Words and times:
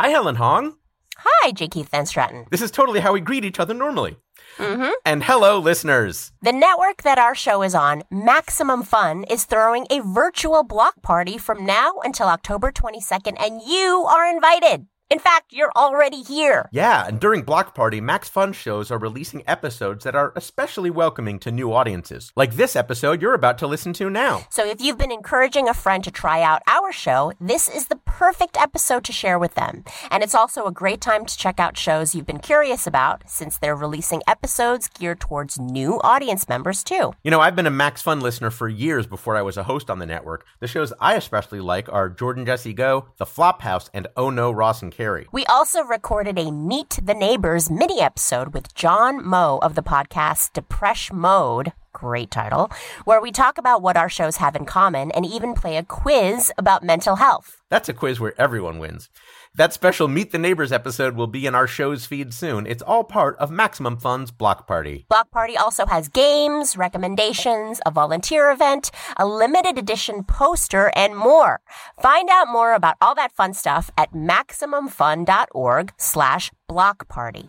Hi, 0.00 0.10
Helen 0.10 0.36
Hong. 0.36 0.76
Hi, 1.16 1.50
J. 1.50 1.66
Keith 1.66 1.88
van 1.88 2.04
Straaten. 2.04 2.48
This 2.50 2.62
is 2.62 2.70
totally 2.70 3.00
how 3.00 3.12
we 3.12 3.20
greet 3.20 3.44
each 3.44 3.58
other 3.58 3.74
normally. 3.74 4.16
Mm-hmm. 4.58 4.90
And 5.04 5.24
hello, 5.24 5.58
listeners. 5.58 6.30
The 6.40 6.52
network 6.52 7.02
that 7.02 7.18
our 7.18 7.34
show 7.34 7.64
is 7.64 7.74
on, 7.74 8.04
Maximum 8.08 8.84
Fun, 8.84 9.24
is 9.24 9.44
throwing 9.44 9.88
a 9.90 9.98
virtual 10.02 10.62
block 10.62 11.02
party 11.02 11.36
from 11.36 11.66
now 11.66 11.94
until 12.04 12.28
October 12.28 12.70
22nd, 12.70 13.44
and 13.44 13.60
you 13.60 14.06
are 14.08 14.24
invited. 14.24 14.86
In 15.10 15.18
fact, 15.18 15.54
you're 15.54 15.72
already 15.74 16.22
here. 16.22 16.68
Yeah, 16.70 17.06
and 17.06 17.18
during 17.18 17.40
Block 17.40 17.74
Party, 17.74 17.98
Max 17.98 18.28
Fun 18.28 18.52
shows 18.52 18.90
are 18.90 18.98
releasing 18.98 19.42
episodes 19.46 20.04
that 20.04 20.14
are 20.14 20.34
especially 20.36 20.90
welcoming 20.90 21.38
to 21.38 21.50
new 21.50 21.72
audiences, 21.72 22.30
like 22.36 22.56
this 22.56 22.76
episode 22.76 23.22
you're 23.22 23.32
about 23.32 23.56
to 23.58 23.66
listen 23.66 23.94
to 23.94 24.10
now. 24.10 24.42
So 24.50 24.66
if 24.66 24.82
you've 24.82 24.98
been 24.98 25.10
encouraging 25.10 25.66
a 25.66 25.72
friend 25.72 26.04
to 26.04 26.10
try 26.10 26.42
out 26.42 26.60
our 26.66 26.92
show, 26.92 27.32
this 27.40 27.70
is 27.70 27.86
the 27.86 27.96
perfect 28.04 28.58
episode 28.58 29.02
to 29.04 29.12
share 29.12 29.38
with 29.38 29.54
them. 29.54 29.82
And 30.10 30.22
it's 30.22 30.34
also 30.34 30.66
a 30.66 30.72
great 30.72 31.00
time 31.00 31.24
to 31.24 31.38
check 31.38 31.58
out 31.58 31.78
shows 31.78 32.14
you've 32.14 32.26
been 32.26 32.38
curious 32.38 32.86
about, 32.86 33.22
since 33.26 33.56
they're 33.56 33.74
releasing 33.74 34.20
episodes 34.28 34.90
geared 34.90 35.20
towards 35.20 35.58
new 35.58 35.98
audience 36.02 36.46
members 36.50 36.84
too. 36.84 37.14
You 37.24 37.30
know, 37.30 37.40
I've 37.40 37.56
been 37.56 37.66
a 37.66 37.70
Max 37.70 38.02
Fun 38.02 38.20
listener 38.20 38.50
for 38.50 38.68
years 38.68 39.06
before 39.06 39.36
I 39.38 39.42
was 39.42 39.56
a 39.56 39.62
host 39.62 39.88
on 39.88 40.00
the 40.00 40.06
network. 40.06 40.44
The 40.60 40.66
shows 40.66 40.92
I 41.00 41.14
especially 41.14 41.60
like 41.60 41.90
are 41.90 42.10
Jordan 42.10 42.44
Jesse 42.44 42.74
Go, 42.74 43.06
The 43.16 43.24
Flophouse, 43.24 43.88
and 43.94 44.06
Oh 44.14 44.28
No, 44.28 44.50
Ross 44.50 44.82
and 44.82 44.97
Carrie. 44.98 45.28
We 45.30 45.46
also 45.46 45.84
recorded 45.84 46.40
a 46.40 46.50
Meet 46.50 46.98
the 47.00 47.14
Neighbors 47.14 47.70
mini 47.70 48.00
episode 48.00 48.52
with 48.52 48.74
John 48.74 49.24
Moe 49.24 49.60
of 49.62 49.76
the 49.76 49.82
podcast 49.82 50.54
Depresh 50.54 51.12
Mode. 51.12 51.72
Great 51.92 52.32
title, 52.32 52.68
where 53.04 53.20
we 53.20 53.30
talk 53.30 53.58
about 53.58 53.80
what 53.80 53.96
our 53.96 54.08
shows 54.08 54.38
have 54.38 54.56
in 54.56 54.64
common 54.64 55.12
and 55.12 55.24
even 55.24 55.54
play 55.54 55.76
a 55.76 55.84
quiz 55.84 56.50
about 56.58 56.82
mental 56.82 57.14
health. 57.14 57.62
That's 57.70 57.88
a 57.88 57.94
quiz 57.94 58.18
where 58.18 58.34
everyone 58.40 58.80
wins. 58.80 59.08
That 59.54 59.72
special 59.72 60.08
Meet 60.08 60.30
the 60.32 60.38
Neighbors 60.38 60.72
episode 60.72 61.16
will 61.16 61.26
be 61.26 61.46
in 61.46 61.54
our 61.54 61.66
show's 61.66 62.06
feed 62.06 62.32
soon. 62.32 62.66
It's 62.66 62.82
all 62.82 63.02
part 63.04 63.36
of 63.38 63.50
Maximum 63.50 63.96
Fun's 63.96 64.30
Block 64.30 64.66
Party. 64.66 65.06
Block 65.08 65.30
Party 65.30 65.56
also 65.56 65.86
has 65.86 66.08
games, 66.08 66.76
recommendations, 66.76 67.80
a 67.84 67.90
volunteer 67.90 68.50
event, 68.50 68.90
a 69.16 69.26
limited 69.26 69.78
edition 69.78 70.22
poster, 70.24 70.92
and 70.94 71.16
more. 71.16 71.60
Find 72.00 72.28
out 72.30 72.48
more 72.48 72.74
about 72.74 72.96
all 73.00 73.14
that 73.16 73.32
fun 73.32 73.54
stuff 73.54 73.90
at 73.96 74.12
MaximumFun.org 74.12 75.92
slash 75.96 76.50
block 76.68 77.08
party. 77.08 77.48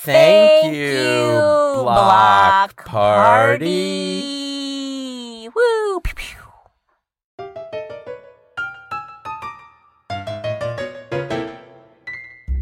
Thank, 0.00 0.62
Thank 0.62 0.76
you, 0.76 1.30
Block, 1.74 2.76
Block 2.76 2.86
Party. 2.86 3.66
Party. 4.22 5.48
Woo! 5.54 6.00
Pew, 6.00 6.14
pew. 6.14 6.37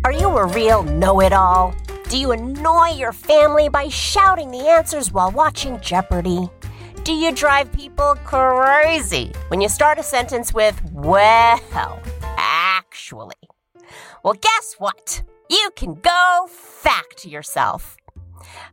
Are 0.06 0.12
you 0.12 0.28
a 0.28 0.46
real 0.46 0.84
know 0.84 1.20
it 1.20 1.32
all? 1.32 1.74
Do 2.08 2.16
you 2.16 2.30
annoy 2.30 2.90
your 2.90 3.10
family 3.10 3.68
by 3.68 3.88
shouting 3.88 4.52
the 4.52 4.68
answers 4.68 5.10
while 5.10 5.32
watching 5.32 5.80
Jeopardy? 5.80 6.48
Do 7.02 7.12
you 7.12 7.32
drive 7.32 7.72
people 7.72 8.14
crazy 8.22 9.32
when 9.48 9.60
you 9.60 9.68
start 9.68 9.98
a 9.98 10.04
sentence 10.04 10.54
with, 10.54 10.80
well, 10.92 12.00
actually? 12.36 13.34
Well, 14.22 14.34
guess 14.34 14.76
what? 14.78 15.24
You 15.50 15.70
can 15.74 15.94
go 15.94 16.46
fact 16.48 17.24
yourself. 17.26 17.96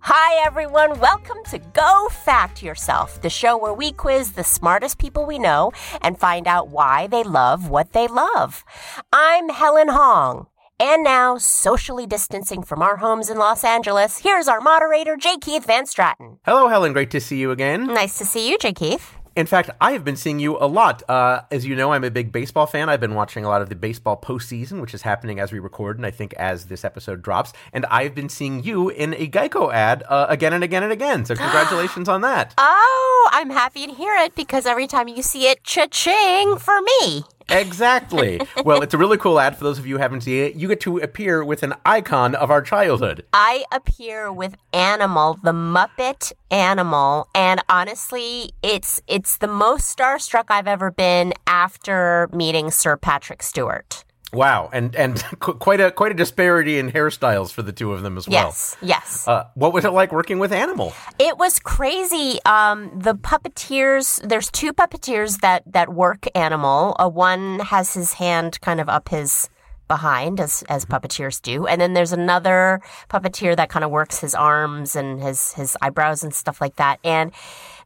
Hi, 0.01 0.45
everyone. 0.45 0.99
Welcome 0.99 1.43
to 1.49 1.57
Go 1.57 2.09
Fact 2.11 2.61
Yourself, 2.61 3.19
the 3.23 3.29
show 3.31 3.57
where 3.57 3.73
we 3.73 3.91
quiz 3.91 4.33
the 4.33 4.43
smartest 4.43 4.99
people 4.99 5.25
we 5.25 5.39
know 5.39 5.71
and 6.03 6.19
find 6.19 6.47
out 6.47 6.69
why 6.69 7.07
they 7.07 7.23
love 7.23 7.69
what 7.69 7.93
they 7.93 8.07
love. 8.07 8.63
I'm 9.11 9.49
Helen 9.49 9.87
Hong. 9.87 10.45
And 10.85 11.01
now, 11.01 11.37
socially 11.37 12.05
distancing 12.05 12.61
from 12.61 12.81
our 12.81 12.97
homes 12.97 13.29
in 13.29 13.37
Los 13.37 13.63
Angeles, 13.63 14.17
here's 14.17 14.49
our 14.49 14.59
moderator, 14.59 15.15
J. 15.15 15.37
Keith 15.37 15.65
van 15.65 15.85
Straaten. 15.85 16.39
Hello, 16.43 16.67
Helen. 16.67 16.91
Great 16.91 17.09
to 17.11 17.21
see 17.21 17.37
you 17.37 17.51
again. 17.51 17.87
Nice 17.87 18.17
to 18.17 18.25
see 18.25 18.49
you, 18.49 18.57
J. 18.57 18.73
Keith. 18.73 19.15
In 19.33 19.45
fact, 19.45 19.69
I 19.79 19.93
have 19.93 20.03
been 20.03 20.17
seeing 20.17 20.39
you 20.39 20.57
a 20.57 20.67
lot. 20.67 21.01
Uh, 21.09 21.43
as 21.51 21.65
you 21.65 21.73
know, 21.73 21.93
I'm 21.93 22.03
a 22.03 22.11
big 22.11 22.33
baseball 22.33 22.65
fan. 22.65 22.89
I've 22.89 22.99
been 22.99 23.15
watching 23.15 23.45
a 23.45 23.47
lot 23.47 23.61
of 23.61 23.69
the 23.69 23.75
baseball 23.75 24.19
postseason, 24.19 24.81
which 24.81 24.93
is 24.93 25.03
happening 25.03 25.39
as 25.39 25.53
we 25.53 25.59
record, 25.59 25.95
and 25.95 26.05
I 26.05 26.11
think 26.11 26.33
as 26.33 26.65
this 26.65 26.83
episode 26.83 27.21
drops. 27.21 27.53
And 27.71 27.85
I've 27.85 28.13
been 28.13 28.27
seeing 28.27 28.61
you 28.61 28.89
in 28.89 29.13
a 29.13 29.29
Geico 29.29 29.73
ad 29.73 30.03
uh, 30.09 30.25
again 30.27 30.51
and 30.51 30.65
again 30.65 30.83
and 30.83 30.91
again. 30.91 31.23
So 31.23 31.33
congratulations 31.37 32.09
on 32.09 32.19
that. 32.21 32.55
Oh, 32.57 33.29
I'm 33.31 33.51
happy 33.51 33.87
to 33.87 33.93
hear 33.93 34.15
it 34.17 34.35
because 34.35 34.65
every 34.65 34.87
time 34.87 35.07
you 35.07 35.23
see 35.23 35.47
it, 35.47 35.63
cha-ching 35.63 36.57
for 36.57 36.81
me. 36.81 37.23
Exactly. 37.53 38.41
well, 38.65 38.81
it's 38.81 38.93
a 38.93 38.97
really 38.97 39.17
cool 39.17 39.39
ad 39.39 39.57
for 39.57 39.63
those 39.63 39.79
of 39.79 39.85
you 39.85 39.95
who 39.95 40.01
haven't 40.01 40.21
seen 40.21 40.43
it. 40.43 40.55
You 40.55 40.67
get 40.67 40.79
to 40.81 40.97
appear 40.97 41.43
with 41.43 41.63
an 41.63 41.73
icon 41.85 42.35
of 42.35 42.51
our 42.51 42.61
childhood. 42.61 43.25
I 43.33 43.65
appear 43.71 44.31
with 44.31 44.55
Animal, 44.73 45.39
the 45.43 45.51
Muppet 45.51 46.31
Animal, 46.51 47.27
and 47.33 47.63
honestly, 47.69 48.53
it's 48.61 49.01
it's 49.07 49.37
the 49.37 49.47
most 49.47 49.95
starstruck 49.95 50.45
I've 50.49 50.67
ever 50.67 50.91
been 50.91 51.33
after 51.47 52.29
meeting 52.33 52.71
Sir 52.71 52.97
Patrick 52.97 53.43
Stewart. 53.43 54.03
Wow, 54.33 54.69
and 54.73 54.95
and 54.95 55.23
quite 55.39 55.79
a 55.79 55.91
quite 55.91 56.11
a 56.11 56.15
disparity 56.15 56.79
in 56.79 56.91
hairstyles 56.91 57.51
for 57.51 57.61
the 57.61 57.71
two 57.71 57.93
of 57.93 58.01
them 58.01 58.17
as 58.17 58.27
well. 58.27 58.47
Yes, 58.47 58.77
yes. 58.81 59.27
Uh, 59.27 59.45
what 59.55 59.73
was 59.73 59.85
it 59.85 59.91
like 59.91 60.11
working 60.11 60.39
with 60.39 60.51
Animal? 60.51 60.93
It 61.19 61.37
was 61.37 61.59
crazy. 61.59 62.39
Um, 62.45 62.91
the 62.97 63.15
puppeteers, 63.15 64.27
there's 64.27 64.49
two 64.51 64.73
puppeteers 64.73 65.41
that, 65.41 65.63
that 65.71 65.93
work 65.93 66.25
Animal. 66.35 66.95
Uh, 66.99 67.09
one 67.09 67.59
has 67.59 67.93
his 67.93 68.13
hand 68.13 68.59
kind 68.61 68.79
of 68.79 68.89
up 68.89 69.09
his 69.09 69.49
behind 69.87 70.39
as, 70.39 70.63
as 70.69 70.85
puppeteers 70.85 71.41
do. 71.41 71.67
And 71.67 71.79
then 71.79 71.93
there's 71.93 72.13
another 72.13 72.81
puppeteer 73.09 73.55
that 73.55 73.69
kind 73.69 73.83
of 73.85 73.91
works 73.91 74.19
his 74.19 74.33
arms 74.33 74.95
and 74.95 75.21
his, 75.21 75.53
his 75.53 75.77
eyebrows 75.81 76.23
and 76.23 76.33
stuff 76.33 76.61
like 76.61 76.77
that. 76.77 76.99
And 77.03 77.31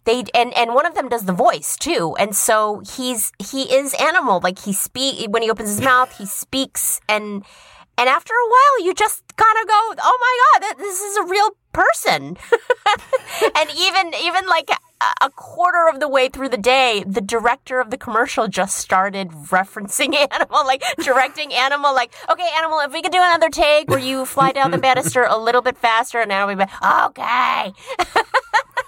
they, 0.07 0.23
and, 0.34 0.56
and 0.56 0.73
one 0.73 0.85
of 0.85 0.95
them 0.95 1.09
does 1.09 1.25
the 1.25 1.34
voice 1.34 1.75
too. 1.75 2.16
And 2.18 2.35
so 2.35 2.81
he's, 2.95 3.34
he 3.38 3.63
is 3.75 3.94
Animal. 4.00 4.40
Like 4.41 4.59
he 4.59 4.73
speak, 4.73 5.29
when 5.29 5.44
he 5.44 5.51
opens 5.51 5.69
his 5.69 5.81
mouth, 5.81 6.18
he 6.18 6.25
speaks 6.25 7.01
and, 7.07 7.44
and 7.97 8.07
after 8.09 8.34
a 8.34 8.50
while, 8.50 8.85
you 8.85 8.94
just 8.94 9.27
kind 9.38 9.58
of 9.62 9.68
go, 9.68 9.80
"Oh 10.03 10.18
my 10.20 10.68
god, 10.68 10.78
this 10.78 11.00
is 11.00 11.18
a 11.18 11.24
real 11.24 11.50
person." 11.72 12.38
and 13.56 13.70
even 13.78 14.14
even 14.22 14.48
like 14.48 14.70
a- 15.22 15.30
quarter 15.30 15.88
of 15.88 16.00
the 16.00 16.08
way 16.08 16.28
through 16.28 16.50
the 16.50 16.58
day, 16.58 17.03
the 17.06 17.22
director 17.22 17.80
of 17.80 17.92
the 17.92 17.97
commercial 17.97 18.47
just 18.47 18.78
started 18.78 19.30
referencing 19.30 20.16
Animal, 20.34 20.66
like 20.66 20.84
directing 21.03 21.53
Animal, 21.53 21.94
like, 21.94 22.14
"Okay, 22.30 22.50
Animal, 22.58 22.80
if 22.80 22.92
we 22.92 23.02
could 23.02 23.12
do 23.12 23.22
another 23.22 23.50
take 23.50 23.90
where 23.90 24.00
you 24.00 24.26
fly 24.26 24.52
down 24.52 24.72
the 24.72 24.78
banister 24.78 25.24
a 25.24 25.38
little 25.38 25.62
bit 25.62 25.78
faster," 25.78 26.20
and 26.20 26.31
Animal 26.31 26.56
would 26.56 26.68
be 26.68 26.74
"Okay." 26.84 27.74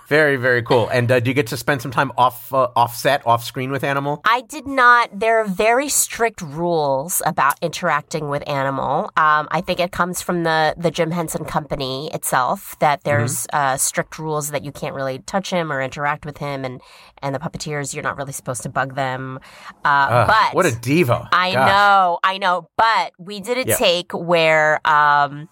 Very 0.09 0.37
very 0.37 0.63
cool. 0.63 0.89
And 0.89 1.11
uh, 1.11 1.19
do 1.19 1.29
you 1.29 1.35
get 1.35 1.45
to 1.47 1.57
spend 1.57 1.83
some 1.83 1.91
time 1.91 2.11
off 2.17 2.51
uh, 2.51 2.69
offset 2.75 3.21
off 3.27 3.43
screen 3.43 3.69
with 3.69 3.83
Animal? 3.83 4.21
I 4.25 4.41
did 4.41 4.65
not. 4.65 5.11
There 5.13 5.39
are 5.39 5.45
very 5.45 5.87
strict 5.87 6.41
rules 6.41 7.21
about 7.27 7.59
interacting 7.61 8.27
with 8.27 8.41
animal. 8.49 9.11
Um, 9.15 9.47
I 9.51 9.61
think 9.61 9.79
it 9.79 9.91
comes 9.91 10.19
from 10.23 10.38
the 10.43 10.75
the 10.77 10.91
Jim 10.91 11.11
Henson 11.11 11.45
Company 11.45 12.09
itself 12.13 12.75
that 12.79 13.03
there's 13.03 13.47
uh, 13.53 13.77
strict 13.77 14.19
rules 14.19 14.51
that 14.51 14.63
you 14.63 14.71
can't 14.71 14.95
really 14.95 15.19
touch 15.19 15.49
him 15.49 15.71
or 15.71 15.81
interact 15.81 16.25
with 16.25 16.37
him, 16.37 16.65
and 16.65 16.81
and 17.21 17.33
the 17.35 17.39
puppeteers 17.39 17.93
you're 17.93 18.03
not 18.03 18.17
really 18.17 18.33
supposed 18.33 18.63
to 18.63 18.69
bug 18.69 18.95
them. 18.95 19.39
Uh, 19.85 20.07
Ugh, 20.09 20.27
but 20.27 20.55
what 20.55 20.65
a 20.65 20.71
diva! 20.75 21.29
I 21.31 21.53
Gosh. 21.53 21.67
know, 21.69 22.19
I 22.23 22.37
know. 22.37 22.69
But 22.77 23.13
we 23.17 23.39
did 23.39 23.57
a 23.57 23.69
Yeah. 23.69 23.75
take 23.75 24.11
where 24.13 24.79
um, 24.87 25.49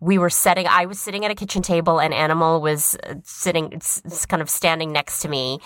we 0.00 0.18
were 0.18 0.30
setting. 0.30 0.66
I 0.66 0.86
was 0.86 0.98
sitting 1.00 1.24
at 1.24 1.30
a 1.30 1.34
kitchen 1.34 1.62
table, 1.62 2.00
and 2.00 2.12
Animal 2.14 2.60
was 2.60 2.96
uh, 3.04 3.14
sitting, 3.24 3.80
kind 4.28 4.40
of 4.42 4.48
standing 4.50 4.92
next 4.92 5.20
to 5.20 5.28
me, 5.28 5.58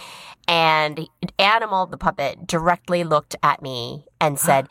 and 0.49 1.09
Animal, 1.39 1.87
the 1.87 1.97
puppet, 1.99 2.47
directly 2.47 3.05
looked 3.05 3.37
at 3.43 3.63
me 3.63 4.07
and 4.21 4.39
said. 4.39 4.69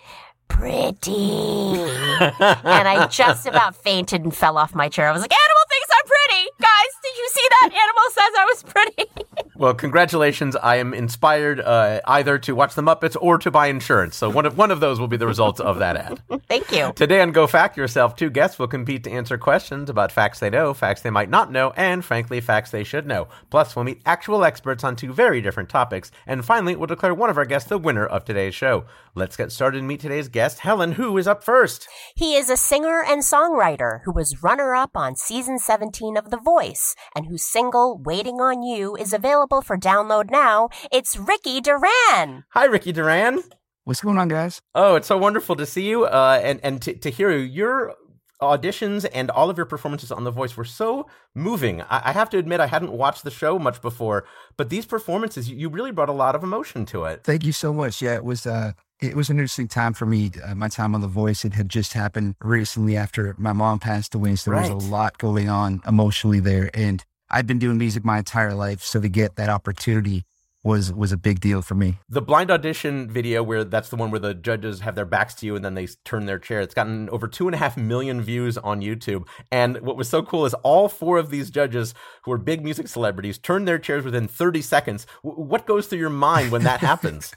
Pretty. 0.53 1.81
and 2.21 2.87
I 2.87 3.07
just 3.09 3.45
about 3.47 3.75
fainted 3.75 4.21
and 4.23 4.33
fell 4.33 4.57
off 4.57 4.73
my 4.73 4.87
chair. 4.87 5.09
I 5.09 5.11
was 5.11 5.21
like, 5.21 5.33
Animal 5.33 5.63
thinks 5.69 5.89
I'm 5.91 6.07
pretty. 6.07 6.49
Guys, 6.61 6.91
did 7.03 7.12
you 7.23 7.29
see 7.29 7.47
that? 7.49 7.69
Animal 7.73 8.03
says 8.11 8.33
I 8.37 8.45
was 8.45 8.63
pretty. 8.63 9.23
Well, 9.55 9.75
congratulations! 9.75 10.55
I 10.55 10.77
am 10.77 10.95
inspired 10.95 11.59
uh, 11.59 12.01
either 12.05 12.39
to 12.39 12.55
watch 12.55 12.73
the 12.73 12.81
Muppets 12.81 13.15
or 13.21 13.37
to 13.37 13.51
buy 13.51 13.67
insurance. 13.67 14.17
So 14.17 14.27
one 14.27 14.47
of 14.47 14.57
one 14.57 14.71
of 14.71 14.79
those 14.79 14.99
will 14.99 15.07
be 15.07 15.15
the 15.15 15.27
results 15.27 15.59
of 15.59 15.77
that 15.77 15.95
ad. 15.95 16.19
Thank 16.49 16.71
you. 16.71 16.91
Today 16.95 17.21
on 17.21 17.31
Go 17.31 17.45
Fact 17.45 17.77
Yourself, 17.77 18.15
two 18.15 18.31
guests 18.31 18.57
will 18.57 18.67
compete 18.67 19.03
to 19.03 19.11
answer 19.11 19.37
questions 19.37 19.91
about 19.91 20.11
facts 20.11 20.39
they 20.39 20.49
know, 20.49 20.73
facts 20.73 21.01
they 21.01 21.11
might 21.11 21.29
not 21.29 21.51
know, 21.51 21.71
and 21.77 22.03
frankly, 22.03 22.41
facts 22.41 22.71
they 22.71 22.83
should 22.83 23.05
know. 23.05 23.27
Plus, 23.51 23.75
we'll 23.75 23.85
meet 23.85 24.01
actual 24.07 24.43
experts 24.43 24.83
on 24.83 24.95
two 24.95 25.13
very 25.13 25.39
different 25.39 25.69
topics. 25.69 26.11
And 26.25 26.43
finally, 26.43 26.75
we'll 26.75 26.87
declare 26.87 27.13
one 27.13 27.29
of 27.29 27.37
our 27.37 27.45
guests 27.45 27.69
the 27.69 27.77
winner 27.77 28.07
of 28.07 28.25
today's 28.25 28.55
show. 28.55 28.85
Let's 29.13 29.37
get 29.37 29.51
started 29.51 29.77
and 29.77 29.87
meet 29.87 29.99
today's 29.99 30.29
guest, 30.29 30.59
Helen, 30.59 30.93
who 30.93 31.15
is 31.19 31.27
up 31.27 31.43
first. 31.43 31.87
He 32.15 32.35
is 32.35 32.49
a 32.49 32.57
singer 32.57 33.03
and 33.03 33.21
songwriter 33.21 33.99
who 34.03 34.11
was 34.11 34.41
runner 34.41 34.73
up 34.73 34.97
on 34.97 35.15
season 35.15 35.59
17 35.59 36.17
of 36.17 36.31
The 36.31 36.39
Voice 36.39 36.95
and 37.15 37.27
whose 37.27 37.43
single 37.43 37.97
Waiting 37.97 38.41
on 38.41 38.63
You 38.63 38.95
is 38.95 39.13
available 39.13 39.61
for 39.61 39.77
download 39.77 40.31
now. 40.31 40.69
It's 40.91 41.17
Ricky 41.17 41.61
Duran. 41.61 42.45
Hi, 42.49 42.65
Ricky 42.65 42.91
Duran. 42.91 43.43
What's 43.83 44.01
going 44.01 44.17
on, 44.17 44.27
guys? 44.29 44.61
Oh, 44.73 44.95
it's 44.95 45.07
so 45.07 45.17
wonderful 45.17 45.55
to 45.57 45.65
see 45.65 45.87
you 45.89 46.05
uh, 46.05 46.39
and 46.41 46.59
and 46.63 46.81
to, 46.83 46.93
to 46.93 47.09
hear 47.09 47.31
you. 47.31 47.43
Your 47.43 47.95
auditions 48.41 49.05
and 49.13 49.29
all 49.31 49.49
of 49.49 49.57
your 49.57 49.65
performances 49.65 50.11
on 50.11 50.23
The 50.23 50.31
Voice 50.31 50.57
were 50.57 50.65
so 50.65 51.07
moving. 51.33 51.81
I, 51.83 52.09
I 52.09 52.11
have 52.11 52.29
to 52.31 52.37
admit, 52.37 52.59
I 52.59 52.67
hadn't 52.67 52.91
watched 52.91 53.23
the 53.23 53.31
show 53.31 53.57
much 53.57 53.81
before, 53.81 54.25
but 54.57 54.69
these 54.69 54.85
performances, 54.85 55.49
you 55.49 55.69
really 55.69 55.91
brought 55.91 56.09
a 56.09 56.13
lot 56.13 56.35
of 56.35 56.43
emotion 56.43 56.85
to 56.87 57.05
it. 57.05 57.23
Thank 57.23 57.45
you 57.45 57.51
so 57.51 57.73
much. 57.73 58.01
Yeah, 58.01 58.15
it 58.15 58.23
was. 58.23 58.45
Uh, 58.45 58.73
it 59.03 59.15
was 59.15 59.29
an 59.29 59.37
interesting 59.37 59.67
time 59.67 59.93
for 59.93 60.05
me. 60.05 60.31
Uh, 60.43 60.55
my 60.55 60.69
time 60.69 60.95
on 60.95 61.01
The 61.01 61.07
Voice, 61.07 61.43
it 61.45 61.53
had 61.53 61.69
just 61.69 61.93
happened 61.93 62.35
recently 62.41 62.95
after 62.97 63.35
my 63.37 63.53
mom 63.53 63.79
passed 63.79 64.15
away. 64.15 64.35
So 64.35 64.51
there 64.51 64.59
Right. 64.61 64.73
was 64.73 64.85
a 64.85 64.89
lot 64.89 65.17
going 65.17 65.49
on 65.49 65.81
emotionally 65.87 66.39
there. 66.39 66.69
And 66.73 67.03
I've 67.29 67.47
been 67.47 67.59
doing 67.59 67.77
music 67.77 68.05
my 68.05 68.19
entire 68.19 68.53
life. 68.53 68.81
So 68.83 69.01
to 69.01 69.09
get 69.09 69.35
that 69.35 69.49
opportunity 69.49 70.23
was 70.65 70.93
was 70.93 71.11
a 71.11 71.17
big 71.17 71.41
deal 71.41 71.61
for 71.61 71.75
me. 71.75 71.97
The 72.07 72.21
blind 72.21 72.49
audition 72.49 73.09
video, 73.09 73.43
where 73.43 73.65
that's 73.65 73.89
the 73.89 73.97
one 73.97 74.11
where 74.11 74.19
the 74.21 74.33
judges 74.33 74.79
have 74.79 74.95
their 74.95 75.03
backs 75.05 75.33
to 75.35 75.45
you 75.45 75.57
and 75.57 75.65
then 75.65 75.73
they 75.73 75.87
turn 76.05 76.25
their 76.25 76.39
chair, 76.39 76.61
it's 76.61 76.73
gotten 76.73 77.09
over 77.09 77.27
two 77.27 77.47
and 77.49 77.53
a 77.55 77.57
half 77.57 77.75
million 77.75 78.21
views 78.21 78.57
on 78.57 78.79
YouTube. 78.79 79.27
And 79.51 79.81
what 79.81 79.97
was 79.97 80.07
so 80.07 80.23
cool 80.23 80.45
is 80.45 80.53
all 80.63 80.87
four 80.87 81.17
of 81.17 81.31
these 81.31 81.49
judges, 81.49 81.93
who 82.23 82.31
are 82.31 82.37
big 82.37 82.63
music 82.63 82.87
celebrities, 82.87 83.37
turned 83.37 83.67
their 83.67 83.77
chairs 83.79 84.05
within 84.05 84.25
30 84.25 84.61
seconds. 84.61 85.05
W- 85.21 85.43
what 85.43 85.65
goes 85.65 85.87
through 85.87 85.99
your 85.99 86.09
mind 86.09 86.49
when 86.53 86.63
that 86.63 86.79
happens? 86.91 87.33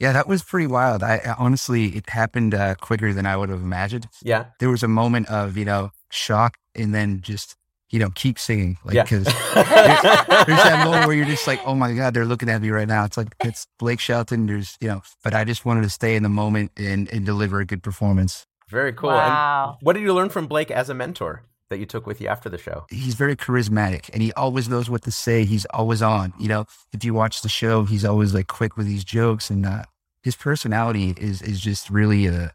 Yeah, 0.00 0.12
that 0.12 0.26
was 0.26 0.42
pretty 0.42 0.66
wild. 0.66 1.02
I, 1.02 1.20
I 1.24 1.34
honestly, 1.38 1.88
it 1.88 2.08
happened 2.08 2.54
uh, 2.54 2.74
quicker 2.76 3.12
than 3.12 3.26
I 3.26 3.36
would 3.36 3.50
have 3.50 3.60
imagined. 3.60 4.08
Yeah. 4.22 4.46
There 4.58 4.70
was 4.70 4.82
a 4.82 4.88
moment 4.88 5.28
of 5.28 5.56
you 5.56 5.64
know 5.66 5.90
shock, 6.10 6.56
and 6.74 6.94
then 6.94 7.20
just 7.20 7.54
you 7.90 7.98
know 7.98 8.08
keep 8.14 8.38
singing, 8.38 8.78
like 8.84 8.94
Yeah. 8.94 9.02
because 9.02 9.24
there's 9.54 10.62
that 10.62 10.82
moment 10.84 11.06
where 11.06 11.14
you're 11.14 11.26
just 11.26 11.46
like, 11.46 11.60
oh 11.66 11.74
my 11.74 11.92
god, 11.92 12.14
they're 12.14 12.24
looking 12.24 12.48
at 12.48 12.62
me 12.62 12.70
right 12.70 12.88
now. 12.88 13.04
It's 13.04 13.16
like 13.16 13.34
it's 13.44 13.66
Blake 13.78 14.00
Shelton. 14.00 14.46
There's 14.46 14.76
you 14.80 14.88
know, 14.88 15.02
but 15.22 15.34
I 15.34 15.44
just 15.44 15.64
wanted 15.64 15.82
to 15.82 15.90
stay 15.90 16.16
in 16.16 16.22
the 16.22 16.28
moment 16.30 16.72
and, 16.76 17.08
and 17.12 17.26
deliver 17.26 17.60
a 17.60 17.66
good 17.66 17.82
performance. 17.82 18.46
Very 18.68 18.92
cool. 18.92 19.10
Wow. 19.10 19.76
And 19.78 19.84
what 19.86 19.94
did 19.94 20.02
you 20.02 20.14
learn 20.14 20.28
from 20.30 20.46
Blake 20.46 20.70
as 20.70 20.88
a 20.88 20.94
mentor 20.94 21.42
that 21.70 21.78
you 21.78 21.86
took 21.86 22.06
with 22.06 22.20
you 22.20 22.28
after 22.28 22.48
the 22.48 22.58
show? 22.58 22.84
He's 22.90 23.14
very 23.14 23.36
charismatic, 23.36 24.10
and 24.12 24.22
he 24.22 24.32
always 24.34 24.68
knows 24.68 24.90
what 24.90 25.02
to 25.02 25.10
say. 25.10 25.44
He's 25.44 25.64
always 25.66 26.02
on. 26.02 26.34
You 26.38 26.48
know, 26.48 26.66
if 26.92 27.04
you 27.04 27.14
watch 27.14 27.42
the 27.42 27.48
show, 27.48 27.84
he's 27.84 28.04
always 28.04 28.34
like 28.34 28.46
quick 28.46 28.76
with 28.76 28.86
these 28.86 29.04
jokes, 29.04 29.50
and 29.50 29.64
uh, 29.64 29.84
his 30.22 30.36
personality 30.36 31.14
is 31.16 31.40
is 31.40 31.60
just 31.60 31.88
really 31.88 32.28
uh, 32.28 32.48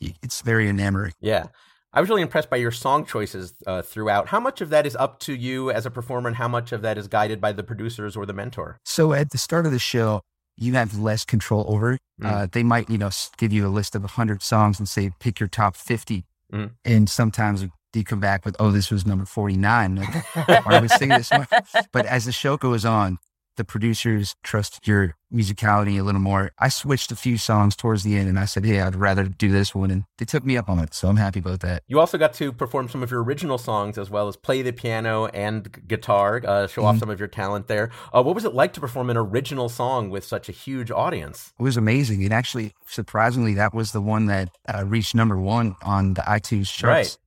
it's 0.00 0.40
very 0.40 0.68
enamoring. 0.68 1.12
Yeah. 1.20 1.46
I 1.92 2.00
was 2.00 2.10
really 2.10 2.22
impressed 2.22 2.50
by 2.50 2.58
your 2.58 2.72
song 2.72 3.06
choices 3.06 3.54
uh, 3.66 3.80
throughout. 3.80 4.28
How 4.28 4.38
much 4.38 4.60
of 4.60 4.68
that 4.68 4.84
is 4.84 4.94
up 4.96 5.18
to 5.20 5.34
you 5.34 5.70
as 5.70 5.86
a 5.86 5.90
performer, 5.90 6.28
and 6.28 6.36
how 6.36 6.48
much 6.48 6.72
of 6.72 6.82
that 6.82 6.98
is 6.98 7.08
guided 7.08 7.40
by 7.40 7.52
the 7.52 7.62
producers 7.62 8.16
or 8.16 8.26
the 8.26 8.34
mentor? 8.34 8.78
So 8.84 9.14
at 9.14 9.30
the 9.30 9.38
start 9.38 9.64
of 9.64 9.72
the 9.72 9.78
show, 9.78 10.20
you 10.58 10.74
have 10.74 10.98
less 10.98 11.24
control 11.24 11.64
over. 11.68 11.98
Mm. 12.20 12.26
Uh, 12.26 12.46
they 12.50 12.62
might, 12.62 12.90
you 12.90 12.98
know, 12.98 13.10
give 13.38 13.52
you 13.52 13.66
a 13.66 13.68
list 13.68 13.94
of 13.94 14.02
100 14.02 14.42
songs 14.42 14.78
and 14.78 14.88
say, 14.88 15.10
pick 15.20 15.40
your 15.40 15.48
top 15.48 15.76
50. 15.76 16.24
Mm. 16.52 16.72
And 16.84 17.08
sometimes 17.08 17.64
you 17.96 18.04
come 18.04 18.20
back 18.20 18.44
with, 18.44 18.54
oh, 18.60 18.70
this 18.70 18.90
was 18.90 19.06
number 19.06 19.24
49. 19.24 19.96
Like, 19.96 20.66
are 20.66 20.80
we 20.82 20.88
singing 20.88 21.18
this 21.18 21.30
one? 21.30 21.46
But 21.92 22.06
as 22.06 22.24
the 22.26 22.32
show 22.32 22.56
goes 22.56 22.84
on, 22.84 23.18
the 23.56 23.64
producers 23.64 24.34
trust 24.42 24.86
your 24.86 25.14
musicality 25.32 25.98
a 25.98 26.02
little 26.02 26.20
more. 26.20 26.52
I 26.58 26.68
switched 26.68 27.10
a 27.10 27.16
few 27.16 27.38
songs 27.38 27.74
towards 27.74 28.02
the 28.02 28.14
end 28.18 28.28
and 28.28 28.38
I 28.38 28.44
said, 28.44 28.66
hey, 28.66 28.82
I'd 28.82 28.94
rather 28.94 29.24
do 29.24 29.50
this 29.50 29.74
one. 29.74 29.90
And 29.90 30.04
they 30.18 30.26
took 30.26 30.44
me 30.44 30.58
up 30.58 30.68
on 30.68 30.78
it. 30.78 30.92
So 30.92 31.08
I'm 31.08 31.16
happy 31.16 31.40
about 31.40 31.60
that. 31.60 31.82
You 31.88 31.98
also 31.98 32.18
got 32.18 32.34
to 32.34 32.52
perform 32.52 32.90
some 32.90 33.02
of 33.02 33.10
your 33.10 33.22
original 33.22 33.56
songs 33.56 33.96
as 33.96 34.10
well 34.10 34.28
as 34.28 34.36
play 34.36 34.60
the 34.60 34.72
piano 34.72 35.26
and 35.28 35.88
guitar, 35.88 36.42
uh, 36.46 36.66
show 36.66 36.84
off 36.84 36.96
Mhm. 36.96 37.00
some 37.00 37.08
of 37.10 37.18
your 37.18 37.28
talent 37.28 37.66
there. 37.66 37.90
Uh, 38.12 38.22
what 38.22 38.34
was 38.34 38.44
it 38.44 38.52
like 38.52 38.74
to 38.74 38.80
perform 38.80 39.08
an 39.08 39.16
original 39.16 39.70
song 39.70 40.10
with 40.10 40.24
such 40.24 40.50
a 40.50 40.52
huge 40.52 40.90
audience? 40.90 41.54
It 41.58 41.62
was 41.62 41.78
amazing. 41.78 42.22
And 42.24 42.34
actually, 42.34 42.74
surprisingly, 42.86 43.54
that 43.54 43.72
was 43.72 43.92
the 43.92 44.02
one 44.02 44.26
that 44.26 44.50
uh, 44.68 44.84
reached 44.84 45.14
number 45.14 45.38
one 45.38 45.76
on 45.82 46.12
the 46.12 46.22
iTunes 46.22 46.70
charts. 46.70 46.84
Right. 46.84 47.18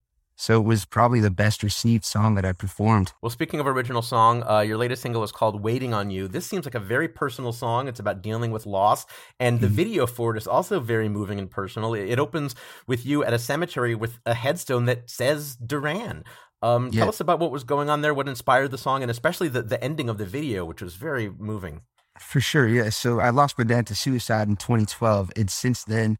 So 0.42 0.58
it 0.58 0.64
was 0.64 0.86
probably 0.86 1.20
the 1.20 1.30
best 1.30 1.64
received 1.64 2.06
song 2.06 2.36
that 2.36 2.46
I 2.46 2.54
performed. 2.54 3.12
Well, 3.22 3.30
speaking 3.30 3.60
of 3.60 3.68
original 3.68 4.02
song, 4.02 4.42
uh, 4.50 4.62
your 4.62 4.78
latest 4.78 5.02
single 5.02 5.22
is 5.22 5.34
called 5.34 5.62
Waiting 5.62 5.94
on 5.94 6.12
You. 6.12 6.30
This 6.30 6.46
seems 6.46 6.64
like 6.66 6.76
a 6.76 6.80
very 6.80 7.10
personal 7.10 7.52
song. 7.52 7.90
It's 7.90 8.00
about 8.00 8.22
dealing 8.22 8.52
with 8.52 8.66
loss. 8.66 9.06
And 9.38 9.60
the 9.60 9.68
Mhm. 9.68 9.72
video 9.72 10.08
for 10.08 10.34
it 10.34 10.38
is 10.38 10.48
also 10.48 10.80
very 10.80 11.10
moving 11.10 11.40
and 11.40 11.52
personal. 11.52 11.94
It, 11.94 12.08
it 12.08 12.20
opens 12.20 12.56
with 12.88 13.06
you 13.06 13.22
at 13.22 13.34
a 13.34 13.38
cemetery 13.38 13.96
with 13.96 14.22
a 14.26 14.34
headstone 14.34 14.86
that 14.86 15.10
says 15.10 15.58
Duran. 15.58 16.24
Um, 16.62 16.88
Yeah. 16.94 17.02
Tell 17.02 17.10
us 17.10 17.20
about 17.20 17.40
what 17.40 17.52
was 17.52 17.66
going 17.66 17.90
on 17.90 18.00
there, 18.00 18.14
what 18.14 18.30
inspired 18.30 18.72
the 18.72 18.78
song, 18.78 19.02
and 19.02 19.12
especially 19.12 19.50
the, 19.50 19.62
the 19.62 19.84
ending 19.84 20.08
of 20.08 20.18
the 20.18 20.26
video, 20.26 20.64
which 20.64 20.82
was 20.82 20.96
very 20.96 21.30
moving. 21.30 21.82
For 22.18 22.40
sure, 22.40 22.66
yeah. 22.66 22.90
So 22.92 23.20
I 23.20 23.30
lost 23.30 23.58
my 23.58 23.66
dad 23.66 23.88
to 23.88 23.96
suicide 23.96 24.48
in 24.48 24.56
2012, 24.56 25.32
and 25.36 25.50
since 25.52 25.84
then, 25.84 26.18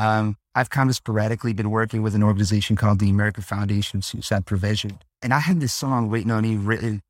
um, 0.00 0.36
I've 0.54 0.70
kind 0.70 0.88
of 0.90 0.96
sporadically 0.96 1.52
been 1.52 1.70
working 1.70 2.02
with 2.02 2.14
an 2.14 2.22
organization 2.22 2.74
called 2.74 2.98
the 2.98 3.10
American 3.10 3.42
Foundation 3.42 3.98
of 3.98 4.04
Suicide 4.04 4.46
Prevention. 4.46 4.98
And 5.22 5.34
I 5.34 5.40
had 5.40 5.60
this 5.60 5.72
song 5.72 6.10
waiting 6.10 6.30
on 6.30 6.44
you 6.44 6.58
written 6.58 7.02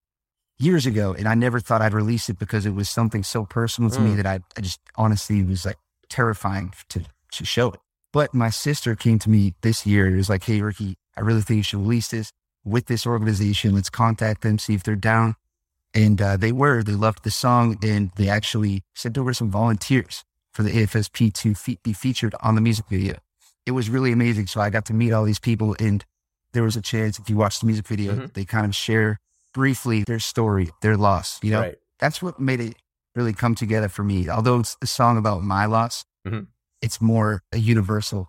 years 0.58 0.86
ago, 0.86 1.14
and 1.16 1.28
I 1.28 1.34
never 1.34 1.60
thought 1.60 1.82
I'd 1.82 1.94
release 1.94 2.28
it 2.28 2.38
because 2.38 2.66
it 2.66 2.74
was 2.74 2.88
something 2.88 3.22
so 3.22 3.44
personal 3.44 3.90
to 3.90 4.00
me 4.00 4.10
Mm. 4.10 4.16
that 4.16 4.26
I, 4.26 4.40
I 4.56 4.60
just 4.60 4.80
honestly 4.96 5.42
was 5.42 5.64
like 5.64 5.78
terrifying 6.08 6.72
to 6.88 7.04
to 7.32 7.44
show 7.44 7.68
it. 7.70 7.80
But 8.12 8.34
my 8.34 8.50
sister 8.50 8.96
came 8.96 9.18
to 9.20 9.30
me 9.30 9.54
this 9.62 9.86
year 9.86 10.06
and 10.06 10.16
was 10.16 10.28
like, 10.28 10.44
"Hey, 10.44 10.60
Ricky, 10.60 10.96
I 11.16 11.20
really 11.20 11.42
think 11.42 11.58
you 11.58 11.62
should 11.62 11.80
release 11.80 12.08
this 12.08 12.32
with 12.64 12.86
this 12.86 13.06
organization. 13.06 13.74
Let's 13.74 13.90
contact 13.90 14.42
them, 14.42 14.58
see 14.58 14.74
if 14.74 14.82
they're 14.82 14.96
down." 14.96 15.36
And 15.94 16.20
uh, 16.20 16.36
they 16.36 16.52
were. 16.52 16.82
They 16.82 16.92
loved 17.06 17.22
the 17.22 17.30
song, 17.30 17.78
and 17.82 18.10
they 18.16 18.28
actually 18.28 18.82
sent 18.94 19.16
over 19.16 19.32
some 19.32 19.50
volunteers 19.50 20.24
for 20.52 20.62
the 20.62 20.70
AFSP 20.70 21.32
to 21.34 21.54
fe- 21.54 21.78
be 21.82 21.92
featured 21.92 22.34
on 22.40 22.54
the 22.54 22.60
music 22.60 22.86
video. 22.88 23.16
It 23.66 23.72
was 23.72 23.88
really 23.90 24.12
amazing. 24.12 24.46
So 24.46 24.60
I 24.60 24.70
got 24.70 24.84
to 24.86 24.94
meet 24.94 25.12
all 25.12 25.24
these 25.24 25.38
people, 25.38 25.76
and 25.78 26.04
there 26.52 26.62
was 26.62 26.76
a 26.76 26.80
chance. 26.82 27.18
If 27.18 27.30
you 27.30 27.36
watch 27.36 27.60
the 27.60 27.66
music 27.66 27.86
video, 27.86 28.14
Mhm. 28.14 28.32
they 28.34 28.44
kind 28.44 28.66
of 28.66 28.74
share 28.74 29.20
briefly 29.52 30.04
their 30.04 30.18
story, 30.18 30.70
their 30.82 30.96
loss. 30.96 31.38
You 31.42 31.52
know, 31.52 31.60
Right. 31.60 31.78
that's 31.98 32.20
what 32.22 32.40
made 32.40 32.60
it 32.60 32.74
really 33.14 33.32
come 33.32 33.54
together 33.54 33.88
for 33.88 34.02
me. 34.04 34.28
Although 34.28 34.60
it's 34.60 34.76
a 34.82 34.86
song 34.86 35.16
about 35.18 35.42
my 35.42 35.66
loss, 35.66 36.04
Mhm. 36.26 36.46
it's 36.80 37.00
more 37.00 37.42
a 37.52 37.58
universal 37.58 38.28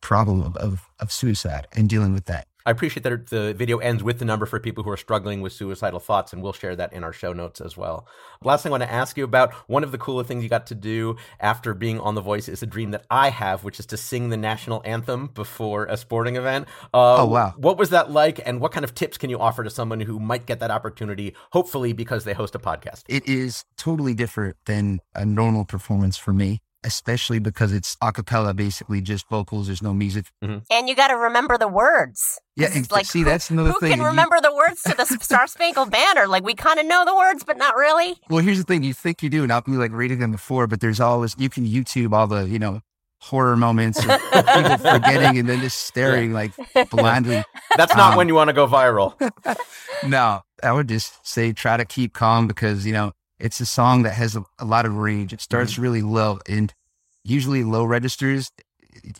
problem 0.00 0.42
of, 0.42 0.56
of, 0.56 0.86
of 1.00 1.10
suicide 1.12 1.66
and 1.72 1.88
dealing 1.88 2.12
with 2.12 2.26
that. 2.26 2.46
I 2.68 2.70
appreciate 2.70 3.02
that 3.04 3.28
the 3.28 3.54
video 3.54 3.78
ends 3.78 4.02
with 4.02 4.18
the 4.18 4.26
number 4.26 4.44
for 4.44 4.60
people 4.60 4.84
who 4.84 4.90
are 4.90 4.98
struggling 4.98 5.40
with 5.40 5.54
suicidal 5.54 6.00
thoughts, 6.00 6.34
and 6.34 6.42
we'll 6.42 6.52
share 6.52 6.76
that 6.76 6.92
in 6.92 7.02
our 7.02 7.14
show 7.14 7.32
notes 7.32 7.62
as 7.62 7.78
well. 7.78 8.06
Last 8.44 8.62
thing 8.62 8.68
I 8.68 8.72
want 8.72 8.82
to 8.82 8.92
ask 8.92 9.16
you 9.16 9.24
about 9.24 9.54
one 9.70 9.82
of 9.82 9.90
the 9.90 9.96
cooler 9.96 10.22
things 10.22 10.42
you 10.42 10.50
got 10.50 10.66
to 10.66 10.74
do 10.74 11.16
after 11.40 11.72
being 11.72 11.98
on 11.98 12.14
The 12.14 12.20
Voice 12.20 12.46
is 12.46 12.62
a 12.62 12.66
dream 12.66 12.90
that 12.90 13.06
I 13.10 13.30
have, 13.30 13.64
which 13.64 13.80
is 13.80 13.86
to 13.86 13.96
sing 13.96 14.28
the 14.28 14.36
national 14.36 14.82
anthem 14.84 15.28
before 15.28 15.86
a 15.86 15.96
sporting 15.96 16.36
event. 16.36 16.68
Uh, 16.92 17.22
Oh, 17.22 17.24
wow. 17.24 17.54
What 17.56 17.78
was 17.78 17.88
that 17.88 18.10
like, 18.10 18.38
and 18.44 18.60
what 18.60 18.72
kind 18.72 18.84
of 18.84 18.94
tips 18.94 19.16
can 19.16 19.30
you 19.30 19.40
offer 19.40 19.64
to 19.64 19.70
someone 19.70 20.00
who 20.00 20.20
might 20.20 20.44
get 20.44 20.60
that 20.60 20.70
opportunity, 20.70 21.34
hopefully 21.52 21.94
because 21.94 22.24
they 22.24 22.34
host 22.34 22.54
a 22.54 22.58
podcast? 22.58 23.04
It 23.08 23.26
is 23.26 23.64
totally 23.78 24.12
different 24.12 24.58
than 24.66 25.00
a 25.14 25.24
normal 25.24 25.64
performance 25.64 26.18
for 26.18 26.34
me, 26.34 26.60
especially 26.84 27.38
because 27.38 27.72
it's 27.72 27.96
a 28.02 28.12
cappella, 28.12 28.54
basically 28.54 29.00
just 29.00 29.28
vocals. 29.28 29.66
There's 29.66 29.82
no 29.82 29.92
music. 29.94 30.26
And 30.42 30.88
you 30.88 30.94
got 30.94 31.08
to 31.08 31.16
remember 31.16 31.58
the 31.58 31.68
words. 31.68 32.38
Yeah, 32.56 32.68
and 32.68 32.76
it's 32.76 32.90
like, 32.92 33.06
see, 33.06 33.20
who- 33.20 33.24
that's 33.24 33.50
another 33.50 33.70
Who 33.70 33.80
thing. 33.80 33.90
Who 33.90 33.96
can 33.96 34.00
You- 34.02 34.06
remember 34.08 34.36
the 34.40 34.54
words 34.54 34.82
to 34.82 34.94
the 34.96 35.04
Star 35.20 35.46
Spangled 35.46 35.90
Banner? 35.90 36.26
Like 36.26 36.44
we 36.44 36.54
kind 36.54 36.78
of 36.78 36.86
know 36.86 37.04
the 37.04 37.14
words, 37.16 37.44
but 37.44 37.56
not 37.56 37.74
really. 37.76 38.16
Well, 38.30 38.42
here's 38.44 38.58
the 38.58 38.64
thing. 38.64 38.82
You 38.82 38.94
think 38.94 39.22
you 39.22 39.30
do, 39.30 39.42
and 39.42 39.52
I'll 39.52 39.60
be 39.62 39.72
like 39.72 39.92
reading 39.92 40.18
them 40.20 40.32
before, 40.32 40.66
but 40.66 40.80
there's 40.80 41.00
always, 41.00 41.34
you 41.38 41.48
can 41.50 41.66
YouTube 41.66 42.12
all 42.12 42.26
the, 42.26 42.48
you 42.48 42.58
know, 42.58 42.80
horror 43.20 43.56
moments 43.56 43.98
of 43.98 44.04
people 44.04 44.78
forgetting 44.92 45.38
and 45.38 45.48
then 45.48 45.60
just 45.60 45.78
staring 45.86 46.32
like 46.32 46.52
blindly. 46.90 47.42
That's 47.76 47.94
not 47.96 48.12
Um, 48.12 48.16
when 48.16 48.28
you 48.28 48.34
want 48.36 48.48
to 48.48 48.54
go 48.54 48.66
viral. 48.68 49.14
No, 50.06 50.42
I 50.62 50.70
would 50.70 50.88
just 50.88 51.26
say 51.26 51.52
try 51.52 51.76
to 51.76 51.84
keep 51.84 52.12
calm 52.14 52.46
because, 52.46 52.86
you 52.86 52.92
know, 52.92 53.12
it's 53.38 53.60
a 53.60 53.66
song 53.66 54.02
that 54.02 54.14
has 54.14 54.36
a, 54.36 54.44
a 54.58 54.64
lot 54.64 54.86
of 54.86 54.96
range. 54.96 55.32
It 55.32 55.40
starts 55.40 55.72
Mm-hmm. 55.74 55.82
really 55.82 56.02
low 56.02 56.38
and 56.48 56.72
usually 57.24 57.64
low 57.64 57.84
registers. 57.84 58.50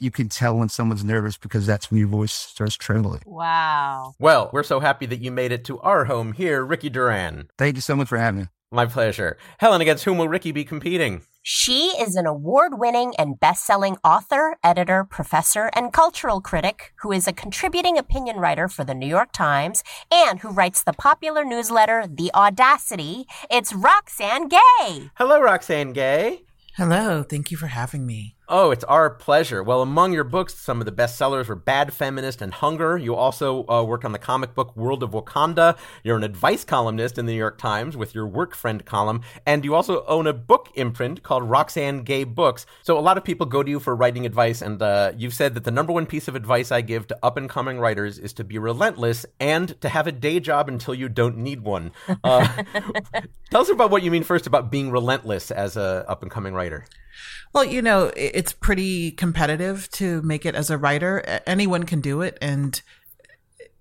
You 0.01 0.11
can 0.11 0.29
tell 0.29 0.57
when 0.57 0.69
someone's 0.69 1.05
nervous 1.05 1.37
because 1.37 1.67
that's 1.67 1.91
when 1.91 2.01
your 2.01 2.09
voice 2.09 2.33
starts 2.33 2.75
trembling. 2.77 3.23
Wow. 3.27 4.15
Well, 4.19 4.51
we're 4.53 4.65
so 4.65 4.81
happy 4.81 5.07
that 5.07 5.21
you 5.21 5.31
made 5.31 5.53
it 5.53 5.65
to 5.67 5.79
our 5.81 6.05
home 6.07 6.33
here, 6.33 6.65
Ricky 6.65 6.89
Duran. 6.91 7.49
Thank 7.59 7.77
you 7.77 7.81
so 7.81 7.95
much 7.95 8.09
for 8.09 8.19
having 8.19 8.41
me. 8.41 8.47
My 8.73 8.87
pleasure. 8.87 9.39
Helen, 9.59 9.81
against 9.81 10.05
whom 10.05 10.19
will 10.19 10.29
Ricky 10.29 10.53
be 10.53 10.65
competing? 10.65 11.23
She 11.51 11.95
is 11.99 12.15
an 12.15 12.27
award 12.27 12.79
winning 12.79 13.15
and 13.17 13.41
best 13.41 13.65
selling 13.65 13.97
author, 14.05 14.59
editor, 14.63 15.03
professor, 15.03 15.71
and 15.73 15.95
cultural 15.95 16.43
critic 16.43 16.93
who 16.97 17.11
is 17.11 17.27
a 17.27 17.33
contributing 17.33 17.97
opinion 17.97 18.37
writer 18.37 18.69
for 18.69 18.85
the 18.85 18.95
New 18.95 19.07
York 19.07 19.33
Times 19.33 19.83
and 20.13 20.41
who 20.41 20.51
writes 20.51 20.83
the 20.83 20.93
popular 20.93 21.47
newsletter 21.47 22.05
The 22.07 22.31
Audacity. 22.35 23.25
It's 23.51 23.73
Roxane 23.73 24.49
Gay. 24.49 25.11
Hello, 25.15 25.41
Roxane 25.41 25.95
Gay. 25.95 26.43
Hello, 26.77 27.23
thank 27.23 27.51
you 27.51 27.57
for 27.57 27.69
having 27.69 28.05
me. 28.05 28.35
Oh, 28.51 28.71
it's 28.71 28.85
our 28.85 29.11
pleasure. 29.11 29.63
Well, 29.63 29.83
among 29.83 30.15
your 30.15 30.25
books, 30.25 30.55
some 30.55 30.81
of 30.81 30.87
the 30.87 30.93
best 30.93 31.19
sellers 31.19 31.49
were 31.49 31.55
Bad 31.55 31.93
Feminist 31.93 32.41
and 32.41 32.55
Hunger. 32.55 32.97
You 32.97 33.15
also 33.15 33.69
uh, 33.69 33.85
worked 33.85 34.07
on 34.07 34.13
the 34.13 34.19
comic 34.19 34.55
book 34.55 34.75
World 34.75 35.03
of 35.03 35.11
Wakanda. 35.11 35.77
You're 36.03 36.17
an 36.17 36.25
advice 36.25 36.65
columnist 36.65 37.19
in 37.19 37.27
the 37.27 37.33
New 37.33 37.39
York 37.39 37.59
Times 37.59 37.95
with 37.95 38.15
your 38.15 38.27
Work 38.27 38.55
Friend 38.55 38.83
column. 38.87 39.21
And 39.45 39.67
you 39.67 39.75
also 39.75 40.03
own 40.07 40.27
a 40.27 40.33
book 40.33 40.71
imprint 40.77 41.23
called 41.23 41.43
Roxane 41.43 42.05
Gay 42.05 42.25
Books. 42.25 42.65
So 42.83 42.99
a 42.99 43.01
lot 43.01 43.19
of 43.19 43.25
people 43.25 43.45
go 43.45 43.63
to 43.63 43.69
you 43.69 43.79
for 43.79 43.95
writing 43.95 44.25
advice. 44.25 44.63
And 44.63 44.81
uh, 44.81 45.13
you've 45.15 45.35
said 45.35 45.53
that 45.53 45.65
the 45.65 45.71
number 45.71 45.93
one 45.93 46.07
piece 46.07 46.27
of 46.27 46.35
advice 46.35 46.73
I 46.73 46.81
give 46.81 47.07
to 47.09 47.19
up 47.23 47.37
and 47.37 47.51
coming 47.51 47.79
writers 47.79 48.19
is 48.19 48.33
to 48.33 48.45
be 48.45 48.57
relentless 48.57 49.27
and 49.39 49.79
to 49.83 49.91
have 49.91 50.07
a 50.07 50.13
day 50.13 50.41
job 50.41 50.69
until 50.69 50.95
you 50.95 51.11
don't 51.11 51.37
need 51.37 51.65
one. 51.65 51.93
Uh, 52.25 52.49
tell 53.51 53.61
us 53.61 53.69
about 53.69 53.91
what 53.91 54.03
you 54.03 54.11
mean 54.11 54.25
first 54.25 54.47
about 54.47 54.71
being 54.71 54.91
relentless 54.91 55.51
as 55.51 55.77
a 55.77 56.07
up 56.09 56.23
and 56.23 56.31
coming 56.31 56.55
writer. 56.55 56.87
Well, 57.53 57.65
you 57.65 57.83
know, 57.83 58.13
it's 58.17 58.53
pretty 58.53 59.11
competitive 59.13 59.91
to 59.93 60.23
make 60.23 60.45
it 60.45 60.55
as 60.55 60.71
a 60.71 60.79
writer. 60.79 61.41
Anyone 61.47 61.85
can 61.85 62.01
do 62.01 62.21
it, 62.23 62.39
and 62.41 62.81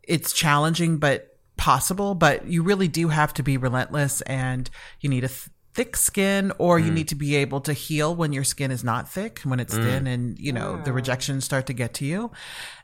it's 0.03 0.34
challenging, 0.34 0.98
but 0.98 1.38
possible. 1.58 2.15
But 2.15 2.48
you 2.48 2.63
really 2.63 2.88
do 2.88 3.10
have 3.10 3.34
to 3.36 3.44
be 3.44 3.58
relentless, 3.58 4.22
and 4.22 4.70
you 5.01 5.10
need 5.10 5.24
a 5.24 5.29
th- 5.29 5.50
thick 5.78 5.96
skin, 5.96 6.52
or 6.58 6.80
you 6.80 6.88
mm-hmm. 6.88 6.96
need 6.96 7.08
to 7.10 7.16
be 7.16 7.36
able 7.36 7.62
to 7.62 7.72
heal 7.72 8.16
when 8.16 8.34
your 8.34 8.44
skin 8.44 8.72
is 8.72 8.84
not 8.84 9.08
thick, 9.08 9.42
when 9.44 9.60
it's 9.60 9.76
thin, 9.76 10.06
mm. 10.06 10.14
and 10.14 10.40
you 10.40 10.52
know 10.52 10.82
the 10.84 10.92
rejections 10.92 11.46
start 11.46 11.68
to 11.68 11.74
get 11.74 11.94
to 11.94 12.04
you. 12.04 12.32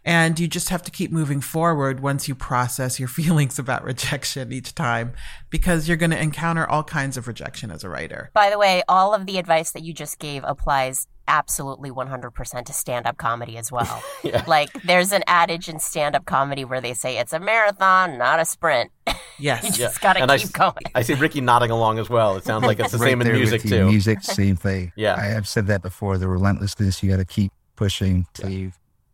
And 0.05 0.39
you 0.39 0.47
just 0.47 0.69
have 0.69 0.83
to 0.83 0.91
keep 0.91 1.11
moving 1.11 1.41
forward 1.41 2.01
once 2.01 2.27
you 2.27 2.35
process 2.35 2.99
your 2.99 3.07
feelings 3.19 3.57
about 3.57 3.83
rejection 3.83 4.53
each 4.53 4.75
time, 4.75 5.13
because 5.49 5.87
you're 5.87 5.97
going 5.97 6.11
to 6.11 6.21
encounter 6.21 6.69
all 6.69 6.83
kinds 6.83 7.17
of 7.17 7.27
rejection 7.27 7.71
as 7.71 7.83
a 7.83 7.89
writer. 7.89 8.29
By 8.33 8.51
the 8.51 8.59
way, 8.59 8.83
all 8.87 9.15
of 9.15 9.25
the 9.25 9.39
advice 9.39 9.71
that 9.71 9.81
you 9.83 9.91
just 9.91 10.19
gave 10.19 10.43
applies 10.45 11.07
absolutely 11.27 11.89
100% 11.91 12.65
to 12.65 12.73
stand 12.73 13.05
up 13.07 13.17
comedy 13.17 13.57
as 13.57 13.71
well. 13.71 14.03
Like, 14.47 14.71
there's 14.83 15.11
an 15.11 15.23
adage 15.27 15.69
in 15.69 15.79
stand 15.79 16.15
up 16.15 16.25
comedy 16.25 16.65
where 16.65 16.81
they 16.81 16.93
say 16.93 17.17
it's 17.17 17.33
a 17.33 17.39
marathon, 17.39 18.17
not 18.17 18.39
a 18.39 18.45
sprint. 18.45 18.91
you 19.07 19.13
Yes. 19.39 19.77
just 19.77 20.01
got 20.01 20.13
to 20.13 20.21
And 20.21 20.31
I 20.31 20.37
keep 20.37 20.51
going. 20.53 20.73
I 20.95 21.01
see 21.01 21.13
Ricky 21.13 21.39
nodding 21.41 21.71
along 21.71 21.99
as 21.99 22.09
well. 22.09 22.35
It 22.35 22.43
sounds 22.43 22.63
like 22.65 22.79
it's 22.79 22.91
the 22.91 22.97
Right 23.03 23.09
same 23.11 23.21
in 23.21 23.31
music 23.31 23.61
too. 23.61 23.85
Music, 23.85 24.21
same 24.21 24.55
thing. 24.55 24.91
Yeah. 24.95 25.15
I 25.15 25.25
have 25.25 25.47
said 25.47 25.67
that 25.67 25.81
before. 25.81 26.17
The 26.17 26.27
relentlessness, 26.27 27.01
you 27.03 27.09
got 27.09 27.17
to 27.17 27.25
keep 27.25 27.51
pushing 27.75 28.25
till 28.33 28.49
you 28.49 28.71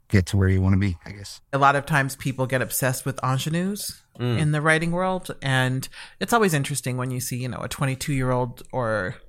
get 0.09 0.25
to 0.27 0.37
where 0.37 0.49
you 0.49 0.61
want 0.61 0.73
to 0.73 0.79
be, 0.79 0.97
I 1.05 1.11
guess. 1.11 1.39
a 1.53 1.57
lot 1.59 1.75
of 1.75 1.85
times 1.85 2.15
people 2.15 2.47
get 2.47 2.61
obsessed 2.63 3.05
with 3.05 3.19
ingenues 3.23 4.01
mm. 4.19 4.39
in 4.39 4.51
the 4.51 4.59
writing 4.59 4.91
world 4.91 5.29
and 5.41 5.87
it's 6.19 6.33
always 6.33 6.51
interesting 6.53 6.97
when 6.97 7.11
you 7.11 7.19
see 7.19 7.37
you 7.37 7.47
know 7.47 7.59
a 7.59 7.67
22 7.69 8.11
year 8.13 8.31
old 8.31 8.63
or 8.71 9.15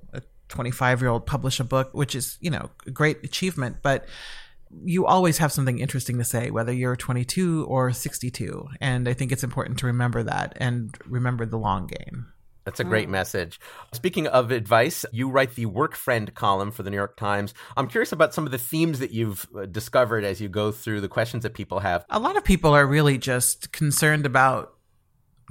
25 0.51 1.01
year 1.01 1.09
old 1.09 1.25
publish 1.25 1.59
a 1.59 1.63
book 1.63 1.89
which 1.93 2.13
is 2.13 2.37
you 2.41 2.51
know 2.51 2.69
a 2.85 2.91
great 2.91 3.23
achievement 3.23 3.77
but 3.81 4.05
you 4.83 5.05
always 5.05 5.39
have 5.39 5.51
something 5.51 5.79
interesting 5.79 6.17
to 6.17 6.23
say 6.23 6.51
whether 6.51 6.71
you're 6.71 6.95
22 6.95 7.65
or 7.65 7.91
62 7.91 8.67
and 8.79 9.07
i 9.09 9.13
think 9.13 9.31
it's 9.31 9.43
important 9.43 9.79
to 9.79 9.87
remember 9.87 10.21
that 10.21 10.53
and 10.57 10.95
remember 11.07 11.45
the 11.45 11.57
long 11.57 11.87
game 11.87 12.27
That's 12.65 12.79
a 12.79 12.83
great 12.83 13.09
message. 13.09 13.59
Speaking 13.91 14.27
of 14.27 14.51
advice, 14.51 15.03
you 15.11 15.31
write 15.31 15.55
the 15.55 15.65
Work 15.65 15.95
Friend 15.95 16.31
column 16.35 16.69
for 16.69 16.83
the 16.83 16.91
New 16.91 16.95
York 16.95 17.17
Times. 17.17 17.55
I'm 17.75 17.87
curious 17.87 18.11
about 18.11 18.35
some 18.35 18.45
of 18.45 18.51
the 18.51 18.59
themes 18.59 18.99
that 18.99 19.09
you've 19.09 19.47
uh, 19.57 19.65
discovered 19.65 20.23
as 20.23 20.39
you 20.39 20.47
go 20.47 20.71
through 20.71 21.01
the 21.01 21.07
questions 21.07 21.41
that 21.41 21.55
people 21.55 21.79
have. 21.79 22.05
a 22.11 22.19
lot 22.19 22.37
of 22.37 22.43
people 22.43 22.71
are 22.75 22.85
really 22.85 23.17
just 23.17 23.71
concerned 23.71 24.27
about 24.27 24.75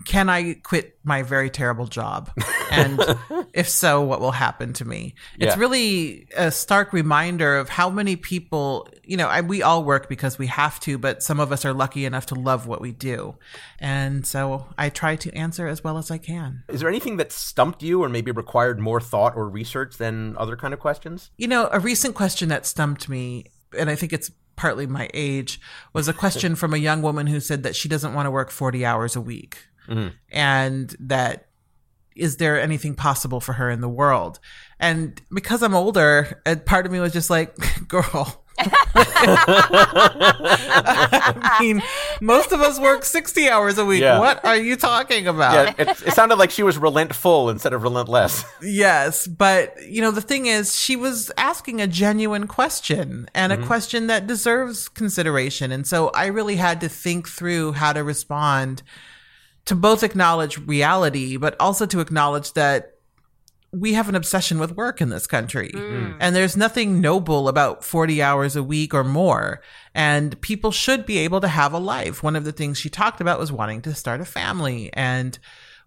can 0.04 0.28
I 0.28 0.54
quit 0.54 0.98
my 1.04 1.22
very 1.22 1.50
terrible 1.50 1.86
job? 1.86 2.30
And 2.70 3.00
if 3.54 3.68
so, 3.68 4.02
what 4.02 4.20
will 4.20 4.32
happen 4.32 4.72
to 4.74 4.84
me? 4.84 5.14
It's 5.38 5.56
really 5.56 6.26
a 6.36 6.50
stark 6.50 6.92
reminder 6.92 7.56
of 7.56 7.68
how 7.68 7.90
many 7.90 8.16
people, 8.16 8.88
you 9.04 9.16
know, 9.16 9.28
I, 9.28 9.40
we 9.40 9.62
all 9.62 9.84
work 9.84 10.08
because 10.08 10.38
we 10.38 10.46
have 10.46 10.78
to, 10.80 10.98
but 10.98 11.22
some 11.22 11.40
of 11.40 11.52
us 11.52 11.64
are 11.64 11.72
lucky 11.72 12.04
enough 12.04 12.26
to 12.26 12.34
love 12.34 12.66
what 12.66 12.80
we 12.80 12.92
do. 12.92 13.36
And 13.78 14.26
so 14.26 14.66
I 14.78 14.88
try 14.88 15.16
to 15.16 15.34
answer 15.34 15.66
as 15.66 15.82
well 15.82 15.98
as 15.98 16.10
I 16.10 16.18
can. 16.18 16.64
Is 16.68 16.80
there 16.80 16.88
anything 16.88 17.16
that 17.16 17.32
stumped 17.32 17.82
you 17.82 18.02
or 18.02 18.08
maybe 18.08 18.30
required 18.30 18.78
more 18.78 19.00
thought 19.00 19.36
or 19.36 19.48
research 19.48 19.96
than 19.96 20.36
other 20.36 20.56
kind 20.56 20.74
of 20.74 20.80
questions? 20.80 21.30
You 21.36 21.48
know, 21.48 21.68
a 21.72 21.80
recent 21.80 22.14
question 22.14 22.48
that 22.50 22.66
stumped 22.66 23.08
me, 23.08 23.46
and 23.76 23.90
I 23.90 23.96
think 23.96 24.12
it's 24.12 24.30
partly 24.60 24.86
my 24.86 25.08
age, 25.14 25.58
was 25.94 26.06
a 26.06 26.12
question 26.12 26.54
from 26.62 26.74
a 26.74 26.76
young 26.76 27.00
woman 27.00 27.26
who 27.26 27.40
said 27.40 27.62
that 27.62 27.74
she 27.74 27.88
doesn't 27.88 28.12
want 28.12 28.26
to 28.26 28.30
work 28.30 28.50
40 28.50 28.84
hours 28.84 29.16
a 29.16 29.20
week. 29.20 29.66
Mm-hmm. 29.88 30.08
And 30.30 30.96
that 31.00 31.46
is 32.16 32.36
there 32.36 32.60
anything 32.60 32.94
possible 32.94 33.40
for 33.40 33.54
her 33.54 33.70
in 33.70 33.80
the 33.80 33.88
world? 33.88 34.38
And 34.78 35.20
because 35.32 35.62
I'm 35.62 35.74
older, 35.74 36.40
a 36.44 36.56
part 36.56 36.86
of 36.86 36.92
me 36.92 37.00
was 37.00 37.12
just 37.12 37.30
like, 37.30 37.56
girl. 37.88 38.44
I 41.42 41.56
mean, 41.60 41.82
most 42.20 42.52
of 42.52 42.60
us 42.60 42.78
work 42.78 43.06
60 43.06 43.48
hours 43.48 43.78
a 43.78 43.86
week. 43.86 44.02
Yeah. 44.02 44.18
What 44.18 44.44
are 44.44 44.56
you 44.56 44.76
talking 44.76 45.26
about? 45.26 45.54
Yeah, 45.54 45.74
it, 45.78 45.88
it 45.88 46.12
sounded 46.12 46.36
like 46.36 46.50
she 46.50 46.62
was 46.62 46.76
relentful 46.76 47.50
instead 47.50 47.72
of 47.72 47.82
relentless. 47.82 48.44
Yes, 48.62 49.26
but 49.26 49.74
you 49.82 50.02
know 50.02 50.10
the 50.10 50.20
thing 50.20 50.44
is 50.46 50.78
she 50.78 50.94
was 50.94 51.30
asking 51.38 51.80
a 51.80 51.86
genuine 51.86 52.46
question 52.46 53.28
and 53.34 53.52
a 53.52 53.56
mm-hmm. 53.56 53.66
question 53.66 54.06
that 54.08 54.26
deserves 54.26 54.88
consideration 54.88 55.72
and 55.72 55.86
so 55.86 56.10
I 56.10 56.26
really 56.26 56.56
had 56.56 56.80
to 56.82 56.88
think 56.88 57.26
through 57.28 57.72
how 57.72 57.92
to 57.94 58.04
respond 58.04 58.82
to 59.70 59.76
both 59.76 60.02
acknowledge 60.02 60.58
reality 60.58 61.36
but 61.36 61.54
also 61.60 61.86
to 61.86 62.00
acknowledge 62.00 62.54
that 62.54 62.94
we 63.70 63.92
have 63.92 64.08
an 64.08 64.16
obsession 64.16 64.58
with 64.58 64.72
work 64.72 65.00
in 65.00 65.10
this 65.10 65.28
country. 65.28 65.70
Mm. 65.72 65.80
Mm. 65.80 66.16
And 66.18 66.34
there's 66.34 66.56
nothing 66.56 67.00
noble 67.00 67.46
about 67.46 67.84
40 67.84 68.20
hours 68.20 68.56
a 68.56 68.64
week 68.64 68.92
or 68.92 69.04
more. 69.04 69.62
And 69.94 70.40
people 70.40 70.72
should 70.72 71.06
be 71.06 71.18
able 71.18 71.40
to 71.40 71.46
have 71.46 71.72
a 71.72 71.78
life. 71.78 72.20
One 72.20 72.34
of 72.34 72.42
the 72.42 72.50
things 72.50 72.78
she 72.78 72.88
talked 72.90 73.20
about 73.20 73.38
was 73.38 73.52
wanting 73.52 73.80
to 73.82 73.94
start 73.94 74.20
a 74.20 74.24
family 74.24 74.90
and 74.92 75.38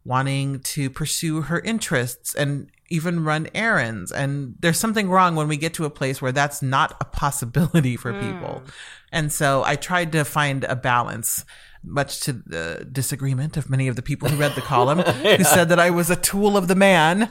wanting 0.05 0.61
to 0.61 0.89
pursue 0.89 1.41
her 1.41 1.59
interests 1.59 2.33
and 2.33 2.69
even 2.87 3.25
run 3.25 3.49
errands. 3.53 4.13
And 4.13 4.55
there's 4.61 4.79
something 4.79 5.09
wrong 5.09 5.35
when 5.35 5.49
we 5.49 5.57
get 5.57 5.73
to 5.73 5.83
a 5.83 5.89
place 5.89 6.21
where 6.21 6.31
that's 6.31 6.61
not 6.61 6.95
a 7.01 7.05
possibility 7.05 7.97
for 7.97 8.13
people. 8.13 8.61
Mm. 8.63 8.69
And 9.11 9.33
so 9.33 9.61
I 9.65 9.75
tried 9.75 10.13
to 10.13 10.23
find 10.23 10.63
a 10.63 10.77
balance. 10.77 11.43
Much 11.85 12.21
to 12.21 12.33
the 12.33 12.87
disagreement 12.89 13.57
of 13.57 13.69
many 13.69 13.87
of 13.89 13.95
the 13.95 14.01
people 14.01 14.29
who 14.29 14.37
read 14.37 14.55
the 14.55 14.61
column, 14.61 14.99
who 15.37 15.43
said 15.43 15.69
that 15.69 15.79
I 15.79 15.89
was 15.89 16.09
a 16.09 16.15
tool 16.15 16.55
of 16.55 16.67
the 16.69 16.75
man. 16.75 17.23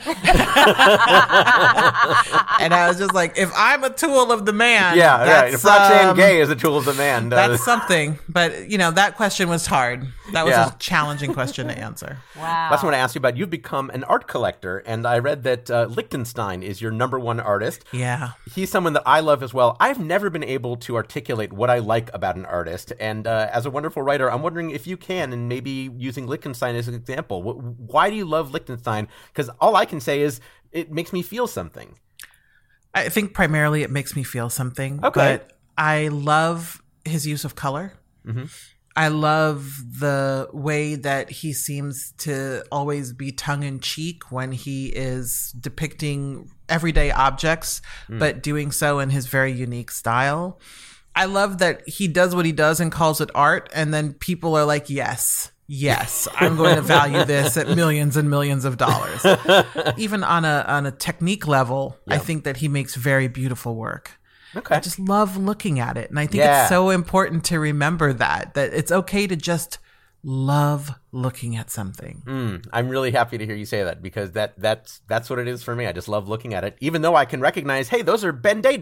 and 2.60 2.74
I 2.74 2.86
was 2.88 2.98
just 2.98 3.14
like, 3.14 3.38
if 3.38 3.50
I'm 3.56 3.82
a 3.84 3.90
tool 3.90 4.30
of 4.30 4.44
the 4.46 4.52
man, 4.52 4.96
Yeah, 4.96 5.24
right. 5.42 5.54
If 5.54 5.64
Roxane 5.64 6.08
um, 6.08 6.16
Gay 6.16 6.40
is 6.40 6.50
a 6.50 6.56
tool 6.56 6.76
of 6.76 6.84
the 6.84 6.94
man, 6.94 7.32
uh, 7.32 7.48
that's 7.48 7.64
something. 7.64 8.18
But 8.28 8.70
you 8.70 8.78
know, 8.78 8.90
that 8.90 9.16
question 9.16 9.48
was 9.48 9.66
hard. 9.66 10.06
That 10.32 10.44
was 10.44 10.52
Yeah. 10.52 10.68
a 10.68 10.78
challenging 10.78 11.32
question 11.34 11.68
to 11.68 11.78
answer. 11.78 12.18
Wow. 12.42 12.68
That's 12.70 12.82
what 12.82 12.92
I 12.92 12.98
asked 12.98 13.14
you 13.14 13.20
about. 13.20 13.36
You've 13.36 13.50
become 13.50 13.88
an 13.90 14.02
art 14.04 14.26
collector, 14.26 14.78
and 14.78 15.06
I 15.06 15.18
read 15.18 15.44
that 15.44 15.70
uh, 15.70 15.84
Lichtenstein 15.88 16.64
is 16.64 16.82
your 16.82 16.90
number 16.90 17.16
one 17.20 17.38
artist. 17.38 17.84
Yeah. 17.92 18.30
He's 18.52 18.68
someone 18.68 18.94
that 18.94 19.04
I 19.06 19.20
love 19.20 19.44
as 19.44 19.54
well. 19.54 19.76
I've 19.78 20.00
never 20.00 20.28
been 20.28 20.42
able 20.42 20.76
to 20.78 20.96
articulate 20.96 21.52
what 21.52 21.70
I 21.70 21.78
like 21.78 22.10
about 22.12 22.34
an 22.34 22.44
artist, 22.44 22.92
and 22.98 23.28
uh, 23.28 23.48
as 23.52 23.64
a 23.64 23.70
wonderful 23.70 24.02
writer, 24.02 24.28
I'm 24.28 24.41
wondering 24.42 24.70
if 24.70 24.86
you 24.86 24.96
can, 24.96 25.32
and 25.32 25.48
maybe 25.48 25.90
using 25.96 26.26
Lichtenstein 26.26 26.74
as 26.74 26.88
an 26.88 26.94
example. 26.94 27.42
Wh- 27.42 27.90
Why 27.90 28.10
do 28.10 28.16
you 28.16 28.24
love 28.24 28.52
Lichtenstein? 28.52 29.08
Because 29.28 29.50
all 29.60 29.76
I 29.76 29.84
can 29.84 30.00
say 30.00 30.20
is 30.20 30.40
it 30.72 30.90
makes 30.90 31.12
me 31.12 31.22
feel 31.22 31.46
something. 31.46 31.98
I 32.94 33.08
think 33.08 33.32
primarily 33.32 33.82
it 33.82 33.90
makes 33.90 34.14
me 34.14 34.22
feel 34.22 34.50
something. 34.50 35.04
Okay. 35.04 35.38
But 35.38 35.52
I 35.78 36.08
love 36.08 36.82
his 37.04 37.26
use 37.26 37.44
of 37.44 37.54
color. 37.54 37.94
Mm-hmm. 38.26 38.44
I 38.94 39.08
love 39.08 40.00
the 40.00 40.48
way 40.52 40.96
that 40.96 41.30
he 41.30 41.54
seems 41.54 42.12
to 42.18 42.62
always 42.70 43.14
be 43.14 43.32
tongue 43.32 43.62
in 43.62 43.80
cheek 43.80 44.30
when 44.30 44.52
he 44.52 44.88
is 44.88 45.54
depicting 45.58 46.50
everyday 46.68 47.10
objects, 47.10 47.80
mm. 48.08 48.18
but 48.18 48.42
doing 48.42 48.70
so 48.70 48.98
in 48.98 49.08
his 49.08 49.26
very 49.28 49.52
unique 49.52 49.90
style. 49.90 50.60
I 51.14 51.26
love 51.26 51.58
that 51.58 51.86
he 51.88 52.08
does 52.08 52.34
what 52.34 52.46
he 52.46 52.52
does 52.52 52.80
and 52.80 52.90
calls 52.90 53.20
it 53.20 53.30
art, 53.34 53.68
and 53.74 53.92
then 53.92 54.14
people 54.14 54.54
are 54.56 54.64
like, 54.64 54.88
yes. 54.90 55.50
Yes, 55.68 56.28
I'm 56.34 56.56
going 56.56 56.74
to 56.76 56.82
value 56.82 57.24
this 57.24 57.56
at 57.56 57.66
millions 57.68 58.16
and 58.18 58.28
millions 58.28 58.66
of 58.66 58.76
dollars. 58.76 59.24
Even 59.96 60.22
on 60.22 60.44
a 60.44 60.64
on 60.68 60.84
a 60.84 60.90
technique 60.90 61.46
level, 61.46 61.96
I 62.08 62.18
think 62.18 62.44
that 62.44 62.58
he 62.58 62.68
makes 62.68 62.94
very 62.94 63.26
beautiful 63.28 63.74
work. 63.74 64.18
Okay. 64.54 64.74
I 64.74 64.80
just 64.80 64.98
love 64.98 65.38
looking 65.38 65.80
at 65.80 65.96
it. 65.96 66.10
And 66.10 66.18
I 66.18 66.26
think 66.26 66.42
Yeah. 66.42 66.62
it's 66.62 66.68
so 66.68 66.90
important 66.90 67.44
to 67.46 67.58
remember 67.58 68.12
that, 68.12 68.52
that 68.52 68.74
it's 68.74 68.92
okay 68.92 69.26
to 69.26 69.34
just 69.36 69.78
love 70.22 70.90
looking 71.10 71.56
at 71.56 71.70
something. 71.70 72.22
Mm, 72.26 72.66
I'm 72.72 72.88
really 72.88 73.10
happy 73.10 73.38
to 73.38 73.46
hear 73.46 73.56
you 73.56 73.64
say 73.64 73.82
that 73.82 74.02
because 74.02 74.32
that 74.32 74.54
that's 74.58 75.00
that's 75.08 75.30
what 75.30 75.38
it 75.38 75.48
is 75.48 75.62
for 75.62 75.74
me. 75.74 75.86
I 75.86 75.92
just 75.92 76.08
love 76.08 76.28
looking 76.28 76.52
at 76.54 76.64
it, 76.64 76.76
even 76.80 77.00
though 77.02 77.16
I 77.16 77.24
can 77.24 77.40
recognize, 77.40 77.88
hey, 77.88 78.02
those 78.02 78.24
are 78.24 78.32
Ben 78.32 78.60
Day 78.60 78.76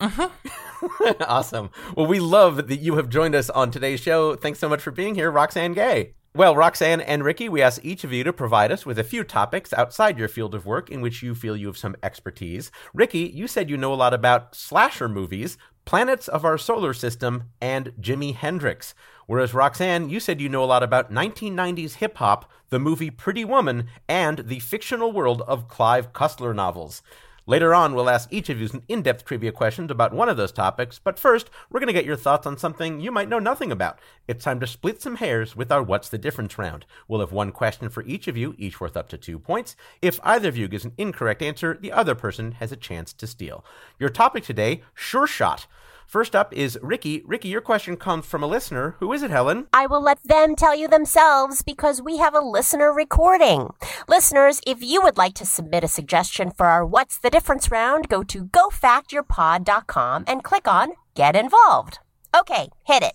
dots. 0.00 0.18
Uh-huh. 0.18 1.14
awesome. 1.28 1.70
Well, 1.96 2.06
we 2.06 2.20
love 2.20 2.68
that 2.68 2.80
you 2.80 2.96
have 2.96 3.08
joined 3.08 3.34
us 3.34 3.50
on 3.50 3.70
today's 3.70 4.00
show. 4.00 4.36
Thanks 4.36 4.58
so 4.58 4.68
much 4.68 4.82
for 4.82 4.90
being 4.90 5.14
here, 5.14 5.30
Roxane 5.30 5.74
Gay. 5.74 6.14
Well, 6.36 6.56
Roxane 6.56 7.00
and 7.00 7.22
Ricky, 7.22 7.48
we 7.48 7.62
ask 7.62 7.84
each 7.84 8.02
of 8.02 8.12
you 8.12 8.24
to 8.24 8.32
provide 8.32 8.72
us 8.72 8.84
with 8.84 8.98
a 8.98 9.04
few 9.04 9.22
topics 9.22 9.72
outside 9.72 10.18
your 10.18 10.26
field 10.26 10.52
of 10.52 10.66
work 10.66 10.90
in 10.90 11.00
which 11.00 11.22
you 11.22 11.32
feel 11.32 11.56
you 11.56 11.68
have 11.68 11.76
some 11.76 11.94
expertise. 12.02 12.72
Ricky, 12.92 13.30
you 13.32 13.46
said 13.46 13.70
you 13.70 13.76
know 13.76 13.94
a 13.94 13.94
lot 13.94 14.12
about 14.12 14.56
slasher 14.56 15.08
movies, 15.08 15.56
planets 15.84 16.26
of 16.26 16.44
our 16.44 16.58
solar 16.58 16.92
system, 16.92 17.50
and 17.60 17.92
Jimi 18.00 18.34
Hendrix. 18.34 18.96
Whereas 19.26 19.54
Roxane, 19.54 20.10
you 20.10 20.18
said 20.18 20.40
you 20.40 20.48
know 20.48 20.64
a 20.64 20.66
lot 20.66 20.82
about 20.82 21.12
1990s 21.12 21.94
hip 21.94 22.16
hop, 22.16 22.50
the 22.68 22.80
movie 22.80 23.10
Pretty 23.10 23.44
Woman, 23.44 23.86
and 24.08 24.40
the 24.40 24.58
fictional 24.58 25.12
world 25.12 25.42
of 25.42 25.68
Clive 25.68 26.12
Cussler 26.12 26.52
novels. 26.52 27.00
Later 27.46 27.74
on, 27.74 27.94
we'll 27.94 28.08
ask 28.08 28.32
each 28.32 28.48
of 28.48 28.58
you 28.58 28.68
some 28.68 28.82
in 28.88 29.02
depth 29.02 29.26
trivia 29.26 29.52
questions 29.52 29.90
about 29.90 30.14
one 30.14 30.30
of 30.30 30.38
those 30.38 30.50
topics, 30.50 30.98
but 30.98 31.18
first, 31.18 31.50
we're 31.68 31.78
going 31.78 31.88
to 31.88 31.92
get 31.92 32.06
your 32.06 32.16
thoughts 32.16 32.46
on 32.46 32.56
something 32.56 33.00
you 33.00 33.12
might 33.12 33.28
know 33.28 33.38
nothing 33.38 33.70
about. 33.70 33.98
It's 34.26 34.44
time 34.44 34.60
to 34.60 34.66
split 34.66 35.02
some 35.02 35.16
hairs 35.16 35.54
with 35.54 35.70
our 35.70 35.82
What's 35.82 36.08
the 36.08 36.16
Difference 36.16 36.56
round. 36.56 36.86
We'll 37.06 37.20
have 37.20 37.32
one 37.32 37.52
question 37.52 37.90
for 37.90 38.02
each 38.04 38.28
of 38.28 38.36
you, 38.38 38.54
each 38.56 38.80
worth 38.80 38.96
up 38.96 39.10
to 39.10 39.18
two 39.18 39.38
points. 39.38 39.76
If 40.00 40.18
either 40.24 40.48
of 40.48 40.56
you 40.56 40.68
gives 40.68 40.86
an 40.86 40.94
incorrect 40.96 41.42
answer, 41.42 41.76
the 41.78 41.92
other 41.92 42.14
person 42.14 42.52
has 42.52 42.72
a 42.72 42.76
chance 42.76 43.12
to 43.12 43.26
steal. 43.26 43.62
Your 43.98 44.08
topic 44.08 44.44
today 44.44 44.82
Sure 44.94 45.26
Shot. 45.26 45.66
First 46.06 46.36
up 46.36 46.52
is 46.52 46.78
Ricky. 46.82 47.22
Ricky, 47.24 47.48
your 47.48 47.60
question 47.60 47.96
comes 47.96 48.26
from 48.26 48.42
a 48.42 48.46
listener. 48.46 48.96
Who 49.00 49.12
is 49.12 49.22
it, 49.22 49.30
Helen? 49.30 49.66
I 49.72 49.86
will 49.86 50.02
let 50.02 50.22
them 50.22 50.54
tell 50.54 50.74
you 50.74 50.86
themselves 50.88 51.62
because 51.62 52.00
we 52.00 52.18
have 52.18 52.34
a 52.34 52.40
listener 52.40 52.92
recording. 52.92 53.70
Listeners, 54.08 54.60
if 54.66 54.82
you 54.82 55.02
would 55.02 55.16
like 55.16 55.34
to 55.34 55.46
submit 55.46 55.84
a 55.84 55.88
suggestion 55.88 56.50
for 56.50 56.66
our 56.66 56.86
What's 56.86 57.18
the 57.18 57.30
Difference 57.30 57.70
round, 57.70 58.08
go 58.08 58.22
to 58.22 58.44
gofactyourpod.com 58.44 60.24
and 60.26 60.44
click 60.44 60.68
on 60.68 60.92
Get 61.14 61.36
Involved. 61.36 61.98
Okay, 62.34 62.68
hit 62.84 63.02
it. 63.02 63.12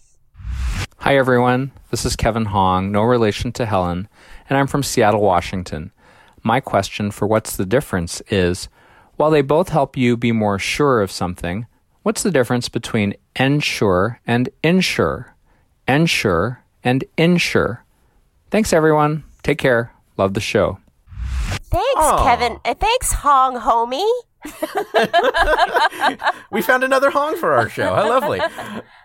Hi, 0.97 1.15
everyone. 1.17 1.71
This 1.91 2.05
is 2.05 2.15
Kevin 2.15 2.45
Hong, 2.45 2.91
no 2.91 3.03
relation 3.03 3.51
to 3.53 3.65
Helen, 3.65 4.09
and 4.49 4.57
I'm 4.57 4.67
from 4.67 4.83
Seattle, 4.83 5.21
Washington. 5.21 5.91
My 6.43 6.59
question 6.59 7.11
for 7.11 7.25
What's 7.27 7.55
the 7.55 7.65
Difference 7.65 8.21
is 8.29 8.67
while 9.15 9.31
they 9.31 9.41
both 9.41 9.69
help 9.69 9.97
you 9.97 10.15
be 10.15 10.31
more 10.31 10.59
sure 10.59 11.01
of 11.01 11.11
something, 11.11 11.67
what's 12.03 12.23
the 12.23 12.31
difference 12.31 12.69
between 12.69 13.15
ensure 13.35 14.19
and 14.25 14.49
insure? 14.63 15.35
Ensure 15.87 16.63
and 16.83 17.03
insure. 17.17 17.83
Thanks, 18.51 18.73
everyone. 18.73 19.23
Take 19.43 19.57
care. 19.57 19.93
Love 20.17 20.33
the 20.33 20.41
show. 20.41 20.79
Thanks, 21.63 21.95
Aw. 21.97 22.23
Kevin. 22.23 22.59
Uh, 22.65 22.73
thanks, 22.73 23.13
Hong 23.13 23.59
Homie. 23.59 24.09
We 26.51 26.63
found 26.63 26.83
another 26.83 27.11
Hong 27.11 27.37
for 27.37 27.53
our 27.53 27.69
show. 27.69 27.93
How 27.93 28.09
lovely. 28.09 28.39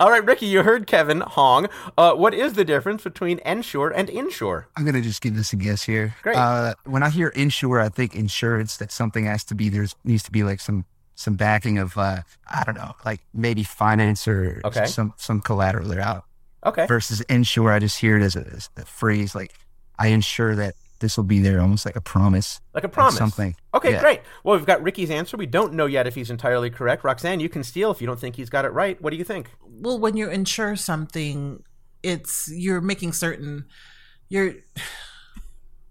All 0.00 0.10
right, 0.10 0.24
Ricky, 0.24 0.46
you 0.46 0.62
heard 0.62 0.86
Kevin 0.86 1.20
Hong. 1.20 1.68
Uh, 1.98 2.14
what 2.14 2.32
is 2.32 2.54
the 2.54 2.64
difference 2.64 3.04
between 3.04 3.38
ensure 3.40 3.90
and 3.90 4.08
insure? 4.08 4.66
I'm 4.76 4.84
gonna 4.86 5.02
just 5.02 5.20
give 5.20 5.36
this 5.36 5.52
a 5.52 5.56
guess 5.56 5.82
here. 5.82 6.14
Great. 6.22 6.36
Uh, 6.36 6.74
when 6.84 7.02
I 7.02 7.10
hear 7.10 7.28
insure, 7.28 7.80
I 7.80 7.90
think 7.90 8.14
insurance 8.14 8.78
that 8.78 8.90
something 8.90 9.26
has 9.26 9.44
to 9.44 9.54
be 9.54 9.68
there's 9.68 9.94
needs 10.04 10.22
to 10.22 10.32
be 10.32 10.42
like 10.42 10.60
some 10.60 10.86
some 11.14 11.34
backing 11.34 11.78
of 11.78 11.96
uh, 11.96 12.22
I 12.48 12.64
don't 12.64 12.74
know, 12.76 12.92
like 13.04 13.20
maybe 13.32 13.62
finance 13.62 14.26
or 14.28 14.60
Okay. 14.64 14.86
some 14.86 15.14
some 15.16 15.40
collateral 15.40 15.88
they're 15.88 16.00
out. 16.00 16.24
Okay. 16.66 16.86
Versus 16.86 17.20
insure, 17.22 17.70
I 17.72 17.78
just 17.78 17.98
hear 17.98 18.16
it 18.18 18.22
as 18.22 18.36
a, 18.36 18.46
as 18.46 18.70
a 18.76 18.84
phrase 18.84 19.34
like 19.34 19.52
I 19.98 20.08
ensure 20.08 20.56
that 20.56 20.74
this 21.00 21.16
will 21.18 21.24
be 21.24 21.38
there, 21.40 21.60
almost 21.60 21.84
like 21.84 21.96
a 21.96 22.00
promise. 22.00 22.60
Like 22.72 22.84
a 22.84 22.88
promise. 22.88 23.16
something. 23.18 23.54
Okay, 23.74 23.92
Yeah. 23.92 24.00
great. 24.00 24.20
Well, 24.42 24.56
we've 24.56 24.64
got 24.64 24.82
Ricky's 24.82 25.10
answer. 25.10 25.36
We 25.36 25.44
don't 25.46 25.74
know 25.74 25.84
yet 25.86 26.06
if 26.06 26.14
he's 26.14 26.30
entirely 26.30 26.70
correct. 26.70 27.04
Roxane, 27.04 27.40
you 27.40 27.48
can 27.50 27.62
steal 27.62 27.90
if 27.90 28.00
you 28.00 28.06
don't 28.06 28.18
think 28.18 28.36
he's 28.36 28.48
got 28.48 28.64
it 28.64 28.70
right. 28.70 29.00
What 29.02 29.10
do 29.10 29.16
you 29.16 29.24
think? 29.24 29.50
Well, 29.62 29.98
when 29.98 30.16
you 30.16 30.30
insure 30.30 30.76
something, 30.76 31.62
it's 32.02 32.48
you're 32.50 32.80
making 32.80 33.12
certain 33.12 33.66
you're. 34.30 34.54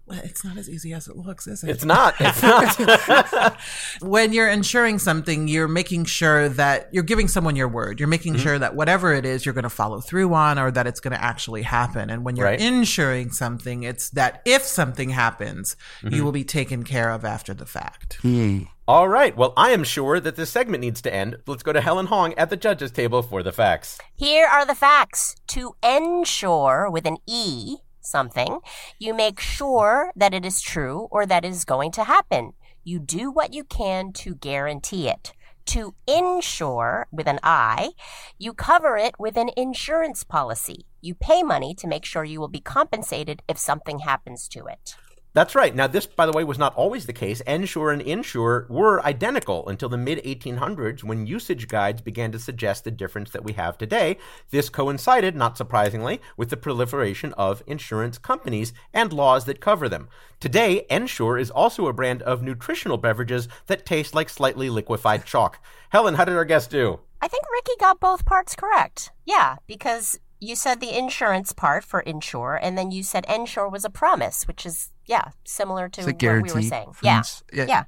Well, 0.06 0.20
It's 0.22 0.44
not 0.44 0.58
as 0.58 0.68
easy 0.68 0.92
as 0.92 1.08
it 1.08 1.16
looks, 1.16 1.46
is 1.46 1.64
it? 1.64 1.70
It's 1.70 1.84
not. 1.84 2.14
It's 2.20 2.42
not. 2.42 3.56
when 4.02 4.32
you're 4.34 4.48
insuring 4.50 4.98
something, 4.98 5.48
you're 5.48 5.66
making 5.68 6.04
sure 6.04 6.48
that 6.50 6.88
you're 6.92 7.02
giving 7.02 7.26
someone 7.26 7.56
your 7.56 7.68
word. 7.68 7.98
You're 7.98 8.08
making 8.08 8.34
Mm-hmm. 8.34 8.42
sure 8.42 8.58
that 8.58 8.74
whatever 8.76 9.14
it 9.14 9.24
is, 9.24 9.46
you're 9.46 9.54
going 9.54 9.62
to 9.62 9.70
follow 9.70 10.00
through 10.00 10.34
on 10.34 10.58
or 10.58 10.70
that 10.70 10.86
it's 10.86 11.00
going 11.00 11.12
to 11.16 11.22
actually 11.24 11.62
happen. 11.62 12.10
And 12.10 12.22
when 12.24 12.36
you're 12.36 12.46
Right. 12.46 12.60
insuring 12.60 13.30
something, 13.30 13.82
it's 13.82 14.10
that 14.10 14.42
if 14.44 14.62
something 14.62 15.10
happens, 15.10 15.76
Mm-hmm. 16.02 16.14
you 16.14 16.24
will 16.24 16.32
be 16.32 16.44
taken 16.44 16.84
care 16.84 17.10
of 17.10 17.24
after 17.24 17.54
the 17.54 17.66
fact. 17.66 18.18
Yeah. 18.22 18.64
All 18.86 19.08
right. 19.08 19.34
Well, 19.34 19.54
I 19.56 19.70
am 19.70 19.82
sure 19.84 20.20
that 20.20 20.36
this 20.36 20.50
segment 20.50 20.82
needs 20.82 21.00
to 21.02 21.14
end. 21.14 21.38
Let's 21.46 21.62
go 21.62 21.72
to 21.72 21.80
Helen 21.80 22.06
Hong 22.06 22.34
at 22.34 22.50
the 22.50 22.56
judges' 22.58 22.90
table 22.90 23.22
for 23.22 23.42
the 23.42 23.52
facts. 23.52 23.98
Here 24.14 24.46
are 24.46 24.66
the 24.66 24.74
facts. 24.74 25.36
To 25.48 25.74
ensure 25.82 26.90
with 26.90 27.06
an 27.06 27.16
E 27.26 27.76
something, 28.06 28.60
you 28.98 29.14
make 29.14 29.40
sure 29.40 30.12
that 30.16 30.34
it 30.34 30.44
is 30.44 30.60
true 30.60 31.08
or 31.10 31.26
that 31.26 31.44
it 31.44 31.48
is 31.48 31.64
going 31.64 31.92
to 31.92 32.04
happen. 32.04 32.52
You 32.82 32.98
do 32.98 33.30
what 33.30 33.54
you 33.54 33.64
can 33.64 34.12
to 34.14 34.34
guarantee 34.34 35.08
it. 35.08 35.32
To 35.66 35.94
insure 36.06 37.06
with 37.10 37.26
an 37.26 37.40
I, 37.42 37.92
you 38.38 38.52
cover 38.52 38.98
it 38.98 39.14
with 39.18 39.38
an 39.38 39.50
insurance 39.56 40.22
policy. 40.22 40.84
You 41.00 41.14
pay 41.14 41.42
money 41.42 41.74
to 41.76 41.86
make 41.86 42.04
sure 42.04 42.24
you 42.24 42.38
will 42.38 42.48
be 42.48 42.60
compensated 42.60 43.42
if 43.48 43.56
something 43.56 44.00
happens 44.00 44.46
to 44.48 44.66
it. 44.66 44.96
That's 45.34 45.56
right. 45.56 45.74
Now, 45.74 45.88
this, 45.88 46.06
by 46.06 46.26
the 46.26 46.32
way, 46.32 46.44
was 46.44 46.58
not 46.58 46.76
always 46.76 47.06
the 47.06 47.12
case. 47.12 47.40
Ensure 47.40 47.90
and 47.90 48.00
insure 48.00 48.66
were 48.70 49.04
identical 49.04 49.68
until 49.68 49.88
the 49.88 49.96
mid 49.96 50.22
1800s 50.22 51.02
when 51.02 51.26
usage 51.26 51.66
guides 51.66 52.00
began 52.00 52.30
to 52.30 52.38
suggest 52.38 52.84
the 52.84 52.92
difference 52.92 53.30
that 53.30 53.42
we 53.42 53.54
have 53.54 53.76
today. 53.76 54.16
This 54.50 54.68
coincided, 54.68 55.34
not 55.34 55.58
surprisingly, 55.58 56.20
with 56.36 56.50
the 56.50 56.56
proliferation 56.56 57.32
of 57.32 57.64
insurance 57.66 58.16
companies 58.16 58.72
and 58.92 59.12
laws 59.12 59.44
that 59.46 59.60
cover 59.60 59.88
them. 59.88 60.08
Today, 60.38 60.86
Ensure 60.88 61.36
is 61.36 61.50
also 61.50 61.88
a 61.88 61.92
brand 61.92 62.22
of 62.22 62.42
nutritional 62.42 62.96
beverages 62.96 63.48
that 63.66 63.84
taste 63.84 64.14
like 64.14 64.28
slightly 64.28 64.70
liquefied 64.70 65.24
chalk. 65.24 65.58
Helen, 65.88 66.14
how 66.14 66.24
did 66.24 66.36
our 66.36 66.44
guest 66.44 66.70
do? 66.70 67.00
I 67.20 67.26
think 67.26 67.42
Ricky 67.50 67.72
got 67.80 67.98
both 67.98 68.24
parts 68.24 68.54
correct. 68.54 69.10
Yeah, 69.24 69.56
because 69.66 70.20
you 70.38 70.54
said 70.54 70.80
the 70.80 70.96
insurance 70.96 71.52
part 71.52 71.82
for 71.82 72.00
insure, 72.00 72.54
and 72.60 72.76
then 72.78 72.90
you 72.90 73.02
said 73.02 73.24
ensure 73.28 73.68
was 73.68 73.84
a 73.84 73.90
promise, 73.90 74.46
which 74.46 74.66
is, 74.66 74.90
yeah, 75.06 75.30
similar 75.44 75.88
to 75.90 76.04
what 76.04 76.22
we 76.22 76.52
were 76.52 76.62
saying. 76.62 76.92
Yeah. 77.02 77.22
yeah. 77.52 77.66
Yeah. 77.68 77.84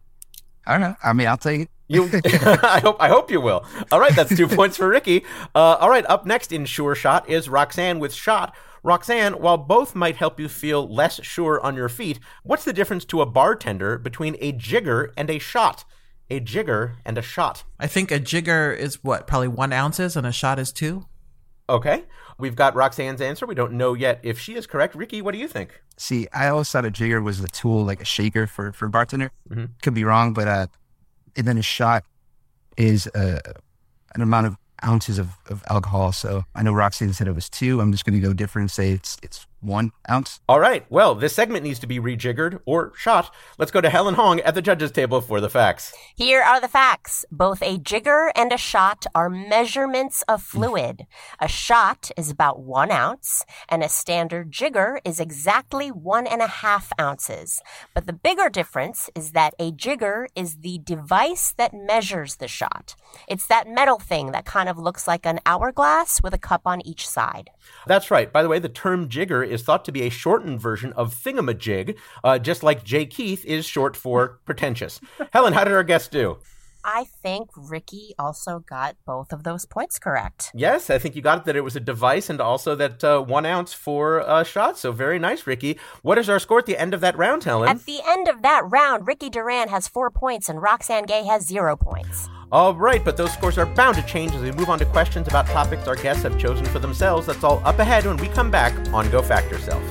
I 0.66 0.72
don't 0.72 0.81
know. 0.81 0.96
I 1.02 1.12
mean, 1.12 1.29
I'll 1.29 1.37
take 1.37 1.62
it. 1.62 1.70
You, 1.88 2.11
I 2.24 2.81
hope, 2.83 2.96
I 2.98 3.09
hope 3.09 3.31
you 3.31 3.40
will. 3.40 3.64
All 3.92 4.00
right, 4.00 4.14
that's 4.14 4.37
two 4.37 4.48
points 4.57 4.76
for 4.76 4.88
Ricky. 4.88 5.24
Uh, 5.55 5.76
all 5.81 5.88
right, 5.88 6.05
up 6.09 6.26
next 6.26 6.52
in 6.52 6.64
Sure 6.66 6.94
Shot 6.94 7.29
is 7.29 7.48
Roxane 7.48 7.98
with 7.98 8.12
Shot. 8.12 8.55
Roxane, 8.83 9.35
while 9.35 9.57
both 9.57 9.94
might 9.94 10.16
help 10.16 10.38
you 10.38 10.48
feel 10.48 10.92
less 10.92 11.22
sure 11.24 11.61
on 11.61 11.74
your 11.74 11.88
feet, 11.88 12.20
what's 12.44 12.64
the 12.64 12.72
difference 12.72 13.05
to 13.07 13.20
a 13.20 13.26
bartender 13.26 13.98
between 13.98 14.37
a 14.40 14.52
jigger 14.52 15.12
and 15.16 15.29
a 15.31 15.38
shot? 15.38 15.85
A 16.29 16.40
jigger 16.40 16.96
and 17.05 17.16
a 17.18 17.22
shot. 17.22 17.64
I 17.79 17.87
think 17.87 18.11
a 18.11 18.18
jigger 18.18 18.72
is 18.72 19.02
what, 19.02 19.26
probably 19.26 19.48
one 19.48 19.72
ounces 19.72 20.16
and 20.16 20.26
a 20.26 20.33
shot 20.33 20.59
is 20.59 20.72
two? 20.72 21.07
Okay, 21.68 22.05
we've 22.38 22.57
got 22.57 22.75
Roxane's 22.75 23.20
answer. 23.20 23.46
We 23.46 23.55
don't 23.55 23.72
know 23.72 23.94
yet 23.94 24.20
if 24.22 24.38
she 24.38 24.55
is 24.55 24.66
correct. 24.66 24.94
Ricky, 24.94 25.22
what 25.22 25.33
do 25.33 25.38
you 25.38 25.49
think? 25.49 25.81
See, 25.96 26.27
I 26.33 26.49
always 26.49 26.68
thought 26.70 26.85
a 26.85 26.90
jigger 26.90 27.22
was 27.22 27.40
a 27.40 27.49
tool, 27.49 27.85
like 27.85 28.01
a 28.01 28.05
shaker 28.05 28.46
for 28.46 28.72
for 28.72 28.88
bartender. 28.88 29.31
Mhm. 29.49 29.70
Could 29.83 29.94
be 29.94 30.05
wrong, 30.05 30.33
but 30.33 30.49
uh, 30.49 30.66
and 31.37 31.46
then 31.46 31.59
a 31.59 31.62
shot 31.62 32.05
is 32.77 33.07
uh, 33.09 33.40
an 34.14 34.20
amount 34.22 34.46
of 34.46 34.57
ounces 34.85 35.18
of, 35.18 35.36
of 35.49 35.63
alcohol. 35.69 36.13
So 36.13 36.45
I 36.55 36.63
know 36.63 36.73
Roxane 36.73 37.13
said 37.13 37.29
it 37.29 37.35
was 37.35 37.49
two. 37.49 37.81
I'm 37.81 37.93
just 37.93 38.05
going 38.05 38.21
to 38.21 38.27
go 38.27 38.33
different 38.33 38.65
and 38.65 38.71
say 38.71 38.93
it's 38.93 39.17
it's 39.23 39.47
one 39.61 39.93
ounce. 40.09 40.41
All 40.49 40.61
right, 40.61 40.87
well, 40.91 41.15
this 41.15 41.35
segment 41.35 41.65
needs 41.65 41.79
to 41.81 41.87
be 41.87 41.99
rejiggered 41.99 42.61
or 42.67 42.93
shot. 42.97 43.35
Let's 43.59 43.73
go 43.73 43.81
to 43.81 43.91
Helen 43.91 44.15
Hong 44.15 44.41
at 44.41 44.55
the 44.55 44.63
judges' 44.63 44.93
table 44.93 45.21
for 45.21 45.41
the 45.41 45.51
facts. 45.51 45.93
Here 46.15 46.43
are 46.43 46.61
the 46.61 46.69
facts. 46.69 47.25
Both 47.31 47.63
a 47.63 47.79
jigger 47.79 48.31
and 48.35 48.53
a 48.53 48.57
shot 48.57 49.07
are 49.15 49.29
measurements 49.29 50.23
of 50.23 50.43
mm. 50.43 50.47
fluid. 50.47 51.07
A 51.41 51.49
shot 51.49 52.11
is 52.17 52.31
about 52.31 52.61
one 52.61 52.91
ounce, 52.91 53.45
and 53.69 53.83
a 53.83 53.89
standard 53.89 54.53
jigger 54.53 55.01
is 55.05 55.21
exactly 55.21 55.89
one 55.91 56.27
and 56.27 56.43
a 56.43 56.47
half 56.47 56.93
ounces. 57.01 57.61
But 57.95 58.07
the 58.07 58.13
bigger 58.13 58.49
difference 58.49 59.11
is 59.15 59.33
that 59.33 59.55
a 59.59 59.73
jigger 59.73 60.29
is 60.35 60.59
the 60.59 60.79
device 60.79 61.53
that 61.57 61.75
measures 61.75 62.37
the 62.37 62.49
shot. 62.49 62.95
It's 63.29 63.47
that 63.47 63.69
metal 63.69 63.99
thing 63.99 64.33
that 64.33 64.45
kind 64.45 64.69
of 64.69 64.79
looks 64.79 65.09
like 65.09 65.27
an 65.27 65.36
hourglass 65.44 66.22
with 66.22 66.33
a 66.33 66.38
cup 66.38 66.62
on 66.64 66.81
each 66.87 67.07
side. 67.09 67.51
That's 67.87 68.11
right. 68.11 68.33
By 68.33 68.42
the 68.42 68.49
way, 68.49 68.59
the 68.59 68.68
term 68.68 69.09
jigger 69.09 69.42
is 69.42 69.62
thought 69.62 69.85
to 69.87 69.92
be 69.92 70.03
a 70.03 70.09
shortened 70.09 70.61
version 70.61 70.92
of 70.94 71.14
thingamajig, 71.14 71.96
uh, 72.25 72.38
just 72.38 72.62
like 72.62 72.85
Jay 72.85 73.07
Keith 73.07 73.44
is 73.44 73.66
short 73.66 73.96
for 73.96 74.40
pretentious. 74.44 75.01
Helen, 75.33 75.53
how 75.53 75.64
did 75.64 75.72
our 75.72 75.85
guest 75.85 76.11
do? 76.11 76.38
I 76.88 77.07
think 77.20 77.51
Ricky 77.57 78.14
also 78.16 78.61
got 78.61 78.94
both 79.05 79.33
of 79.33 79.42
those 79.42 79.66
points 79.66 79.99
correct. 79.99 80.53
Yes, 80.55 80.88
I 80.88 80.99
think 80.99 81.16
you 81.16 81.20
got 81.20 81.38
it 81.38 81.44
that 81.46 81.57
it 81.57 81.62
was 81.62 81.75
a 81.75 81.81
device 81.81 82.31
and 82.31 82.40
also 82.40 82.77
that 82.77 83.03
uh, 83.03 83.20
one 83.20 83.44
ounce 83.44 83.72
for 83.72 84.20
a 84.20 84.44
shot. 84.44 84.79
So 84.79 84.92
very 84.92 85.18
nice, 85.18 85.49
Ricky. 85.49 85.81
What 86.03 86.16
is 86.16 86.29
our 86.29 86.38
score 86.38 86.61
at 86.61 86.66
the 86.66 86.81
end 86.81 86.94
of 86.94 87.01
that 87.01 87.18
round, 87.18 87.42
Helen? 87.42 87.68
At 87.68 87.87
the 87.87 88.01
end 88.07 88.29
of 88.29 88.42
that 88.42 88.62
round, 88.66 89.09
Ricky 89.09 89.29
Duran 89.31 89.68
has 89.68 89.88
four 89.88 90.11
points 90.12 90.49
and 90.49 90.62
Roxane 90.62 91.07
Gay 91.07 91.25
has 91.25 91.44
zero 91.44 91.75
points. 91.75 92.29
All 92.53 92.75
right, 92.75 93.05
but 93.05 93.17
those 93.17 93.33
scores 93.33 93.59
are 93.59 93.67
bound 93.67 93.97
to 93.97 94.03
change 94.05 94.33
as 94.33 94.41
we 94.41 94.53
move 94.53 94.69
on 94.69 94.79
to 94.79 94.85
questions 94.85 95.27
about 95.27 95.47
topics 95.49 95.89
our 95.89 95.97
guests 95.97 96.23
have 96.23 96.39
chosen 96.39 96.65
for 96.67 96.79
themselves. 96.79 97.27
That's 97.27 97.43
all 97.43 97.61
up 97.65 97.81
ahead 97.81 98.07
when 98.07 98.17
we 98.19 98.29
come 98.29 98.53
back 98.53 98.73
on 98.93 99.11
Go 99.11 99.21
Fact 99.21 99.51
Yourself. 99.51 99.83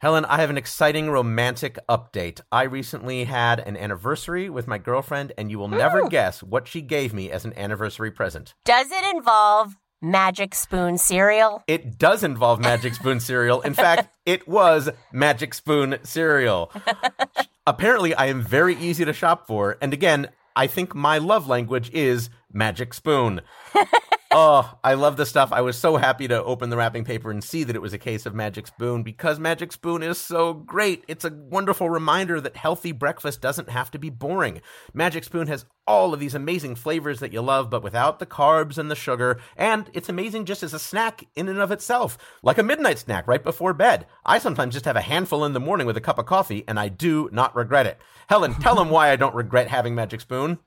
Helen, 0.00 0.24
I 0.24 0.40
have 0.40 0.50
an 0.50 0.58
exciting 0.58 1.08
romantic 1.08 1.78
update. 1.88 2.40
I 2.50 2.64
recently 2.64 3.24
had 3.24 3.60
an 3.60 3.76
anniversary 3.76 4.50
with 4.50 4.66
my 4.66 4.76
girlfriend, 4.76 5.32
and 5.38 5.50
you 5.50 5.58
will 5.58 5.68
never 5.68 6.08
guess 6.08 6.42
what 6.42 6.66
she 6.66 6.82
gave 6.82 7.14
me 7.14 7.30
as 7.30 7.44
an 7.44 7.56
anniversary 7.56 8.10
present. 8.10 8.54
Does 8.64 8.90
it 8.90 9.16
involve 9.16 9.76
Magic 10.02 10.54
Spoon 10.54 10.98
cereal? 10.98 11.62
It 11.66 11.96
does 11.96 12.22
involve 12.22 12.60
Magic 12.60 12.94
Spoon 12.94 13.20
cereal. 13.20 13.60
In 13.62 13.72
fact, 13.72 14.10
it 14.26 14.46
was 14.46 14.90
Magic 15.12 15.54
Spoon 15.54 15.98
cereal. 16.02 16.72
Apparently, 17.66 18.14
I 18.14 18.26
am 18.26 18.42
very 18.42 18.76
easy 18.76 19.04
to 19.04 19.12
shop 19.12 19.46
for. 19.46 19.76
And 19.80 19.92
again, 19.92 20.28
I 20.54 20.66
think 20.66 20.94
my 20.94 21.18
love 21.18 21.48
language 21.48 21.90
is 21.92 22.30
Magic 22.52 22.94
Spoon. 22.94 23.40
oh, 24.38 24.78
I 24.84 24.92
love 24.92 25.16
this 25.16 25.30
stuff. 25.30 25.50
I 25.50 25.62
was 25.62 25.78
so 25.78 25.96
happy 25.96 26.28
to 26.28 26.44
open 26.44 26.68
the 26.68 26.76
wrapping 26.76 27.06
paper 27.06 27.30
and 27.30 27.42
see 27.42 27.64
that 27.64 27.74
it 27.74 27.80
was 27.80 27.94
a 27.94 27.98
case 27.98 28.26
of 28.26 28.34
Magic 28.34 28.66
Spoon 28.66 29.02
because 29.02 29.38
Magic 29.38 29.72
Spoon 29.72 30.02
is 30.02 30.20
so 30.20 30.52
great. 30.52 31.04
It's 31.08 31.24
a 31.24 31.32
wonderful 31.32 31.88
reminder 31.88 32.38
that 32.42 32.54
healthy 32.54 32.92
breakfast 32.92 33.40
doesn't 33.40 33.70
have 33.70 33.90
to 33.92 33.98
be 33.98 34.10
boring. 34.10 34.60
Magic 34.92 35.24
Spoon 35.24 35.46
has 35.46 35.64
all 35.86 36.12
of 36.12 36.20
these 36.20 36.34
amazing 36.34 36.74
flavors 36.74 37.20
that 37.20 37.32
you 37.32 37.40
love, 37.40 37.70
but 37.70 37.82
without 37.82 38.18
the 38.18 38.26
carbs 38.26 38.76
and 38.76 38.90
the 38.90 38.94
sugar. 38.94 39.40
And 39.56 39.88
it's 39.94 40.10
amazing 40.10 40.44
just 40.44 40.62
as 40.62 40.74
a 40.74 40.78
snack 40.78 41.24
in 41.34 41.48
and 41.48 41.58
of 41.58 41.72
itself, 41.72 42.18
like 42.42 42.58
a 42.58 42.62
midnight 42.62 42.98
snack 42.98 43.26
right 43.26 43.42
before 43.42 43.72
bed. 43.72 44.04
I 44.26 44.38
sometimes 44.38 44.74
just 44.74 44.84
have 44.84 44.96
a 44.96 45.00
handful 45.00 45.46
in 45.46 45.54
the 45.54 45.60
morning 45.60 45.86
with 45.86 45.96
a 45.96 46.02
cup 46.02 46.18
of 46.18 46.26
coffee, 46.26 46.62
and 46.68 46.78
I 46.78 46.88
do 46.88 47.30
not 47.32 47.56
regret 47.56 47.86
it. 47.86 47.98
Helen, 48.28 48.52
tell 48.56 48.74
them 48.74 48.90
why 48.90 49.10
I 49.10 49.16
don't 49.16 49.34
regret 49.34 49.68
having 49.68 49.94
Magic 49.94 50.20
Spoon. 50.20 50.58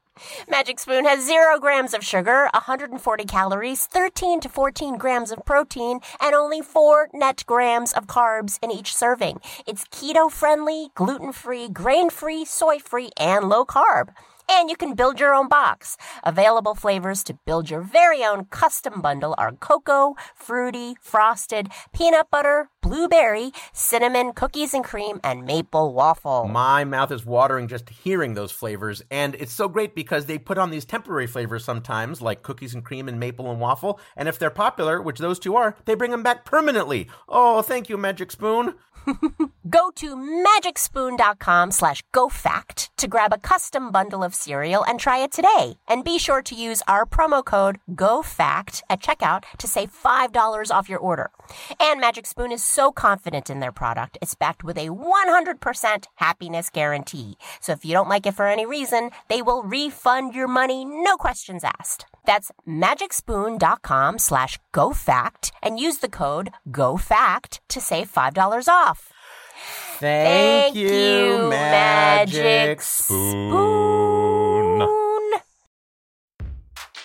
Magic 0.47 0.79
Spoon 0.79 1.05
has 1.05 1.25
zero 1.25 1.60
grams 1.60 1.93
of 1.93 2.03
sugar, 2.03 2.49
140 2.53 3.25
calories, 3.25 3.86
13 3.88 4.39
to 4.41 4.49
14 4.49 4.97
grams 4.97 5.32
of 5.32 5.45
protein, 5.45 5.99
and 6.19 6.36
only 6.36 6.62
four 6.62 7.10
net 7.13 7.43
grams 7.45 7.93
of 7.93 8.08
carbs 8.08 8.60
in 8.62 8.71
each 8.71 8.95
serving. 8.95 9.39
It's 9.67 9.86
keto 9.86 10.32
friendly, 10.32 10.89
gluten 10.95 11.32
free, 11.32 11.69
grain 11.69 12.10
free, 12.10 12.45
soy 12.45 12.79
free, 12.79 13.12
and 13.17 13.49
low 13.49 13.65
carb. 13.65 14.10
And 14.51 14.69
you 14.69 14.75
can 14.75 14.95
build 14.95 15.19
your 15.19 15.33
own 15.33 15.47
box. 15.47 15.95
Available 16.23 16.73
flavors 16.73 17.23
to 17.25 17.35
build 17.45 17.69
your 17.69 17.81
very 17.81 18.23
own 18.23 18.45
custom 18.45 18.99
bundle 18.99 19.35
are 19.38 19.51
cocoa, 19.51 20.15
fruity, 20.35 20.95
frosted, 21.01 21.69
peanut 21.93 22.31
butter, 22.31 22.69
blueberry, 22.81 23.51
cinnamon, 23.73 24.33
cookies 24.33 24.73
and 24.73 24.83
cream, 24.83 25.19
and 25.23 25.45
maple 25.45 25.93
waffle. 25.93 26.47
My 26.47 26.83
mouth 26.83 27.12
is 27.12 27.25
watering 27.25 27.67
just 27.67 27.89
hearing 27.89 28.33
those 28.33 28.51
flavors, 28.51 29.03
and 29.12 29.35
it's 29.35 29.53
so 29.53 29.67
great 29.67 29.93
because 29.93 30.25
they 30.25 30.39
put 30.39 30.57
on 30.57 30.71
these 30.71 30.85
temporary 30.85 31.27
flavors 31.27 31.63
sometimes, 31.63 32.21
like 32.21 32.41
cookies 32.41 32.73
and 32.73 32.83
cream 32.83 33.07
and 33.07 33.19
maple 33.19 33.51
and 33.51 33.59
waffle, 33.59 33.99
and 34.15 34.27
if 34.27 34.39
they're 34.39 34.49
popular, 34.49 35.01
which 35.01 35.19
those 35.19 35.39
two 35.39 35.55
are, 35.55 35.75
they 35.85 35.93
bring 35.93 36.12
them 36.12 36.23
back 36.23 36.45
permanently. 36.45 37.07
Oh, 37.27 37.62
thank 37.62 37.89
you, 37.89 37.97
Magic 37.97 38.31
Spoon. 38.31 38.75
Go 39.69 39.91
to 39.95 40.15
magicspoon.com 40.15 41.71
slash 41.71 42.03
gofact 42.13 42.89
to 42.97 43.07
grab 43.07 43.33
a 43.33 43.38
custom 43.38 43.91
bundle 43.91 44.23
of 44.23 44.35
cereal 44.35 44.83
and 44.83 44.99
try 44.99 45.19
it 45.19 45.31
today. 45.31 45.75
And 45.88 46.03
be 46.03 46.17
sure 46.17 46.41
to 46.41 46.55
use 46.55 46.81
our 46.88 47.05
promo 47.05 47.43
code 47.43 47.79
GOFACT 47.93 48.83
at 48.89 49.01
checkout 49.01 49.43
to 49.57 49.67
save 49.67 49.91
$5 49.91 50.71
off 50.71 50.89
your 50.89 50.99
order. 50.99 51.31
And 51.79 51.99
Magic 51.99 52.25
Spoon 52.25 52.51
is 52.51 52.63
so 52.63 52.91
confident 52.91 53.49
in 53.49 53.59
their 53.59 53.71
product, 53.71 54.17
it's 54.21 54.35
backed 54.35 54.63
with 54.63 54.77
a 54.77 54.89
100% 54.89 56.05
happiness 56.15 56.69
guarantee. 56.69 57.38
So 57.59 57.73
if 57.73 57.85
you 57.85 57.93
don't 57.93 58.09
like 58.09 58.25
it 58.25 58.35
for 58.35 58.47
any 58.47 58.65
reason, 58.65 59.12
they 59.29 59.41
will 59.41 59.63
refund 59.63 60.33
your 60.35 60.47
money, 60.47 60.85
no 60.85 61.17
questions 61.17 61.63
asked. 61.63 62.05
That's 62.25 62.51
magicspoon.com 62.67 64.19
slash 64.19 64.60
GoFact 64.73 65.51
and 65.62 65.79
use 65.79 65.97
the 65.99 66.10
code 66.10 66.51
GoFact 66.69 67.60
to 67.69 67.82
save 67.82 68.12
$5 68.12 68.67
off. 68.67 69.12
Thank, 69.99 70.73
Thank 70.73 70.75
you, 70.75 71.49
Magic 71.49 72.82
Spoon. 72.82 74.38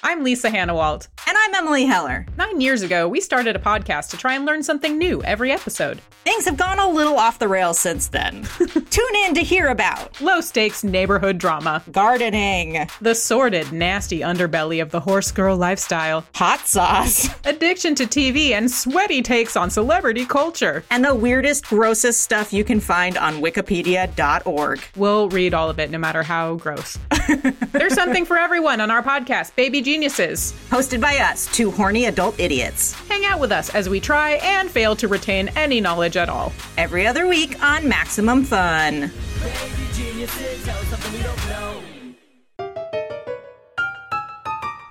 I'm 0.07 0.23
Lisa 0.23 0.51
Hanawalt. 0.51 1.09
And 1.27 1.35
I'm 1.39 1.55
Emily 1.55 1.87
Heller. 1.87 2.27
Nine 2.37 2.61
years 2.61 2.83
ago, 2.83 3.09
we 3.09 3.23
started 3.23 3.57
a 3.57 3.59
podcast 3.59 4.11
to 4.11 4.19
try 4.19 4.35
and 4.35 4.45
learn 4.45 4.63
something 4.63 4.99
new 4.99 5.23
every 5.23 5.51
episode. 5.51 5.99
Things 6.25 6.45
have 6.45 6.59
gone 6.59 6.79
a 6.79 6.89
little 6.89 7.17
off 7.17 7.39
the 7.39 7.49
rails 7.49 7.79
since 7.79 8.09
then. 8.09 8.43
Tune 8.91 9.17
in 9.25 9.35
to 9.35 9.41
hear 9.43 9.69
about 9.69 10.21
Low 10.21 10.43
stakes 10.43 10.85
neighborhood 10.85 11.39
drama, 11.39 11.83
gardening, 11.91 12.87
the 13.01 13.15
sordid, 13.15 13.73
nasty 13.73 14.21
underbelly 14.21 14.83
of 14.83 14.91
the 14.91 15.01
horse 15.01 15.33
girl 15.33 15.57
lifestyle, 15.57 16.27
hot 16.35 16.67
sauce, 16.69 17.29
addiction 17.47 17.95
to 17.95 18.05
TV, 18.05 18.51
and 18.51 18.71
sweaty 18.71 19.23
takes 19.23 19.57
on 19.57 19.71
celebrity 19.71 20.27
culture. 20.27 20.85
and 20.91 21.03
the 21.03 21.15
weirdest, 21.15 21.65
grossest 21.65 22.21
stuff 22.21 22.53
you 22.53 22.63
can 22.65 22.79
find 22.81 23.17
on 23.17 23.37
wikipedia.org. 23.37 24.81
We'll 24.97 25.29
read 25.31 25.55
all 25.55 25.71
of 25.71 25.79
it 25.79 25.91
no 25.91 25.99
matter 25.99 26.23
how 26.23 26.57
gross. 26.57 26.99
There's 27.73 27.95
something 27.95 28.27
for 28.27 28.37
everyone 28.37 28.83
on 28.83 28.91
our 28.91 29.03
podcast, 29.03 29.55
Baby 29.57 29.81
Geniuses. 29.95 30.53
Hosted 30.71 31.01
by 31.01 31.19
us, 31.19 31.47
two 31.55 31.71
horny 31.71 32.07
adult 32.07 32.41
idiots. 32.41 32.95
Hang 33.09 33.25
out 33.27 33.39
with 33.39 33.53
us 33.53 33.73
as 33.77 33.89
we 33.89 34.01
try 34.01 34.33
and 34.43 34.69
fail 34.69 34.97
to 34.97 35.07
retain 35.07 35.47
any 35.55 35.81
knowledge 35.81 36.17
at 36.17 36.29
all. 36.29 36.53
Every 36.77 37.07
other 37.07 37.29
week 37.29 37.63
on 37.63 37.89
Maximum 37.89 38.43
Fun. 38.43 39.13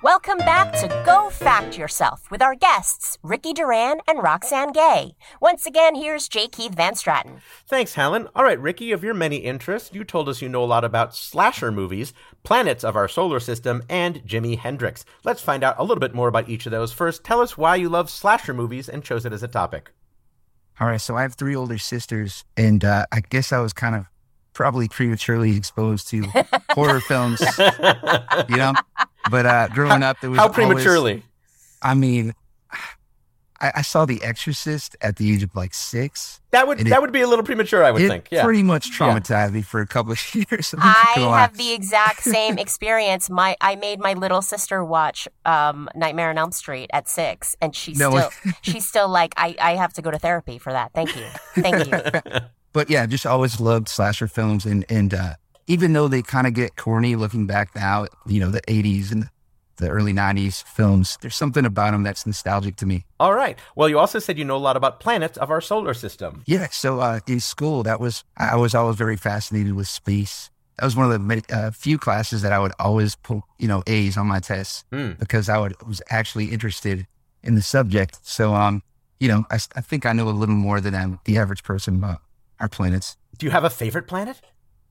Welcome 0.04 0.39
back 0.39 0.74
to 0.82 0.89
Go 1.06 1.30
Fact 1.30 1.78
Yourself 1.78 2.30
with 2.30 2.42
our 2.42 2.56
guests, 2.56 3.18
Ricky 3.24 3.54
Duran 3.54 4.02
and 4.06 4.22
Roxane 4.22 4.74
Gay. 4.74 5.16
Once 5.39 5.66
again, 5.66 5.96
here's 5.96 6.28
J. 6.28 6.50
Keith 6.50 6.76
van 6.76 6.96
Straaten. 6.96 7.39
Thanks, 7.70 7.94
Helen. 7.94 8.28
All 8.36 8.44
right, 8.44 8.60
Ricky, 8.60 8.92
of 8.92 9.02
your 9.02 9.13
many 9.13 9.38
interests, 9.38 9.92
you 9.94 10.04
told 10.04 10.28
us 10.28 10.42
you 10.42 10.50
know 10.50 10.62
a 10.62 10.66
lot 10.66 10.84
about 10.84 11.16
slasher 11.16 11.72
movies, 11.72 12.12
planets 12.44 12.84
of 12.84 12.98
our 12.98 13.08
solar 13.08 13.39
system, 13.39 13.82
and 13.88 14.22
Jimi 14.28 14.60
Hendrix. 14.60 15.06
Let's 15.24 15.42
find 15.42 15.63
out 15.63 15.76
a 15.78 15.84
little 15.84 16.02
bit 16.02 16.13
more 16.13 16.28
about 16.28 16.50
each 16.50 16.66
of 16.66 16.74
those. 16.74 16.92
First, 16.92 17.24
tell 17.24 17.39
us 17.39 17.58
why 17.58 17.78
you 17.78 17.88
love 17.88 18.10
slasher 18.10 18.54
movies 18.54 18.89
and 18.89 19.06
chose 19.06 19.26
it 19.26 19.32
as 19.32 19.42
a 19.42 19.48
topic. 19.48 19.94
All 20.82 20.88
right, 20.88 21.00
so 21.00 21.16
I 21.16 21.22
have 21.22 21.36
three 21.36 21.56
older 21.56 21.78
sisters, 21.78 22.44
and 22.58 22.84
uh, 22.84 23.06
I 23.13 23.22
guess 23.22 23.54
I 23.54 23.60
was 23.60 23.72
kind 23.72 23.96
of 23.96 24.10
probably 24.54 24.88
prematurely 24.88 25.56
exposed 25.56 26.08
to 26.10 26.22
horror 26.72 27.00
films, 27.00 27.42
you 28.50 28.58
know. 28.58 28.74
But 29.30 29.46
uh, 29.46 29.68
growing 29.70 30.04
up, 30.04 30.20
there 30.22 30.30
was 30.30 30.38
How 30.40 30.46
always- 30.48 30.56
prematurely? 30.56 31.24
I 31.82 31.94
mean, 31.96 32.34
I, 33.62 33.72
I 33.76 33.82
saw 33.82 34.06
The 34.06 34.22
Exorcist 34.24 34.98
at 35.02 35.16
the 35.18 35.32
age 35.34 35.44
of 35.44 35.56
like 35.56 35.74
six. 35.74 36.42
That 36.52 36.68
would 36.68 36.82
It- 36.82 36.90
that 36.90 37.02
would 37.02 37.12
be 37.14 37.22
a 37.22 37.28
little 37.28 37.46
premature, 37.46 37.84
I 37.84 37.92
would 37.92 38.02
it 38.02 38.08
think. 38.10 38.28
Yeah. 38.32 38.44
pretty 38.44 38.64
much 38.64 38.92
traumatized 38.98 39.54
me 39.54 39.62
for 39.62 39.80
a 39.82 39.88
couple 39.88 40.12
of 40.12 40.36
years. 40.36 40.74
I'm 40.78 40.82
I 41.24 41.40
have 41.40 41.56
the 41.58 41.72
exact 41.74 42.22
same 42.24 42.58
experience. 42.58 43.30
My 43.30 43.56
I 43.62 43.76
made 43.76 44.00
my 44.00 44.14
little 44.14 44.42
sister 44.42 44.84
watch 44.84 45.28
um, 45.46 45.88
Nightmare 45.96 46.30
on 46.30 46.38
Elm 46.38 46.52
Street 46.52 46.90
at 46.94 47.08
six, 47.08 47.56
and 47.62 47.74
she's 47.76 47.98
No 47.98 48.10
still 48.12 48.30
she's 48.62 48.86
still 48.88 49.08
like 49.08 49.34
I, 49.38 49.56
I 49.62 49.76
have 49.76 49.94
to 49.94 50.02
go 50.02 50.12
to 50.12 50.20
therapy 50.20 50.58
for 50.58 50.74
that. 50.74 50.92
Thank 50.94 51.16
you, 51.16 51.26
thank 51.56 51.88
you. 51.88 52.40
but 52.74 52.90
yeah, 52.90 53.06
just 53.06 53.26
always 53.26 53.60
loved 53.62 53.88
slasher 53.88 54.28
films, 54.28 54.66
and 54.66 54.84
and 54.90 55.14
uh, 55.14 55.34
even 55.67 55.93
though 55.93 56.08
they 56.08 56.21
kind 56.21 56.47
of 56.47 56.54
get 56.54 56.76
corny 56.76 57.15
looking 57.15 57.45
back 57.47 57.76
now, 57.76 58.08
you 58.26 58.39
know, 58.39 58.49
the 58.49 58.62
'80s 58.63 59.12
and 59.12 59.30
the 59.78 59.89
early 59.89 60.13
'90s 60.13 60.63
films, 60.63 61.17
there's 61.21 61.36
something 61.36 61.65
about 61.65 61.91
them 61.91 62.04
that's 62.04 62.26
nostalgic 62.26 62.76
to 62.78 62.86
me. 62.86 63.06
All 63.19 63.34
right. 63.34 63.58
Well, 63.76 63.89
you 63.89 63.97
also 63.99 64.19
said 64.19 64.38
you 64.38 64.45
know 64.45 64.56
a 64.56 64.58
lot 64.58 64.78
about 64.78 64.99
planets 64.99 65.38
of 65.38 65.49
our 65.49 65.62
solar 65.62 65.93
system. 65.93 66.43
Yeah, 66.45 66.67
so 66.71 66.99
uh, 66.99 67.19
in 67.28 67.39
school, 67.39 67.84
that 67.84 67.99
was 67.99 68.23
I 68.38 68.56
was 68.56 68.76
always 68.76 68.95
very 68.97 69.17
fascinated 69.17 69.73
with 69.73 69.88
space. 69.88 70.49
That 70.80 70.86
was 70.86 70.95
one 70.95 71.12
of 71.12 71.28
the 71.28 71.56
uh, 71.56 71.71
few 71.71 71.97
classes 71.99 72.41
that 72.41 72.52
I 72.52 72.58
would 72.60 72.71
always 72.80 73.15
pull, 73.15 73.43
you 73.60 73.67
know, 73.67 73.84
A's 73.86 74.17
on 74.17 74.26
my 74.28 74.39
tests 74.39 74.86
Hmm. 74.91 75.12
because 75.19 75.47
I 75.47 75.60
would 75.60 75.76
was 75.88 76.02
actually 76.10 76.45
interested 76.45 77.06
in 77.43 77.54
the 77.56 77.62
subject. 77.62 78.19
So, 78.23 78.56
um, 78.56 78.82
you 79.19 79.28
know, 79.28 79.45
I 79.52 79.58
think 79.58 80.06
I 80.06 80.13
know 80.13 80.28
a 80.28 80.32
little 80.32 80.56
more 80.56 80.82
than 80.82 80.95
um, 80.95 81.19
the 81.26 81.38
average 81.38 81.63
person 81.63 81.95
about 81.95 82.21
our 82.60 82.67
planets. 82.69 83.17
Do 83.38 83.45
you 83.45 83.52
have 83.52 83.63
a 83.63 83.69
favorite 83.69 84.08
planet? 84.08 84.41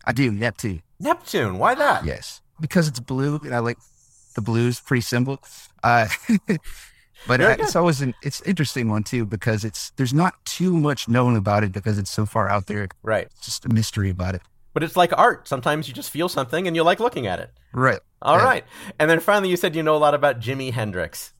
I 0.05 0.13
do 0.13 0.31
Neptune. 0.31 0.83
Neptune. 1.01 1.59
Why 1.59 1.75
that? 1.75 2.05
Yes, 2.05 2.41
because 2.61 2.89
it's 2.89 3.01
blue, 3.01 3.41
and 3.45 3.55
I 3.55 3.59
like 3.61 3.79
the 4.35 4.41
blues. 4.41 4.81
Pretty 4.81 5.01
simple. 5.03 5.39
Uh, 5.83 6.09
but 7.27 7.41
uh, 7.41 7.57
it's 7.59 7.77
always 7.77 8.01
an 8.01 8.15
it's 8.23 8.41
interesting 8.43 8.89
one 8.89 9.05
too 9.05 9.25
because 9.25 9.65
it's 9.65 9.91
there's 9.97 10.15
not 10.15 10.35
too 10.45 10.77
much 10.77 11.09
known 11.09 11.37
about 11.37 11.65
it 11.65 11.73
because 11.73 11.99
it's 11.99 12.11
so 12.11 12.27
far 12.27 12.49
out 12.49 12.67
there. 12.67 12.89
Right. 13.03 13.27
It's 13.27 13.45
just 13.47 13.65
a 13.65 13.69
mystery 13.69 14.11
about 14.11 14.35
it. 14.35 14.43
But 14.75 14.83
it's 14.83 14.97
like 14.97 15.13
art. 15.19 15.47
Sometimes 15.49 15.87
you 15.87 15.95
just 15.95 16.11
feel 16.11 16.29
something 16.29 16.67
and 16.67 16.75
you 16.75 16.83
like 16.83 16.99
looking 16.99 17.27
at 17.27 17.39
it. 17.39 17.51
Right. 17.73 18.01
All 18.23 18.39
Yeah. 18.39 18.45
right. 18.45 18.65
And 18.99 19.11
then 19.11 19.21
finally, 19.21 19.51
you 19.51 19.57
said 19.57 19.77
you 19.77 19.83
know 19.83 19.95
a 19.95 19.99
lot 19.99 20.15
about 20.15 20.41
Jimi 20.41 20.73
Hendrix. 20.73 21.35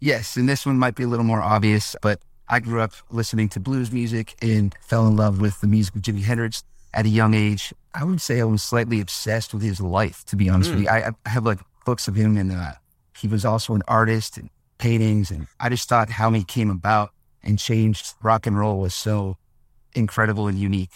Yes, 0.00 0.36
and 0.36 0.48
this 0.48 0.66
one 0.66 0.78
might 0.78 0.94
be 0.96 1.04
a 1.04 1.06
little 1.06 1.24
more 1.24 1.40
obvious, 1.42 1.94
but 2.02 2.20
I 2.48 2.58
grew 2.60 2.80
up 2.80 2.92
listening 3.10 3.48
to 3.50 3.60
blues 3.60 3.92
music 3.92 4.34
and 4.42 4.74
fell 4.80 5.06
in 5.06 5.16
love 5.16 5.40
with 5.40 5.60
the 5.60 5.66
music 5.68 5.94
of 5.94 6.02
Jimi 6.02 6.22
Hendrix 6.22 6.64
at 6.94 7.06
a 7.06 7.08
young 7.08 7.34
age. 7.34 7.72
I 7.94 8.04
would 8.04 8.20
say 8.20 8.40
I 8.40 8.44
was 8.44 8.62
slightly 8.62 9.00
obsessed 9.00 9.52
with 9.52 9.62
his 9.62 9.80
life, 9.80 10.24
to 10.26 10.36
be 10.36 10.48
honest 10.48 10.70
with 10.70 10.82
you. 10.82 10.88
I, 10.88 11.12
I 11.24 11.28
have 11.28 11.44
like 11.44 11.58
books 11.84 12.08
of 12.08 12.14
him, 12.14 12.36
and 12.36 12.52
uh, 12.52 12.72
he 13.18 13.28
was 13.28 13.44
also 13.44 13.74
an 13.74 13.82
artist 13.86 14.38
and 14.38 14.50
paintings, 14.78 15.30
and 15.30 15.46
I 15.60 15.68
just 15.68 15.88
thought 15.88 16.10
how 16.10 16.30
he 16.32 16.44
came 16.44 16.70
about 16.70 17.10
and 17.42 17.58
changed 17.58 18.14
rock 18.22 18.46
and 18.46 18.58
roll 18.58 18.80
was 18.80 18.94
so 18.94 19.36
incredible 19.94 20.48
and 20.48 20.58
unique. 20.58 20.90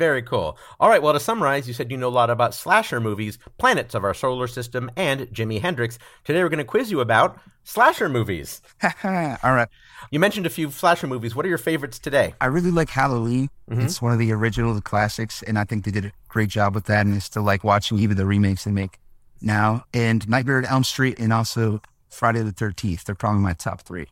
Very 0.00 0.22
cool. 0.22 0.56
All 0.80 0.88
right, 0.88 1.02
well, 1.02 1.12
to 1.12 1.20
summarize, 1.20 1.68
you 1.68 1.74
said 1.74 1.90
you 1.90 1.98
know 1.98 2.08
a 2.08 2.16
lot 2.22 2.30
about 2.30 2.54
slasher 2.54 3.02
movies, 3.02 3.36
planets 3.58 3.94
of 3.94 4.02
our 4.02 4.14
solar 4.14 4.46
system, 4.46 4.90
and 4.96 5.28
Jimi 5.28 5.60
Hendrix. 5.60 5.98
Today 6.24 6.42
we're 6.42 6.48
going 6.48 6.56
to 6.56 6.64
quiz 6.64 6.90
you 6.90 7.00
about 7.00 7.38
slasher 7.64 8.08
movies. 8.08 8.62
All 9.04 9.10
right. 9.12 9.68
You 10.10 10.18
mentioned 10.18 10.46
a 10.46 10.48
few 10.48 10.70
slasher 10.70 11.06
movies. 11.06 11.36
What 11.36 11.44
are 11.44 11.50
your 11.50 11.58
favorites 11.58 11.98
today? 11.98 12.32
I 12.40 12.46
really 12.46 12.70
like 12.70 12.88
Halloween. 12.88 13.50
Mm-hmm. 13.70 13.82
It's 13.82 14.00
one 14.00 14.14
of 14.14 14.18
the 14.18 14.32
original 14.32 14.72
the 14.72 14.80
classics, 14.80 15.42
and 15.42 15.58
I 15.58 15.64
think 15.64 15.84
they 15.84 15.90
did 15.90 16.06
a 16.06 16.12
great 16.30 16.48
job 16.48 16.74
with 16.74 16.84
that. 16.84 17.04
And 17.04 17.14
I 17.14 17.18
still 17.18 17.42
like 17.42 17.62
watching 17.62 17.98
even 17.98 18.16
the 18.16 18.24
remakes 18.24 18.64
they 18.64 18.70
make 18.70 18.98
now. 19.42 19.84
And 19.92 20.26
Nightmare 20.26 20.60
at 20.60 20.70
Elm 20.70 20.82
Street, 20.82 21.18
and 21.18 21.30
also 21.30 21.82
Friday 22.08 22.42
the 22.42 22.52
Thirteenth. 22.52 23.04
They're 23.04 23.14
probably 23.14 23.42
my 23.42 23.52
top 23.52 23.82
three. 23.82 24.06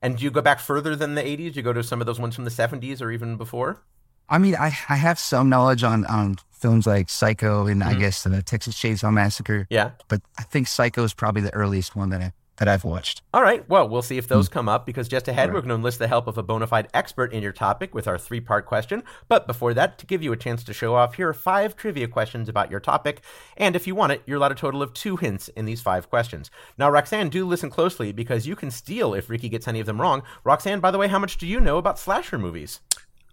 And 0.00 0.16
do 0.16 0.24
you 0.24 0.30
go 0.30 0.40
back 0.40 0.58
further 0.58 0.96
than 0.96 1.16
the 1.16 1.22
80s? 1.22 1.54
You 1.54 1.60
go 1.60 1.74
to 1.74 1.82
some 1.82 2.00
of 2.00 2.06
those 2.06 2.18
ones 2.18 2.34
from 2.34 2.44
the 2.44 2.50
70s 2.50 3.02
or 3.02 3.10
even 3.10 3.36
before? 3.36 3.82
I 4.28 4.38
mean, 4.38 4.54
I 4.56 4.66
I 4.88 4.96
have 4.96 5.18
some 5.18 5.48
knowledge 5.48 5.82
on 5.82 6.04
on 6.06 6.36
films 6.50 6.86
like 6.86 7.10
Psycho 7.10 7.66
and 7.66 7.84
I 7.84 7.90
mm-hmm. 7.90 8.00
guess 8.00 8.22
the 8.22 8.42
Texas 8.42 8.74
Chainsaw 8.74 9.12
Massacre, 9.12 9.66
Yeah. 9.68 9.90
but 10.08 10.22
I 10.38 10.44
think 10.44 10.66
Psycho 10.66 11.04
is 11.04 11.12
probably 11.12 11.42
the 11.42 11.52
earliest 11.52 11.94
one 11.94 12.08
that 12.08 12.22
I 12.22 12.32
that 12.56 12.68
I've 12.68 12.84
watched. 12.84 13.22
All 13.32 13.42
right. 13.42 13.68
Well, 13.68 13.88
we'll 13.88 14.02
see 14.02 14.16
if 14.16 14.28
those 14.28 14.46
hmm. 14.46 14.52
come 14.52 14.68
up 14.68 14.86
because 14.86 15.08
just 15.08 15.26
ahead, 15.28 15.48
we're 15.48 15.60
going 15.60 15.70
to 15.70 15.74
enlist 15.74 15.98
the 15.98 16.08
help 16.08 16.26
of 16.26 16.38
a 16.38 16.42
bona 16.42 16.66
fide 16.66 16.88
expert 16.94 17.32
in 17.32 17.42
your 17.42 17.52
topic 17.52 17.94
with 17.94 18.06
our 18.06 18.18
three 18.18 18.40
part 18.40 18.66
question. 18.66 19.02
But 19.28 19.46
before 19.46 19.74
that, 19.74 19.98
to 19.98 20.06
give 20.06 20.22
you 20.22 20.32
a 20.32 20.36
chance 20.36 20.62
to 20.64 20.72
show 20.72 20.94
off, 20.94 21.14
here 21.14 21.28
are 21.28 21.34
five 21.34 21.76
trivia 21.76 22.06
questions 22.06 22.48
about 22.48 22.70
your 22.70 22.80
topic. 22.80 23.22
And 23.56 23.74
if 23.74 23.86
you 23.86 23.94
want 23.94 24.12
it, 24.12 24.22
you're 24.24 24.36
allowed 24.36 24.52
a 24.52 24.56
total 24.56 24.82
of 24.82 24.94
two 24.94 25.16
hints 25.16 25.48
in 25.48 25.64
these 25.64 25.80
five 25.80 26.08
questions. 26.08 26.50
Now, 26.78 26.90
Roxane, 26.90 27.28
do 27.28 27.44
listen 27.44 27.70
closely 27.70 28.12
because 28.12 28.46
you 28.46 28.56
can 28.56 28.70
steal 28.70 29.14
if 29.14 29.28
Ricky 29.28 29.48
gets 29.48 29.66
any 29.66 29.80
of 29.80 29.86
them 29.86 30.00
wrong. 30.00 30.22
Roxane, 30.44 30.80
by 30.80 30.90
the 30.90 30.98
way, 30.98 31.08
how 31.08 31.18
much 31.18 31.38
do 31.38 31.46
you 31.46 31.60
know 31.60 31.78
about 31.78 31.98
slasher 31.98 32.38
movies? 32.38 32.80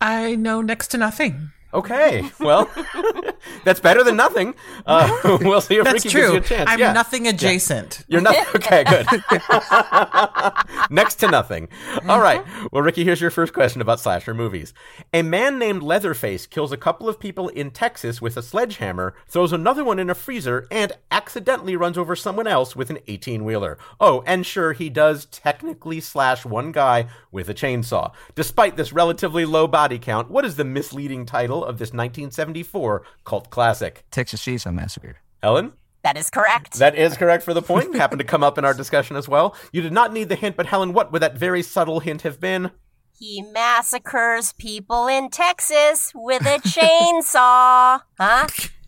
I 0.01 0.35
know 0.35 0.61
next 0.61 0.87
to 0.89 0.97
nothing. 0.97 1.51
Okay, 1.73 2.29
well, 2.39 2.69
that's 3.63 3.79
better 3.79 4.03
than 4.03 4.15
nothing. 4.17 4.55
Uh, 4.86 5.10
we'll 5.41 5.62
see 5.62 5.77
if 5.77 5.86
That's 5.86 6.05
Ricky 6.05 6.10
gives 6.17 6.31
you 6.34 6.38
a 6.38 6.41
chance. 6.41 6.69
I'm 6.69 6.79
Yeah. 6.79 6.91
nothing 6.93 7.27
adjacent. 7.27 8.03
You're 8.07 8.21
not 8.21 8.36
okay. 8.55 8.84
Good. 8.84 9.07
Next 10.89 11.15
to 11.15 11.29
nothing. 11.29 11.69
All 12.07 12.19
right. 12.19 12.43
Well, 12.71 12.81
Ricky, 12.84 13.03
here's 13.03 13.21
your 13.21 13.31
first 13.31 13.53
question 13.53 13.81
about 13.81 13.99
slasher 13.99 14.34
movies. 14.34 14.73
A 15.13 15.21
man 15.21 15.57
named 15.60 15.81
Leatherface 15.84 16.45
kills 16.47 16.71
a 16.71 16.77
couple 16.77 17.07
of 17.07 17.19
people 17.19 17.47
in 17.49 17.71
Texas 17.71 18.21
with 18.21 18.36
a 18.38 18.41
sledgehammer, 18.41 19.13
throws 19.27 19.53
another 19.53 19.84
one 19.84 19.99
in 19.99 20.10
a 20.10 20.15
freezer, 20.15 20.67
and 20.71 20.91
accidentally 21.10 21.75
runs 21.75 21.97
over 21.97 22.15
someone 22.15 22.47
else 22.47 22.75
with 22.75 22.89
an 22.89 22.99
18 23.07 23.45
wheeler. 23.45 23.77
Oh, 23.99 24.23
and 24.25 24.45
sure, 24.45 24.73
he 24.73 24.89
does 24.89 25.25
technically 25.25 25.99
slash 26.01 26.45
one 26.45 26.71
guy 26.71 27.07
with 27.31 27.49
a 27.49 27.53
chainsaw. 27.53 28.12
Despite 28.36 28.75
this 28.75 28.91
relatively 28.93 29.45
low 29.45 29.67
body 29.67 29.99
count, 29.99 30.29
what 30.29 30.45
is 30.45 30.55
the 30.57 30.65
misleading 30.65 31.25
title 31.25 31.61
of 31.63 31.78
this 31.78 31.89
1974 31.89 33.04
cult 33.24 33.50
classic? 33.50 34.04
Texas 34.12 34.43
Chainsaw 34.43 34.74
Massacre. 34.74 35.17
Helen? 35.41 35.74
That 36.04 36.17
is 36.17 36.30
correct. 36.30 36.80
That 36.80 36.95
is 36.95 37.15
correct 37.15 37.43
for 37.43 37.54
the 37.54 37.62
point. 37.62 37.95
Happened 37.97 38.19
to 38.19 38.26
come 38.26 38.43
up 38.43 38.58
in 38.58 38.65
our 38.65 38.74
discussion 38.74 39.15
as 39.15 39.30
well. 39.30 39.56
You 39.71 39.82
did 39.82 39.93
not 39.93 40.13
need 40.13 40.30
the 40.30 40.36
hint, 40.36 40.56
but 40.56 40.65
Helen, 40.65 40.93
what 40.93 41.12
would 41.12 41.21
that 41.21 41.38
very 41.38 41.62
subtle 41.62 42.00
hint 42.00 42.24
have 42.24 42.39
been? 42.39 42.71
he 43.21 43.43
massacres 43.43 44.52
people 44.54 45.06
in 45.06 45.30
Texas 45.30 46.12
with 46.15 46.41
a 46.41 46.58
chainsaw. 46.67 48.02
Huh? 48.19 48.47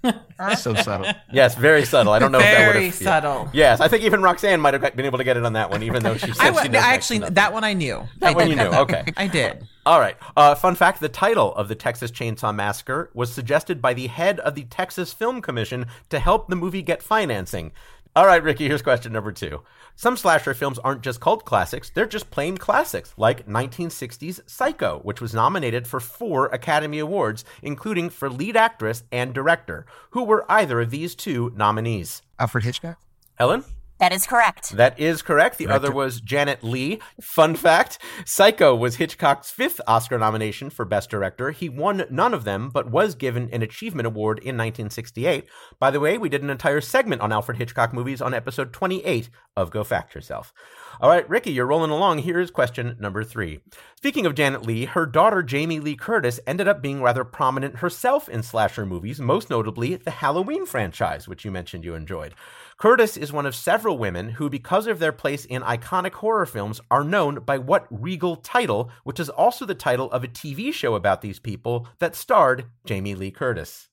So 0.57 0.73
subtle. 0.75 1.11
Yes, 1.31 1.55
very 1.55 1.85
subtle. 1.85 2.11
I 2.11 2.19
don't 2.19 2.31
know 2.31 2.39
if 2.39 2.43
that 2.43 2.67
would 2.67 2.73
Very 2.73 2.85
have 2.87 2.95
subtle. 2.95 3.49
Yes, 3.53 3.79
I 3.79 3.87
think 3.87 4.03
even 4.03 4.21
Roxane 4.21 4.59
might 4.59 4.73
have 4.73 4.95
been 4.95 5.05
able 5.05 5.17
to 5.19 5.23
get 5.23 5.37
it 5.37 5.45
on 5.45 5.53
that 5.53 5.69
one, 5.69 5.83
even 5.83 6.03
though 6.03 6.17
she 6.17 6.31
said 6.33 6.39
I, 6.41 6.45
she 6.47 6.51
wa- 6.51 6.61
knows 6.63 6.71
next 6.71 6.85
actually 6.85 7.15
to 7.17 7.21
nothing. 7.21 7.33
that 7.35 7.53
one 7.53 7.63
I 7.63 7.73
knew. 7.73 8.03
That 8.19 8.31
I 8.31 8.33
one 8.33 8.49
you 8.49 8.55
knew. 8.55 8.63
Okay. 8.63 9.05
I 9.17 9.27
did. 9.27 9.65
All 9.85 9.99
right. 9.99 10.17
Uh, 10.35 10.55
fun 10.55 10.75
fact: 10.75 10.99
the 10.99 11.09
title 11.09 11.55
of 11.55 11.67
the 11.69 11.75
Texas 11.75 12.11
Chainsaw 12.11 12.53
Massacre 12.53 13.09
was 13.13 13.31
suggested 13.31 13.81
by 13.81 13.93
the 13.93 14.07
head 14.07 14.39
of 14.41 14.55
the 14.55 14.63
Texas 14.65 15.13
Film 15.13 15.41
Commission 15.41 15.85
to 16.09 16.19
help 16.19 16.49
the 16.49 16.55
movie 16.55 16.81
get 16.81 17.01
financing. 17.01 17.71
All 18.15 18.25
right, 18.27 18.43
Ricky. 18.43 18.67
Here's 18.67 18.81
question 18.81 19.11
number 19.13 19.31
two. 19.31 19.61
Some 19.95 20.17
slasher 20.17 20.53
films 20.53 20.79
aren't 20.79 21.03
just 21.03 21.21
cult 21.21 21.45
classics; 21.45 21.91
they're 21.93 22.05
just 22.05 22.31
plain 22.31 22.57
classics, 22.57 23.13
like 23.15 23.47
1960's 23.47 24.41
Psycho, 24.47 24.99
which 25.03 25.21
was 25.21 25.33
nominated 25.33 25.87
for 25.87 25.99
four 25.99 26.47
Academy 26.47 26.99
Awards, 26.99 27.45
including 27.61 28.09
for 28.09 28.29
lead 28.29 28.57
actress 28.57 29.03
and 29.11 29.33
director. 29.33 29.85
Who 30.11 30.23
were 30.23 30.45
either 30.49 30.81
of 30.81 30.89
these 30.89 31.15
two 31.15 31.51
nominees? 31.55 32.21
Alfred 32.39 32.63
Hitchcock. 32.63 32.97
Ellen. 33.37 33.63
That 33.99 34.11
is 34.11 34.25
correct. 34.25 34.71
That 34.71 34.99
is 34.99 35.21
correct. 35.21 35.57
The 35.57 35.67
other 35.67 35.91
was 35.91 36.19
Janet 36.19 36.63
Leigh. 36.63 36.99
Fun 37.21 37.55
fact 37.55 37.99
Psycho 38.25 38.75
was 38.75 38.95
Hitchcock's 38.95 39.51
fifth 39.51 39.79
Oscar 39.87 40.17
nomination 40.17 40.69
for 40.69 40.83
Best 40.83 41.09
Director. 41.09 41.51
He 41.51 41.69
won 41.69 42.05
none 42.09 42.33
of 42.33 42.43
them, 42.43 42.69
but 42.69 42.89
was 42.89 43.15
given 43.15 43.49
an 43.51 43.61
Achievement 43.61 44.07
Award 44.07 44.39
in 44.39 44.57
1968. 44.57 45.45
By 45.79 45.91
the 45.91 45.99
way, 45.99 46.17
we 46.17 46.27
did 46.27 46.43
an 46.43 46.49
entire 46.49 46.81
segment 46.81 47.21
on 47.21 47.31
Alfred 47.31 47.57
Hitchcock 47.57 47.93
movies 47.93 48.21
on 48.21 48.33
episode 48.33 48.73
28 48.73 49.29
of 49.55 49.71
Go 49.71 49.83
Fact 49.83 50.15
Yourself. 50.15 50.51
All 50.99 51.09
right, 51.09 51.29
Ricky, 51.29 51.51
you're 51.51 51.65
rolling 51.65 51.91
along. 51.91 52.19
Here's 52.19 52.51
question 52.51 52.97
number 52.99 53.23
three. 53.23 53.59
Speaking 53.97 54.25
of 54.25 54.35
Janet 54.35 54.65
Leigh, 54.65 54.85
her 54.85 55.05
daughter 55.05 55.43
Jamie 55.43 55.79
Lee 55.79 55.95
Curtis 55.95 56.39
ended 56.45 56.67
up 56.67 56.81
being 56.81 57.01
rather 57.01 57.23
prominent 57.23 57.77
herself 57.77 58.27
in 58.27 58.43
slasher 58.43 58.85
movies, 58.85 59.19
most 59.19 59.49
notably 59.49 59.95
the 59.95 60.11
Halloween 60.11 60.65
franchise, 60.65 61.27
which 61.27 61.45
you 61.45 61.51
mentioned 61.51 61.85
you 61.85 61.95
enjoyed. 61.95 62.33
Curtis 62.77 63.17
is 63.17 63.31
one 63.31 63.45
of 63.45 63.55
several 63.55 63.97
women 63.97 64.29
who, 64.29 64.49
because 64.49 64.87
of 64.87 64.99
their 64.99 65.11
place 65.11 65.45
in 65.45 65.61
iconic 65.61 66.13
horror 66.13 66.45
films, 66.45 66.81
are 66.89 67.03
known 67.03 67.39
by 67.39 67.57
what 67.57 67.87
regal 67.89 68.35
title, 68.35 68.89
which 69.03 69.19
is 69.19 69.29
also 69.29 69.65
the 69.65 69.75
title 69.75 70.11
of 70.11 70.23
a 70.23 70.27
TV 70.27 70.73
show 70.73 70.95
about 70.95 71.21
these 71.21 71.39
people 71.39 71.87
that 71.99 72.15
starred 72.15 72.65
Jamie 72.85 73.15
Lee 73.15 73.31
Curtis. 73.31 73.89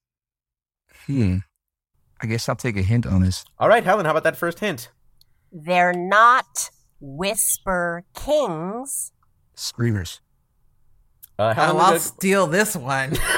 Hmm. 1.06 1.38
I 2.22 2.26
guess 2.26 2.48
I'll 2.48 2.56
take 2.56 2.76
a 2.76 2.82
hint 2.82 3.06
on 3.06 3.22
this. 3.22 3.44
All 3.58 3.68
right, 3.68 3.84
Helen, 3.84 4.04
how 4.04 4.12
about 4.12 4.24
that 4.24 4.36
first 4.36 4.60
hint? 4.60 4.90
They're 5.52 5.94
not 5.94 6.70
Whisper 7.00 8.04
Kings. 8.14 9.12
Screamers. 9.54 10.20
Uh, 11.40 11.54
Helen, 11.54 11.76
Oh, 11.76 11.78
I'll 11.80 11.86
gonna- 11.92 12.00
steal 12.00 12.46
this 12.46 12.76
one. 12.76 13.16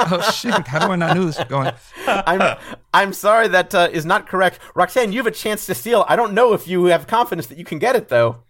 Oh 0.00 0.20
shit! 0.34 0.66
How 0.66 0.78
do 0.86 0.92
I 0.92 0.96
not 0.96 1.14
know 1.16 1.26
this? 1.26 1.42
Going. 1.44 1.72
I'm 2.06 2.56
I'm 2.94 3.12
sorry 3.12 3.48
that 3.48 3.74
uh, 3.74 3.88
is 3.92 4.04
not 4.06 4.26
correct. 4.28 4.58
Roxane, 4.74 5.12
you 5.12 5.18
have 5.18 5.26
a 5.26 5.30
chance 5.30 5.66
to 5.66 5.74
steal. 5.74 6.04
I 6.08 6.16
don't 6.16 6.32
know 6.34 6.54
if 6.54 6.66
you 6.66 6.84
have 6.86 7.06
confidence 7.06 7.46
that 7.48 7.58
you 7.58 7.64
can 7.64 7.78
get 7.78 7.94
it 7.96 8.08
though. 8.08 8.42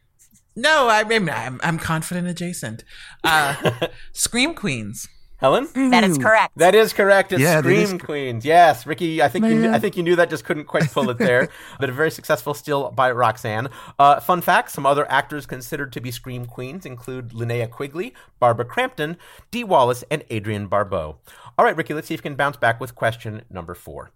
No, 0.57 0.89
I 0.89 1.05
mean 1.05 1.29
I'm, 1.29 1.61
I'm 1.63 1.79
confident 1.79 2.29
adjacent. 2.29 2.85
Uh, 3.25 3.89
Scream 4.13 4.55
Queens. 4.55 5.09
Helen, 5.39 5.69
That 5.91 6.03
is 6.03 6.19
correct. 6.19 6.53
that 6.57 6.75
is 6.75 6.93
correct. 6.93 7.33
It's 7.33 7.41
Yeah, 7.41 7.61
that 7.61 7.71
is 7.71 7.91
Scream 7.91 8.01
Queens. 8.01 8.45
Yes, 8.45 8.87
Ricky. 8.87 9.23
I 9.23 9.29
think 9.29 9.45
you 9.45 9.55
knew, 9.55 9.71
I 9.71 9.79
think 9.79 9.97
you 9.97 10.03
knew 10.03 10.17
that. 10.17 10.31
Just 10.31 10.45
couldn't 10.45 10.65
quite 10.65 10.91
pull 10.91 11.09
it 11.11 11.19
there. 11.19 11.49
but 11.81 11.89
a 11.89 11.93
very 11.93 12.11
successful 12.11 12.55
steal 12.55 12.91
by 12.91 13.13
Roxane. 13.13 13.69
Uh, 14.01 14.19
fun 14.19 14.41
fact: 14.41 14.73
some 14.73 14.85
other 14.85 15.09
actors 15.09 15.47
considered 15.47 15.93
to 15.93 16.01
be 16.01 16.11
Scream 16.11 16.45
Queens 16.45 16.85
include 16.85 17.29
Linnea 17.31 17.71
Quigley, 17.71 18.15
Barbara 18.41 18.65
Crampton, 18.65 19.17
Dee 19.53 19.63
Wallace, 19.63 20.03
and 20.11 20.25
Adrienne 20.29 20.67
Barbeau. 20.67 21.19
All 21.57 21.65
right, 21.65 21.77
Ricky. 21.77 21.95
Let's 21.95 22.09
see 22.09 22.15
if 22.15 22.19
you 22.19 22.23
can 22.23 22.35
bounce 22.35 22.57
back 22.57 22.81
with 22.81 22.97
question 22.97 23.43
number 23.49 23.75
four. 23.75 24.11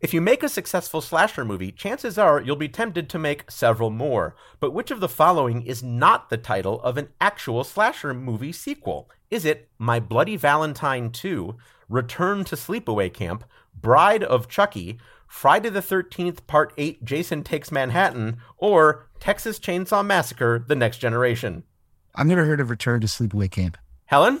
If 0.00 0.12
you 0.12 0.20
make 0.20 0.42
a 0.42 0.48
successful 0.48 1.00
slasher 1.00 1.44
movie, 1.44 1.72
chances 1.72 2.18
are 2.18 2.40
you'll 2.40 2.56
be 2.56 2.68
tempted 2.68 3.08
to 3.08 3.18
make 3.20 3.48
several 3.50 3.90
more. 3.90 4.34
But 4.58 4.72
which 4.72 4.90
of 4.90 4.98
the 4.98 5.08
following 5.08 5.62
is 5.62 5.82
not 5.82 6.28
the 6.28 6.36
title 6.36 6.82
of 6.82 6.98
an 6.98 7.08
actual 7.20 7.62
slasher 7.62 8.12
movie 8.12 8.52
sequel? 8.52 9.08
Is 9.30 9.44
it 9.44 9.68
My 9.78 9.98
Bloody 9.98 10.36
Valentine 10.36 11.10
2, 11.10 11.56
Return 11.88 12.44
to 12.44 12.56
Sleepaway 12.56 13.12
Camp, 13.12 13.44
Bride 13.74 14.22
of 14.22 14.48
Chucky, 14.48 14.98
Friday 15.26 15.68
the 15.68 15.80
13th 15.80 16.46
Part 16.46 16.72
8 16.76 17.04
Jason 17.04 17.42
Takes 17.42 17.72
Manhattan, 17.72 18.38
or 18.56 19.08
Texas 19.18 19.58
Chainsaw 19.58 20.06
Massacre 20.06 20.64
The 20.66 20.76
Next 20.76 20.98
Generation? 20.98 21.64
I've 22.14 22.26
never 22.26 22.44
heard 22.44 22.60
of 22.60 22.70
Return 22.70 23.00
to 23.00 23.06
Sleepaway 23.06 23.50
Camp. 23.50 23.76
Helen? 24.06 24.40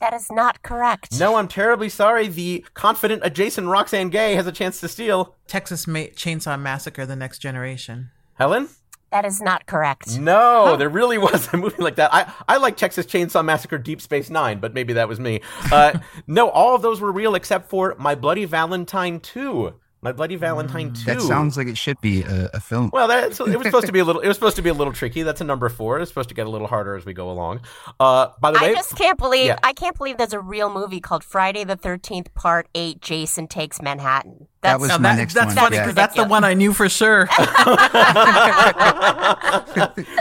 That 0.00 0.14
is 0.14 0.30
not 0.30 0.62
correct. 0.62 1.18
No, 1.18 1.34
I'm 1.36 1.48
terribly 1.48 1.88
sorry. 1.90 2.28
The 2.28 2.64
confident 2.72 3.22
adjacent 3.24 3.66
Roxane 3.66 4.08
Gay 4.08 4.34
has 4.34 4.46
a 4.46 4.52
chance 4.52 4.80
to 4.80 4.88
steal. 4.88 5.36
Texas 5.46 5.86
Ma- 5.86 6.08
Chainsaw 6.14 6.58
Massacre: 6.58 7.04
The 7.04 7.16
Next 7.16 7.40
Generation. 7.40 8.10
Helen? 8.34 8.70
That 9.10 9.24
is 9.24 9.40
not 9.40 9.66
correct. 9.66 10.18
No, 10.18 10.76
there 10.76 10.88
really 10.88 11.18
was 11.18 11.52
a 11.52 11.56
movie 11.56 11.82
like 11.82 11.96
that. 11.96 12.14
I, 12.14 12.32
I 12.48 12.58
like 12.58 12.76
Texas 12.76 13.06
Chainsaw 13.06 13.44
Massacre 13.44 13.78
Deep 13.78 14.00
Space 14.00 14.30
Nine, 14.30 14.60
but 14.60 14.72
maybe 14.72 14.92
that 14.92 15.08
was 15.08 15.18
me. 15.18 15.40
Uh, 15.72 15.98
no, 16.26 16.48
all 16.50 16.76
of 16.76 16.82
those 16.82 17.00
were 17.00 17.10
real 17.10 17.34
except 17.34 17.68
for 17.68 17.96
My 17.98 18.14
Bloody 18.14 18.44
Valentine 18.44 19.18
2. 19.18 19.74
My 20.02 20.12
Bloody 20.12 20.36
Valentine 20.36 20.94
2. 20.94 21.04
That 21.04 21.20
sounds 21.20 21.58
like 21.58 21.66
it 21.66 21.76
should 21.76 22.00
be 22.00 22.22
a, 22.22 22.48
a 22.54 22.60
film. 22.60 22.88
well, 22.90 23.06
that's, 23.06 23.38
it 23.38 23.54
was 23.58 23.66
supposed 23.66 23.84
to 23.86 23.92
be 23.92 23.98
a 23.98 24.04
little. 24.04 24.22
It 24.24 24.28
was 24.28 24.36
supposed 24.38 24.56
to 24.56 24.62
be 24.62 24.70
a 24.70 24.74
little 24.74 24.92
tricky. 24.94 25.22
That's 25.22 25.40
a 25.42 25.44
number 25.44 25.68
four. 25.68 25.98
It's 26.00 26.10
supposed 26.10 26.30
to 26.30 26.34
get 26.34 26.46
a 26.46 26.50
little 26.50 26.66
harder 26.68 26.94
as 26.96 27.04
we 27.04 27.12
go 27.12 27.30
along. 27.30 27.60
Uh, 27.98 28.28
by 28.40 28.50
the 28.50 28.58
way, 28.60 28.70
I 28.70 28.74
just 28.74 28.96
can't 28.96 29.18
believe 29.18 29.46
Yeah. 29.48 29.58
I 29.62 29.72
can't 29.74 29.96
believe 29.96 30.16
there's 30.16 30.32
a 30.32 30.40
real 30.40 30.70
movie 30.72 31.00
called 31.00 31.22
Friday 31.22 31.64
the 31.64 31.76
Thirteenth 31.76 32.32
Part 32.34 32.68
Eight. 32.74 33.00
Jason 33.02 33.46
Takes 33.46 33.82
Manhattan. 33.82 34.46
That 34.62 34.72
That's 34.72 34.80
was 34.80 34.88
Now 34.90 34.98
my 34.98 35.02
that- 35.10 35.16
next 35.16 35.34
that's 35.34 35.46
one. 35.48 35.56
funny 35.56 35.76
yeah. 35.76 35.82
because 35.82 35.94
that's 35.94 36.14
the 36.14 36.24
one 36.24 36.44
I 36.44 36.54
knew 36.54 36.72
for 36.72 36.88
sure. 36.88 37.26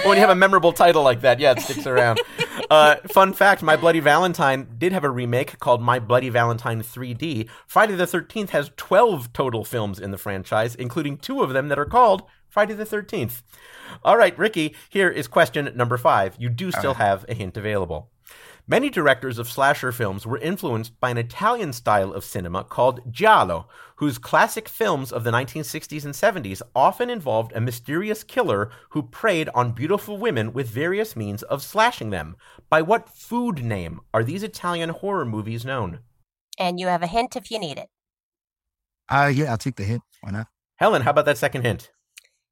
when 0.06 0.16
you 0.18 0.22
have 0.22 0.30
a 0.30 0.36
memorable 0.36 0.72
title 0.74 1.04
like 1.04 1.22
that, 1.22 1.40
yeah, 1.40 1.52
it 1.52 1.62
sticks 1.62 1.86
around. 1.88 2.20
Uh, 2.70 2.98
fun 3.08 3.34
fact: 3.34 3.64
My 3.64 3.76
Bloody 3.76 4.00
Valentine 4.00 4.68
did 4.78 4.92
have 4.92 5.04
a 5.04 5.10
remake 5.10 5.60
called 5.60 5.82
My 5.82 6.00
Bloody 6.00 6.30
Valentine 6.30 6.82
3D. 6.82 7.50
Friday 7.66 7.96
the 7.96 8.06
13th 8.06 8.50
has 8.50 8.72
12 8.78 9.34
total 9.34 9.66
films 9.66 10.00
in 10.00 10.12
the 10.12 10.18
franchise, 10.18 10.76
including 10.76 11.18
two 11.18 11.42
of 11.42 11.52
them 11.52 11.70
that 11.70 11.80
are 11.80 11.86
called 11.86 12.24
Friday 12.48 12.74
the 12.74 12.86
13th. 12.86 13.42
All 14.04 14.18
right, 14.18 14.38
Ricky. 14.38 14.76
Here 14.90 15.10
is 15.10 15.28
question 15.28 15.72
number 15.76 15.98
five. 15.98 16.36
You 16.40 16.50
do 16.50 16.72
still 16.72 16.96
have 16.96 17.26
a 17.28 17.34
hint 17.34 17.58
available. 17.58 18.10
Many 18.70 18.92
directors 18.92 19.40
of 19.40 19.50
slasher 19.50 19.92
films 19.92 20.28
were 20.28 20.38
influenced 20.38 21.00
by 21.00 21.10
an 21.10 21.18
Italian 21.18 21.74
style 21.74 22.14
of 22.14 22.24
cinema 22.24 22.64
called 22.64 23.12
giallo, 23.12 23.68
whose 23.96 24.20
classic 24.20 24.70
films 24.70 25.12
of 25.12 25.24
the 25.24 25.32
1960s 25.32 26.06
and 26.06 26.14
70s 26.14 26.62
often 26.76 27.10
involved 27.10 27.52
a 27.54 27.62
mysterious 27.62 28.24
killer 28.24 28.70
who 28.92 29.02
preyed 29.02 29.50
on 29.56 29.72
beautiful 29.72 30.20
women 30.20 30.54
with 30.54 30.70
various 30.70 31.16
means 31.16 31.42
of 31.42 31.64
slashing 31.64 32.12
them. 32.12 32.36
By 32.70 32.84
what 32.84 33.10
food 33.10 33.66
name 33.66 34.02
are 34.14 34.24
these 34.24 34.44
Italian 34.44 34.92
horror 34.92 35.26
movies 35.26 35.66
known? 35.66 36.02
And 36.60 36.80
you 36.80 36.86
have 36.86 37.02
a 37.02 37.08
hint 37.08 37.36
if 37.36 37.50
you 37.50 37.58
need 37.58 37.80
it. 37.80 37.90
Uh, 39.10 39.32
yeah, 39.34 39.50
I'll 39.50 39.58
take 39.58 39.78
the 39.78 39.84
hint. 39.84 40.04
Why 40.22 40.30
not? 40.30 40.48
Helen, 40.76 41.02
how 41.02 41.10
about 41.10 41.26
that 41.26 41.40
second 41.40 41.64
hint? 41.64 41.90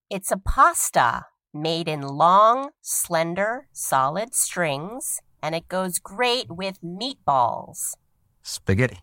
It's 0.09 0.31
a 0.31 0.37
pasta 0.37 1.27
made 1.53 1.87
in 1.87 2.01
long, 2.01 2.71
slender, 2.81 3.67
solid 3.71 4.33
strings, 4.33 5.21
and 5.41 5.55
it 5.55 5.67
goes 5.67 5.99
great 5.99 6.49
with 6.49 6.79
meatballs. 6.81 7.95
Spaghetti. 8.41 8.99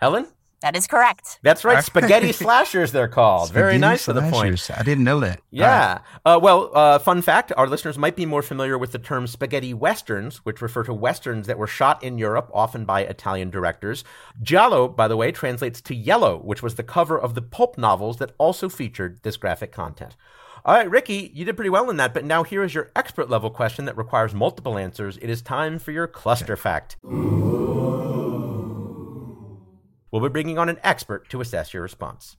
Helen? 0.00 0.26
That 0.60 0.76
is 0.76 0.88
correct. 0.88 1.38
That's 1.42 1.64
right, 1.64 1.84
spaghetti 1.84 2.32
slashers 2.32 2.90
they're 2.90 3.06
called. 3.06 3.52
Very 3.52 3.74
Spaghetti 3.74 3.80
nice 3.80 4.04
to 4.06 4.12
the 4.12 4.22
point. 4.22 4.70
I 4.76 4.82
didn't 4.82 5.04
know 5.04 5.20
that. 5.20 5.40
Yeah. 5.50 6.00
Uh, 6.24 6.40
well, 6.42 6.70
uh, 6.74 6.98
fun 6.98 7.22
fact 7.22 7.52
our 7.56 7.68
listeners 7.68 7.96
might 7.96 8.16
be 8.16 8.26
more 8.26 8.42
familiar 8.42 8.76
with 8.76 8.90
the 8.90 8.98
term 8.98 9.28
spaghetti 9.28 9.72
westerns, 9.72 10.38
which 10.38 10.60
refer 10.60 10.82
to 10.84 10.94
westerns 10.94 11.46
that 11.46 11.58
were 11.58 11.68
shot 11.68 12.02
in 12.02 12.18
Europe, 12.18 12.50
often 12.52 12.84
by 12.84 13.02
Italian 13.02 13.50
directors. 13.50 14.02
Giallo, 14.42 14.88
by 14.88 15.06
the 15.06 15.16
way, 15.16 15.30
translates 15.30 15.80
to 15.82 15.94
yellow, 15.94 16.38
which 16.38 16.62
was 16.62 16.74
the 16.74 16.82
cover 16.82 17.18
of 17.18 17.34
the 17.34 17.42
pulp 17.42 17.78
novels 17.78 18.16
that 18.16 18.32
also 18.38 18.68
featured 18.68 19.20
this 19.22 19.36
graphic 19.36 19.70
content. 19.70 20.16
All 20.68 20.74
right, 20.74 20.90
Ricky, 20.90 21.30
you 21.32 21.46
did 21.46 21.56
pretty 21.56 21.70
well 21.70 21.88
in 21.88 21.96
that, 21.96 22.12
but 22.12 22.26
now 22.26 22.42
here 22.42 22.62
is 22.62 22.74
your 22.74 22.90
expert 22.94 23.30
level 23.30 23.48
question 23.48 23.86
that 23.86 23.96
requires 23.96 24.34
multiple 24.34 24.76
answers. 24.76 25.16
It 25.16 25.30
is 25.30 25.40
time 25.40 25.78
for 25.78 25.92
your 25.92 26.06
cluster 26.06 26.58
fact. 26.58 26.98
We'll 30.10 30.20
be 30.20 30.28
bringing 30.28 30.58
on 30.58 30.68
an 30.68 30.76
expert 30.84 31.30
to 31.30 31.40
assess 31.40 31.72
your 31.72 31.82
response. 31.82 32.36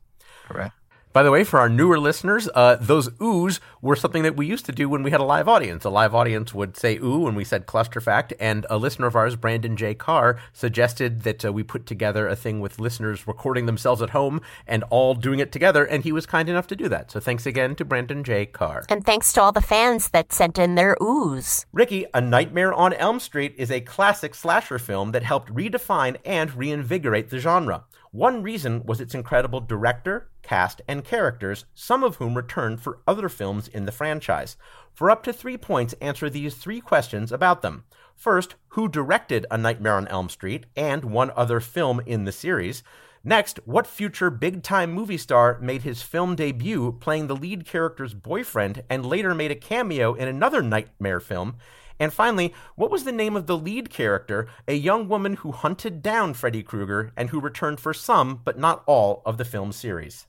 All 0.47 0.57
right. 0.57 0.71
By 1.11 1.23
the 1.23 1.31
way, 1.31 1.43
for 1.43 1.59
our 1.59 1.69
newer 1.69 1.99
listeners, 1.99 2.47
uh, 2.53 2.75
those 2.75 3.09
oohs 3.13 3.59
were 3.81 3.95
something 3.95 4.21
that 4.21 4.35
we 4.35 4.45
used 4.45 4.67
to 4.67 4.71
do 4.71 4.87
when 4.87 5.01
we 5.01 5.09
had 5.09 5.19
a 5.19 5.23
live 5.23 5.47
audience. 5.47 5.83
A 5.83 5.89
live 5.89 6.13
audience 6.13 6.53
would 6.53 6.77
say 6.77 6.97
ooh 6.97 7.21
when 7.21 7.33
we 7.33 7.43
said 7.43 7.65
cluster 7.65 7.99
fact, 7.99 8.31
and 8.39 8.67
a 8.69 8.77
listener 8.77 9.07
of 9.07 9.15
ours, 9.15 9.35
Brandon 9.35 9.75
J. 9.75 9.95
Carr, 9.95 10.37
suggested 10.53 11.23
that 11.23 11.43
uh, 11.43 11.51
we 11.51 11.63
put 11.63 11.87
together 11.87 12.27
a 12.27 12.35
thing 12.35 12.59
with 12.59 12.79
listeners 12.79 13.27
recording 13.27 13.65
themselves 13.65 14.03
at 14.03 14.11
home 14.11 14.39
and 14.67 14.83
all 14.91 15.15
doing 15.15 15.39
it 15.39 15.51
together, 15.51 15.83
and 15.83 16.03
he 16.03 16.11
was 16.11 16.27
kind 16.27 16.47
enough 16.47 16.67
to 16.67 16.75
do 16.75 16.87
that. 16.89 17.09
So 17.09 17.19
thanks 17.19 17.47
again 17.47 17.75
to 17.77 17.85
Brandon 17.85 18.23
J. 18.23 18.45
Carr. 18.45 18.83
And 18.87 19.03
thanks 19.03 19.33
to 19.33 19.41
all 19.41 19.51
the 19.51 19.61
fans 19.61 20.09
that 20.09 20.31
sent 20.31 20.59
in 20.59 20.75
their 20.75 20.95
oohs. 21.01 21.65
Ricky, 21.73 22.05
A 22.13 22.21
Nightmare 22.21 22.71
on 22.71 22.93
Elm 22.93 23.19
Street 23.19 23.55
is 23.57 23.71
a 23.71 23.81
classic 23.81 24.35
slasher 24.35 24.77
film 24.77 25.11
that 25.13 25.23
helped 25.23 25.51
redefine 25.51 26.17
and 26.23 26.55
reinvigorate 26.55 27.31
the 27.31 27.39
genre. 27.39 27.85
One 28.11 28.41
reason 28.41 28.83
was 28.85 28.99
its 28.99 29.13
incredible 29.13 29.59
director, 29.59 30.29
cast, 30.41 30.81
and 30.87 31.03
characters, 31.03 31.65
some 31.75 32.03
of 32.03 32.15
whom 32.15 32.35
returned 32.35 32.81
for 32.81 32.99
other 33.07 33.29
films 33.29 33.67
in 33.67 33.85
the 33.85 33.91
franchise. 33.91 34.57
For 34.93 35.11
up 35.11 35.21
to 35.23 35.33
three 35.33 35.57
points, 35.57 35.93
answer 36.01 36.27
these 36.27 36.55
three 36.55 36.81
questions 36.81 37.31
about 37.31 37.61
them. 37.61 37.83
First, 38.15 38.55
who 38.69 38.87
directed 38.87 39.45
A 39.51 39.57
Nightmare 39.59 39.93
on 39.93 40.07
Elm 40.07 40.27
Street 40.27 40.65
and 40.75 41.05
one 41.05 41.31
other 41.35 41.59
film 41.59 42.01
in 42.05 42.25
the 42.25 42.31
series? 42.31 42.81
Next, 43.23 43.59
what 43.65 43.85
future 43.85 44.31
big 44.31 44.63
time 44.63 44.91
movie 44.91 45.17
star 45.17 45.59
made 45.61 45.83
his 45.83 46.01
film 46.01 46.35
debut 46.35 46.97
playing 46.99 47.27
the 47.27 47.35
lead 47.35 47.65
character's 47.65 48.13
boyfriend 48.13 48.83
and 48.89 49.05
later 49.05 49.35
made 49.35 49.51
a 49.51 49.55
cameo 49.55 50.15
in 50.15 50.27
another 50.27 50.63
Nightmare 50.63 51.19
film? 51.19 51.57
And 51.99 52.13
finally, 52.13 52.53
what 52.75 52.89
was 52.91 53.03
the 53.03 53.11
name 53.11 53.35
of 53.35 53.45
the 53.45 53.57
lead 53.57 53.89
character, 53.89 54.47
a 54.67 54.73
young 54.73 55.07
woman 55.09 55.33
who 55.35 55.51
hunted 55.51 56.01
down 56.01 56.33
Freddy 56.33 56.63
Krueger 56.63 57.11
and 57.17 57.29
who 57.29 57.39
returned 57.41 57.79
for 57.79 57.93
some, 57.93 58.39
but 58.43 58.57
not 58.57 58.83
all, 58.85 59.21
of 59.25 59.37
the 59.37 59.43
film 59.45 59.71
series? 59.73 60.25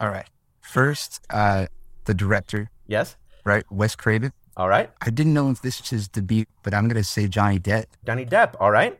All 0.00 0.08
right. 0.08 0.26
First, 0.60 1.20
uh, 1.30 1.66
the 2.04 2.14
director, 2.14 2.70
Yes? 2.86 3.16
right? 3.44 3.64
Wes 3.70 3.94
Craven. 3.94 4.32
All 4.56 4.68
right. 4.68 4.90
I 5.00 5.10
didn't 5.10 5.34
know 5.34 5.50
if 5.50 5.62
this 5.62 5.80
was 5.80 5.90
his 5.90 6.08
debut, 6.08 6.44
but 6.62 6.74
I'm 6.74 6.88
gonna 6.88 7.04
say 7.04 7.26
Johnny 7.28 7.58
Depp. 7.58 7.86
Johnny 8.06 8.24
Depp. 8.26 8.54
All 8.60 8.70
right. 8.70 8.98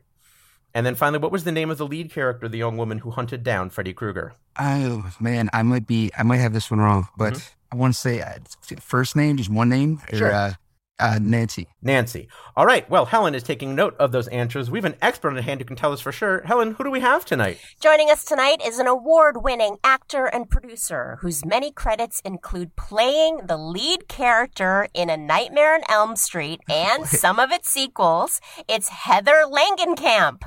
And 0.75 0.87
then 0.87 0.95
finally, 0.95 1.19
what 1.19 1.31
was 1.33 1.45
the 1.45 1.53
name 1.53 1.71
of 1.71 1.77
the 1.77 1.87
lead 1.87 2.11
character, 2.11 2.49
the 2.49 2.57
young 2.59 2.79
woman 2.79 2.99
who 2.99 3.11
hunted 3.11 3.43
down 3.43 3.69
Freddy 3.71 3.93
Krueger? 3.93 4.35
Oh 4.59 5.11
man, 5.21 5.51
I 5.53 5.63
might 5.63 5.87
be, 5.87 6.11
I 6.17 6.23
might 6.23 6.39
have 6.39 6.53
this 6.55 6.71
one 6.71 6.81
wrong, 6.81 7.09
but 7.19 7.53
I 7.71 7.77
want 7.77 7.93
to 7.95 8.01
say 8.01 8.21
uh, 8.23 8.39
first 8.81 9.15
name, 9.17 9.37
just 9.37 9.51
one 9.51 9.69
name, 9.69 10.01
or, 10.13 10.17
Sure. 10.19 10.33
uh, 10.33 10.53
uh, 11.03 11.19
Nancy. 11.21 11.67
Nancy. 11.83 12.29
All 12.57 12.65
right. 12.65 12.89
Well, 12.89 13.07
Helen 13.07 13.35
is 13.35 13.43
taking 13.43 13.75
note 13.75 13.97
of 13.99 14.13
those 14.13 14.29
answers. 14.29 14.71
We 14.71 14.79
have 14.79 14.85
an 14.85 14.95
expert 15.03 15.31
on 15.31 15.37
hand 15.43 15.61
who 15.61 15.65
can 15.65 15.77
tell 15.77 15.93
us 15.93 16.01
for 16.01 16.13
sure. 16.13 16.43
Helen, 16.43 16.73
who 16.73 16.85
do 16.85 16.91
we 16.91 17.01
have 17.01 17.25
tonight? 17.25 17.59
Joining 17.81 18.09
us 18.09 18.25
tonight 18.25 18.63
is 18.65 18.79
an 18.79 18.87
award 18.87 19.43
winning 19.43 19.79
actor 19.83 20.27
and 20.27 20.49
producer 20.49 21.19
whose 21.21 21.45
many 21.45 21.73
credits 21.73 22.21
include 22.25 22.77
playing 22.77 23.41
the 23.47 23.57
lead 23.57 24.07
character 24.09 24.89
in 24.95 25.11
A 25.11 25.17
Nightmare 25.17 25.75
on 25.75 25.81
Elm 25.89 26.15
Street 26.15 26.61
and 26.71 27.07
some 27.07 27.41
of 27.41 27.51
its 27.51 27.69
sequels. 27.69 28.41
It's 28.69 28.89
Heather 28.89 29.45
Langenkamp. 29.51 30.43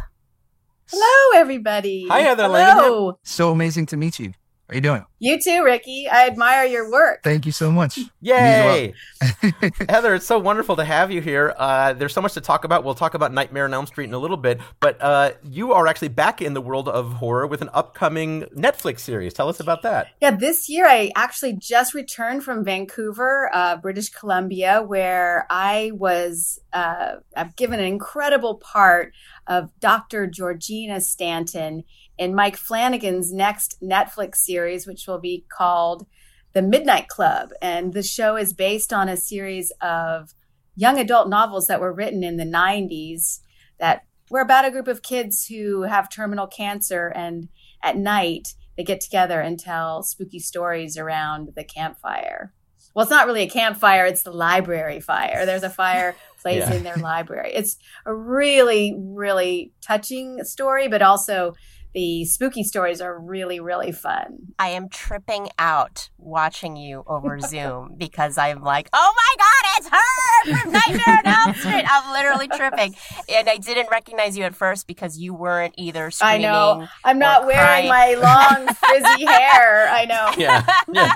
Hello, 0.89 1.39
everybody. 1.41 2.07
Hi, 2.07 2.21
Heather 2.21 2.43
Hello. 2.43 3.19
So 3.23 3.51
amazing 3.51 3.87
to 3.87 3.97
meet 3.97 4.19
you. 4.19 4.33
How 4.67 4.71
are 4.71 4.75
you 4.75 4.81
doing? 4.81 5.05
You 5.19 5.39
too, 5.39 5.63
Ricky. 5.63 6.07
I 6.11 6.25
admire 6.25 6.65
your 6.65 6.89
work. 6.91 7.21
Thank 7.23 7.45
you 7.45 7.51
so 7.51 7.71
much. 7.71 7.99
Yay! 8.19 8.95
Heather, 9.89 10.15
it's 10.15 10.25
so 10.25 10.39
wonderful 10.39 10.75
to 10.77 10.83
have 10.83 11.11
you 11.11 11.21
here. 11.21 11.53
Uh, 11.55 11.93
there's 11.93 12.13
so 12.15 12.21
much 12.21 12.33
to 12.33 12.41
talk 12.41 12.63
about. 12.63 12.83
We'll 12.83 12.95
talk 12.95 13.13
about 13.13 13.31
Nightmare 13.31 13.65
on 13.65 13.75
Elm 13.75 13.85
Street 13.85 14.05
in 14.05 14.15
a 14.15 14.17
little 14.17 14.37
bit, 14.37 14.59
but 14.79 14.99
uh, 15.01 15.33
you 15.43 15.73
are 15.73 15.85
actually 15.85 16.07
back 16.07 16.41
in 16.41 16.55
the 16.55 16.61
world 16.61 16.89
of 16.89 17.13
horror 17.13 17.45
with 17.45 17.61
an 17.61 17.69
upcoming 17.73 18.41
Netflix 18.57 19.01
series. 19.01 19.35
Tell 19.35 19.49
us 19.49 19.59
about 19.59 19.83
that. 19.83 20.07
Yeah, 20.19 20.31
this 20.31 20.67
year 20.67 20.87
I 20.87 21.11
actually 21.15 21.53
just 21.53 21.93
returned 21.93 22.43
from 22.43 22.65
Vancouver, 22.65 23.51
uh, 23.53 23.77
British 23.77 24.09
Columbia, 24.09 24.81
where 24.81 25.45
I 25.51 25.91
was, 25.93 26.59
uh, 26.73 27.17
I've 27.37 27.55
given 27.55 27.79
an 27.79 27.85
incredible 27.85 28.55
part 28.55 29.13
of 29.45 29.69
Dr. 29.79 30.25
Georgina 30.25 31.01
Stanton 31.01 31.83
in 32.17 32.35
Mike 32.35 32.57
Flanagan's 32.57 33.33
next 33.33 33.81
Netflix 33.81 34.35
series, 34.35 34.87
which 34.87 35.05
will 35.07 35.19
be 35.19 35.45
called 35.49 36.05
The 36.53 36.61
Midnight 36.61 37.07
Club. 37.07 37.49
And 37.61 37.93
the 37.93 38.03
show 38.03 38.35
is 38.35 38.53
based 38.53 38.93
on 38.93 39.09
a 39.09 39.17
series 39.17 39.71
of 39.81 40.33
young 40.75 40.99
adult 40.99 41.29
novels 41.29 41.67
that 41.67 41.81
were 41.81 41.93
written 41.93 42.23
in 42.23 42.37
the 42.37 42.43
90s 42.45 43.39
that 43.79 44.03
were 44.29 44.41
about 44.41 44.65
a 44.65 44.71
group 44.71 44.87
of 44.87 45.01
kids 45.03 45.47
who 45.47 45.83
have 45.83 46.09
terminal 46.09 46.47
cancer 46.47 47.11
and 47.15 47.49
at 47.83 47.95
night 47.97 48.55
they 48.75 48.83
get 48.83 48.99
together 48.99 49.39
and 49.39 49.59
tell 49.59 50.03
spooky 50.03 50.39
stories 50.39 50.97
around 50.97 51.49
the 51.55 51.63
campfire. 51.63 52.53
Well, 52.93 53.03
it's 53.03 53.11
not 53.11 53.25
really 53.27 53.43
a 53.43 53.49
campfire, 53.49 54.05
it's 54.05 54.23
the 54.23 54.31
library 54.31 54.99
fire. 55.01 55.45
There's 55.45 55.63
a 55.63 55.69
fireplace 55.69 56.15
Yeah. 56.45 56.73
in 56.73 56.83
their 56.83 56.95
library. 56.95 57.51
It's 57.53 57.77
a 58.05 58.13
really, 58.13 58.95
really 58.97 59.73
touching 59.81 60.43
story, 60.43 60.87
but 60.87 61.01
also 61.01 61.55
the 61.95 62.25
spooky 62.25 62.61
stories 62.61 62.99
are 62.99 63.17
really, 63.17 63.61
really 63.61 63.93
fun. 63.93 64.53
I 64.59 64.69
am 64.71 64.89
tripping 64.89 65.47
out 65.57 66.09
watching 66.17 66.75
you 66.75 67.05
over 67.07 67.39
Zoom 67.39 67.95
because 67.97 68.37
I'm 68.37 68.61
like, 68.61 68.89
oh 68.91 69.13
my 69.15 69.35
God, 69.37 69.65
it's 69.77 69.87
her 69.87 70.61
from 70.61 70.71
Nightmare 70.73 71.21
on 71.25 71.25
Elm 71.25 71.55
Street. 71.55 71.85
I'm 71.87 72.11
literally 72.11 72.49
tripping. 72.49 72.95
And 73.33 73.47
I 73.47 73.57
didn't 73.57 73.89
recognize 73.89 74.37
you 74.37 74.43
at 74.43 74.53
first 74.55 74.87
because 74.87 75.17
you 75.17 75.33
weren't 75.33 75.73
either 75.77 76.11
I 76.21 76.37
know. 76.37 76.85
I'm 77.05 77.17
not 77.17 77.45
wearing 77.45 77.87
crying. 77.87 77.87
my 77.87 78.15
long, 78.15 78.73
frizzy 78.75 79.25
hair. 79.25 79.87
I 79.89 80.05
know. 80.05 80.31
Yeah. 80.37 80.65
yeah. 80.91 81.15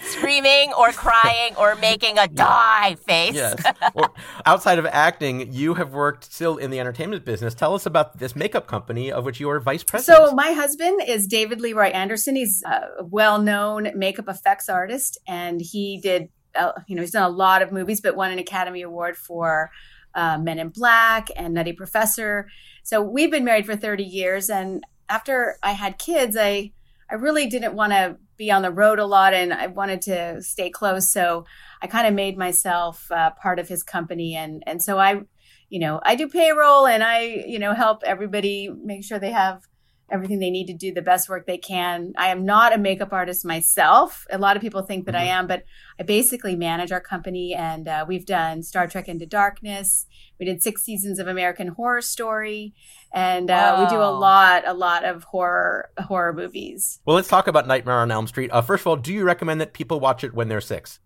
screaming 0.02 0.72
or 0.72 0.92
crying 0.92 1.54
or 1.56 1.74
making 1.74 2.18
a 2.18 2.26
die 2.26 2.96
face. 3.06 3.34
Yes. 3.34 3.62
Or, 3.94 4.10
outside 4.46 4.78
of 4.78 4.86
acting, 4.86 5.52
you 5.52 5.74
have 5.74 5.92
worked 5.92 6.32
still 6.32 6.56
in 6.56 6.70
the 6.70 6.80
entertainment 6.80 7.24
business. 7.26 7.54
Tell 7.54 7.74
us 7.74 7.84
about 7.84 8.18
this 8.18 8.34
makeup 8.34 8.66
company 8.66 9.12
of 9.12 9.24
which 9.24 9.40
you 9.40 9.50
are 9.50 9.60
vice 9.60 9.84
president. 9.90 10.28
So 10.28 10.34
my 10.34 10.52
husband 10.52 11.02
is 11.06 11.26
David 11.26 11.60
Leroy 11.60 11.88
Anderson. 11.88 12.36
He's 12.36 12.62
a 12.64 13.04
well-known 13.04 13.90
makeup 13.94 14.28
effects 14.28 14.68
artist, 14.68 15.18
and 15.26 15.60
he 15.60 16.00
did, 16.02 16.28
uh, 16.54 16.72
you 16.86 16.96
know, 16.96 17.02
he's 17.02 17.10
done 17.10 17.30
a 17.30 17.34
lot 17.34 17.62
of 17.62 17.72
movies, 17.72 18.00
but 18.00 18.16
won 18.16 18.30
an 18.30 18.38
Academy 18.38 18.82
Award 18.82 19.16
for 19.16 19.70
uh, 20.14 20.38
Men 20.38 20.58
in 20.58 20.68
Black 20.68 21.28
and 21.36 21.54
Nutty 21.54 21.72
Professor. 21.72 22.48
So 22.82 23.02
we've 23.02 23.30
been 23.30 23.44
married 23.44 23.66
for 23.66 23.76
30 23.76 24.04
years, 24.04 24.50
and 24.50 24.84
after 25.08 25.58
I 25.62 25.72
had 25.72 25.98
kids, 25.98 26.36
I 26.38 26.72
I 27.10 27.16
really 27.16 27.48
didn't 27.48 27.74
want 27.74 27.92
to 27.92 28.16
be 28.36 28.50
on 28.50 28.62
the 28.62 28.70
road 28.70 28.98
a 28.98 29.04
lot 29.04 29.34
and 29.34 29.52
I 29.52 29.66
wanted 29.66 30.02
to 30.02 30.42
stay 30.42 30.70
close. 30.70 31.10
So 31.10 31.44
I 31.82 31.88
kind 31.88 32.06
of 32.06 32.14
made 32.14 32.38
myself 32.38 33.10
uh, 33.10 33.30
part 33.30 33.58
of 33.58 33.68
his 33.68 33.82
company. 33.82 34.34
And, 34.34 34.62
and 34.66 34.82
so 34.82 34.98
I, 34.98 35.22
you 35.68 35.80
know, 35.80 36.00
I 36.02 36.14
do 36.14 36.28
payroll 36.28 36.86
and 36.86 37.02
I, 37.02 37.44
you 37.46 37.58
know, 37.58 37.74
help 37.74 38.02
everybody 38.04 38.70
make 38.70 39.04
sure 39.04 39.18
they 39.18 39.32
have 39.32 39.62
everything 40.10 40.38
they 40.38 40.50
need 40.50 40.66
to 40.66 40.74
do 40.74 40.92
the 40.92 41.02
best 41.02 41.28
work 41.28 41.46
they 41.46 41.58
can. 41.58 42.12
I 42.16 42.28
am 42.28 42.44
not 42.44 42.74
a 42.74 42.78
makeup 42.78 43.12
artist 43.12 43.44
myself. 43.44 44.26
A 44.30 44.38
lot 44.38 44.56
of 44.56 44.62
people 44.62 44.82
think 44.82 45.06
that 45.06 45.14
mm-hmm. 45.14 45.24
I 45.24 45.38
am, 45.38 45.46
but 45.46 45.64
I 45.98 46.02
basically 46.02 46.56
manage 46.56 46.92
our 46.92 47.00
company 47.00 47.54
and 47.54 47.88
uh, 47.88 48.04
we've 48.06 48.26
done 48.26 48.62
Star 48.62 48.86
Trek 48.86 49.08
Into 49.08 49.26
Darkness. 49.26 50.06
We 50.38 50.46
did 50.46 50.62
six 50.62 50.82
seasons 50.82 51.18
of 51.18 51.26
American 51.26 51.68
Horror 51.68 52.00
Story 52.00 52.74
and 53.12 53.50
uh, 53.50 53.76
we 53.80 53.94
do 53.94 54.00
a 54.00 54.10
lot, 54.10 54.66
a 54.66 54.74
lot 54.74 55.04
of 55.04 55.24
horror 55.24 55.90
horror 55.98 56.32
movies. 56.32 57.00
Well, 57.04 57.16
let's 57.16 57.28
talk 57.28 57.46
about 57.46 57.66
Nightmare 57.66 57.98
on 57.98 58.10
Elm 58.10 58.26
Street. 58.26 58.50
Uh, 58.52 58.62
first 58.62 58.82
of 58.82 58.86
all, 58.86 58.96
do 58.96 59.12
you 59.12 59.24
recommend 59.24 59.60
that 59.60 59.72
people 59.72 60.00
watch 60.00 60.24
it 60.24 60.34
when 60.34 60.48
they're 60.48 60.60
six? 60.60 61.00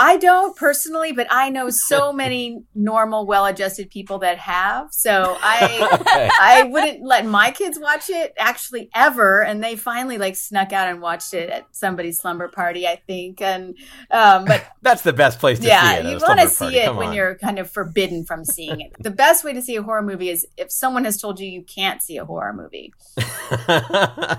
I 0.00 0.16
don't 0.16 0.56
personally, 0.56 1.12
but 1.12 1.26
I 1.30 1.50
know 1.50 1.68
so 1.88 2.12
many 2.12 2.62
normal, 2.74 3.26
well-adjusted 3.26 3.90
people 3.90 4.18
that 4.20 4.38
have. 4.38 4.88
So 4.92 5.36
I, 5.40 5.88
okay. 6.00 6.30
I 6.40 6.62
wouldn't 6.64 7.04
let 7.04 7.26
my 7.26 7.50
kids 7.50 7.78
watch 7.78 8.08
it 8.08 8.32
actually 8.38 8.88
ever. 8.94 9.44
And 9.44 9.62
they 9.62 9.76
finally 9.76 10.16
like 10.16 10.36
snuck 10.36 10.72
out 10.72 10.88
and 10.88 11.02
watched 11.02 11.34
it 11.34 11.50
at 11.50 11.66
somebody's 11.72 12.18
slumber 12.18 12.48
party, 12.48 12.88
I 12.88 12.96
think. 13.06 13.42
And 13.42 13.76
um, 14.10 14.46
but 14.46 14.64
that's 14.82 15.02
the 15.02 15.12
best 15.12 15.38
place 15.38 15.58
to 15.58 15.66
yeah, 15.66 16.00
see 16.00 16.08
it. 16.08 16.12
you 16.12 16.18
want 16.26 16.40
to 16.40 16.48
see 16.48 16.78
it 16.78 16.94
when 16.96 17.12
you're 17.12 17.34
kind 17.36 17.58
of 17.58 17.70
forbidden 17.70 18.24
from 18.24 18.44
seeing 18.44 18.80
it. 18.80 18.92
the 19.00 19.10
best 19.10 19.44
way 19.44 19.52
to 19.52 19.60
see 19.60 19.76
a 19.76 19.82
horror 19.82 20.02
movie 20.02 20.30
is 20.30 20.46
if 20.56 20.72
someone 20.72 21.04
has 21.04 21.20
told 21.20 21.38
you 21.38 21.46
you 21.46 21.62
can't 21.62 22.00
see 22.00 22.16
a 22.16 22.24
horror 22.24 22.54
movie. 22.54 22.94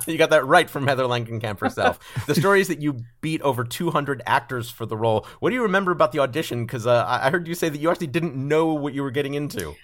you 0.08 0.18
got 0.18 0.32
that 0.32 0.44
right 0.46 0.70
from 0.70 0.88
Heather 0.88 1.04
Langenkamp 1.04 1.60
herself. 1.60 2.00
the 2.26 2.34
story 2.34 2.62
is 2.62 2.68
that 2.70 2.82
you 2.82 3.04
beat 3.22 3.42
over 3.44 3.64
200 3.64 4.24
actors 4.26 4.70
for 4.72 4.88
the 4.88 4.98
role. 4.98 5.28
What 5.40 5.51
do 5.52 5.56
you 5.56 5.62
remember 5.62 5.92
about 5.92 6.12
the 6.12 6.20
audition? 6.20 6.66
Because 6.66 6.88
uh, 6.88 7.06
I 7.08 7.30
heard 7.30 7.48
you 7.48 7.54
say 7.54 7.70
that 7.70 7.78
you 7.78 7.92
actually 7.92 8.08
didn't 8.08 8.36
know 8.36 8.74
what 8.74 8.94
you 8.94 9.04
were 9.04 9.12
getting 9.12 9.36
into. 9.36 9.76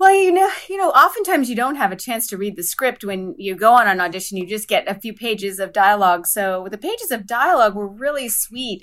Well, 0.00 0.14
you 0.14 0.32
know, 0.32 0.50
you 0.68 0.76
know, 0.76 0.90
oftentimes 0.90 1.48
you 1.48 1.56
don't 1.56 1.76
have 1.76 1.92
a 1.92 1.96
chance 1.96 2.26
to 2.28 2.36
read 2.36 2.56
the 2.56 2.62
script 2.62 3.04
when 3.04 3.34
you 3.38 3.54
go 3.54 3.72
on 3.72 3.86
an 3.86 4.00
audition. 4.00 4.36
You 4.36 4.46
just 4.46 4.68
get 4.68 4.88
a 4.88 4.98
few 4.98 5.14
pages 5.14 5.58
of 5.60 5.72
dialogue. 5.72 6.26
So 6.26 6.66
the 6.70 6.78
pages 6.78 7.10
of 7.10 7.26
dialogue 7.26 7.74
were 7.74 7.86
really 7.86 8.28
sweet. 8.28 8.82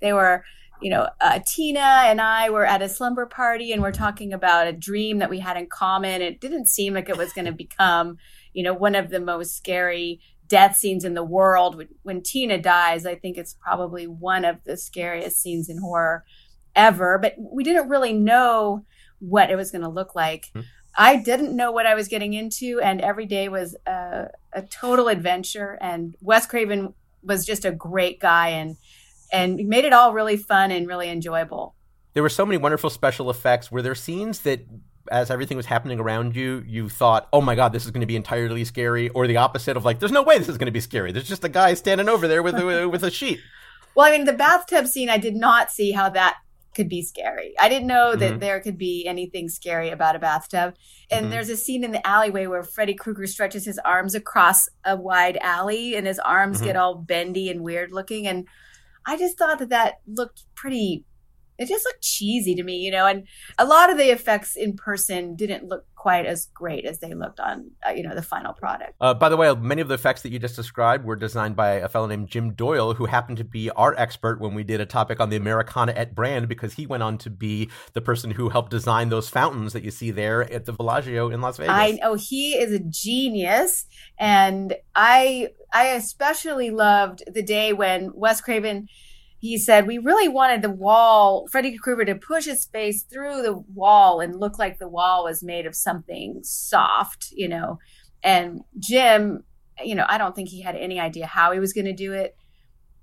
They 0.00 0.12
were, 0.12 0.44
you 0.80 0.90
know, 0.90 1.08
uh, 1.20 1.40
Tina 1.46 1.80
and 1.80 2.20
I 2.20 2.48
were 2.50 2.64
at 2.64 2.82
a 2.82 2.88
slumber 2.88 3.26
party 3.26 3.72
and 3.72 3.82
we're 3.82 3.92
talking 3.92 4.32
about 4.32 4.66
a 4.66 4.72
dream 4.72 5.18
that 5.18 5.30
we 5.30 5.40
had 5.40 5.56
in 5.56 5.66
common. 5.66 6.22
It 6.22 6.40
didn't 6.40 6.66
seem 6.66 6.94
like 6.94 7.08
it 7.08 7.18
was 7.18 7.32
going 7.32 7.46
to 7.46 7.52
become, 7.52 8.16
you 8.54 8.62
know, 8.62 8.74
one 8.74 8.94
of 8.94 9.10
the 9.10 9.20
most 9.20 9.56
scary 9.56 10.20
death 10.48 10.76
scenes 10.76 11.04
in 11.04 11.14
the 11.14 11.24
world. 11.24 11.76
When, 11.76 11.88
when, 12.02 12.22
Tina 12.22 12.58
dies, 12.58 13.06
I 13.06 13.14
think 13.14 13.36
it's 13.36 13.54
probably 13.54 14.06
one 14.06 14.44
of 14.44 14.62
the 14.64 14.76
scariest 14.76 15.40
scenes 15.40 15.68
in 15.68 15.78
horror 15.78 16.24
ever. 16.74 17.18
But 17.18 17.34
we 17.38 17.64
didn't 17.64 17.88
really 17.88 18.12
know 18.12 18.84
what 19.18 19.50
it 19.50 19.56
was 19.56 19.70
going 19.70 19.82
to 19.82 19.88
look 19.88 20.14
like. 20.14 20.46
Mm-hmm. 20.48 20.60
I 20.98 21.16
didn't 21.16 21.54
know 21.54 21.72
what 21.72 21.86
I 21.86 21.94
was 21.94 22.08
getting 22.08 22.32
into, 22.32 22.80
and 22.80 23.00
every 23.02 23.26
day 23.26 23.48
was 23.48 23.76
a, 23.86 24.28
a 24.52 24.62
total 24.62 25.08
adventure. 25.08 25.76
And 25.80 26.16
Wes 26.20 26.46
Craven 26.46 26.94
was 27.22 27.44
just 27.44 27.64
a 27.64 27.72
great 27.72 28.18
guy, 28.18 28.48
and 28.48 28.76
and 29.32 29.56
made 29.68 29.84
it 29.84 29.92
all 29.92 30.12
really 30.12 30.36
fun 30.36 30.70
and 30.70 30.86
really 30.86 31.10
enjoyable. 31.10 31.74
There 32.14 32.22
were 32.22 32.30
so 32.30 32.46
many 32.46 32.56
wonderful 32.56 32.88
special 32.88 33.28
effects. 33.28 33.70
Were 33.70 33.82
there 33.82 33.94
scenes 33.94 34.40
that 34.40 34.66
as 35.10 35.30
everything 35.30 35.56
was 35.56 35.66
happening 35.66 36.00
around 36.00 36.36
you, 36.36 36.64
you 36.66 36.88
thought, 36.88 37.28
"Oh 37.32 37.40
my 37.40 37.54
god, 37.54 37.72
this 37.72 37.84
is 37.84 37.90
going 37.90 38.00
to 38.00 38.06
be 38.06 38.16
entirely 38.16 38.64
scary," 38.64 39.08
or 39.10 39.26
the 39.26 39.36
opposite 39.36 39.76
of 39.76 39.84
like, 39.84 39.98
"There's 39.98 40.12
no 40.12 40.22
way 40.22 40.38
this 40.38 40.48
is 40.48 40.58
going 40.58 40.66
to 40.66 40.72
be 40.72 40.80
scary." 40.80 41.12
There's 41.12 41.28
just 41.28 41.44
a 41.44 41.48
guy 41.48 41.74
standing 41.74 42.08
over 42.08 42.28
there 42.28 42.42
with 42.42 42.56
a, 42.56 42.88
with 42.92 43.04
a 43.04 43.10
sheet. 43.10 43.40
Well, 43.94 44.06
I 44.06 44.10
mean, 44.10 44.26
the 44.26 44.32
bathtub 44.32 44.86
scene, 44.86 45.08
I 45.08 45.18
did 45.18 45.34
not 45.34 45.70
see 45.70 45.92
how 45.92 46.10
that 46.10 46.36
could 46.76 46.88
be 46.90 47.02
scary. 47.02 47.54
I 47.58 47.70
didn't 47.70 47.88
know 47.88 48.14
that 48.14 48.30
mm-hmm. 48.32 48.38
there 48.38 48.60
could 48.60 48.76
be 48.76 49.06
anything 49.06 49.48
scary 49.48 49.88
about 49.88 50.14
a 50.14 50.18
bathtub. 50.18 50.74
And 51.10 51.22
mm-hmm. 51.22 51.30
there's 51.30 51.48
a 51.48 51.56
scene 51.56 51.82
in 51.82 51.90
the 51.90 52.06
alleyway 52.06 52.46
where 52.46 52.62
Freddy 52.62 52.92
Krueger 52.92 53.26
stretches 53.26 53.64
his 53.64 53.78
arms 53.78 54.14
across 54.14 54.68
a 54.84 54.94
wide 54.94 55.38
alley, 55.40 55.96
and 55.96 56.06
his 56.06 56.18
arms 56.18 56.58
mm-hmm. 56.58 56.66
get 56.66 56.76
all 56.76 56.94
bendy 56.94 57.48
and 57.48 57.62
weird 57.62 57.92
looking. 57.92 58.26
And 58.26 58.46
I 59.06 59.16
just 59.16 59.38
thought 59.38 59.58
that 59.60 59.70
that 59.70 60.00
looked 60.06 60.44
pretty 60.54 61.06
it 61.58 61.68
just 61.68 61.84
looked 61.84 62.02
cheesy 62.02 62.54
to 62.54 62.62
me, 62.62 62.76
you 62.78 62.90
know, 62.90 63.06
and 63.06 63.26
a 63.58 63.64
lot 63.64 63.90
of 63.90 63.98
the 63.98 64.10
effects 64.10 64.56
in 64.56 64.76
person 64.76 65.36
didn't 65.36 65.66
look 65.68 65.86
quite 65.94 66.26
as 66.26 66.46
great 66.54 66.84
as 66.84 67.00
they 67.00 67.14
looked 67.14 67.40
on, 67.40 67.70
uh, 67.84 67.90
you 67.90 68.02
know, 68.02 68.14
the 68.14 68.22
final 68.22 68.52
product. 68.52 68.92
Uh, 69.00 69.12
by 69.12 69.28
the 69.28 69.36
way, 69.36 69.52
many 69.54 69.82
of 69.82 69.88
the 69.88 69.94
effects 69.94 70.22
that 70.22 70.30
you 70.30 70.38
just 70.38 70.54
described 70.54 71.04
were 71.04 71.16
designed 71.16 71.56
by 71.56 71.70
a 71.70 71.88
fellow 71.88 72.06
named 72.06 72.28
Jim 72.28 72.52
Doyle, 72.52 72.94
who 72.94 73.06
happened 73.06 73.38
to 73.38 73.44
be 73.44 73.70
our 73.70 73.94
expert 73.96 74.40
when 74.40 74.54
we 74.54 74.62
did 74.62 74.80
a 74.80 74.86
topic 74.86 75.18
on 75.18 75.30
the 75.30 75.36
Americana 75.36 75.92
et 75.96 76.14
Brand, 76.14 76.48
because 76.48 76.74
he 76.74 76.86
went 76.86 77.02
on 77.02 77.18
to 77.18 77.30
be 77.30 77.68
the 77.94 78.00
person 78.00 78.30
who 78.30 78.50
helped 78.50 78.70
design 78.70 79.08
those 79.08 79.28
fountains 79.28 79.72
that 79.72 79.82
you 79.82 79.90
see 79.90 80.10
there 80.10 80.42
at 80.52 80.64
the 80.66 80.72
Bellagio 80.72 81.30
in 81.30 81.40
Las 81.40 81.56
Vegas. 81.56 81.74
I 81.74 81.92
know 81.92 82.14
he 82.14 82.52
is 82.52 82.72
a 82.72 82.78
genius, 82.78 83.86
and 84.18 84.76
I 84.94 85.48
I 85.72 85.88
especially 85.88 86.70
loved 86.70 87.24
the 87.26 87.42
day 87.42 87.72
when 87.72 88.12
Wes 88.14 88.40
Craven 88.40 88.88
he 89.46 89.58
said 89.58 89.86
we 89.86 89.98
really 89.98 90.28
wanted 90.28 90.62
the 90.62 90.70
wall 90.70 91.46
freddy 91.50 91.76
krueger 91.76 92.04
to 92.04 92.14
push 92.14 92.44
his 92.44 92.64
face 92.66 93.02
through 93.02 93.42
the 93.42 93.56
wall 93.74 94.20
and 94.20 94.40
look 94.40 94.58
like 94.58 94.78
the 94.78 94.88
wall 94.88 95.24
was 95.24 95.42
made 95.42 95.66
of 95.66 95.74
something 95.74 96.40
soft 96.42 97.28
you 97.32 97.48
know? 97.48 97.78
And 98.22 98.62
jim 98.78 99.44
you 99.84 99.94
know 99.94 100.06
i 100.08 100.18
don't 100.18 100.34
think 100.34 100.48
he 100.48 100.62
had 100.62 100.74
any 100.74 100.98
idea 100.98 101.26
how 101.26 101.52
he 101.52 101.60
was 101.60 101.72
going 101.72 101.86
to 101.86 101.92
do 101.92 102.12
it. 102.12 102.36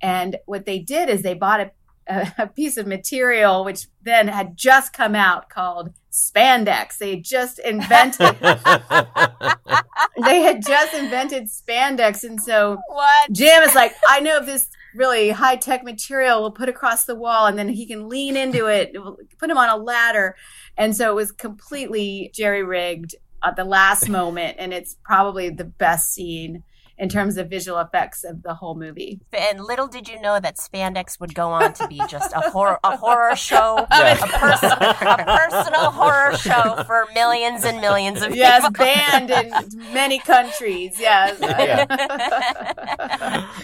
And 0.01 0.37
what 0.45 0.65
they 0.65 0.79
did 0.79 1.09
is 1.09 1.21
they 1.21 1.33
bought 1.33 1.61
a, 1.61 1.71
a, 2.07 2.33
a 2.43 2.47
piece 2.47 2.77
of 2.77 2.87
material 2.87 3.63
which 3.63 3.87
then 4.01 4.27
had 4.27 4.57
just 4.57 4.93
come 4.93 5.15
out 5.15 5.49
called 5.49 5.93
spandex. 6.13 6.97
They 6.97 7.15
had 7.15 7.23
just 7.23 7.59
invented 7.59 8.19
they 10.23 10.41
had 10.41 10.63
just 10.65 10.93
invented 10.93 11.45
spandex. 11.45 12.23
And 12.23 12.41
so 12.41 12.77
what? 12.87 13.31
Jim 13.31 13.63
is 13.63 13.75
like 13.75 13.93
i 14.07 14.19
know 14.19 14.43
this 14.45 14.69
really 14.95 15.31
high 15.31 15.55
tech 15.55 15.83
material 15.83 16.41
we'll 16.41 16.51
put 16.51 16.69
across 16.69 17.05
the 17.05 17.15
wall 17.15 17.47
and 17.47 17.57
then 17.57 17.67
he 17.67 17.87
can 17.87 18.07
lean 18.07 18.37
into 18.37 18.67
it 18.67 18.91
we'll 18.93 19.17
put 19.39 19.49
him 19.49 19.57
on 19.57 19.69
a 19.69 19.77
ladder. 19.77 20.35
And 20.77 20.95
so 20.95 21.11
it 21.11 21.15
was 21.15 21.31
completely 21.31 22.31
jerry 22.33 22.63
rigged 22.63 23.15
at 23.43 23.55
the 23.55 23.65
last 23.65 24.07
moment 24.07 24.57
and 24.59 24.71
it's 24.71 24.95
probably 25.03 25.49
the 25.49 25.65
best 25.65 26.13
scene 26.13 26.63
in 26.97 27.09
terms 27.09 27.37
of 27.37 27.49
visual 27.49 27.79
effects 27.79 28.23
of 28.23 28.43
the 28.43 28.53
whole 28.53 28.75
movie. 28.75 29.19
And 29.33 29.63
little 29.63 29.87
did 29.87 30.07
you 30.07 30.21
know 30.21 30.39
that 30.39 30.57
spandex 30.57 31.19
would 31.19 31.33
go 31.33 31.49
on 31.49 31.73
to 31.73 31.87
be 31.87 32.01
just 32.07 32.31
a 32.33 32.51
horror 32.51 32.79
a 32.83 32.95
horror 32.97 33.35
show, 33.35 33.85
yeah. 33.91 34.13
a, 34.13 34.27
pers- 34.27 34.63
a, 34.63 35.25
personal 35.25 35.91
horror 35.91 36.37
show 36.37 36.83
for 36.85 37.07
millions 37.13 37.63
and 37.63 37.81
millions 37.81 38.21
of 38.21 38.29
people. 38.29 38.37
yes, 38.37 38.61
people. 38.67 38.85
banned 38.85 39.31
in 39.31 39.93
many 39.93 40.19
countries. 40.19 40.99
Yes. 40.99 41.37
Yeah. 41.41 41.85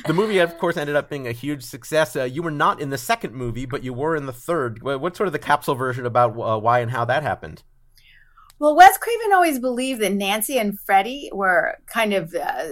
the 0.08 0.14
movie, 0.14 0.40
of 0.40 0.58
course, 0.58 0.78
ended 0.78 0.96
up 0.96 1.10
being 1.10 1.28
a 1.28 1.32
huge 1.32 1.64
success. 1.64 2.16
Uh, 2.16 2.24
you 2.24 2.42
were 2.42 2.52
not 2.52 2.82
in 2.82 2.90
the 2.90 2.98
second 2.98 3.34
movie, 3.34 3.66
but 3.66 3.84
you 3.84 3.94
were 3.94 4.16
in 4.16 4.26
the 4.26 4.34
third. 4.34 4.82
What's 4.82 5.18
sort 5.18 5.28
of 5.28 5.34
the 5.34 5.40
capsule 5.40 5.76
version 5.76 6.06
about 6.06 6.32
uh, 6.40 6.58
why 6.60 6.80
and 6.80 6.92
how 6.92 7.06
that 7.06 7.24
happened? 7.24 7.64
Well, 8.60 8.76
Wes 8.76 8.98
Craven 8.98 9.32
always 9.34 9.58
believed 9.58 10.02
that 10.02 10.12
Nancy 10.12 10.58
and 10.58 10.78
Freddie 10.78 11.30
were 11.34 11.78
kind 11.88 12.14
of 12.14 12.36
uh, 12.36 12.72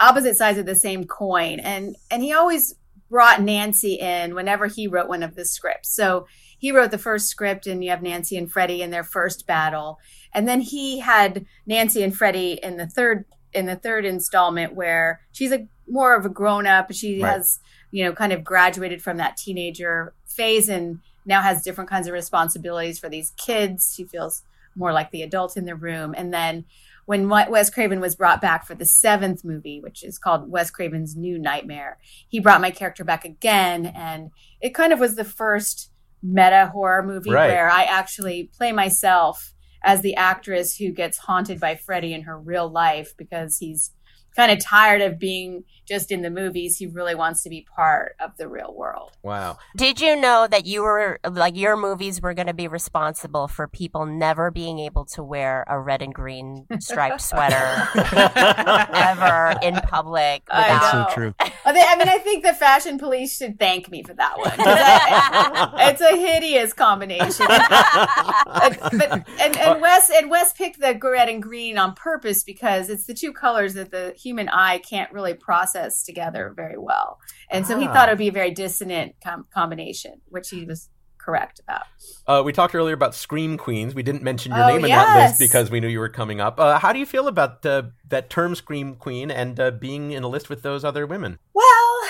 opposite 0.00 0.36
sides 0.36 0.58
of 0.58 0.66
the 0.66 0.74
same 0.74 1.04
coin, 1.04 1.60
and 1.60 1.96
and 2.10 2.22
he 2.22 2.32
always 2.32 2.74
brought 3.10 3.42
Nancy 3.42 3.94
in 3.94 4.34
whenever 4.34 4.66
he 4.66 4.86
wrote 4.86 5.08
one 5.08 5.22
of 5.22 5.34
the 5.34 5.44
scripts. 5.44 5.94
So 5.94 6.26
he 6.58 6.72
wrote 6.72 6.90
the 6.90 6.98
first 6.98 7.28
script, 7.28 7.66
and 7.66 7.82
you 7.82 7.90
have 7.90 8.02
Nancy 8.02 8.36
and 8.36 8.50
Freddie 8.50 8.82
in 8.82 8.90
their 8.90 9.04
first 9.04 9.46
battle, 9.46 9.98
and 10.32 10.46
then 10.48 10.60
he 10.60 11.00
had 11.00 11.46
Nancy 11.66 12.02
and 12.02 12.16
Freddie 12.16 12.58
in 12.62 12.76
the 12.76 12.86
third 12.86 13.24
in 13.52 13.66
the 13.66 13.76
third 13.76 14.04
installment 14.04 14.74
where 14.74 15.20
she's 15.32 15.52
a 15.52 15.66
more 15.88 16.14
of 16.14 16.26
a 16.26 16.28
grown 16.28 16.66
up. 16.66 16.92
She 16.92 17.22
right. 17.22 17.32
has 17.32 17.60
you 17.90 18.04
know 18.04 18.12
kind 18.12 18.32
of 18.32 18.44
graduated 18.44 19.02
from 19.02 19.16
that 19.16 19.36
teenager 19.36 20.14
phase 20.26 20.68
and 20.68 21.00
now 21.24 21.42
has 21.42 21.62
different 21.62 21.90
kinds 21.90 22.08
of 22.08 22.14
responsibilities 22.14 22.98
for 22.98 23.08
these 23.08 23.32
kids. 23.36 23.94
She 23.94 24.04
feels 24.04 24.42
more 24.74 24.92
like 24.92 25.10
the 25.10 25.22
adult 25.22 25.56
in 25.56 25.66
the 25.66 25.74
room. 25.74 26.14
And 26.16 26.32
then 26.32 26.64
when 27.08 27.26
Wes 27.30 27.70
Craven 27.70 28.00
was 28.00 28.14
brought 28.14 28.42
back 28.42 28.66
for 28.66 28.74
the 28.74 28.84
seventh 28.84 29.42
movie, 29.42 29.80
which 29.80 30.04
is 30.04 30.18
called 30.18 30.50
Wes 30.50 30.70
Craven's 30.70 31.16
New 31.16 31.38
Nightmare, 31.38 31.96
he 32.28 32.38
brought 32.38 32.60
my 32.60 32.70
character 32.70 33.02
back 33.02 33.24
again. 33.24 33.86
And 33.86 34.30
it 34.60 34.74
kind 34.74 34.92
of 34.92 35.00
was 35.00 35.14
the 35.14 35.24
first 35.24 35.90
meta 36.22 36.70
horror 36.70 37.02
movie 37.02 37.30
right. 37.30 37.48
where 37.48 37.70
I 37.70 37.84
actually 37.84 38.50
play 38.54 38.72
myself 38.72 39.54
as 39.82 40.02
the 40.02 40.16
actress 40.16 40.76
who 40.76 40.90
gets 40.90 41.16
haunted 41.16 41.58
by 41.58 41.76
Freddy 41.76 42.12
in 42.12 42.24
her 42.24 42.38
real 42.38 42.68
life 42.68 43.14
because 43.16 43.56
he's 43.56 43.92
kind 44.36 44.52
of 44.52 44.62
tired 44.62 45.00
of 45.00 45.18
being 45.18 45.64
just 45.88 46.12
in 46.12 46.22
the 46.22 46.30
movies. 46.30 46.76
He 46.76 46.86
really 46.86 47.14
wants 47.14 47.42
to 47.44 47.48
be 47.50 47.66
part 47.74 48.14
of 48.20 48.36
the 48.36 48.48
real 48.48 48.74
world. 48.74 49.12
Wow. 49.22 49.58
Did 49.76 50.00
you 50.00 50.14
know 50.16 50.46
that 50.50 50.66
you 50.66 50.82
were 50.82 51.18
like 51.28 51.56
your 51.56 51.76
movies 51.76 52.20
were 52.20 52.34
going 52.34 52.46
to 52.46 52.54
be 52.54 52.68
responsible 52.68 53.48
for 53.48 53.66
people 53.66 54.04
never 54.06 54.50
being 54.50 54.78
able 54.78 55.04
to 55.06 55.22
wear 55.22 55.64
a 55.68 55.78
red 55.80 56.02
and 56.02 56.14
green 56.14 56.66
striped 56.80 57.20
sweater 57.22 57.88
ever 58.34 59.54
in 59.62 59.76
public? 59.76 60.42
Without... 60.48 60.80
That's 60.80 60.90
so 60.90 61.14
true. 61.14 61.34
I 61.40 61.72
think- 61.72 61.86
I 61.88 61.96
mean, 61.96 62.08
I 62.08 62.18
think 62.18 62.44
the 62.44 62.52
fashion 62.54 62.98
police 62.98 63.36
should 63.36 63.58
thank 63.58 63.90
me 63.90 64.02
for 64.02 64.14
that 64.14 64.38
one. 64.38 64.52
I- 64.58 65.90
it's 65.90 66.00
a 66.00 66.16
hideous 66.16 66.72
combination. 66.72 67.46
And- 67.50 68.78
but 68.98 69.12
and, 69.12 69.24
and 69.40 69.56
uh, 69.56 69.78
Wes 69.80 70.10
and 70.10 70.30
Wes 70.30 70.52
picked 70.52 70.80
the 70.80 70.98
red 71.02 71.28
and 71.28 71.42
green 71.42 71.78
on 71.78 71.94
purpose 71.94 72.42
because 72.44 72.90
it's 72.90 73.06
the 73.06 73.14
two 73.14 73.32
colors 73.32 73.74
that 73.74 73.90
the 73.90 74.14
human 74.18 74.48
eye 74.48 74.78
can't 74.78 75.10
really 75.12 75.34
process 75.34 75.77
together 76.06 76.52
very 76.54 76.78
well, 76.78 77.18
and 77.50 77.66
so 77.66 77.78
he 77.78 77.86
Ah. 77.86 77.92
thought 77.92 78.08
it 78.08 78.12
would 78.12 78.18
be 78.18 78.28
a 78.28 78.32
very 78.32 78.50
dissonant 78.50 79.14
com- 79.22 79.46
combination, 79.52 80.20
which 80.28 80.50
he 80.50 80.64
was 80.64 80.88
correct 81.18 81.60
about. 81.60 81.82
Uh, 82.26 82.42
we 82.42 82.52
talked 82.52 82.74
earlier 82.74 82.94
about 82.94 83.14
Scream 83.14 83.58
Queens. 83.58 83.94
We 83.94 84.02
didn't 84.02 84.22
mention 84.22 84.52
your 84.52 84.64
Oh, 84.64 84.68
name 84.68 84.84
in 84.84 84.90
that 84.90 85.16
list 85.28 85.38
because 85.38 85.70
we 85.70 85.78
knew 85.80 85.88
you 85.88 85.98
were 85.98 86.08
coming 86.08 86.40
up. 86.40 86.58
Uh, 86.58 86.78
how 86.78 86.92
do 86.92 86.98
you 86.98 87.04
feel 87.06 87.28
about 87.28 87.66
uh, 87.66 87.82
that 88.08 88.30
term 88.30 88.54
Scream 88.54 88.94
Queen 88.96 89.30
and 89.30 89.60
uh, 89.60 89.70
being 89.72 90.12
in 90.12 90.22
a 90.22 90.28
list 90.28 90.48
with 90.48 90.62
those 90.62 90.84
other 90.84 91.06
women? 91.06 91.38
Well, 91.52 92.00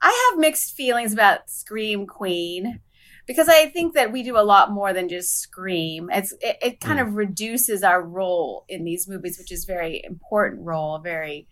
I 0.00 0.28
have 0.30 0.38
mixed 0.40 0.74
feelings 0.74 1.12
about 1.12 1.50
Scream 1.50 2.06
Queen 2.06 2.80
because 3.26 3.48
I 3.48 3.66
think 3.66 3.94
that 3.94 4.10
we 4.12 4.22
do 4.22 4.38
a 4.38 4.44
lot 4.44 4.70
more 4.70 4.92
than 4.92 5.08
just 5.08 5.38
scream. 5.40 6.08
It's 6.12 6.32
it, 6.40 6.56
it 6.62 6.80
kind 6.80 7.00
of 7.00 7.14
reduces 7.16 7.82
our 7.82 8.00
role 8.02 8.64
in 8.68 8.84
these 8.84 9.06
movies, 9.08 9.36
which 9.38 9.52
is 9.52 9.64
very 9.66 10.00
important 10.04 10.64
role, 10.64 10.98
very 11.00 11.46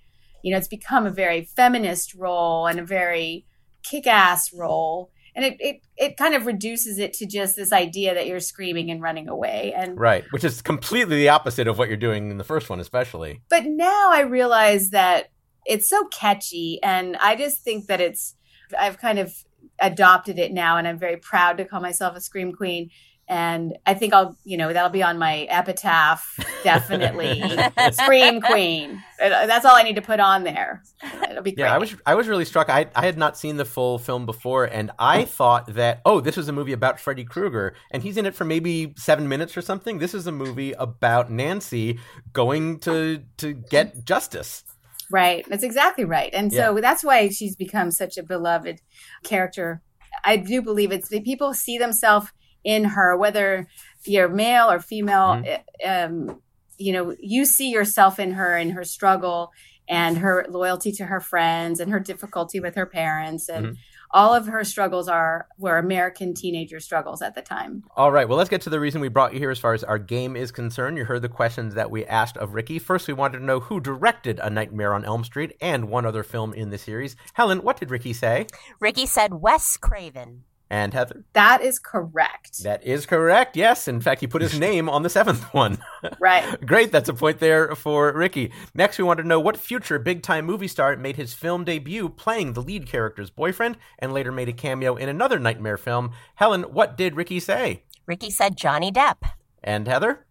you 0.45 0.51
know, 0.51 0.59
it's 0.59 0.69
become 0.69 1.07
a 1.07 1.11
very 1.11 1.49
feminist 1.57 2.15
role 2.15 2.67
and 2.67 2.79
a 2.79 2.85
very 2.85 3.47
kick-ass 3.83 4.53
role. 4.53 5.11
And 5.35 5.43
it, 5.43 5.57
it, 5.59 5.77
it 5.97 6.17
kind 6.19 6.35
of 6.35 6.45
reduces 6.45 6.99
it 6.99 7.15
to 7.15 7.27
just 7.27 7.57
this 7.57 7.73
idea 7.73 8.13
that 8.13 8.27
you're 8.27 8.41
screaming 8.41 8.91
and 8.91 9.01
running 9.01 9.27
away. 9.27 9.73
And 9.75 9.99
Right, 9.99 10.23
which 10.33 10.45
is 10.45 10.61
completely 10.61 11.17
the 11.17 11.31
opposite 11.31 11.67
of 11.67 11.79
what 11.79 11.89
you're 11.89 11.97
doing 11.97 12.31
in 12.31 12.37
the 12.37 12.45
first 12.45 12.69
one, 12.69 12.79
especially. 12.79 13.41
but 13.49 13.65
now 13.65 14.11
I 14.13 14.21
realize 14.21 14.91
that 14.91 15.31
it's 15.65 15.89
so 15.89 16.05
catchy, 16.09 16.79
and 16.83 17.17
I 17.17 17.37
just 17.37 17.63
think 17.63 17.87
that 17.87 18.03
it's. 18.03 18.37
I've 18.79 18.99
kind 18.99 19.19
of 19.19 19.35
adopted 19.81 20.39
it 20.39 20.53
now, 20.53 20.77
and 20.77 20.87
I'm 20.87 20.99
very 20.99 21.17
proud 21.17 21.57
to 21.57 21.65
call 21.65 21.81
myself 21.81 22.15
a 22.17 22.21
scream 22.21 22.53
queen. 22.53 22.91
And 23.27 23.79
I 23.87 23.95
think 23.95 24.13
I'll, 24.13 24.37
you 24.45 24.59
know, 24.59 24.73
that'll 24.73 24.91
be 24.91 25.03
on 25.03 25.19
my 25.19 25.43
epitaph, 25.45 26.39
definitely. 26.63 27.43
scream 27.93 28.43
queen. 28.43 29.03
That's 29.19 29.65
all 29.65 29.75
I 29.75 29.83
need 29.83 29.97
to 29.97 30.03
put 30.03 30.21
on 30.21 30.45
there. 30.45 30.83
It'll 31.31 31.43
be 31.43 31.53
great. 31.53 31.65
Yeah, 31.65 31.75
I 31.75 31.79
was 31.79 31.95
I 32.05 32.15
was 32.15 32.29
really 32.29 32.45
struck. 32.45 32.69
I 32.69 32.87
I 32.95 33.07
had 33.07 33.17
not 33.17 33.39
seen 33.39 33.57
the 33.57 33.65
full 33.65 33.99
film 33.99 34.27
before, 34.27 34.65
and 34.67 34.91
I 34.99 35.25
thought 35.25 35.73
that 35.75 36.03
oh, 36.05 36.21
this 36.21 36.37
was 36.37 36.49
a 36.49 36.53
movie 36.53 36.73
about 36.73 37.01
Freddy 37.01 37.25
Krueger, 37.25 37.75
and 37.91 38.03
he's 38.03 38.19
in 38.19 38.27
it 38.27 38.35
for 38.35 38.45
maybe 38.45 38.93
seven 38.97 39.29
minutes 39.29 39.57
or 39.57 39.63
something. 39.63 39.99
This 39.99 40.13
is 40.13 40.27
a 40.27 40.33
movie 40.33 40.73
about 40.73 41.31
Nancy 41.31 41.99
going 42.35 42.79
to 42.81 43.23
to 43.39 43.55
get 43.55 44.05
justice. 44.05 44.65
Right. 45.11 45.47
That's 45.49 45.63
exactly 45.63 46.05
right. 46.05 46.33
And 46.33 46.53
so 46.53 46.81
that's 46.81 47.05
why 47.05 47.29
she's 47.29 47.57
become 47.57 47.91
such 47.91 48.17
a 48.19 48.23
beloved 48.23 48.81
character. 49.23 49.83
I 50.25 50.37
do 50.37 50.63
believe 50.63 50.93
it's 50.93 51.09
that 51.09 51.25
people 51.25 51.55
see 51.55 51.79
themselves 51.79 52.33
in 52.65 52.85
her, 52.85 53.17
whether 53.17 53.69
you're 54.05 54.29
male 54.29 54.71
or 54.71 54.81
female. 54.81 55.45
Um, 55.87 56.41
you 56.79 56.93
know, 56.93 57.15
you 57.21 57.45
see 57.45 57.71
yourself 57.71 58.19
in 58.19 58.33
her, 58.33 58.57
in 58.59 58.71
her 58.71 58.85
struggle 58.85 59.53
and 59.89 60.19
her 60.19 60.47
loyalty 60.49 60.91
to 60.91 61.05
her 61.05 61.21
friends 61.21 61.79
and 61.79 61.93
her 61.93 62.01
difficulty 62.01 62.59
with 62.59 62.75
her 62.75 62.87
parents. 62.87 63.49
And 63.49 63.67
Mhm. 63.67 63.77
all 64.11 64.33
of 64.35 64.47
her 64.47 64.65
struggles 64.65 65.09
are 65.09 65.47
were 65.59 65.77
American 65.77 66.33
teenager 66.35 66.81
struggles 66.81 67.21
at 67.21 67.35
the 67.35 67.43
time. 67.43 67.85
All 67.97 68.11
right, 68.11 68.27
well, 68.29 68.39
let's 68.39 68.49
get 68.51 68.63
to 68.63 68.71
the 68.71 68.81
reason 68.81 69.01
we 69.03 69.09
brought 69.09 69.35
you 69.35 69.39
here 69.39 69.51
as 69.51 69.59
far 69.59 69.75
as 69.75 69.85
our 69.85 69.99
game 69.99 70.37
is 70.37 70.51
concerned. 70.51 70.97
You 70.97 71.05
heard 71.05 71.21
the 71.23 71.29
questions 71.29 71.75
that 71.75 71.91
we 71.91 72.05
asked 72.07 72.37
of 72.39 72.55
Ricky. 72.55 72.79
First, 72.79 73.07
we 73.09 73.15
wanted 73.15 73.39
to 73.39 73.45
know 73.45 73.61
who 73.61 73.79
directed 73.79 74.41
A 74.43 74.49
Nightmare 74.49 74.95
on 74.95 75.05
Elm 75.05 75.23
Street 75.23 75.55
and 75.61 75.89
one 75.91 76.07
other 76.07 76.23
film 76.23 76.55
in 76.55 76.71
the 76.71 76.79
series. 76.79 77.15
Helen, 77.35 77.59
what 77.63 77.79
did 77.79 77.91
Ricky 77.91 78.15
say? 78.15 78.47
Ricky 78.81 79.05
said 79.07 79.35
Wes 79.35 79.77
Craven. 79.77 80.45
And 80.71 80.95
Heather? 80.95 81.25
That 81.35 81.61
is 81.63 81.79
correct. 81.79 82.63
That 82.65 82.83
is 82.85 83.07
correct, 83.07 83.57
yes. 83.57 83.87
In 83.87 84.01
fact, 84.01 84.21
he 84.23 84.27
put 84.27 84.43
his 84.43 84.59
name 84.69 84.89
on 84.89 85.03
the 85.03 85.11
seventh 85.11 85.43
one. 85.55 85.79
Right. 86.19 86.59
Great, 86.67 86.91
that's 86.91 87.09
a 87.09 87.15
point 87.15 87.39
there 87.39 87.75
for 87.77 88.13
Ricky. 88.13 88.51
Next, 88.75 88.99
we 88.99 89.05
wanted 89.05 89.23
to 89.23 89.29
know 89.29 89.39
what 89.39 89.57
future 89.57 89.99
big 89.99 90.23
time 90.23 90.47
movie 90.47 90.67
star 90.67 90.97
made 90.97 91.17
his 91.17 91.35
film 91.35 91.65
debut 91.65 92.09
playing 92.09 92.55
the 92.55 92.63
lead 92.63 92.87
character's 92.87 93.31
boyfriend 93.31 93.77
and 93.99 94.13
later 94.13 94.33
made 94.33 94.49
a 94.49 94.53
cameo 94.53 94.97
in 94.97 95.09
another 95.09 95.39
Nightmare 95.39 95.77
film. 95.77 96.13
Helen, 96.37 96.63
what 96.63 96.97
did 96.97 97.15
Ricky 97.15 97.41
say? 97.41 97.85
Ricky 98.07 98.31
said 98.31 98.57
Johnny 98.57 98.91
Depp. 98.91 99.19
And 99.63 99.87
Heather? 99.87 100.27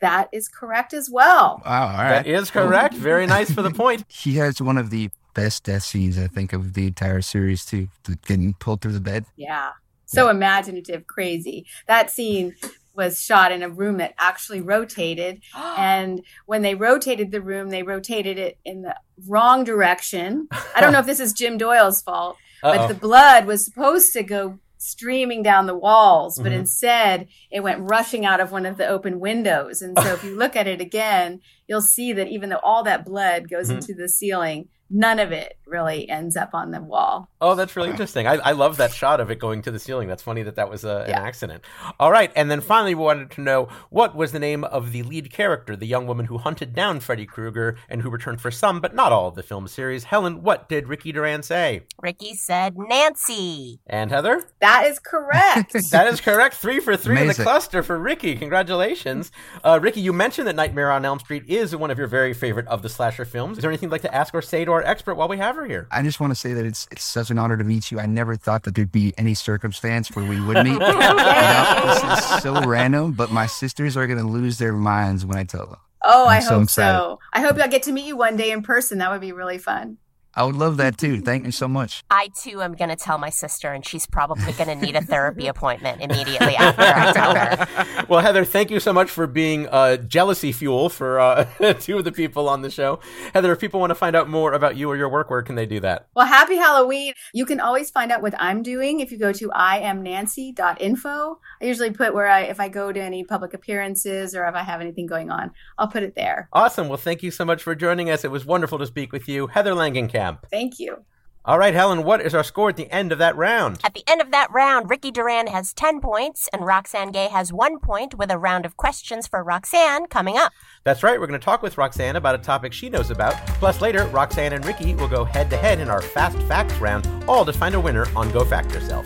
That 0.00 0.28
is 0.32 0.48
correct 0.48 0.92
as 0.92 1.08
well. 1.10 1.62
Wow, 1.64 1.86
all 1.88 1.96
That 1.96 2.10
right. 2.10 2.26
is 2.26 2.50
correct. 2.50 2.94
Very 2.94 3.26
nice 3.26 3.52
for 3.52 3.62
the 3.62 3.70
point. 3.74 4.04
He 4.08 4.34
has 4.34 4.60
one 4.60 4.76
of 4.78 4.90
the 4.90 5.10
best 5.34 5.64
death 5.64 5.82
scenes, 5.84 6.18
I 6.18 6.26
think, 6.26 6.52
of 6.52 6.74
the 6.74 6.86
entire 6.86 7.20
series, 7.22 7.64
too. 7.64 7.88
the 8.04 8.16
Getting 8.26 8.54
pulled 8.54 8.80
through 8.80 8.92
the 8.92 9.00
bed. 9.00 9.24
Yeah. 9.36 9.70
So 10.06 10.28
imaginative, 10.28 11.06
crazy. 11.06 11.66
That 11.88 12.10
scene 12.10 12.54
was 12.94 13.18
shot 13.22 13.50
in 13.52 13.62
a 13.62 13.70
room 13.70 13.96
that 13.96 14.14
actually 14.18 14.60
rotated. 14.60 15.40
and 15.56 16.22
when 16.46 16.60
they 16.62 16.74
rotated 16.74 17.30
the 17.30 17.40
room, 17.40 17.70
they 17.70 17.82
rotated 17.82 18.38
it 18.38 18.58
in 18.64 18.82
the 18.82 18.94
wrong 19.26 19.64
direction. 19.64 20.48
I 20.74 20.80
don't 20.80 20.92
know 20.92 20.98
if 20.98 21.06
this 21.06 21.20
is 21.20 21.32
Jim 21.32 21.56
Doyle's 21.56 22.02
fault, 22.02 22.36
Uh-oh. 22.62 22.76
but 22.76 22.86
the 22.88 22.94
blood 22.94 23.46
was 23.46 23.64
supposed 23.64 24.12
to 24.12 24.22
go 24.22 24.58
streaming 24.76 25.42
down 25.44 25.66
the 25.66 25.76
walls, 25.76 26.38
but 26.38 26.50
Mhm. 26.50 26.56
instead 26.56 27.28
it 27.52 27.60
went 27.60 27.88
rushing 27.88 28.26
out 28.26 28.40
of 28.40 28.50
one 28.50 28.66
of 28.66 28.76
the 28.76 28.86
open 28.88 29.20
windows. 29.20 29.80
And 29.80 29.96
so 29.96 30.12
if 30.12 30.24
you 30.24 30.36
look 30.36 30.56
at 30.56 30.66
it 30.66 30.80
again, 30.80 31.40
you'll 31.68 31.80
see 31.82 32.12
that 32.12 32.26
even 32.28 32.48
though 32.50 32.60
all 32.64 32.82
that 32.82 33.04
blood 33.04 33.48
goes 33.48 33.70
Mhm. 33.70 33.74
into 33.76 33.94
the 33.94 34.08
ceiling, 34.08 34.68
none 34.92 35.18
of 35.18 35.32
it 35.32 35.56
really 35.66 36.08
ends 36.08 36.36
up 36.36 36.50
on 36.52 36.70
the 36.70 36.80
wall. 36.82 37.28
Oh, 37.40 37.54
that's 37.54 37.74
really 37.76 37.88
interesting. 37.90 38.26
I, 38.26 38.34
I 38.34 38.52
love 38.52 38.76
that 38.76 38.92
shot 38.92 39.20
of 39.20 39.30
it 39.30 39.38
going 39.38 39.62
to 39.62 39.70
the 39.70 39.78
ceiling. 39.78 40.06
That's 40.06 40.22
funny 40.22 40.42
that 40.42 40.56
that 40.56 40.68
was 40.68 40.84
a, 40.84 41.06
Yeah. 41.08 41.20
an 41.20 41.26
accident. 41.26 41.64
All 41.98 42.10
right. 42.12 42.30
And 42.36 42.50
then 42.50 42.60
finally, 42.60 42.94
we 42.94 43.02
wanted 43.02 43.30
to 43.32 43.40
know 43.40 43.68
what 43.88 44.14
was 44.14 44.32
the 44.32 44.38
name 44.38 44.64
of 44.64 44.92
the 44.92 45.02
lead 45.02 45.32
character, 45.32 45.74
the 45.74 45.86
young 45.86 46.06
woman 46.06 46.26
who 46.26 46.36
hunted 46.38 46.74
down 46.74 47.00
Freddy 47.00 47.24
Krueger 47.24 47.78
and 47.88 48.02
who 48.02 48.10
returned 48.10 48.40
for 48.42 48.50
some, 48.50 48.80
but 48.80 48.94
not 48.94 49.12
all 49.12 49.28
of 49.28 49.34
the 49.34 49.42
film 49.42 49.66
series. 49.66 50.04
Helen, 50.04 50.42
what 50.42 50.68
did 50.68 50.88
Ricky 50.88 51.10
Duran 51.10 51.42
say? 51.42 51.82
Ricky 52.02 52.34
said 52.34 52.74
Nancy. 52.76 53.80
And 53.86 54.10
Heather? 54.10 54.44
That 54.60 54.84
is 54.86 54.98
correct. 54.98 55.72
That 55.90 56.06
is 56.06 56.20
correct. 56.20 56.54
Three 56.56 56.80
for 56.80 56.96
three 56.96 57.20
in 57.20 57.28
the 57.28 57.34
cluster 57.34 57.82
for 57.82 57.98
Ricky. 57.98 58.34
Congratulations. 58.36 59.30
Uh, 59.64 59.78
Ricky, 59.82 60.00
you 60.00 60.12
mentioned 60.12 60.46
that 60.48 60.56
Nightmare 60.56 60.90
on 60.90 61.04
Elm 61.04 61.18
Street 61.18 61.44
is 61.48 61.74
one 61.74 61.90
of 61.90 61.98
your 61.98 62.06
very 62.06 62.32
favorite 62.34 62.66
of 62.68 62.82
the 62.82 62.88
slasher 62.88 63.24
films. 63.24 63.58
Is 63.58 63.62
there 63.62 63.70
anything 63.70 63.88
you'd 63.88 63.92
like 63.92 64.02
to 64.02 64.14
ask 64.14 64.34
or 64.34 64.42
say 64.42 64.64
to 64.64 64.72
our 64.72 64.81
expert 64.86 65.14
while 65.14 65.28
we 65.28 65.38
have 65.38 65.56
her 65.56 65.64
here? 65.66 65.86
I 65.90 66.02
just 66.02 66.20
want 66.20 66.30
to 66.30 66.34
say 66.34 66.52
that 66.54 66.64
it's 66.64 66.86
it's 66.90 67.02
such 67.04 67.30
an 67.30 67.38
honor 67.38 67.56
to 67.56 67.64
meet 67.64 67.90
you. 67.90 67.98
I 68.00 68.06
never 68.06 68.36
thought 68.36 68.62
that 68.64 68.74
there'd 68.74 68.92
be 68.92 69.12
any 69.18 69.34
circumstance 69.34 70.14
where 70.14 70.24
we 70.24 70.40
would 70.40 70.64
meet. 70.64 70.72
You 70.82 71.88
this 71.88 72.02
is 72.04 72.42
so 72.42 72.60
random, 72.64 73.12
but 73.12 73.30
my 73.30 73.46
sisters 73.46 73.96
are 73.96 74.06
going 74.06 74.18
to 74.18 74.26
lose 74.26 74.58
their 74.58 74.72
minds 74.72 75.24
when 75.26 75.38
I 75.38 75.44
tell 75.44 75.66
them. 75.66 75.76
Oh, 76.04 76.26
I 76.26 76.36
I'm 76.36 76.42
so 76.42 76.48
hope 76.54 76.62
excited. 76.64 76.98
so. 76.98 77.18
I 77.32 77.40
hope 77.40 77.56
I'll 77.58 77.68
get 77.68 77.84
to 77.84 77.92
meet 77.92 78.06
you 78.06 78.16
one 78.16 78.36
day 78.36 78.50
in 78.50 78.62
person. 78.62 78.98
That 78.98 79.10
would 79.10 79.20
be 79.20 79.32
really 79.32 79.58
fun. 79.58 79.98
I 80.34 80.44
would 80.44 80.56
love 80.56 80.78
that 80.78 80.96
too. 80.96 81.20
Thank 81.32 81.44
you 81.44 81.52
so 81.52 81.68
much. 81.68 82.04
I 82.10 82.28
too 82.42 82.62
am 82.62 82.74
going 82.74 82.90
to 82.90 82.96
tell 82.96 83.18
my 83.18 83.30
sister, 83.30 83.72
and 83.72 83.86
she's 83.86 84.06
probably 84.06 84.52
going 84.52 84.68
to 84.68 84.74
need 84.74 84.96
a 84.96 85.02
therapy 85.02 85.46
appointment 85.46 86.00
immediately 86.00 86.56
after 86.56 86.82
I 86.82 87.12
tell 87.12 87.34
her. 87.34 88.04
well, 88.08 88.20
Heather, 88.20 88.44
thank 88.44 88.70
you 88.70 88.80
so 88.80 88.92
much 88.92 89.10
for 89.10 89.26
being 89.26 89.68
uh, 89.68 89.96
jealousy 89.96 90.52
fuel 90.52 90.88
for 90.88 91.20
uh, 91.20 91.44
two 91.80 91.98
of 91.98 92.04
the 92.04 92.12
people 92.12 92.48
on 92.48 92.62
the 92.62 92.70
show. 92.70 93.00
Heather, 93.34 93.52
if 93.52 93.60
people 93.60 93.80
want 93.80 93.90
to 93.90 93.94
find 93.94 94.16
out 94.16 94.28
more 94.28 94.52
about 94.52 94.76
you 94.76 94.90
or 94.90 94.96
your 94.96 95.08
work, 95.08 95.30
where 95.30 95.42
can 95.42 95.54
they 95.54 95.66
do 95.66 95.80
that? 95.80 96.08
Well, 96.14 96.26
happy 96.26 96.56
Halloween. 96.56 97.12
You 97.34 97.44
can 97.44 97.60
always 97.60 97.90
find 97.90 98.10
out 98.10 98.22
what 98.22 98.34
I'm 98.38 98.62
doing 98.62 99.00
if 99.00 99.12
you 99.12 99.18
go 99.18 99.32
to 99.32 99.48
iamnancy.info. 99.48 101.40
I 101.60 101.64
usually 101.64 101.90
put 101.90 102.14
where 102.14 102.28
I, 102.28 102.42
if 102.42 102.60
I 102.60 102.68
go 102.68 102.92
to 102.92 103.00
any 103.00 103.24
public 103.24 103.54
appearances 103.54 104.34
or 104.34 104.46
if 104.46 104.54
I 104.54 104.62
have 104.62 104.80
anything 104.80 105.06
going 105.06 105.30
on, 105.30 105.50
I'll 105.78 105.88
put 105.88 106.02
it 106.02 106.14
there. 106.14 106.48
Awesome. 106.52 106.88
Well, 106.88 106.98
thank 106.98 107.22
you 107.22 107.30
so 107.30 107.44
much 107.44 107.62
for 107.62 107.74
joining 107.74 108.10
us. 108.10 108.24
It 108.24 108.30
was 108.30 108.44
wonderful 108.46 108.78
to 108.78 108.86
speak 108.86 109.12
with 109.12 109.28
you, 109.28 109.48
Heather 109.48 109.72
Langenkamp. 109.72 110.21
Thank 110.50 110.78
you. 110.78 111.04
All 111.44 111.58
right, 111.58 111.74
Helen, 111.74 112.04
what 112.04 112.20
is 112.20 112.36
our 112.36 112.44
score 112.44 112.68
at 112.68 112.76
the 112.76 112.88
end 112.92 113.10
of 113.10 113.18
that 113.18 113.34
round? 113.34 113.80
At 113.82 113.94
the 113.94 114.04
end 114.06 114.20
of 114.20 114.30
that 114.30 114.48
round, 114.52 114.88
Ricky 114.88 115.10
Duran 115.10 115.48
has 115.48 115.72
10 115.72 116.00
points, 116.00 116.48
and 116.52 116.64
Roxane 116.64 117.10
Gay 117.10 117.26
has 117.26 117.52
one 117.52 117.80
point 117.80 118.14
with 118.16 118.30
a 118.30 118.38
round 118.38 118.64
of 118.64 118.76
questions 118.76 119.26
for 119.26 119.42
Roxane 119.42 120.06
coming 120.06 120.36
up. 120.36 120.52
That's 120.84 121.02
right, 121.02 121.18
we're 121.18 121.26
going 121.26 121.40
to 121.40 121.44
talk 121.44 121.60
with 121.60 121.76
Roxane 121.76 122.14
about 122.14 122.36
a 122.36 122.38
topic 122.38 122.72
she 122.72 122.88
knows 122.88 123.10
about. 123.10 123.34
Plus, 123.58 123.80
later, 123.80 124.04
Roxane 124.06 124.52
and 124.52 124.64
Ricky 124.64 124.94
will 124.94 125.08
go 125.08 125.24
head 125.24 125.50
to 125.50 125.56
head 125.56 125.80
in 125.80 125.88
our 125.88 126.00
Fast 126.00 126.38
Facts 126.42 126.76
round, 126.76 127.08
all 127.26 127.44
to 127.44 127.52
find 127.52 127.74
a 127.74 127.80
winner 127.80 128.06
on 128.14 128.30
Go 128.30 128.44
Fact 128.44 128.72
Yourself. 128.72 129.04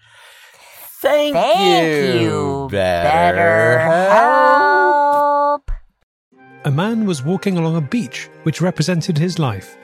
Thank, 1.02 1.36
Thank 1.36 2.22
you, 2.22 2.70
BetterHelp. 2.72 5.60
A 6.66 6.72
man 6.72 7.06
was 7.06 7.22
walking 7.24 7.58
along 7.58 7.76
a 7.76 7.82
beach 7.82 8.30
which 8.44 8.62
represented 8.62 9.18
his 9.18 9.38
life. 9.38 9.76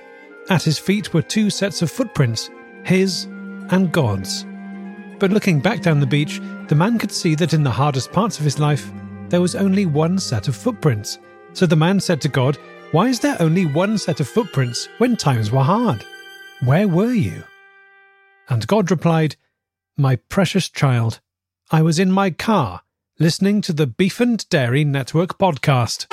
At 0.50 0.64
his 0.64 0.80
feet 0.80 1.14
were 1.14 1.22
two 1.22 1.50
sets 1.52 1.82
of 1.84 1.91
footprints, 1.91 2.50
his 2.84 3.26
and 3.70 3.91
God's. 3.91 4.45
But 5.20 5.32
looking 5.32 5.60
back 5.60 5.82
down 5.82 6.00
the 6.00 6.08
beach, 6.08 6.41
the 6.68 6.76
man 6.76 6.97
could 6.97 7.12
see 7.12 7.36
that 7.36 7.54
in 7.54 7.64
the 7.64 7.70
hardest 7.70 8.12
parts 8.12 8.39
of 8.39 8.45
his 8.45 8.58
life, 8.58 8.91
there 9.30 9.41
was 9.41 9.56
only 9.56 9.86
one 9.86 10.18
set 10.18 10.47
of 10.47 10.56
footprints. 10.56 11.20
So 11.54 11.68
the 11.68 11.76
man 11.76 12.00
said 12.00 12.20
to 12.22 12.30
God, 12.30 12.58
Why 12.91 13.10
is 13.10 13.20
there 13.20 13.38
only 13.39 13.68
one 13.68 13.97
set 13.97 14.20
of 14.20 14.28
footprints 14.28 14.89
when 14.97 15.18
times 15.18 15.52
were 15.52 15.62
hard? 15.62 16.04
Where 16.64 16.88
were 16.88 17.14
you? 17.14 17.43
And 18.50 18.66
God 18.66 18.89
replied, 18.89 19.36
My 19.97 20.16
precious 20.16 20.68
child, 20.68 21.20
I 21.70 21.84
was 21.84 22.00
in 22.00 22.12
my 22.12 22.32
car 22.32 22.82
listening 23.20 23.62
to 23.62 23.74
the 23.74 23.86
Beef 23.86 24.20
and 24.20 24.47
Dairy 24.50 24.84
Network 24.84 25.38
podcast. 25.38 26.08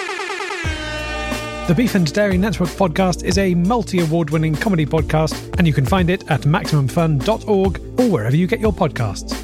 The 1.67 1.75
Beef 1.75 1.97
and 1.97 2.13
Dairy 2.13 2.39
Network 2.39 2.69
podcast 2.69 3.25
is 3.25 3.39
a 3.39 3.53
multi 3.53 3.99
award 3.99 4.31
winning 4.31 4.55
comedy 4.55 4.87
podcast, 4.87 5.59
and 5.59 5.67
you 5.67 5.73
can 5.73 5.85
find 5.85 6.09
it 6.09 6.23
at 6.31 6.43
MaximumFun.org 6.43 8.01
or 8.01 8.09
wherever 8.09 8.37
you 8.37 8.47
get 8.47 8.61
your 8.61 8.73
podcasts. 8.73 9.35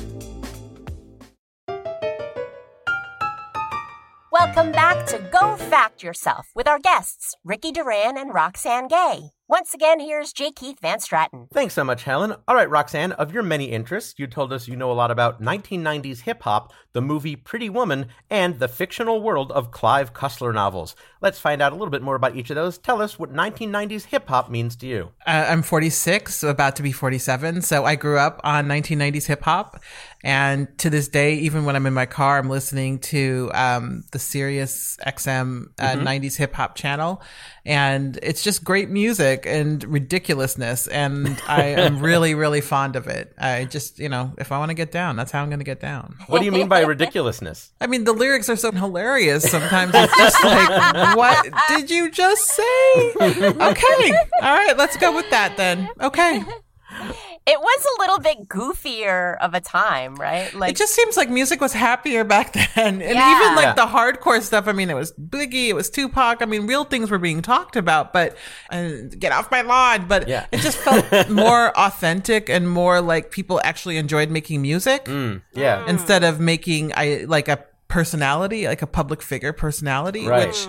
Welcome 4.30 4.70
back 4.70 5.04
to 5.06 5.18
Go 5.32 5.56
Fact 5.56 6.04
Yourself 6.04 6.46
with 6.54 6.68
our 6.68 6.78
guests, 6.78 7.34
Ricky 7.42 7.72
Duran 7.72 8.16
and 8.16 8.32
Roxane 8.32 8.86
Gay. 8.86 9.30
Once 9.52 9.74
again, 9.74 10.00
here's 10.00 10.32
J. 10.32 10.50
Keith 10.50 10.80
van 10.80 10.96
Straaten. 10.96 11.46
Thanks 11.52 11.74
so 11.74 11.84
much, 11.84 12.04
Helen. 12.04 12.34
All 12.48 12.54
right, 12.54 12.70
Roxane, 12.70 13.12
of 13.12 13.34
your 13.34 13.42
many 13.42 13.66
interests, 13.66 14.14
you 14.16 14.26
told 14.26 14.50
us 14.50 14.66
you 14.66 14.76
know 14.76 14.90
a 14.90 14.94
lot 14.94 15.10
about 15.10 15.42
1990s 15.42 16.20
hip 16.20 16.42
hop, 16.44 16.72
the 16.94 17.02
movie 17.02 17.36
Pretty 17.36 17.68
Woman, 17.68 18.06
and 18.30 18.58
the 18.60 18.66
fictional 18.66 19.20
world 19.20 19.52
of 19.52 19.70
Clive 19.70 20.14
Cussler 20.14 20.54
novels. 20.54 20.96
Let's 21.20 21.38
find 21.38 21.60
out 21.60 21.72
a 21.72 21.74
little 21.74 21.90
bit 21.90 22.00
more 22.00 22.14
about 22.14 22.34
each 22.34 22.48
of 22.48 22.56
those. 22.56 22.78
Tell 22.78 23.02
us 23.02 23.18
what 23.18 23.30
1990s 23.30 24.06
hip 24.06 24.26
hop 24.26 24.48
means 24.48 24.74
to 24.76 24.86
you. 24.86 25.10
Uh, 25.26 25.44
I'm 25.50 25.60
46, 25.60 26.42
about 26.44 26.74
to 26.76 26.82
be 26.82 26.90
47. 26.90 27.60
So 27.60 27.84
I 27.84 27.94
grew 27.94 28.18
up 28.18 28.40
on 28.42 28.66
1990s 28.66 29.26
hip 29.26 29.42
hop. 29.42 29.82
And 30.24 30.68
to 30.78 30.88
this 30.90 31.08
day, 31.08 31.34
even 31.34 31.64
when 31.64 31.74
I'm 31.74 31.86
in 31.86 31.94
my 31.94 32.06
car, 32.06 32.38
I'm 32.38 32.48
listening 32.48 33.00
to 33.00 33.50
um, 33.54 34.04
the 34.12 34.18
Sirius 34.18 34.96
XM 35.06 35.66
uh, 35.78 35.92
Mm-hmm. 35.92 36.06
90s 36.06 36.36
hip 36.36 36.54
hop 36.54 36.74
channel. 36.76 37.22
And 37.64 38.18
it's 38.22 38.42
just 38.42 38.64
great 38.64 38.88
music 38.88 39.44
and 39.46 39.82
ridiculousness. 39.84 40.86
And 40.86 41.40
I 41.48 41.64
am 41.64 42.00
really, 42.00 42.34
really 42.34 42.60
fond 42.60 42.96
of 42.96 43.06
it. 43.08 43.34
I 43.38 43.64
just, 43.64 43.98
you 43.98 44.08
know, 44.08 44.32
if 44.38 44.52
I 44.52 44.58
want 44.58 44.70
to 44.70 44.74
get 44.74 44.92
down, 44.92 45.16
that's 45.16 45.32
how 45.32 45.42
I'm 45.42 45.48
going 45.48 45.58
to 45.58 45.64
get 45.64 45.80
down. 45.80 46.16
What 46.28 46.38
do 46.38 46.44
you 46.44 46.52
mean 46.52 46.68
by 46.68 46.80
ridiculousness? 46.82 47.72
I 47.80 47.86
mean, 47.88 48.04
the 48.04 48.12
lyrics 48.12 48.48
are 48.48 48.56
so 48.56 48.70
hilarious. 48.72 49.50
Sometimes 49.50 49.92
it's 49.94 50.16
just 50.16 50.44
like, 50.44 51.16
what 51.16 51.46
did 51.68 51.90
you 51.90 52.10
just 52.10 52.46
say? 52.46 53.12
Okay. 53.20 54.14
All 54.40 54.56
right. 54.56 54.74
Let's 54.76 54.96
go 54.96 55.14
with 55.14 55.28
that 55.30 55.56
then. 55.56 55.88
Okay. 56.00 56.44
It 57.44 57.58
was 57.58 57.86
a 57.98 58.00
little 58.00 58.18
bit 58.20 58.48
goofier 58.48 59.36
of 59.40 59.52
a 59.54 59.60
time, 59.60 60.14
right? 60.14 60.54
Like 60.54 60.70
it 60.70 60.76
just 60.76 60.94
seems 60.94 61.16
like 61.16 61.28
music 61.28 61.60
was 61.60 61.72
happier 61.72 62.22
back 62.22 62.52
then. 62.74 63.02
And 63.02 63.16
Yeah. 63.16 63.36
even 63.36 63.56
like 63.56 63.64
Yeah. 63.64 63.72
the 63.74 63.86
hardcore 63.86 64.40
stuff, 64.40 64.68
I 64.68 64.72
mean, 64.72 64.90
it 64.90 64.94
was 64.94 65.12
Biggie, 65.12 65.68
it 65.68 65.72
was 65.74 65.90
Tupac. 65.90 66.40
I 66.40 66.44
mean, 66.44 66.66
real 66.68 66.84
things 66.84 67.10
were 67.10 67.18
being 67.18 67.42
talked 67.42 67.74
about, 67.74 68.12
but 68.12 68.36
uh, 68.70 68.90
get 69.18 69.32
off 69.32 69.50
my 69.50 69.62
lawn. 69.62 70.06
But 70.06 70.28
Yeah. 70.28 70.46
it 70.52 70.60
just 70.60 70.78
felt 70.78 71.28
more 71.30 71.76
authentic 71.76 72.48
and 72.48 72.70
more 72.70 73.00
like 73.00 73.30
people 73.32 73.60
actually 73.64 73.96
enjoyed 73.96 74.30
making 74.30 74.62
music 74.62 75.08
Yeah. 75.52 75.84
instead 75.88 76.22
of 76.22 76.38
making 76.38 76.92
I 76.96 77.24
like 77.26 77.48
a 77.48 77.64
personality, 77.92 78.66
like 78.66 78.82
a 78.82 78.86
public 78.86 79.22
figure 79.22 79.52
personality, 79.52 80.26
Right. 80.26 80.48
which 80.48 80.66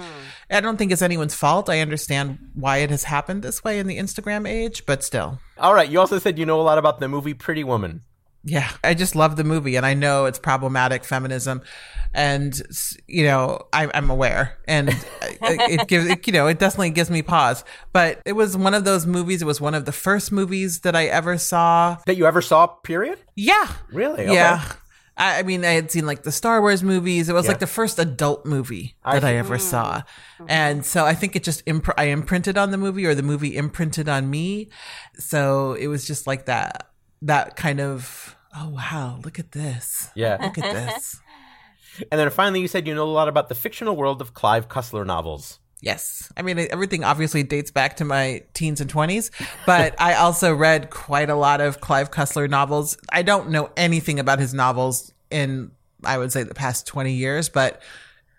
I 0.52 0.60
don't 0.60 0.78
think 0.78 0.92
is 0.92 1.02
anyone's 1.02 1.34
fault. 1.36 1.70
I 1.70 1.80
understand 1.80 2.38
why 2.54 2.78
it 2.78 2.90
has 2.92 3.06
happened 3.06 3.44
this 3.44 3.64
way 3.64 3.80
in 3.80 3.88
the 3.88 3.98
Instagram 3.98 4.48
age, 4.48 4.86
but 4.86 5.04
still. 5.04 5.40
All 5.58 5.74
right, 5.74 5.90
you 5.90 6.00
also 6.00 6.20
said 6.20 6.38
you 6.38 6.46
know 6.46 6.60
a 6.60 6.64
lot 6.64 6.78
about 6.78 7.00
the 7.00 7.08
movie 7.08 7.34
Pretty 7.34 7.64
Woman. 7.64 8.02
Yeah, 8.46 8.70
I 8.84 8.94
just 8.94 9.16
love 9.16 9.38
the 9.38 9.46
movie, 9.46 9.78
and 9.78 9.86
I 9.86 9.94
know 9.94 10.26
it's 10.26 10.38
problematic 10.38 11.06
feminism, 11.06 11.62
and 12.14 12.54
you 13.08 13.24
know 13.24 13.62
I, 13.72 13.90
I'm 13.94 14.10
aware, 14.10 14.58
and 14.68 14.90
it, 15.22 15.80
it 15.82 15.88
gives 15.88 16.08
it, 16.08 16.28
you 16.28 16.34
know 16.34 16.48
it 16.48 16.60
definitely 16.60 16.90
gives 16.90 17.10
me 17.10 17.22
pause. 17.22 17.64
But 17.94 18.20
it 18.26 18.34
was 18.34 18.58
one 18.58 18.74
of 18.74 18.84
those 18.84 19.06
movies. 19.06 19.42
It 19.42 19.46
was 19.46 19.62
one 19.62 19.74
of 19.74 19.86
the 19.86 19.94
first 19.94 20.32
movies 20.34 20.82
that 20.82 20.94
I 20.94 21.06
ever 21.06 21.38
saw. 21.38 21.98
That 22.06 22.18
you 22.18 22.26
ever 22.28 22.42
saw, 22.42 22.68
period? 22.68 23.18
Yeah, 23.36 23.68
Really? 23.94 24.26
Okay. 24.26 24.34
yeah. 24.34 24.62
I, 25.18 25.40
I 25.40 25.44
mean, 25.44 25.64
I 25.64 25.72
had 25.72 25.92
seen 25.92 26.06
like 26.06 26.24
the 26.24 26.32
Star 26.32 26.60
Wars 26.62 26.84
movies. 26.84 27.30
It 27.30 27.34
was 27.34 27.46
Yeah. 27.46 27.52
like 27.52 27.60
the 27.60 27.68
first 27.68 28.00
adult 28.00 28.46
movie 28.46 28.96
that 29.06 29.24
I 29.24 29.34
see. 29.34 29.38
ever 29.38 29.58
mm. 29.58 29.62
saw, 29.62 30.02
and 30.48 30.86
so 30.86 31.06
I 31.06 31.14
think 31.14 31.36
it 31.36 31.44
just 31.44 31.62
imp- 31.66 31.98
I 31.98 32.06
imprinted 32.06 32.58
on 32.58 32.72
the 32.72 32.78
movie, 32.78 33.06
or 33.06 33.14
the 33.16 33.24
movie 33.24 33.56
imprinted 33.56 34.10
on 34.10 34.30
me. 34.30 34.70
So 35.18 35.74
it 35.74 35.88
was 35.88 36.06
just 36.06 36.26
like 36.26 36.46
that, 36.46 36.90
that 37.22 37.56
kind 37.56 37.80
of 37.80 38.36
oh 38.56 38.70
wow, 38.70 39.20
look 39.24 39.40
at 39.40 39.52
this, 39.52 40.10
Yeah. 40.16 40.38
look 40.42 40.58
at 40.58 40.74
this. 40.74 41.20
and 42.12 42.20
then 42.20 42.30
finally, 42.30 42.62
you 42.62 42.68
said 42.68 42.88
you 42.88 42.96
know 42.96 43.04
a 43.04 43.06
lot 43.06 43.28
about 43.28 43.50
the 43.50 43.56
fictional 43.56 43.96
world 43.96 44.22
of 44.22 44.34
Clive 44.34 44.68
Cussler 44.68 45.06
novels. 45.06 45.60
Yes. 45.84 46.32
I 46.38 46.44
mean, 46.44 46.58
everything 46.60 47.04
obviously 47.04 47.44
dates 47.44 47.70
back 47.70 47.98
to 47.98 48.06
my 48.06 48.44
teens 48.54 48.80
and 48.80 48.92
20s, 48.92 49.32
but 49.66 49.94
I 50.00 50.14
also 50.14 50.56
read 50.56 50.90
quite 50.90 51.30
a 51.30 51.36
lot 51.36 51.60
of 51.60 51.82
Clive 51.82 52.10
Cussler 52.10 52.50
novels. 52.50 52.98
I 53.12 53.22
don't 53.22 53.50
know 53.50 53.70
anything 53.76 54.18
about 54.18 54.40
his 54.40 54.54
novels 54.54 55.12
in, 55.30 55.72
I 56.02 56.18
would 56.18 56.32
say, 56.32 56.44
the 56.44 56.54
past 56.54 56.88
20 56.88 57.12
years, 57.12 57.50
but 57.50 57.82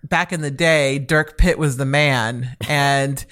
back 0.03 0.33
in 0.33 0.41
the 0.41 0.51
day, 0.51 0.99
Dirk 0.99 1.37
Pitt 1.37 1.59
was 1.59 1.77
the 1.77 1.85
man. 1.85 2.57
And 2.67 3.23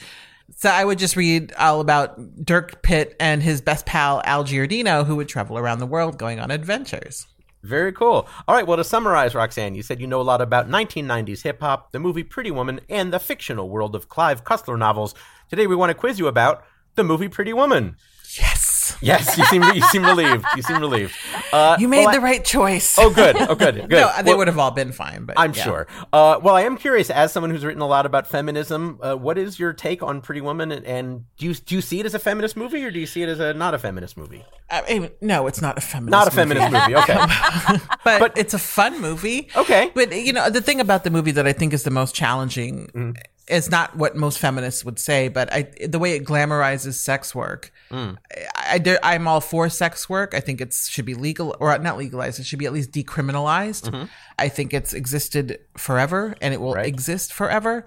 so 0.56 0.68
I 0.68 0.84
would 0.84 0.98
just 0.98 1.16
read 1.16 1.54
all 1.54 1.80
about 1.80 2.44
Dirk 2.44 2.82
Pitt 2.82 3.16
and 3.18 3.42
his 3.42 3.62
best 3.62 3.86
pal, 3.86 4.20
Al 4.26 4.44
Giardino, 4.44 5.06
who 5.06 5.16
would 5.16 5.28
travel 5.28 5.56
around 5.56 5.78
the 5.78 5.86
world 5.86 6.18
going 6.18 6.38
on 6.38 6.50
adventures. 6.50 7.26
Very 7.62 7.92
cool. 7.92 8.28
All 8.48 8.54
right, 8.56 8.66
well, 8.66 8.76
to 8.76 8.84
summarize, 8.84 9.34
Roxane, 9.34 9.76
you 9.76 9.82
said 9.82 10.00
you 10.00 10.06
know 10.08 10.20
a 10.20 10.22
lot 10.22 10.40
about 10.40 10.68
1990s 10.68 11.42
hip 11.42 11.60
hop, 11.60 11.92
the 11.92 12.00
movie 12.00 12.24
Pretty 12.24 12.50
Woman, 12.50 12.80
and 12.88 13.12
the 13.12 13.20
fictional 13.20 13.68
world 13.68 13.94
of 13.94 14.08
Clive 14.08 14.42
Cussler 14.42 14.78
novels. 14.78 15.14
Today, 15.48 15.68
we 15.68 15.76
want 15.76 15.90
to 15.90 15.94
quiz 15.94 16.18
you 16.18 16.26
about 16.26 16.64
the 16.96 17.04
movie 17.04 17.28
Pretty 17.28 17.52
Woman. 17.52 17.96
Yes. 18.36 18.71
Yes. 19.00 19.36
Yes, 19.36 19.38
you 19.38 19.44
seem 19.46 19.62
you 19.74 19.82
seem 19.92 20.04
relieved. 20.04 20.44
You 20.56 20.62
seem 20.62 20.78
relieved. 20.80 21.14
Uh, 21.52 21.76
You 21.78 21.88
made 21.88 22.04
well, 22.04 22.12
the 22.14 22.20
I- 22.20 22.30
right 22.30 22.44
choice. 22.44 22.96
Oh, 22.98 23.10
good. 23.10 23.36
Oh, 23.36 23.54
good. 23.54 23.74
Good. 23.88 23.90
no, 23.90 24.10
they 24.22 24.30
Well, 24.30 24.38
would 24.38 24.48
have 24.48 24.58
all 24.58 24.70
been 24.70 24.92
fine, 24.92 25.24
but 25.24 25.38
I'm 25.38 25.52
yeah. 25.54 25.62
sure. 25.62 25.86
Uh, 26.12 26.38
well, 26.42 26.54
I 26.56 26.62
am 26.62 26.76
curious, 26.76 27.10
as 27.10 27.32
someone 27.32 27.50
who's 27.50 27.64
written 27.64 27.82
a 27.82 27.86
lot 27.86 28.06
about 28.06 28.26
feminism, 28.26 28.98
uh, 29.02 29.14
what 29.14 29.36
is 29.38 29.58
your 29.58 29.72
take 29.72 30.02
on 30.02 30.20
Pretty 30.20 30.40
Woman? 30.40 30.72
And, 30.72 30.84
and 30.86 31.24
do 31.36 31.46
you 31.46 31.54
do 31.54 31.74
you 31.74 31.80
see 31.80 32.00
it 32.00 32.06
as 32.06 32.14
a 32.14 32.18
feminist 32.18 32.56
movie, 32.56 32.84
or 32.84 32.90
do 32.90 32.98
you 32.98 33.06
see 33.06 33.22
it 33.22 33.28
as 33.28 33.40
a 33.40 33.54
not 33.54 33.74
a 33.74 33.78
feminist 33.78 34.16
movie? 34.16 34.44
I 34.70 34.98
mean, 34.98 35.10
no, 35.20 35.46
it's 35.46 35.60
not 35.60 35.76
a 35.78 35.80
feminist. 35.82 36.10
Not 36.10 36.26
a 36.32 36.36
movie. 36.46 36.58
feminist 36.60 36.72
movie. 36.72 36.94
Okay. 37.02 37.78
but, 38.04 38.18
But- 38.20 38.38
it's 38.38 38.54
a 38.54 38.58
fun 38.58 39.00
movie. 39.00 39.48
Okay. 39.56 39.90
But 39.94 40.12
you 40.14 40.32
know, 40.32 40.48
the 40.50 40.60
thing 40.62 40.80
about 40.80 41.04
the 41.04 41.10
movie 41.10 41.32
that 41.32 41.46
I 41.46 41.52
think 41.52 41.72
is 41.72 41.82
the 41.82 41.90
most 41.90 42.14
challenging 42.14 42.88
Mm-hmm. 42.94 43.10
Is 43.48 43.70
not 43.70 43.96
what 43.96 44.14
most 44.16 44.38
feminists 44.38 44.84
would 44.84 45.00
say, 45.00 45.26
but 45.28 45.52
I 45.52 45.72
the 45.86 45.98
way 45.98 46.12
it 46.12 46.24
glamorizes 46.24 46.94
sex 46.94 47.34
work. 47.34 47.72
Mm. 47.90 48.16
I, 48.56 49.14
am 49.14 49.26
all 49.26 49.40
for 49.40 49.68
sex 49.68 50.08
work. 50.08 50.32
I 50.32 50.40
think 50.40 50.60
it 50.60 50.72
should 50.72 51.04
be 51.04 51.14
legal 51.14 51.56
or 51.58 51.76
not 51.78 51.98
legalized. 51.98 52.38
It 52.38 52.46
should 52.46 52.60
be 52.60 52.66
at 52.66 52.72
least 52.72 52.92
decriminalized. 52.92 54.08
I 54.38 54.48
think 54.48 54.72
it's 54.72 54.92
existed 54.94 55.58
forever 55.76 56.34
and 56.40 56.54
it 56.54 56.60
will 56.60 56.70
Mm-hmm. 56.70 56.76
Right. 56.78 56.86
exist 56.86 57.32
forever. 57.32 57.84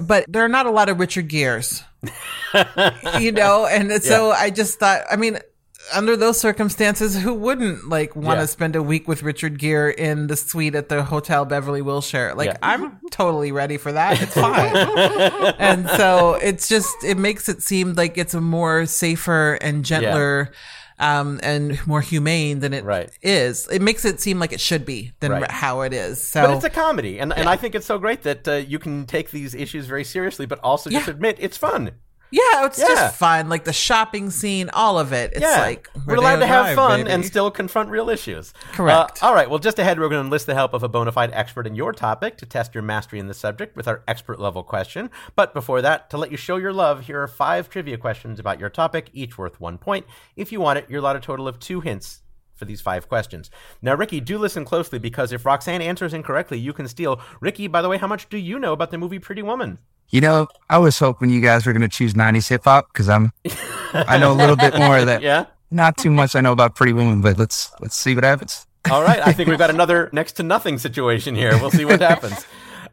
But 0.00 0.26
there 0.28 0.44
are 0.44 0.48
not 0.48 0.66
a 0.66 0.70
lot 0.70 0.88
of 0.90 1.00
Richard 1.00 1.28
Geres, 1.28 1.82
you 3.20 3.32
know, 3.32 3.66
and 3.66 3.90
so 4.02 4.30
I 4.30 4.50
just 4.50 4.78
thought, 4.78 5.02
I 5.10 5.16
mean, 5.16 5.38
under 5.94 6.16
those 6.16 6.38
circumstances, 6.40 7.16
who 7.18 7.32
wouldn't 7.34 7.88
like 7.88 8.14
want 8.16 8.38
to 8.38 8.42
Yeah. 8.42 8.46
spend 8.46 8.76
a 8.76 8.82
week 8.82 9.08
with 9.08 9.22
Richard 9.22 9.58
Gere 9.58 9.94
in 9.96 10.26
the 10.26 10.36
suite 10.36 10.74
at 10.74 10.88
the 10.88 11.02
Hotel 11.02 11.44
Beverly 11.44 11.82
Wilshire? 11.82 12.34
Like, 12.34 12.46
Yeah. 12.50 12.56
I'm 12.62 12.98
totally 13.10 13.52
ready 13.52 13.76
for 13.76 13.92
that. 13.92 14.20
It's 14.22 14.34
fine. 14.34 14.74
and 15.58 15.88
so 15.90 16.34
it's 16.34 16.68
just, 16.68 16.94
it 17.04 17.16
makes 17.18 17.48
it 17.48 17.62
seem 17.62 17.94
like 17.94 18.18
it's 18.18 18.34
a 18.34 18.40
more 18.40 18.86
safer 18.86 19.54
and 19.60 19.84
gentler. 19.84 20.52
Um, 21.00 21.38
and 21.44 21.78
more 21.86 22.00
humane 22.00 22.58
than 22.58 22.74
it 22.74 22.84
is. 23.22 23.66
Right. 23.68 23.76
It 23.76 23.82
makes 23.82 24.04
it 24.04 24.20
seem 24.20 24.40
like 24.40 24.52
it 24.52 24.60
should 24.60 24.84
be 24.84 25.12
than 25.20 25.30
Right. 25.30 25.48
how 25.48 25.82
it 25.82 25.92
is. 25.92 26.20
So 26.20 26.42
But 26.48 26.56
it's 26.56 26.64
a 26.64 26.70
comedy, 26.70 27.20
and, 27.20 27.32
and 27.32 27.48
I 27.48 27.54
think 27.54 27.76
it's 27.76 27.86
so 27.86 27.98
great 27.98 28.22
that 28.24 28.48
uh, 28.48 28.54
you 28.54 28.80
can 28.80 29.06
take 29.06 29.30
these 29.30 29.54
issues 29.54 29.86
very 29.86 30.02
seriously, 30.02 30.44
but 30.44 30.58
also 30.58 30.90
just 30.90 31.06
Yeah. 31.06 31.14
admit 31.14 31.36
it's 31.38 31.56
fun. 31.56 31.92
Yeah, 32.30 32.66
it's 32.66 32.78
Yeah. 32.78 32.88
just 32.88 33.16
fun. 33.16 33.48
Like 33.48 33.64
the 33.64 33.72
shopping 33.72 34.30
scene, 34.30 34.68
all 34.74 34.98
of 34.98 35.12
it. 35.12 35.32
It's 35.32 35.40
yeah, 35.40 35.60
like 35.62 35.88
we're 36.06 36.16
allowed 36.16 36.36
to 36.40 36.46
have 36.46 36.66
Drive, 36.66 36.76
fun 36.76 37.00
baby. 37.00 37.10
and 37.10 37.24
still 37.24 37.50
confront 37.50 37.88
real 37.88 38.10
issues. 38.10 38.52
Correct. 38.72 39.22
Uh, 39.22 39.26
all 39.26 39.34
right. 39.34 39.48
Well, 39.48 39.58
just 39.58 39.78
ahead, 39.78 39.98
we're 39.98 40.08
going 40.08 40.20
to 40.20 40.26
enlist 40.26 40.46
the 40.46 40.54
help 40.54 40.74
of 40.74 40.82
a 40.82 40.88
bona 40.88 41.10
fide 41.12 41.30
expert 41.32 41.66
in 41.66 41.74
your 41.74 41.92
topic 41.92 42.36
to 42.38 42.46
test 42.46 42.74
your 42.74 42.82
mastery 42.82 43.18
in 43.18 43.28
the 43.28 43.34
subject 43.34 43.76
with 43.76 43.88
our 43.88 44.02
expert 44.06 44.38
level 44.38 44.62
question. 44.62 45.10
But 45.36 45.54
before 45.54 45.80
that, 45.82 46.10
to 46.10 46.18
let 46.18 46.30
you 46.30 46.36
show 46.36 46.56
your 46.56 46.72
love, 46.72 47.06
here 47.06 47.22
are 47.22 47.28
five 47.28 47.70
trivia 47.70 47.96
questions 47.96 48.38
about 48.38 48.60
your 48.60 48.68
topic, 48.68 49.08
each 49.14 49.38
worth 49.38 49.58
one 49.60 49.78
point. 49.78 50.04
If 50.36 50.52
you 50.52 50.60
want 50.60 50.78
it, 50.78 50.86
you're 50.88 51.00
allowed 51.00 51.16
a 51.16 51.20
total 51.20 51.48
of 51.48 51.58
two 51.58 51.80
hints. 51.80 52.20
For 52.54 52.64
these 52.64 52.80
five 52.80 53.08
questions. 53.08 53.52
Now, 53.80 53.94
Ricky, 53.94 54.18
do 54.20 54.36
listen 54.36 54.64
closely 54.64 54.98
because 54.98 55.30
if 55.30 55.44
Roxane 55.46 55.80
answers 55.80 56.12
incorrectly, 56.12 56.58
you 56.58 56.72
can 56.72 56.88
steal. 56.88 57.20
Ricky, 57.40 57.68
by 57.68 57.82
the 57.82 57.88
way, 57.88 57.98
how 57.98 58.08
much 58.08 58.28
do 58.28 58.36
you 58.36 58.58
know 58.58 58.72
about 58.72 58.90
the 58.90 58.98
movie 58.98 59.20
Pretty 59.20 59.42
Woman? 59.42 59.78
You 60.10 60.20
know, 60.22 60.48
I 60.70 60.78
was 60.78 60.98
hoping 60.98 61.30
you 61.30 61.40
guys 61.40 61.66
were 61.66 61.72
going 61.72 61.82
to 61.82 61.88
choose 61.88 62.14
90s 62.14 62.48
hip 62.48 62.64
hop 62.64 62.88
because 62.92 63.08
I'm, 63.08 63.32
I 63.92 64.18
know 64.18 64.32
a 64.32 64.34
little 64.34 64.56
bit 64.56 64.74
more 64.74 64.98
of 64.98 65.06
that. 65.06 65.22
Yeah? 65.28 65.46
Not 65.70 65.98
too 65.98 66.10
much 66.10 66.34
I 66.34 66.40
know 66.40 66.52
about 66.52 66.74
Pretty 66.76 66.94
Woman, 66.94 67.20
but 67.20 67.36
let's 67.36 67.70
let's 67.80 67.94
see 67.94 68.14
what 68.14 68.24
happens. 68.24 68.66
All 68.90 69.02
right. 69.02 69.20
I 69.26 69.32
think 69.34 69.50
we've 69.50 69.58
got 69.58 69.68
another 69.78 70.08
next 70.12 70.32
to 70.34 70.42
nothing 70.42 70.78
situation 70.78 71.34
here. 71.34 71.50
We'll 71.60 71.70
see 71.70 71.84
what 71.84 72.00
happens. 72.00 72.46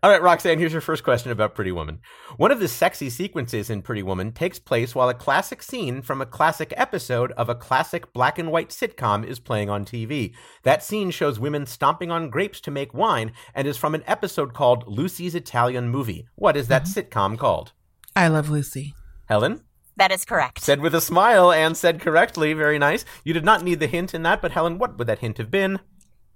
All 0.06 0.12
right, 0.12 0.22
Roxane, 0.22 0.60
here's 0.60 0.72
your 0.72 0.82
first 0.82 1.04
question 1.04 1.32
about 1.32 1.56
Pretty 1.56 1.72
Woman. 1.72 2.00
One 2.38 2.52
of 2.52 2.60
the 2.60 2.68
sexy 2.68 3.10
sequences 3.10 3.72
in 3.72 3.82
Pretty 3.82 4.04
Woman 4.04 4.34
takes 4.34 4.60
place 4.60 4.94
while 4.94 5.10
a 5.10 5.16
classic 5.16 5.64
scene 5.64 6.04
from 6.04 6.22
a 6.22 6.28
classic 6.28 6.72
episode 6.78 7.32
of 7.32 7.50
a 7.50 7.56
classic 7.56 8.14
black 8.14 8.38
and 8.38 8.52
white 8.52 8.70
sitcom 8.70 9.26
is 9.26 9.40
playing 9.40 9.72
on 9.72 9.84
TV. 9.84 10.36
That 10.62 10.84
scene 10.84 11.10
shows 11.10 11.40
women 11.40 11.66
stomping 11.66 12.12
on 12.12 12.30
grapes 12.30 12.62
to 12.62 12.70
make 12.70 12.94
wine 12.94 13.32
and 13.56 13.68
is 13.68 13.78
from 13.78 13.96
an 13.96 14.04
episode 14.06 14.54
called 14.54 14.84
Lucy's 14.86 15.34
Italian 15.34 15.90
Movie. 15.90 16.28
What 16.36 16.56
is 16.56 16.68
that 16.68 16.84
mm-hmm. 16.84 17.00
sitcom 17.00 17.36
called? 17.40 17.72
I 18.16 18.28
love 18.28 18.48
Lucy. 18.48 18.94
Helen? 19.28 19.62
That 19.98 20.12
is 20.12 20.24
correct. 20.24 20.62
Said 20.62 20.82
with 20.82 20.94
a 20.94 21.02
smile 21.02 21.52
and 21.52 21.76
said 21.76 22.00
correctly. 22.00 22.54
Very 22.54 22.78
nice. 22.78 23.06
You 23.24 23.34
did 23.34 23.44
not 23.44 23.64
need 23.64 23.80
the 23.80 23.88
hint 23.88 24.14
in 24.14 24.22
that, 24.22 24.40
but 24.40 24.52
Helen, 24.52 24.78
what 24.78 25.00
would 25.00 25.08
that 25.08 25.20
hint 25.26 25.40
have 25.40 25.50
been? 25.50 25.80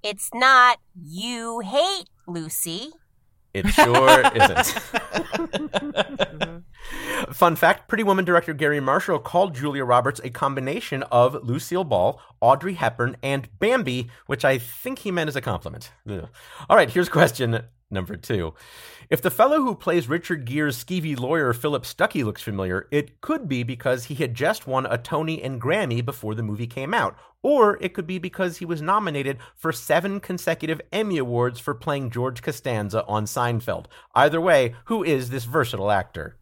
It's 0.01 0.31
not 0.33 0.79
you 0.95 1.59
hate 1.59 2.05
Lucy. 2.25 2.93
It 3.53 3.67
sure 3.69 4.21
isn't. 4.35 4.57
Mm-hmm. 5.89 6.59
Fun 7.31 7.55
fact 7.55 7.87
Pretty 7.87 8.03
Woman 8.03 8.25
director 8.25 8.53
Garry 8.53 8.79
Marshall 8.79 9.19
called 9.19 9.55
Julia 9.55 9.83
Roberts 9.83 10.19
a 10.23 10.29
combination 10.29 11.03
of 11.03 11.43
Lucille 11.43 11.83
Ball, 11.83 12.19
Audrey 12.41 12.73
Hepburn, 12.73 13.17
and 13.21 13.47
Bambi, 13.59 14.09
which 14.25 14.45
I 14.45 14.57
think 14.57 14.99
he 14.99 15.11
meant 15.11 15.27
as 15.27 15.35
a 15.35 15.41
compliment. 15.41 15.91
Ugh. 16.09 16.27
All 16.69 16.77
right, 16.77 16.89
here's 16.89 17.09
question 17.09 17.63
number 17.91 18.15
two. 18.15 18.53
If 19.09 19.21
the 19.21 19.31
fellow 19.31 19.61
who 19.61 19.75
plays 19.75 20.07
Richard 20.07 20.45
Gere's 20.45 20.83
skeevy 20.83 21.17
lawyer 21.19 21.53
Philip 21.53 21.83
Stuckey 21.83 22.23
looks 22.23 22.41
familiar, 22.41 22.87
it 22.91 23.21
could 23.21 23.47
be 23.47 23.63
because 23.63 24.05
he 24.05 24.15
had 24.15 24.35
just 24.35 24.67
won 24.67 24.85
a 24.85 24.97
Tony 24.97 25.41
and 25.41 25.61
Grammy 25.61 26.03
before 26.03 26.35
the 26.35 26.43
movie 26.43 26.67
came 26.67 26.93
out. 26.93 27.15
Or 27.41 27.77
it 27.81 27.93
could 27.93 28.05
be 28.05 28.19
because 28.19 28.57
he 28.57 28.65
was 28.65 28.81
nominated 28.81 29.37
for 29.55 29.71
seven 29.71 30.19
consecutive 30.19 30.81
Emmy 30.91 31.17
Awards 31.17 31.59
for 31.59 31.73
playing 31.73 32.11
George 32.11 32.41
Costanza 32.41 33.05
on 33.05 33.25
Seinfeld. 33.25 33.85
Either 34.13 34.41
way, 34.41 34.75
who 34.85 35.03
is 35.03 35.29
this 35.29 35.45
versatile 35.45 35.91
actor? 35.91 36.37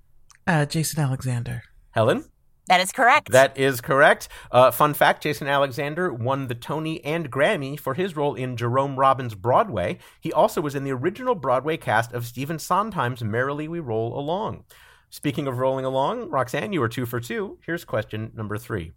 Uh, 0.47 0.65
Jason 0.65 0.99
Alexander. 0.99 1.63
Helen? 1.91 2.25
That 2.67 2.81
is 2.81 2.91
correct. 2.91 3.31
That 3.31 3.57
is 3.57 3.81
correct. 3.81 4.27
Uh, 4.51 4.71
fun 4.71 4.93
fact 4.93 5.23
Jason 5.23 5.47
Alexander 5.47 6.11
won 6.11 6.47
the 6.47 6.55
Tony 6.55 7.03
and 7.03 7.31
Grammy 7.31 7.79
for 7.79 7.93
his 7.93 8.15
role 8.15 8.35
in 8.35 8.57
Jerome 8.57 8.97
Robbins' 8.97 9.35
Broadway. 9.35 9.99
He 10.19 10.33
also 10.33 10.61
was 10.61 10.75
in 10.75 10.83
the 10.83 10.91
original 10.91 11.35
Broadway 11.35 11.77
cast 11.77 12.11
of 12.13 12.25
Stephen 12.25 12.59
Sondheim's 12.59 13.23
Merrily 13.23 13.67
We 13.67 13.79
Roll 13.79 14.19
Along. 14.19 14.65
Speaking 15.09 15.47
of 15.47 15.59
rolling 15.59 15.85
along, 15.85 16.29
Roxane, 16.29 16.73
you 16.73 16.81
were 16.81 16.89
two 16.89 17.05
for 17.05 17.21
two. 17.21 17.57
Here's 17.65 17.85
question 17.85 18.31
number 18.35 18.57
three. 18.57 18.91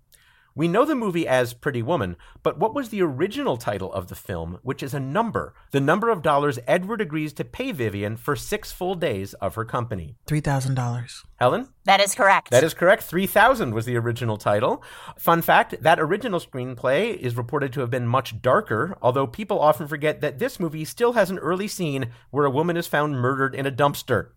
We 0.54 0.66
know 0.66 0.84
the 0.84 0.96
movie 0.96 1.28
as 1.28 1.54
Pretty 1.54 1.82
Woman, 1.82 2.16
but 2.42 2.58
what 2.58 2.74
was 2.74 2.88
the 2.88 3.02
original 3.02 3.56
title 3.56 3.92
of 3.92 4.08
the 4.08 4.16
film, 4.16 4.58
which 4.62 4.82
is 4.82 4.92
a 4.92 5.00
number? 5.00 5.54
The 5.70 5.80
number 5.80 6.08
of 6.10 6.22
dollars 6.22 6.58
Edward 6.66 7.00
agrees 7.00 7.32
to 7.34 7.44
pay 7.44 7.70
Vivian 7.70 8.16
for 8.16 8.34
six 8.34 8.72
full 8.72 8.96
days 8.96 9.32
of 9.34 9.54
her 9.54 9.64
company. 9.64 10.16
Three 10.26 10.40
thousand 10.40 10.74
dollars. 10.74 11.24
Helen? 11.36 11.68
that 11.84 12.00
is 12.00 12.14
correct. 12.14 12.50
That 12.50 12.64
is 12.64 12.74
correct. 12.74 13.02
3000 13.04 13.72
was 13.72 13.86
the 13.86 13.96
original 13.96 14.36
title. 14.36 14.82
Fun 15.16 15.40
fact 15.40 15.82
that 15.82 15.98
original 15.98 16.40
screenplay 16.40 17.16
is 17.16 17.36
reported 17.36 17.72
to 17.72 17.80
have 17.80 17.90
been 17.90 18.06
much 18.06 18.42
darker, 18.42 18.98
although 19.00 19.26
people 19.26 19.58
often 19.58 19.88
forget 19.88 20.20
that 20.20 20.38
this 20.38 20.60
movie 20.60 20.84
still 20.84 21.14
has 21.14 21.30
an 21.30 21.38
early 21.38 21.68
scene 21.68 22.10
where 22.30 22.44
a 22.44 22.50
woman 22.50 22.76
is 22.76 22.86
found 22.86 23.14
murdered 23.20 23.54
in 23.54 23.66
a 23.66 23.72
dumpster. 23.72 24.28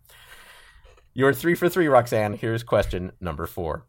You're 1.12 1.32
three 1.32 1.54
for 1.54 1.68
three, 1.68 1.86
Roxane. 1.86 2.32
Here's 2.32 2.62
question 2.64 3.12
number 3.20 3.46
four. 3.46 3.86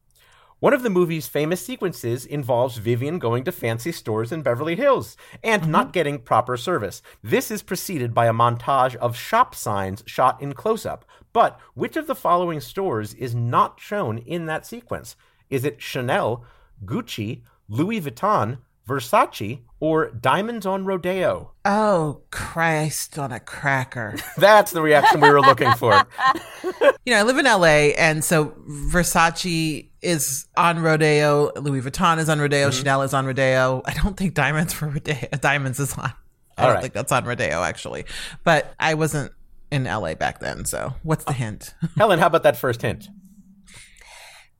One 0.60 0.74
of 0.74 0.84
the 0.84 0.90
movie's 0.90 1.28
famous 1.28 1.64
sequences 1.64 2.26
involves 2.26 2.78
Vivian 2.78 3.20
going 3.20 3.44
to 3.44 3.52
fancy 3.52 3.92
stores 3.92 4.32
in 4.32 4.42
Beverly 4.42 4.78
Hills 4.78 5.18
and 5.44 5.64
mm-hmm. 5.64 5.72
not 5.72 5.92
getting 5.92 6.18
proper 6.18 6.56
service. 6.56 7.02
This 7.22 7.52
is 7.52 7.62
preceded 7.62 8.14
by 8.14 8.28
a 8.28 8.34
montage 8.34 8.96
of 8.96 9.18
shop 9.18 9.54
signs 9.54 10.02
shot 10.06 10.42
in 10.42 10.54
close 10.54 10.86
up. 10.86 11.04
But 11.34 11.60
which 11.74 11.98
of 11.98 12.08
the 12.08 12.16
following 12.16 12.62
stores 12.62 13.14
is 13.14 13.36
not 13.36 13.82
shown 13.82 14.20
in 14.20 14.46
that 14.46 14.66
sequence? 14.66 15.18
Is 15.50 15.66
it 15.66 15.82
Chanel, 15.82 16.46
Gucci, 16.86 17.42
Louis 17.68 18.00
Vuitton, 18.00 18.60
Versace, 18.88 19.62
or 19.80 20.12
Diamonds 20.12 20.66
on 20.66 20.86
Rodeo? 20.86 21.54
Oh 21.66 22.22
Christ 22.32 23.18
on 23.18 23.32
a 23.32 23.40
cracker. 23.40 24.16
That's 24.38 24.72
the 24.72 24.82
reaction 24.82 25.22
we 25.22 25.30
were 25.30 25.42
looking 25.42 25.72
for. 25.74 25.94
you 26.64 27.14
know, 27.14 27.18
I 27.18 27.24
live 27.24 27.38
in 27.38 27.46
LA, 27.46 27.94
and 27.98 28.24
so 28.24 28.54
Versace 28.70 29.90
is 30.02 30.48
on 30.56 30.80
Rodeo, 30.80 31.52
Louis 31.56 31.82
Vuitton 31.82 32.20
is 32.20 32.30
on 32.30 32.40
Rodeo, 32.40 32.70
Mm-hmm. 32.70 32.78
Chanel 32.78 33.02
is 33.02 33.14
on 33.14 33.26
Rodeo. 33.26 33.82
I 33.86 33.94
don't 33.94 34.16
think 34.16 34.34
Diamonds 34.36 34.74
for 34.74 34.88
Rodeo. 34.90 35.16
Diamonds 35.42 35.80
is 35.80 35.94
on. 35.98 36.12
I 36.58 36.62
All 36.62 36.68
don't 36.68 36.76
right. 36.76 36.82
think 36.82 36.94
that's 36.94 37.12
on 37.12 37.26
Rodeo 37.26 37.64
actually, 37.64 38.06
but 38.44 38.74
I 38.80 38.94
wasn't 38.94 39.32
in 39.72 39.84
LA 39.86 40.14
back 40.16 40.40
then. 40.40 40.64
So 40.66 40.94
what's 41.04 41.26
the 41.26 41.34
hint? 41.34 41.74
Helen, 41.98 42.20
how 42.20 42.28
about 42.28 42.44
that 42.44 42.56
first 42.56 42.82
hint? 42.82 43.10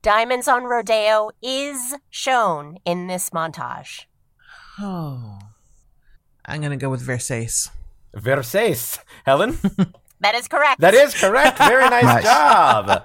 Diamonds 0.02 0.46
on 0.46 0.64
Rodeo 0.64 1.30
is 1.42 1.94
shown 2.10 2.78
in 2.84 3.06
this 3.06 3.30
montage. 3.30 4.04
Oh, 4.80 5.38
I'm 6.44 6.60
gonna 6.60 6.76
go 6.76 6.90
with 6.90 7.06
Versace. 7.06 7.70
Versace. 8.16 8.98
Helen? 9.24 9.58
That 10.20 10.34
is 10.34 10.48
correct. 10.48 10.80
That 10.80 10.94
is 10.94 11.12
correct. 11.14 11.58
Very 11.58 11.84
nice, 11.90 12.02
Nice. 12.02 12.24
job. 12.24 13.02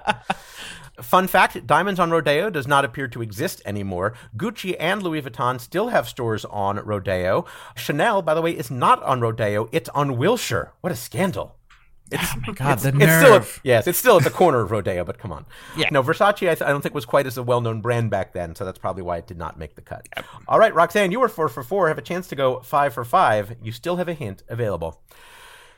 Fun 1.02 1.26
fact 1.26 1.66
Diamonds 1.66 2.00
on 2.00 2.10
Rodeo 2.10 2.48
does 2.48 2.66
not 2.66 2.86
appear 2.86 3.06
to 3.08 3.20
exist 3.20 3.60
anymore. 3.66 4.14
Gucci 4.34 4.74
and 4.80 5.02
Louis 5.02 5.20
Vuitton 5.20 5.60
still 5.60 5.88
have 5.88 6.08
stores 6.08 6.46
on 6.46 6.76
Rodeo. 6.78 7.44
Chanel, 7.76 8.22
by 8.22 8.32
the 8.32 8.40
way, 8.40 8.52
is 8.52 8.70
not 8.70 9.02
on 9.02 9.20
Rodeo, 9.20 9.68
it's 9.72 9.90
on 9.90 10.16
Wilshire. 10.16 10.72
What 10.80 10.90
a 10.90 10.96
scandal. 10.96 11.56
It's, 12.12 12.22
oh 12.36 12.40
my 12.46 12.52
god, 12.52 12.72
it's, 12.74 12.82
the 12.82 12.88
it's 12.90 12.98
nerve. 12.98 13.20
still 13.22 13.34
at, 13.34 13.60
yes, 13.62 13.86
it's 13.86 13.98
still 13.98 14.16
at 14.18 14.24
the 14.24 14.30
corner 14.30 14.60
of 14.60 14.70
Rodeo, 14.70 15.04
but 15.04 15.18
come 15.18 15.32
on. 15.32 15.46
Yeah. 15.76 15.88
No, 15.90 16.02
Versace, 16.02 16.48
I, 16.48 16.54
th- 16.54 16.62
I 16.62 16.68
don't 16.68 16.80
think 16.80 16.94
was 16.94 17.04
quite 17.04 17.26
as 17.26 17.36
a 17.36 17.42
well-known 17.42 17.80
brand 17.80 18.10
back 18.10 18.32
then, 18.32 18.54
so 18.54 18.64
that's 18.64 18.78
probably 18.78 19.02
why 19.02 19.18
it 19.18 19.26
did 19.26 19.38
not 19.38 19.58
make 19.58 19.74
the 19.74 19.82
cut. 19.82 20.08
All 20.48 20.58
right, 20.58 20.74
Roxane, 20.74 21.10
you 21.10 21.20
were 21.20 21.28
four 21.28 21.48
for 21.48 21.62
four. 21.62 21.88
Have 21.88 21.98
a 21.98 22.02
chance 22.02 22.28
to 22.28 22.36
go 22.36 22.60
five 22.60 22.94
for 22.94 23.04
five. 23.04 23.56
You 23.62 23.72
still 23.72 23.96
have 23.96 24.08
a 24.08 24.14
hint 24.14 24.42
available. 24.48 25.00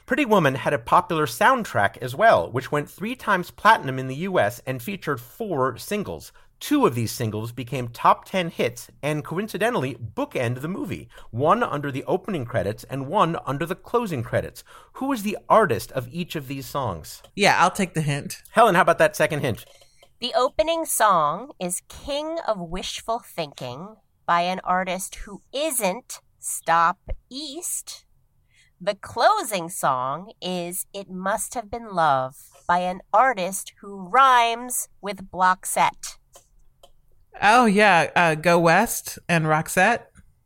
Pretty 0.07 0.27
Woman 0.27 0.57
had 0.57 0.75
a 0.75 0.79
popular 0.79 1.25
soundtrack 1.25 1.97
as 2.03 2.15
well, 2.15 2.51
which 2.51 2.71
went 2.71 2.91
three 2.91 3.17
times 3.17 3.51
platinum 3.51 3.99
in 3.99 4.07
the 4.07 4.17
US 4.17 4.61
and 4.67 4.83
featured 4.83 5.19
four 5.19 5.79
singles. 5.79 6.31
Two 6.65 6.87
of 6.87 6.95
these 6.95 7.13
singles 7.13 7.53
became 7.53 7.89
top 7.89 8.25
10 8.25 8.49
hits 8.49 8.89
and 9.03 9.23
coincidentally 9.23 9.97
bookend 9.97 10.63
the 10.63 10.67
movie, 10.67 11.11
one 11.31 11.63
under 11.63 11.93
the 11.93 12.05
opening 12.05 12.47
credits 12.47 12.85
and 12.85 13.07
one 13.07 13.37
under 13.45 13.67
the 13.67 13.75
closing 13.75 14.23
credits. 14.23 14.65
Who 14.95 15.09
was 15.09 15.25
the 15.25 15.37
artist 15.47 15.93
of 15.93 16.09
each 16.11 16.35
of 16.37 16.49
these 16.49 16.65
songs? 16.65 17.23
Yeah, 17.37 17.63
I'll 17.63 17.71
take 17.71 17.93
the 17.93 18.01
hint. 18.01 18.43
Helen, 18.53 18.77
how 18.77 18.81
about 18.81 18.97
that 18.97 19.15
second 19.15 19.41
hint? 19.41 19.67
The 20.21 20.33
opening 20.35 20.87
song 20.87 21.51
is 21.61 21.83
King 21.91 22.39
of 22.49 22.59
Wishful 22.59 23.19
Thinking 23.19 23.97
by 24.25 24.41
an 24.41 24.63
artist 24.65 25.17
who 25.17 25.43
isn't 25.53 26.21
Stop 26.39 26.97
East. 27.29 28.07
The 28.81 28.95
closing 28.95 29.69
song 29.69 30.33
is 30.41 30.87
It 30.95 31.11
Must 31.11 31.53
Have 31.53 31.71
Been 31.71 31.93
Love 31.93 32.37
by 32.67 32.79
an 32.79 33.03
artist 33.13 33.75
who 33.83 34.09
rhymes 34.09 34.89
with 35.03 35.31
Blockset. 35.31 36.17
Oh 37.43 37.67
yeah, 37.67 38.11
uh, 38.15 38.35
Go 38.35 38.59
West 38.59 39.19
and 39.29 39.47
Roxette. 39.47 40.03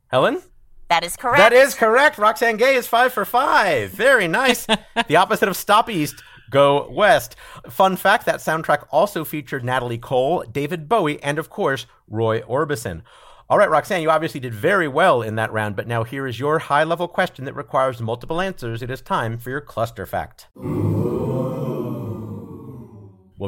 Helen? 0.07 0.41
That 0.89 1.03
is 1.03 1.15
correct. 1.15 1.37
That 1.37 1.53
is 1.53 1.75
correct. 1.75 2.17
Roxane 2.17 2.57
Gay 2.57 2.75
is 2.75 2.87
five 2.87 3.13
for 3.13 3.23
five. 3.23 3.91
Very 3.91 4.27
nice. 4.27 4.65
the 5.07 5.15
opposite 5.15 5.47
of 5.47 5.55
Stop 5.55 5.89
East, 5.89 6.23
Go 6.49 6.89
West. 6.89 7.35
Fun 7.69 7.95
fact 7.95 8.25
that 8.25 8.39
soundtrack 8.39 8.87
also 8.89 9.23
featured 9.23 9.63
Natalie 9.63 9.99
Cole, 9.99 10.43
David 10.51 10.89
Bowie, 10.89 11.21
and 11.21 11.37
of 11.37 11.51
course, 11.51 11.85
Roy 12.07 12.41
Orbison. 12.41 13.03
All 13.51 13.57
right, 13.57 13.69
Roxane, 13.69 14.01
you 14.01 14.09
obviously 14.09 14.39
did 14.39 14.53
very 14.53 14.87
well 14.87 15.21
in 15.21 15.35
that 15.35 15.51
round, 15.51 15.75
but 15.75 15.87
now 15.87 16.03
here 16.03 16.27
is 16.27 16.39
your 16.39 16.59
high 16.59 16.83
level 16.83 17.07
question 17.07 17.45
that 17.45 17.55
requires 17.55 17.99
multiple 17.99 18.41
answers. 18.41 18.81
It 18.81 18.91
is 18.91 19.01
time 19.01 19.37
for 19.37 19.51
your 19.51 19.61
cluster 19.61 20.05
fact. 20.05 20.47
We'll 20.55 20.69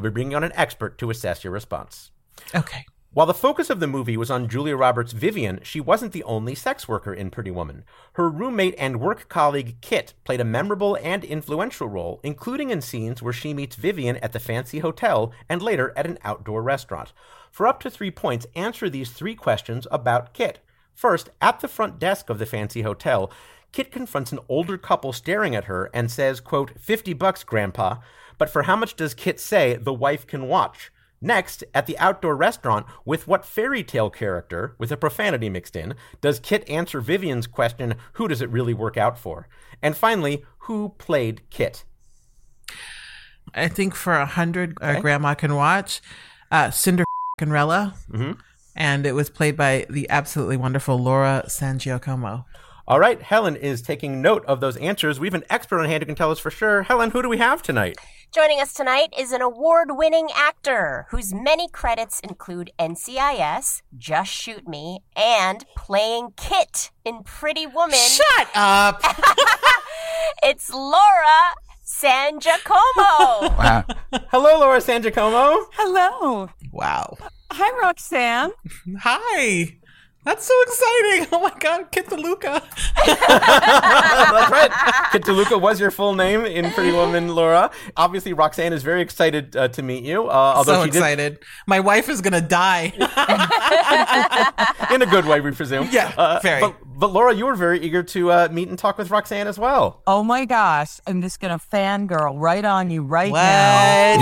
be 0.02 0.10
bringing 0.10 0.36
on 0.36 0.44
an 0.44 0.54
expert 0.56 0.98
to 1.00 1.10
assess 1.10 1.44
your 1.44 1.54
response. 1.54 2.12
Okay. 2.56 2.86
While 3.14 3.26
the 3.26 3.34
focus 3.34 3.70
of 3.70 3.82
the 3.82 3.88
movie 3.88 4.16
was 4.16 4.32
on 4.32 4.47
Julia 4.47 4.78
Roberts' 4.78 5.12
Vivian, 5.12 5.59
she 5.64 5.82
wasn't 5.82 6.14
the 6.14 6.24
only 6.24 6.55
sex 6.55 6.88
worker 6.88 7.14
in 7.14 7.30
Pretty 7.30 7.51
Woman. 7.51 7.84
Her 8.14 8.30
roommate 8.30 8.74
and 8.78 9.01
work 9.01 9.28
colleague 9.28 9.76
Kit 9.82 10.14
played 10.24 10.39
a 10.39 10.45
memorable 10.45 10.97
and 11.03 11.26
influential 11.26 11.89
role, 11.89 12.22
including 12.24 12.70
in 12.70 12.80
scenes 12.80 13.22
where 13.22 13.34
she 13.34 13.53
meets 13.53 13.76
Vivian 13.76 14.16
at 14.18 14.32
the 14.32 14.39
fancy 14.39 14.80
hotel 14.80 15.34
and 15.49 15.62
later 15.62 15.91
at 15.97 16.05
an 16.05 16.20
outdoor 16.24 16.64
restaurant. 16.64 17.12
For 17.51 17.68
up 17.68 17.82
to 17.82 17.89
three 17.89 18.12
points, 18.12 18.47
answer 18.55 18.89
these 18.89 19.12
three 19.12 19.36
questions 19.36 19.86
about 19.91 20.34
Kit. 20.34 20.59
First, 20.93 21.32
at 21.41 21.59
the 21.59 21.68
front 21.68 21.99
desk 21.99 22.30
of 22.30 22.39
the 22.39 22.45
fancy 22.45 22.84
hotel, 22.84 23.30
Kit 23.74 23.91
confronts 23.91 24.32
an 24.32 24.39
older 24.47 24.78
couple 24.78 25.12
staring 25.12 25.53
at 25.53 25.66
her 25.66 25.89
and 25.93 26.09
says, 26.09 26.39
quote, 26.39 26.80
50 26.80 27.12
bucks, 27.12 27.43
Grandpa. 27.43 27.97
But 28.38 28.49
for 28.49 28.64
how 28.64 28.78
much 28.78 28.95
does 28.95 29.14
Kit 29.14 29.38
say 29.38 29.76
the 29.76 29.93
wife 29.93 30.26
can 30.26 30.47
watch? 30.47 30.93
Next, 31.22 31.64
at 31.74 31.86
the 31.86 31.98
outdoor 32.00 32.36
restaurant, 32.36 32.88
with 33.06 33.28
what 33.28 33.46
fairy 33.46 33.84
tale 33.84 34.10
character, 34.10 34.76
with 34.80 34.92
a 34.92 34.98
profanity 34.98 35.50
mixed 35.50 35.76
in, 35.76 35.94
does 36.20 36.40
Kit 36.40 36.68
answer 36.68 37.00
Vivian's 37.00 37.46
question, 37.46 37.94
who 38.14 38.28
does 38.28 38.42
it 38.42 38.50
really 38.50 38.74
work 38.74 38.98
out 38.98 39.20
for? 39.20 39.48
And 39.84 39.96
finally, 39.96 40.44
who 40.60 40.90
played 40.98 41.42
Kit? 41.52 41.84
I 43.54 43.68
think 43.68 43.94
for 43.96 44.14
a 44.14 44.26
hundred, 44.26 44.78
uh, 44.82 45.00
Grandma 45.00 45.34
can 45.36 45.56
watch 45.56 46.02
uh, 46.52 46.70
Cinderella, 46.72 47.94
Mhm. 48.12 48.38
and 48.76 49.06
it 49.06 49.14
was 49.14 49.30
played 49.30 49.56
by 49.56 49.86
the 49.90 50.10
absolutely 50.10 50.58
wonderful 50.58 50.98
Laura 50.98 51.44
San 51.48 51.78
Giacomo. 51.80 52.46
All 52.92 53.00
right, 53.00 53.22
Helen 53.22 53.56
is 53.56 53.82
taking 53.82 54.22
note 54.22 54.44
of 54.48 54.60
those 54.60 54.76
answers. 54.76 55.18
We 55.18 55.28
have 55.28 55.34
an 55.34 55.46
expert 55.50 55.80
on 55.80 55.86
hand 55.86 56.04
who 56.04 56.08
can 56.08 56.16
tell 56.16 56.30
us 56.30 56.39
for 56.39 56.52
sure. 56.52 56.84
Helen, 56.84 57.12
who 57.12 57.22
do 57.22 57.30
we 57.30 57.38
have 57.38 57.62
tonight? 57.64 57.98
Joining 58.34 58.60
us 58.60 58.74
tonight 58.74 59.14
is 59.18 59.32
an 59.32 59.42
award 59.42 59.92
winning 59.92 60.28
actor 60.36 61.08
whose 61.10 61.34
many 61.34 61.70
credits 61.70 62.20
include 62.20 62.72
NCIS, 62.78 63.82
Just 63.98 64.30
Shoot 64.30 64.68
Me, 64.68 65.00
and 65.16 65.64
playing 65.78 66.34
Kit 66.36 66.92
in 67.06 67.24
Pretty 67.24 67.66
Woman. 67.66 67.98
Shut 67.98 68.50
up! 68.54 69.02
It's 70.44 70.70
Laura 70.70 71.54
San 71.84 72.42
Giacomo. 72.42 72.76
Wow. 72.98 73.86
Hello, 74.32 74.60
Laura 74.60 74.82
San 74.82 75.02
Giacomo. 75.02 75.66
Hello. 75.76 76.50
wow. 76.74 77.18
Hi, 77.54 77.80
Roxane. 77.82 78.52
Hi. 79.00 79.78
That's 80.24 80.46
so 80.46 80.54
exciting. 80.64 81.28
Oh 81.34 81.40
my 81.42 81.54
God, 81.60 81.92
Kit 81.92 82.08
DeLuca. 82.08 82.62
That's 83.06 84.52
right. 84.52 84.72
Kit 85.12 85.24
DeLuca 85.24 85.60
was 85.60 85.80
your 85.80 85.92
full 85.92 86.14
name 86.14 86.46
in 86.46 86.70
Pretty 86.72 86.92
Woman, 86.92 87.34
Laura. 87.36 87.72
Obviously, 87.98 88.34
Roxane 88.34 88.74
is 88.74 88.84
very 88.84 89.02
excited 89.02 89.56
uh, 89.56 89.68
to 89.70 89.82
meet 89.82 90.04
you. 90.04 90.28
Uh, 90.28 90.54
although 90.58 90.74
so 90.74 90.86
she 90.86 90.92
did, 90.92 90.98
excited. 90.98 91.40
My 91.68 91.80
wife 91.80 92.10
is 92.10 92.22
going 92.22 92.34
to 92.34 92.42
die. 92.42 92.92
in 94.94 95.02
a 95.02 95.06
good 95.06 95.26
way, 95.26 95.40
we 95.42 95.52
presume. 95.52 95.88
Yeah, 95.92 96.14
Uh, 96.18 96.40
very. 96.44 96.62
But, 96.62 96.76
but 97.00 97.12
Laura, 97.14 97.34
you 97.34 97.46
were 97.46 97.56
very 97.56 97.80
eager 97.80 98.04
to 98.04 98.32
uh, 98.32 98.48
meet 98.52 98.68
and 98.70 98.78
talk 98.78 98.98
with 98.98 99.10
Roxane 99.10 99.48
as 99.48 99.58
well. 99.58 100.02
Oh 100.06 100.24
my 100.24 100.46
gosh. 100.46 101.00
I'm 101.08 101.22
just 101.22 101.40
going 101.40 101.58
to 101.58 101.66
fangirl 101.66 102.34
right 102.36 102.64
on 102.66 102.92
you 102.92 103.04
right 103.04 103.32
now. 103.34 104.18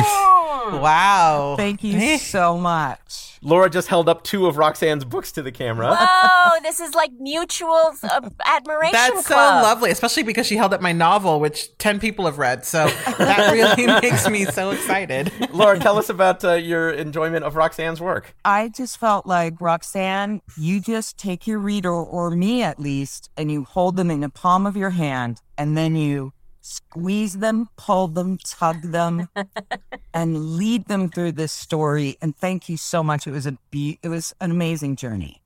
wow. 0.80 1.56
Thank 1.58 1.84
you 1.84 2.18
so 2.20 2.58
much. 2.58 3.39
Laura 3.42 3.70
just 3.70 3.88
held 3.88 4.10
up 4.10 4.24
two 4.24 4.48
of 4.48 4.58
Roxane's 4.58 5.06
books 5.06 5.32
to 5.34 5.42
the 5.42 5.52
camera. 5.52 5.96
Whoa, 5.98 6.60
this 6.62 6.80
is 6.80 6.94
like 6.94 7.12
mutual 7.20 7.92
uh, 8.04 8.30
admiration 8.46 8.92
That's 8.94 9.28
so 9.28 9.36
lovely, 9.36 9.92
especially 9.92 10.24
because 10.24 10.48
she 10.48 10.58
held 10.58 10.74
up 10.74 10.82
my 10.82 10.92
novel, 10.92 11.40
which 11.40 11.78
10 11.78 12.00
people 12.00 12.26
have 12.26 12.38
read. 12.38 12.66
So 12.66 12.88
that 12.88 13.52
really 13.54 13.88
makes 14.02 14.28
me 14.30 14.46
so 14.46 14.72
excited. 14.72 15.32
Laura, 15.54 15.80
tell 15.80 15.98
us 15.98 16.10
about 16.10 16.44
uh, 16.44 16.54
your 16.54 16.90
enjoyment 16.90 17.46
of 17.46 17.56
Roxane's 17.56 18.02
work. 18.02 18.36
I 18.44 18.70
just 18.70 18.98
felt 18.98 19.26
like, 19.26 19.60
Roxane, 19.62 20.42
you 20.58 20.80
just 20.80 21.18
take 21.18 21.48
your 21.48 21.60
reader, 21.60 21.94
or 21.94 22.32
me 22.32 22.64
at 22.64 22.80
least, 22.80 23.30
and 23.38 23.52
you 23.52 23.64
hold 23.64 23.96
them 23.96 24.12
in 24.12 24.20
the 24.20 24.30
palm 24.30 24.66
of 24.66 24.76
your 24.76 24.92
hand, 24.92 25.42
and 25.58 25.78
then 25.78 25.96
you 25.96 26.34
squeeze 26.62 27.40
them, 27.40 27.70
pull 27.78 28.08
them, 28.08 28.38
tug 28.38 28.82
them, 28.82 29.30
and 30.14 30.58
lead 30.58 30.88
them 30.88 31.10
through 31.10 31.34
this 31.34 31.52
story. 31.52 32.18
And 32.22 32.36
thank 32.36 32.70
you 32.70 32.78
so 32.78 33.04
much. 33.04 33.28
It 33.28 33.32
was 33.32 33.46
a 33.46 33.58
be- 33.72 34.00
it 34.04 34.10
was 34.10 34.34
an 34.40 34.52
amazing 34.52 34.96
journey. 34.96 35.39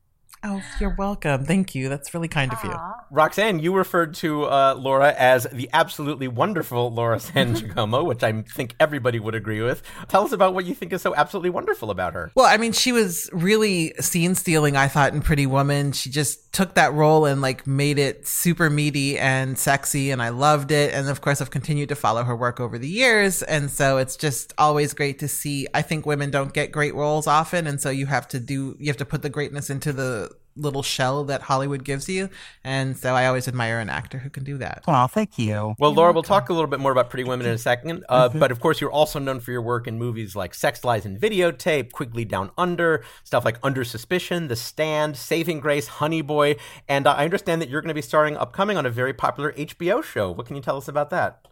Oh, 0.45 0.61
you're 0.77 0.93
welcome. 0.97 1.45
Thank 1.45 1.73
you. 1.73 1.87
That's 1.87 2.13
really 2.13 2.27
kind 2.27 2.51
of 2.51 2.61
you. 2.65 2.75
Roxane, 3.11 3.61
you 3.61 3.73
referred 3.73 4.13
to 4.15 4.43
uh, 4.43 4.75
Laura 4.77 5.13
as 5.17 5.47
the 5.53 5.69
absolutely 5.71 6.27
wonderful 6.27 6.91
Laura 6.91 7.17
San 7.21 7.55
Giacomo, 7.55 8.03
which 8.03 8.23
I 8.23 8.41
think 8.41 8.75
everybody 8.77 9.19
would 9.19 9.35
agree 9.35 9.61
with. 9.61 9.81
Tell 10.09 10.25
us 10.25 10.33
about 10.33 10.53
what 10.53 10.65
you 10.65 10.75
think 10.75 10.91
is 10.91 11.01
so 11.01 11.15
absolutely 11.15 11.49
wonderful 11.49 11.91
about 11.91 12.13
her. 12.13 12.29
Well, 12.35 12.45
I 12.45 12.57
mean, 12.57 12.73
she 12.73 12.91
was 12.91 13.29
really 13.31 13.93
scene 14.01 14.35
stealing, 14.35 14.75
I 14.75 14.89
thought, 14.89 15.13
in 15.13 15.21
Pretty 15.21 15.45
Woman. 15.45 15.93
She 15.93 16.09
just 16.09 16.51
took 16.51 16.73
that 16.73 16.93
role 16.93 17.25
and 17.25 17.41
like 17.41 17.65
made 17.65 17.97
it 17.97 18.27
super 18.27 18.69
meaty 18.69 19.17
and 19.17 19.57
sexy, 19.57 20.11
and 20.11 20.21
I 20.21 20.29
loved 20.29 20.71
it. 20.71 20.93
And 20.93 21.07
of 21.07 21.21
course, 21.21 21.39
I've 21.39 21.51
continued 21.51 21.87
to 21.89 21.95
follow 21.95 22.23
her 22.23 22.35
work 22.35 22.59
over 22.59 22.77
the 22.77 22.89
years. 22.89 23.43
And 23.43 23.71
so 23.71 23.97
it's 23.97 24.17
just 24.17 24.53
always 24.57 24.93
great 24.93 25.19
to 25.19 25.29
see. 25.29 25.67
I 25.73 25.83
think 25.83 26.05
women 26.05 26.31
don't 26.31 26.53
get 26.53 26.73
great 26.73 26.95
roles 26.95 27.27
often. 27.27 27.65
And 27.65 27.79
so 27.79 27.89
you 27.89 28.07
have 28.07 28.27
to 28.29 28.41
do, 28.41 28.75
you 28.77 28.87
have 28.87 28.97
to 28.97 29.05
put 29.05 29.21
the 29.21 29.29
greatness 29.29 29.69
into 29.69 29.93
the 29.93 30.32
little 30.55 30.83
shell 30.83 31.23
that 31.25 31.43
Hollywood 31.43 31.83
gives 31.83 32.07
you. 32.07 32.29
And 32.63 32.97
so 32.97 33.13
I 33.13 33.25
always 33.25 33.47
admire 33.47 33.79
an 33.79 33.89
actor 33.89 34.19
who 34.19 34.29
can 34.29 34.43
do 34.43 34.57
that. 34.59 34.83
Well, 34.87 35.07
thank 35.07 35.37
you. 35.37 35.75
Well, 35.79 35.93
Laura, 35.93 36.13
we'll 36.13 36.23
talk 36.23 36.49
a 36.49 36.53
little 36.53 36.67
bit 36.67 36.79
more 36.79 36.91
about 36.91 37.09
Pretty 37.09 37.23
Women 37.23 37.45
in 37.47 37.53
a 37.53 37.57
second. 37.57 38.03
Uh, 38.09 38.29
But 38.29 38.51
of 38.51 38.59
course, 38.59 38.81
you're 38.81 38.91
also 38.91 39.19
known 39.19 39.39
for 39.39 39.51
your 39.51 39.61
work 39.61 39.87
in 39.87 39.97
movies 39.97 40.35
like 40.35 40.53
Sex 40.53 40.83
Lies 40.83 41.05
and 41.05 41.19
Videotape, 41.19 41.91
Quigley 41.91 42.25
Down 42.25 42.51
Under, 42.57 43.03
stuff 43.23 43.45
like 43.45 43.57
Under 43.63 43.83
Suspicion, 43.83 44.47
The 44.47 44.55
Stand, 44.55 45.17
Saving 45.17 45.59
Grace, 45.59 45.87
Honey 45.87 46.21
Boy. 46.21 46.55
And 46.87 47.07
uh, 47.07 47.13
I 47.13 47.23
understand 47.25 47.61
that 47.61 47.69
you're 47.69 47.81
going 47.81 47.89
to 47.89 47.93
be 47.93 48.01
starring 48.01 48.37
upcoming 48.37 48.77
on 48.77 48.85
a 48.85 48.89
very 48.89 49.13
popular 49.13 49.53
HBO 49.53 50.03
show. 50.03 50.31
What 50.31 50.45
can 50.47 50.55
you 50.55 50.61
tell 50.61 50.77
us 50.77 50.87
about 50.87 51.09
that? 51.11 51.47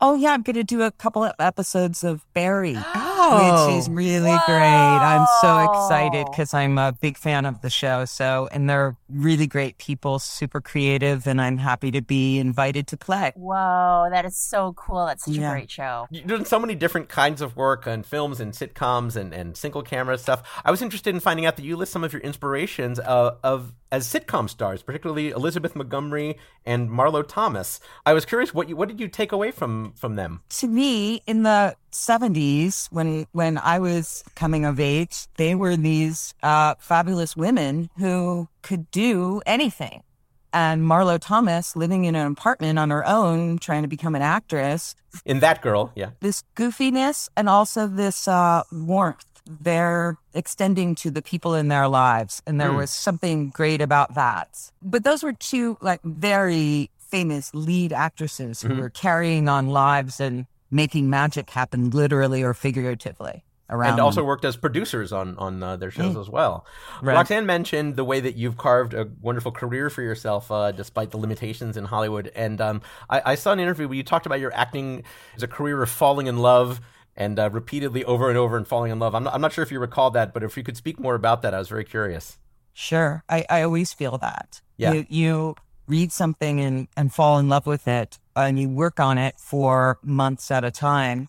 Oh 0.00 0.14
yeah, 0.14 0.32
I'm 0.32 0.42
gonna 0.42 0.64
do 0.64 0.82
a 0.82 0.90
couple 0.90 1.24
of 1.24 1.32
episodes 1.38 2.04
of 2.04 2.24
Barry. 2.34 2.76
Oh. 2.76 3.68
which 3.68 3.78
is 3.78 3.88
really 3.88 4.36
great. 4.44 4.58
I'm 4.60 5.26
so 5.40 5.58
excited 5.72 6.26
because 6.30 6.52
I'm 6.52 6.76
a 6.78 6.92
big 6.92 7.16
fan 7.16 7.46
of 7.46 7.62
the 7.62 7.70
show. 7.70 8.04
So, 8.04 8.48
and 8.52 8.68
they're 8.68 8.96
really 9.08 9.46
great 9.46 9.78
people, 9.78 10.18
super 10.18 10.60
creative, 10.60 11.26
and 11.26 11.40
I'm 11.40 11.56
happy 11.56 11.90
to 11.92 12.02
be 12.02 12.38
invited 12.38 12.86
to 12.88 12.96
play. 12.98 13.32
Whoa, 13.36 14.08
that 14.10 14.24
is 14.26 14.36
so 14.36 14.74
cool. 14.74 15.06
That's 15.06 15.24
such 15.24 15.34
Yeah. 15.36 15.48
a 15.48 15.52
great 15.52 15.70
show. 15.70 16.06
You're 16.10 16.26
doing 16.26 16.44
so 16.44 16.58
many 16.58 16.74
different 16.74 17.08
kinds 17.08 17.40
of 17.40 17.56
work 17.56 17.86
on 17.86 18.02
films 18.02 18.40
and 18.40 18.52
sitcoms 18.52 19.16
and, 19.16 19.32
and 19.32 19.56
single 19.56 19.82
camera 19.82 20.18
stuff. 20.18 20.42
I 20.64 20.70
was 20.70 20.82
interested 20.82 21.14
in 21.14 21.20
finding 21.20 21.46
out 21.46 21.56
that 21.56 21.64
you 21.64 21.76
list 21.76 21.92
some 21.92 22.04
of 22.04 22.12
your 22.12 22.20
inspirations 22.22 22.98
uh, 22.98 23.36
of 23.42 23.72
as 23.92 24.06
sitcom 24.12 24.50
stars, 24.50 24.82
particularly 24.82 25.30
Elizabeth 25.30 25.76
Montgomery 25.76 26.36
and 26.66 26.90
Marlo 26.90 27.24
Thomas. 27.26 27.78
I 28.04 28.12
was 28.12 28.24
curious 28.24 28.52
what 28.52 28.68
you, 28.68 28.74
what 28.76 28.88
did 28.88 28.98
you 28.98 29.06
take 29.06 29.30
away 29.30 29.52
from 29.52 29.83
from 29.92 30.16
them? 30.16 30.40
To 30.60 30.66
me, 30.66 31.20
in 31.26 31.42
the 31.42 31.76
70s, 31.92 32.88
when 32.90 33.26
when 33.32 33.58
I 33.58 33.78
was 33.78 34.24
coming 34.34 34.64
of 34.64 34.78
age, 34.80 35.26
they 35.36 35.54
were 35.54 35.76
these 35.76 36.34
uh, 36.42 36.74
fabulous 36.78 37.36
women 37.36 37.90
who 37.98 38.48
could 38.62 38.90
do 38.90 39.40
anything. 39.46 40.02
And 40.52 40.82
Marlo 40.82 41.18
Thomas, 41.20 41.74
living 41.74 42.04
in 42.04 42.14
an 42.14 42.26
apartment 42.30 42.78
on 42.78 42.90
her 42.90 43.04
own, 43.06 43.58
trying 43.58 43.82
to 43.82 43.88
become 43.88 44.14
an 44.14 44.22
actress, 44.22 44.94
In 45.24 45.40
that 45.40 45.62
girl, 45.62 45.90
yeah. 45.96 46.10
this 46.20 46.44
goofiness 46.56 47.28
and 47.36 47.48
also 47.48 47.86
this 47.88 48.28
uh, 48.28 48.62
warmth 48.72 49.24
they're 49.60 50.16
extending 50.32 50.94
to 50.94 51.10
the 51.10 51.20
people 51.20 51.54
in 51.54 51.68
their 51.68 51.86
lives. 51.86 52.40
And 52.46 52.58
there 52.58 52.70
Hmm. 52.70 52.78
was 52.78 52.90
something 52.90 53.50
great 53.50 53.82
about 53.82 54.14
that. 54.14 54.70
But 54.80 55.04
those 55.04 55.22
were 55.22 55.34
two 55.34 55.76
like 55.82 56.00
very 56.02 56.88
famous 57.14 57.54
lead 57.54 57.92
actresses 57.92 58.62
who 58.62 58.70
Mhm. 58.70 58.78
were 58.80 58.90
carrying 58.90 59.48
on 59.48 59.68
lives 59.68 60.20
and 60.20 60.46
making 60.70 61.08
magic 61.08 61.50
happen 61.50 61.90
literally 61.90 62.42
or 62.42 62.52
figuratively 62.54 63.44
around 63.70 63.92
and 63.92 64.00
also 64.00 64.20
them. 64.20 64.26
worked 64.26 64.44
as 64.44 64.56
producers 64.56 65.12
on 65.12 65.38
on 65.38 65.62
uh, 65.62 65.76
their 65.76 65.90
shows 65.90 66.14
Mm. 66.16 66.20
as 66.20 66.28
well. 66.28 66.66
Right. 67.00 67.14
Roxane 67.14 67.46
mentioned 67.46 67.94
the 67.96 68.04
way 68.04 68.18
that 68.20 68.34
you've 68.36 68.56
carved 68.56 68.92
a 68.94 69.08
wonderful 69.22 69.52
career 69.52 69.88
for 69.90 70.02
yourself, 70.02 70.50
uh, 70.50 70.72
despite 70.72 71.12
the 71.12 71.16
limitations 71.18 71.76
in 71.76 71.84
Hollywood. 71.86 72.30
And 72.34 72.60
um, 72.60 72.82
I, 73.08 73.22
I 73.32 73.34
saw 73.36 73.52
an 73.52 73.60
interview 73.60 73.86
where 73.88 73.96
you 73.96 74.02
talked 74.02 74.26
about 74.26 74.40
your 74.40 74.52
acting 74.52 75.04
as 75.36 75.42
a 75.42 75.48
career 75.48 75.82
of 75.82 75.88
falling 75.90 76.26
in 76.26 76.38
love 76.38 76.80
and 77.16 77.38
uh, 77.38 77.48
repeatedly 77.52 78.04
over 78.04 78.28
and 78.28 78.36
over 78.36 78.56
and 78.56 78.66
falling 78.66 78.90
in 78.90 78.98
love. 78.98 79.14
I'm 79.14 79.22
not, 79.24 79.34
I'm 79.34 79.40
not 79.40 79.52
sure 79.52 79.62
if 79.62 79.70
you 79.70 79.78
recall 79.78 80.10
that, 80.10 80.34
but 80.34 80.42
if 80.42 80.56
you 80.56 80.64
could 80.64 80.76
speak 80.76 80.98
more 80.98 81.14
about 81.14 81.42
that, 81.42 81.54
I 81.54 81.58
was 81.58 81.68
very 81.68 81.84
curious. 81.84 82.38
Sure. 82.72 83.22
I, 83.28 83.46
I 83.48 83.62
always 83.62 83.92
feel 83.92 84.18
that. 84.18 84.60
Yeah. 84.76 84.92
You, 84.94 85.06
you 85.08 85.54
read 85.86 86.12
something 86.12 86.60
and, 86.60 86.88
and 86.96 87.12
fall 87.12 87.38
in 87.38 87.48
love 87.48 87.66
with 87.66 87.86
it 87.86 88.18
and 88.36 88.58
you 88.58 88.68
work 88.68 88.98
on 89.00 89.18
it 89.18 89.38
for 89.38 89.98
months 90.02 90.50
at 90.50 90.64
a 90.64 90.70
time 90.70 91.28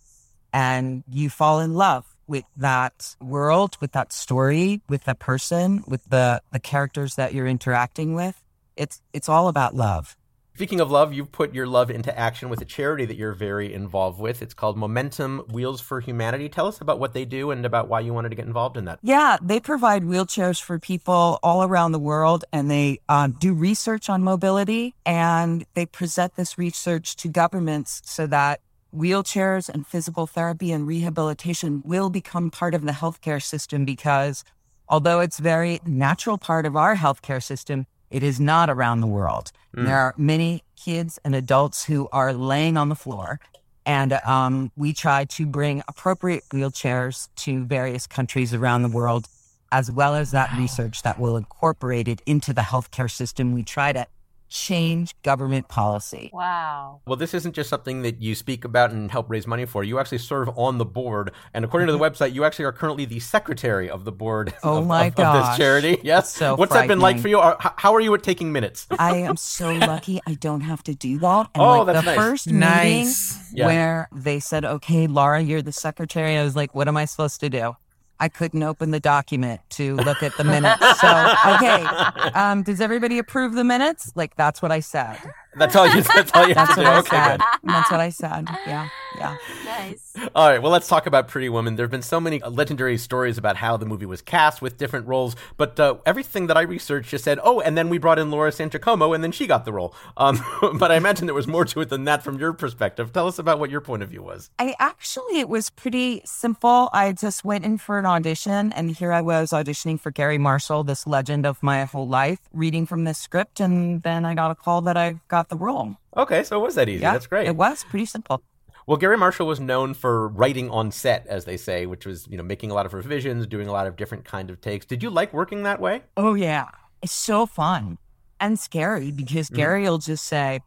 and 0.54 1.04
you 1.10 1.30
fall 1.30 1.60
in 1.60 1.74
love 1.74 2.06
with 2.28 2.46
that 2.58 3.16
world, 3.22 3.78
with 3.82 3.92
that 3.92 4.12
story, 4.12 4.82
with 4.90 5.04
the 5.04 5.16
person, 5.16 5.84
with 5.86 6.04
the, 6.10 6.42
the 6.52 6.60
characters 6.60 7.16
that 7.16 7.34
you're 7.34 7.48
interacting 7.48 8.16
with. 8.16 8.42
It's 8.76 9.02
it's 9.14 9.30
all 9.30 9.48
about 9.48 9.76
love. 9.76 10.18
Speaking 10.56 10.80
of 10.80 10.90
love, 10.90 11.12
you've 11.12 11.34
put 11.34 11.54
your 11.54 11.68
love 11.68 11.92
into 11.92 12.18
action 12.18 12.48
with 12.48 12.62
a 12.62 12.66
charity 12.66 13.04
that 13.04 13.18
you're 13.18 13.34
very 13.34 13.74
involved 13.74 14.22
with. 14.22 14.42
It's 14.42 14.54
called 14.54 14.78
Momentum 14.78 15.40
Wheels 15.52 15.82
for 15.82 16.00
Humanity. 16.00 16.48
Tell 16.48 16.66
us 16.66 16.80
about 16.80 16.98
what 16.98 17.12
they 17.12 17.26
do 17.26 17.52
and 17.52 17.66
about 17.66 17.90
why 17.90 18.00
you 18.00 18.14
wanted 18.14 18.30
to 18.30 18.38
get 18.38 18.46
involved 18.46 18.78
in 18.78 18.86
that. 18.86 19.00
Yeah, 19.04 19.36
they 19.42 19.60
provide 19.60 20.04
wheelchairs 20.04 20.62
for 20.62 20.80
people 20.80 21.40
all 21.44 21.62
around 21.62 21.92
the 21.92 22.00
world 22.00 22.46
and 22.54 22.72
they 22.72 23.02
uh, 23.10 23.28
do 23.28 23.54
research 23.54 24.10
on 24.10 24.24
mobility 24.24 24.96
and 25.06 25.66
they 25.74 25.86
present 25.86 26.38
this 26.38 26.58
research 26.58 27.18
to 27.18 27.28
governments 27.28 28.02
so 28.06 28.26
that 28.28 28.62
wheelchairs 28.96 29.68
and 29.68 29.86
physical 29.86 30.26
therapy 30.26 30.72
and 30.72 30.88
rehabilitation 30.88 31.82
will 31.84 32.10
become 32.10 32.50
part 32.50 32.74
of 32.74 32.84
the 32.84 32.94
healthcare 32.94 33.44
system 33.44 33.84
because 33.84 34.46
although 34.88 35.20
it's 35.20 35.38
very 35.38 35.82
natural 35.86 36.38
part 36.38 36.66
of 36.66 36.78
our 36.78 36.96
healthcare 36.96 37.44
system, 37.44 37.88
it 38.10 38.24
is 38.24 38.40
not 38.40 38.70
around 38.70 39.02
the 39.02 39.08
world. 39.08 39.52
Mm. 39.76 39.86
There 39.86 39.98
are 39.98 40.14
many 40.18 40.64
kids 40.76 41.20
and 41.24 41.36
adults 41.36 41.86
who 41.86 42.08
are 42.12 42.34
laying 42.34 42.78
on 42.78 42.90
the 42.90 42.96
floor 42.96 43.40
and 43.86 44.14
um, 44.14 44.72
we 44.76 44.94
try 44.94 45.26
to 45.26 45.46
bring 45.46 45.84
appropriate 45.88 46.44
wheelchairs 46.50 47.30
to 47.38 47.66
various 47.66 48.08
countries 48.08 48.54
around 48.54 48.82
the 48.82 48.90
world, 48.90 49.28
as 49.72 49.92
well 49.92 50.16
as 50.16 50.32
that 50.32 50.52
research 50.58 51.04
that 51.04 51.20
will 51.20 51.38
incorporate 51.38 52.08
it 52.08 52.22
into 52.26 52.52
the 52.52 52.62
healthcare 52.62 53.12
system. 53.12 53.54
We 53.54 53.64
try 53.64 53.94
to 53.94 54.08
change 54.50 55.16
government 55.24 55.68
policy. 55.68 56.30
Wow. 56.34 57.02
Well, 57.06 57.16
this 57.16 57.34
isn't 57.34 57.54
just 57.54 57.70
something 57.70 58.02
that 58.04 58.22
you 58.22 58.36
speak 58.36 58.64
about 58.66 58.92
and 58.92 59.12
help 59.12 59.30
raise 59.30 59.48
money 59.48 59.66
for. 59.66 59.84
You 59.84 60.00
actually 60.00 60.20
serve 60.20 60.50
on 60.58 60.78
the 60.78 60.86
board, 60.86 61.32
and 61.54 61.66
according 61.66 61.88
to 61.88 61.94
the 61.94 62.00
mm-hmm. 62.00 62.14
website, 62.16 62.34
you 62.34 62.44
actually 62.44 62.66
are 62.66 62.72
currently 62.72 63.06
the 63.06 63.20
secretary 63.20 63.90
of 63.90 64.06
the 64.06 64.12
board 64.12 64.54
Oh 64.64 64.78
of, 64.80 64.88
my 64.88 65.08
of, 65.08 65.20
of 65.20 65.48
this 65.48 65.58
charity. 65.58 66.00
Yes. 66.04 66.34
So 66.34 66.56
What's 66.56 66.74
that 66.74 66.88
been 66.88 67.00
like 67.00 67.20
for 67.20 67.28
you? 67.28 67.42
How 67.60 67.94
are 67.94 68.00
you 68.00 68.14
at 68.14 68.24
taking 68.24 68.52
minutes? 68.52 68.88
I 69.00 69.18
am 69.18 69.38
so 69.38 69.74
lucky 69.74 70.20
I 70.28 70.36
don't 70.36 70.62
have 70.62 70.84
to 70.84 70.96
do 70.96 71.18
that. 71.20 71.50
And 71.54 71.64
Oh, 71.64 71.84
like 71.84 71.94
that's 71.94 72.06
the 72.06 72.12
nice. 72.12 72.18
first 72.18 72.48
Nice. 72.48 73.34
meeting 73.34 73.58
Yeah. 73.58 73.66
where 73.68 74.10
they 74.14 74.40
said, 74.40 74.66
okay, 74.66 75.08
Laura, 75.08 75.42
you're 75.42 75.62
the 75.62 75.72
secretary, 75.72 76.38
I 76.38 76.44
was 76.44 76.56
like, 76.56 76.76
what 76.76 76.88
am 76.88 76.98
I 76.98 77.06
supposed 77.06 77.40
to 77.42 77.50
do? 77.50 77.76
I 78.20 78.30
couldn't 78.30 78.64
open 78.64 78.92
the 78.92 79.00
document 79.00 79.62
to 79.72 79.96
look 79.98 80.24
at 80.24 80.36
the 80.38 80.44
minutes. 80.44 80.80
So, 81.02 81.36
okay, 81.56 81.84
um, 82.34 82.64
does 82.64 82.80
everybody 82.80 83.20
approve 83.20 83.54
the 83.54 83.64
minutes? 83.64 84.12
Like, 84.16 84.36
that's 84.36 84.62
what 84.62 84.72
I 84.72 84.80
said. 84.80 85.18
That's 85.58 85.76
all 85.76 85.88
you. 85.88 86.02
That's 86.02 86.32
all 86.34 86.48
you 86.48 86.56
have 86.56 86.76
to 86.76 86.82
what 86.82 86.86
do. 86.86 86.92
I 86.92 86.98
Okay, 87.00 87.10
said. 87.10 87.40
good. 87.40 87.72
That's 87.72 87.92
what 87.92 88.00
I 88.00 88.10
said. 88.10 88.48
Yeah, 88.68 88.90
yeah. 89.18 89.38
Nice. 89.66 90.14
All 90.34 90.50
right, 90.50 90.62
well, 90.62 90.72
let's 90.72 90.88
talk 90.88 91.06
about 91.08 91.28
Pretty 91.28 91.50
Woman. 91.50 91.76
There 91.76 91.84
have 91.84 91.92
been 91.92 92.02
so 92.02 92.20
many 92.20 92.40
legendary 92.40 92.98
stories 92.98 93.38
about 93.38 93.58
how 93.58 93.78
the 93.78 93.86
movie 93.86 94.06
was 94.06 94.22
cast 94.22 94.62
with 94.62 94.78
different 94.78 95.08
roles, 95.08 95.36
but 95.58 95.80
uh, 95.80 95.96
everything 96.06 96.48
that 96.48 96.58
I 96.58 96.62
researched 96.62 97.10
just 97.10 97.24
said, 97.24 97.40
oh, 97.44 97.60
and 97.60 97.78
then 97.78 97.90
we 97.90 97.98
brought 97.98 98.18
in 98.20 98.32
Laura 98.32 98.52
San 98.52 98.70
Giacomo, 98.70 99.14
and 99.14 99.24
then 99.24 99.32
she 99.32 99.46
got 99.48 99.66
the 99.66 99.74
role. 99.74 99.94
Um, 100.18 100.40
but 100.80 100.92
I 100.92 100.96
imagine 100.96 101.26
there 101.26 101.36
was 101.36 101.48
more 101.48 101.66
to 101.66 101.82
it 101.82 101.90
than 101.90 102.06
that 102.06 102.24
from 102.24 102.40
your 102.40 102.54
perspective. 102.54 103.12
Tell 103.14 103.28
us 103.28 103.40
about 103.40 103.60
what 103.60 103.70
your 103.70 103.82
point 103.82 104.04
of 104.04 104.10
view 104.10 104.24
was. 104.24 104.50
I 104.60 104.76
actually, 104.80 105.40
it 105.40 105.50
was 105.50 105.70
pretty 105.70 106.22
simple. 106.26 106.90
I 106.94 107.12
just 107.12 107.44
went 107.44 107.66
in 107.66 107.78
for 107.78 108.00
an 108.00 108.06
audition, 108.06 108.72
and 108.74 108.92
here 108.92 109.12
I 109.12 109.22
was 109.22 109.52
auditioning 109.52 110.00
for 110.00 110.12
Garry 110.12 110.38
Marshall, 110.38 110.84
this 110.84 111.06
legend 111.06 111.46
of 111.46 111.62
my 111.62 111.84
whole 111.86 112.08
life, 112.08 112.40
reading 112.54 112.86
from 112.86 113.04
this 113.04 113.18
script, 113.18 113.60
and 113.60 114.02
then 114.04 114.26
I 114.26 114.34
got 114.34 114.52
a 114.52 114.56
call 114.56 114.82
that 114.84 114.98
I 114.98 115.20
got 115.28 115.45
the 115.50 115.56
role. 115.58 115.96
Okay, 116.16 116.44
so 116.44 116.60
it 116.60 116.64
was 116.64 116.76
that 116.76 116.90
easy. 116.90 117.02
Yeah, 117.02 117.14
That's 117.14 117.28
great. 117.28 117.48
It 117.48 117.56
was 117.56 117.84
pretty 117.86 118.06
simple. 118.06 118.42
Well, 118.88 118.98
Garry 118.98 119.18
Marshall 119.18 119.48
was 119.48 119.60
known 119.60 119.94
for 119.96 120.28
writing 120.28 120.70
on 120.70 120.92
set, 120.92 121.26
as 121.28 121.46
they 121.46 121.58
say, 121.58 121.86
which 121.88 122.06
was 122.06 122.28
you 122.28 122.38
know 122.38 122.44
making 122.44 122.70
a 122.72 122.74
lot 122.76 122.86
of 122.86 122.94
revisions, 122.94 123.48
doing 123.48 123.68
a 123.68 123.72
lot 123.72 123.88
of 123.88 123.96
different 123.96 124.26
kind 124.26 124.50
of 124.52 124.62
takes. 124.62 124.86
Did 124.86 125.02
you 125.02 125.10
like 125.10 125.34
working 125.34 125.64
that 125.64 125.80
way? 125.82 126.04
Oh 126.16 126.36
yeah, 126.36 126.68
it's 127.02 127.12
so 127.12 127.46
fun 127.48 127.98
and 128.40 128.60
scary 128.60 129.12
because 129.12 129.50
Mm. 129.50 129.56
Garry 129.56 129.84
will 129.84 129.98
just 129.98 130.26
say, 130.26 130.60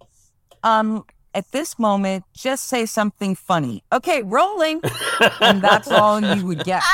"Um, 0.65 1.05
at 1.33 1.51
this 1.53 1.79
moment, 1.79 2.25
just 2.35 2.65
say 2.67 2.87
something 2.87 3.37
funny." 3.37 3.85
Okay, 3.93 4.23
rolling, 4.25 4.81
and 5.41 5.63
that's 5.63 5.87
all 5.89 6.19
you 6.21 6.45
would 6.49 6.65
get. 6.65 6.83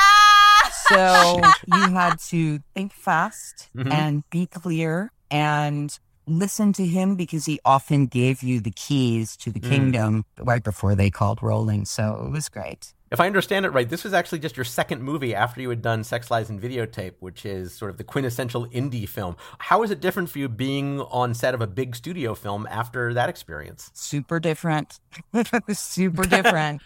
So 0.89 1.41
you 1.73 1.81
had 1.93 2.19
to 2.29 2.59
think 2.75 2.93
fast 2.93 3.69
Mhm. 3.75 3.91
and 3.91 4.23
be 4.29 4.45
clear 4.45 5.11
and 5.31 5.97
listen 6.27 6.73
to 6.73 6.85
him 6.85 7.15
because 7.15 7.45
he 7.45 7.59
often 7.65 8.07
gave 8.07 8.41
you 8.43 8.59
the 8.59 8.71
keys 8.71 9.35
to 9.37 9.51
the 9.51 9.59
Mm. 9.59 9.69
kingdom 9.69 10.25
right 10.39 10.63
before 10.63 10.95
they 10.95 11.09
called 11.09 11.41
rolling. 11.43 11.85
So 11.85 12.23
it 12.25 12.31
was 12.31 12.49
great. 12.49 12.93
If 13.11 13.19
I 13.21 13.27
understand 13.27 13.65
it 13.65 13.69
right, 13.69 13.87
this 13.87 14.03
was 14.03 14.13
actually 14.13 14.39
just 14.39 14.57
your 14.57 14.63
second 14.63 15.01
movie 15.03 15.33
after 15.35 15.61
you 15.61 15.69
had 15.69 15.81
done 15.81 16.03
Sex 16.03 16.29
Lies 16.31 16.49
and 16.49 16.59
Videotape, 16.59 17.13
which 17.19 17.45
is 17.45 17.73
sort 17.73 17.91
of 17.91 17.97
the 17.97 18.03
quintessential 18.03 18.65
indie 18.69 19.07
film. 19.07 19.37
How 19.59 19.83
is 19.83 19.91
it 19.91 20.01
different 20.01 20.29
for 20.29 20.39
you 20.39 20.49
being 20.49 20.99
on 21.01 21.33
set 21.33 21.53
of 21.53 21.61
a 21.61 21.67
big 21.67 21.95
studio 21.95 22.33
film 22.35 22.67
after 22.69 23.13
that 23.13 23.29
experience? 23.29 23.91
super 23.93 24.39
different. 24.39 24.99
super 25.73 26.23
different. 26.25 26.81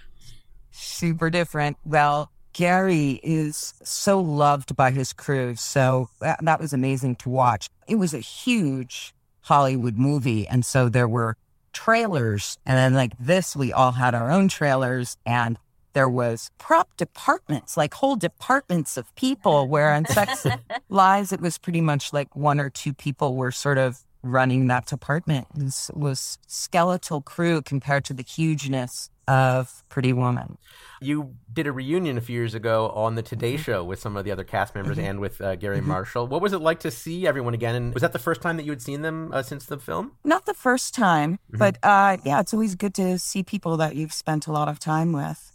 super 0.72 1.30
different. 1.30 1.78
Well, 1.86 2.32
Garry 2.54 3.20
is 3.24 3.74
so 3.84 4.20
loved 4.20 4.76
by 4.76 4.92
his 4.92 5.14
crew. 5.14 5.56
So 5.56 6.10
that, 6.20 6.44
that 6.44 6.60
was 6.60 6.74
amazing 6.74 7.16
to 7.18 7.30
watch. 7.30 7.70
It 7.88 7.96
was 7.96 8.14
a 8.14 8.20
huge 8.20 9.14
Hollywood 9.50 9.98
movie. 9.98 10.48
And 10.48 10.64
so 10.64 10.90
there 10.90 11.08
were 11.08 11.36
trailers. 11.74 12.58
And 12.66 12.78
then, 12.78 12.94
like 12.94 13.14
this, 13.20 13.56
we 13.56 13.74
all 13.74 13.94
had 13.94 14.14
our 14.14 14.32
own 14.32 14.48
trailers. 14.48 15.18
And 15.26 15.58
there 15.94 16.08
was 16.08 16.52
prop 16.60 16.96
departments, 16.98 17.76
like 17.76 17.96
whole 17.96 18.16
departments 18.16 18.96
of 18.96 19.14
people 19.16 19.68
where 19.68 19.92
on 19.92 20.06
Sex 20.06 20.46
Lies, 20.90 21.34
it 21.34 21.42
was 21.42 21.58
pretty 21.58 21.82
much 21.82 22.14
like 22.14 22.36
one 22.36 22.60
or 22.60 22.70
two 22.70 22.94
people 22.94 23.36
were 23.36 23.52
sort 23.52 23.80
of 23.80 24.06
running 24.22 24.68
that 24.68 24.86
department. 24.86 25.48
Was, 25.56 25.90
was 25.96 26.38
skeletal 26.46 27.22
crew 27.22 27.64
compared 27.64 28.06
to 28.06 28.14
the 28.14 28.24
hugeness 28.24 29.10
of 29.30 29.84
Pretty 29.90 30.12
Woman. 30.12 30.58
You 31.02 31.36
did 31.54 31.68
a 31.68 31.72
reunion 31.72 32.18
a 32.18 32.22
few 32.22 32.34
years 32.36 32.54
ago 32.56 32.90
on 32.90 33.16
the 33.16 33.22
Today 33.22 33.56
Show 33.56 33.84
with 33.86 34.00
some 34.00 34.18
of 34.18 34.26
the 34.26 34.32
other 34.32 34.44
cast 34.44 34.76
members 34.76 34.98
Mhm. 34.98 35.04
and 35.04 35.20
with 35.22 35.40
uh, 35.40 35.56
Garry 35.56 35.80
Mhm. 35.80 35.86
Marshall. 35.86 36.28
What 36.28 36.42
was 36.42 36.52
it 36.52 36.60
like 36.60 36.80
to 36.82 36.92
see 36.92 37.26
everyone 37.26 37.54
again? 37.54 37.76
And 37.76 37.94
was 37.94 38.02
that 38.02 38.12
the 38.12 38.20
first 38.20 38.42
time 38.42 38.58
that 38.58 38.64
you 38.64 38.72
had 38.72 38.82
seen 38.82 39.02
them 39.04 39.32
uh, 39.32 39.42
since 39.44 39.66
the 39.66 39.78
film? 39.78 40.14
Not 40.26 40.46
the 40.46 40.54
first 40.54 40.94
time, 40.94 41.40
Mhm. 41.54 41.60
but 41.60 41.78
uh, 41.84 42.18
yeah, 42.26 42.40
it's 42.42 42.54
always 42.54 42.76
good 42.76 42.94
to 42.96 43.18
see 43.20 43.44
people 43.44 43.78
that 43.78 43.96
you've 43.96 44.14
spent 44.14 44.48
a 44.48 44.52
lot 44.52 44.68
of 44.68 44.80
time 44.80 45.14
with. 45.14 45.52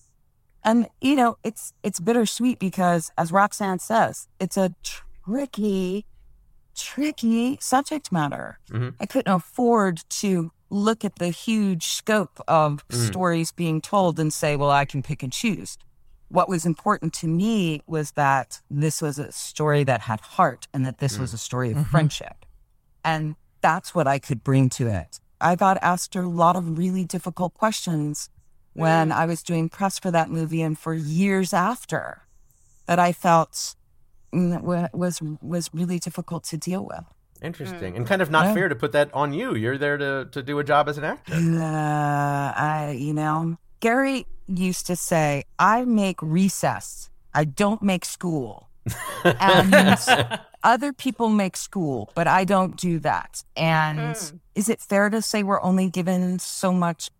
And 0.62 0.88
you 1.02 1.14
know, 1.16 1.36
it's 1.44 1.74
it's 1.82 2.00
bittersweet 2.00 2.58
because 2.58 3.10
as 3.18 3.30
Roxane 3.32 3.80
says, 3.80 4.28
it's 4.40 4.56
a 4.56 4.72
tricky, 4.82 6.06
tricky 6.74 7.58
subject 7.60 8.10
matter. 8.10 8.58
Mhm. 8.70 8.94
I 8.98 9.04
couldn't 9.06 9.32
afford 9.32 10.02
to 10.20 10.52
look 10.70 11.04
at 11.04 11.16
the 11.16 11.28
huge 11.28 11.86
scope 11.88 12.40
of 12.48 12.86
Mm. 12.88 13.06
stories 13.08 13.52
being 13.52 13.80
told 13.80 14.18
and 14.18 14.32
say, 14.32 14.56
well, 14.56 14.70
I 14.70 14.84
can 14.84 15.02
pick 15.02 15.22
and 15.22 15.32
choose. 15.32 15.78
What 16.28 16.48
was 16.48 16.64
important 16.66 17.12
to 17.14 17.28
me 17.28 17.82
was 17.86 18.12
that 18.12 18.60
this 18.70 19.00
was 19.02 19.18
a 19.18 19.30
story 19.30 19.84
that 19.84 20.02
had 20.02 20.20
heart 20.20 20.66
and 20.72 20.84
that 20.86 20.98
this 20.98 21.16
Mm. 21.16 21.20
was 21.20 21.34
a 21.34 21.38
story 21.38 21.70
of 21.70 21.78
Mhm. 21.78 21.90
friendship. 21.90 22.44
And 23.04 23.36
that's 23.60 23.94
what 23.94 24.06
I 24.08 24.18
could 24.18 24.42
bring 24.42 24.68
to 24.70 24.88
it. 24.88 25.20
I 25.40 25.54
got 25.56 25.78
asked 25.82 26.16
a 26.16 26.22
lot 26.22 26.56
of 26.56 26.78
really 26.78 27.04
difficult 27.04 27.54
questions 27.54 28.30
when 28.72 29.12
I 29.12 29.26
was 29.26 29.42
doing 29.42 29.68
press 29.68 29.98
for 29.98 30.10
that 30.10 30.30
movie 30.30 30.62
and 30.62 30.76
for 30.78 30.94
years 30.94 31.52
after 31.52 32.22
that 32.86 32.98
I 32.98 33.12
felt 33.12 33.76
mm, 34.32 34.60
was 34.92 35.22
was 35.40 35.70
really 35.72 35.98
difficult 36.00 36.42
to 36.44 36.56
deal 36.56 36.84
with. 36.84 37.04
Interesting. 37.44 37.96
And 37.96 38.06
kind 38.06 38.22
of 38.22 38.30
not 38.30 38.46
Yeah. 38.46 38.54
fair 38.54 38.68
to 38.68 38.74
put 38.74 38.92
that 38.92 39.12
on 39.12 39.32
you. 39.32 39.54
You're 39.54 39.78
there 39.78 39.98
to, 39.98 40.26
to 40.32 40.42
do 40.42 40.58
a 40.58 40.64
job 40.64 40.88
as 40.88 40.96
an 40.98 41.04
actor. 41.04 41.34
Uh, 41.34 42.52
I, 42.56 42.96
you 42.98 43.12
know, 43.12 43.56
Garry 43.80 44.26
used 44.46 44.86
to 44.86 44.96
say, 44.96 45.44
I 45.58 45.84
make 45.84 46.20
recess. 46.22 47.10
I 47.34 47.44
don't 47.44 47.82
make 47.82 48.04
school. 48.04 48.68
and 49.40 49.98
other 50.62 50.92
people 50.92 51.28
make 51.28 51.56
school, 51.56 52.10
but 52.14 52.26
I 52.26 52.44
don't 52.44 52.76
do 52.76 52.98
that. 53.00 53.42
And 53.56 54.14
Mm. 54.16 54.40
is 54.54 54.68
it 54.68 54.80
fair 54.80 55.10
to 55.10 55.20
say 55.22 55.42
we're 55.42 55.62
only 55.62 55.88
given 55.90 56.38
so 56.38 56.72
much 56.72 57.10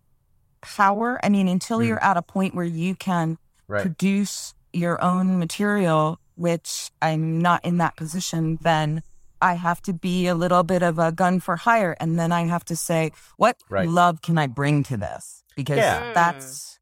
power? 0.61 1.19
I 1.23 1.29
mean, 1.29 1.47
until 1.47 1.79
Mm. 1.79 1.87
you're 1.87 2.03
at 2.03 2.17
a 2.17 2.21
point 2.21 2.55
where 2.55 2.65
you 2.65 2.95
can 2.95 3.37
Right. 3.67 3.81
produce 3.81 4.53
your 4.73 5.01
own 5.03 5.39
material, 5.39 6.19
which 6.35 6.91
I'm 7.01 7.39
not 7.41 7.63
in 7.65 7.77
that 7.77 7.95
position, 7.95 8.57
then 8.61 9.01
I 9.41 9.53
have 9.55 9.81
to 9.83 9.93
be 9.93 10.27
a 10.27 10.35
little 10.35 10.63
bit 10.63 10.81
of 10.83 10.99
a 10.99 11.11
gun 11.11 11.39
for 11.39 11.55
hire. 11.57 11.95
And 11.99 12.17
then 12.19 12.31
I 12.31 12.45
have 12.45 12.65
to 12.65 12.75
say, 12.75 13.11
what 13.37 13.57
Right. 13.69 13.87
love 13.89 14.21
can 14.21 14.37
I 14.37 14.47
bring 14.47 14.83
to 14.83 14.97
this? 14.97 15.43
Because 15.55 15.79
Yeah. 15.79 16.11
that's 16.13 16.79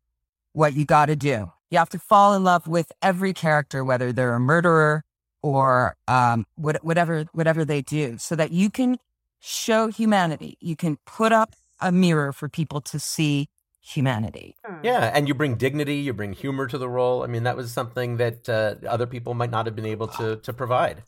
what 0.54 0.74
you 0.74 0.86
got 0.86 1.08
to 1.08 1.16
do. 1.16 1.51
You 1.70 1.80
have 1.80 1.89
to 1.89 1.99
fall 1.99 2.34
in 2.36 2.43
love 2.43 2.68
with 2.68 2.91
every 3.01 3.34
character, 3.34 3.84
whether 3.84 4.12
they're 4.12 4.36
a 4.36 4.39
murderer 4.39 5.04
or 5.41 5.95
um, 6.08 6.45
what, 6.56 6.84
whatever, 6.84 7.26
whatever 7.34 7.66
they 7.66 7.82
do, 7.82 8.18
so 8.18 8.36
that 8.36 8.51
you 8.51 8.70
can 8.70 8.97
show 9.39 9.88
humanity. 9.88 10.58
You 10.62 10.76
can 10.76 10.97
put 11.06 11.32
up 11.32 11.56
a 11.82 11.91
mirror 11.91 12.32
for 12.32 12.47
people 12.47 12.80
to 12.82 12.99
see 12.99 13.49
humanity. 13.82 14.56
Yeah, 14.84 15.12
and 15.14 15.28
you 15.28 15.34
bring 15.34 15.56
dignity, 15.56 15.95
you 15.95 16.14
bring 16.14 16.32
humor 16.34 16.68
to 16.68 16.78
the 16.78 16.88
role. 16.88 17.24
I 17.24 17.28
mean, 17.28 17.43
that 17.43 17.58
was 17.58 17.74
something 17.74 18.18
that 18.18 18.47
uh, 18.47 18.76
other 18.88 19.06
people 19.06 19.34
might 19.34 19.51
not 19.51 19.66
have 19.66 19.76
been 19.76 19.86
able 19.86 20.08
to 20.08 20.38
to 20.38 20.54
provide. 20.54 21.04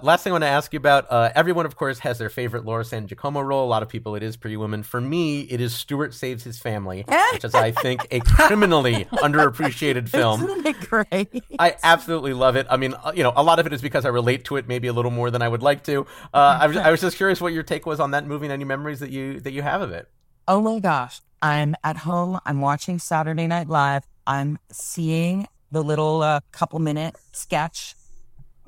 Last 0.00 0.22
thing 0.22 0.30
I 0.30 0.34
want 0.34 0.44
to 0.44 0.48
ask 0.48 0.72
you 0.72 0.76
about 0.76 1.10
uh, 1.10 1.30
everyone, 1.34 1.66
of 1.66 1.74
course, 1.74 1.98
has 2.00 2.18
their 2.18 2.28
favorite 2.28 2.64
Laura 2.64 2.84
San 2.84 3.08
Giacomo 3.08 3.40
role. 3.40 3.64
A 3.64 3.66
lot 3.66 3.82
of 3.82 3.88
people, 3.88 4.14
it 4.14 4.22
is 4.22 4.36
Pretty 4.36 4.56
Woman. 4.56 4.84
For 4.84 5.00
me, 5.00 5.40
it 5.40 5.60
is 5.60 5.74
Stuart 5.74 6.14
Saves 6.14 6.44
His 6.44 6.56
Family, 6.56 7.04
which 7.32 7.44
is, 7.44 7.52
I 7.52 7.72
think, 7.72 8.06
a 8.12 8.20
criminally 8.20 9.06
underappreciated 9.06 10.08
film. 10.08 10.44
Isn't 10.44 10.66
it 10.66 10.80
great? 10.82 11.42
I 11.58 11.74
absolutely 11.82 12.32
love 12.32 12.54
it. 12.54 12.68
I 12.70 12.76
mean, 12.76 12.94
uh, 12.94 13.10
you 13.12 13.24
know, 13.24 13.32
a 13.34 13.42
lot 13.42 13.58
of 13.58 13.66
it 13.66 13.72
is 13.72 13.82
because 13.82 14.04
I 14.04 14.10
relate 14.10 14.44
to 14.44 14.56
it 14.56 14.68
maybe 14.68 14.86
a 14.86 14.92
little 14.92 15.10
more 15.10 15.32
than 15.32 15.42
I 15.42 15.48
would 15.48 15.64
like 15.64 15.82
to. 15.84 16.06
Uh, 16.32 16.58
I, 16.60 16.68
was, 16.68 16.76
I 16.76 16.92
was 16.92 17.00
just 17.00 17.16
curious 17.16 17.40
what 17.40 17.52
your 17.52 17.64
take 17.64 17.84
was 17.84 17.98
on 17.98 18.12
that 18.12 18.24
movie 18.24 18.46
and 18.46 18.52
any 18.52 18.64
memories 18.64 19.00
that 19.00 19.10
you 19.10 19.40
that 19.40 19.50
you 19.50 19.62
have 19.62 19.80
of 19.80 19.90
it. 19.90 20.08
Oh 20.46 20.60
my 20.60 20.78
gosh. 20.78 21.22
I'm 21.42 21.74
at 21.82 21.96
home. 21.96 22.38
I'm 22.46 22.60
watching 22.60 23.00
Saturday 23.00 23.48
Night 23.48 23.68
Live. 23.68 24.04
I'm 24.28 24.60
seeing 24.70 25.48
the 25.72 25.82
little 25.82 26.22
uh, 26.22 26.38
couple 26.52 26.78
minute 26.78 27.16
sketch 27.32 27.96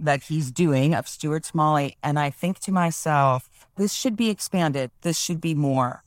that 0.00 0.24
he's 0.24 0.50
doing 0.50 0.94
of 0.94 1.08
Stuart 1.08 1.44
Smalley. 1.44 1.96
And 2.02 2.18
I 2.18 2.30
think 2.30 2.58
to 2.60 2.72
myself, 2.72 3.48
this 3.76 3.92
should 3.92 4.16
be 4.16 4.30
expanded. 4.30 4.90
This 5.02 5.18
should 5.18 5.40
be 5.40 5.54
more. 5.54 6.02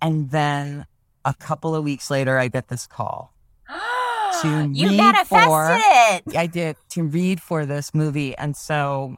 And 0.00 0.30
then 0.30 0.86
a 1.24 1.34
couple 1.34 1.74
of 1.74 1.84
weeks 1.84 2.10
later, 2.10 2.38
I 2.38 2.48
get 2.48 2.68
this 2.68 2.86
call. 2.86 3.34
to 4.42 4.70
you 4.72 4.92
manifested 4.92 5.46
for- 5.46 5.78
it. 5.78 6.36
I 6.36 6.46
did 6.46 6.76
to 6.90 7.02
read 7.02 7.40
for 7.42 7.66
this 7.66 7.94
movie. 7.94 8.36
And 8.36 8.56
so 8.56 9.16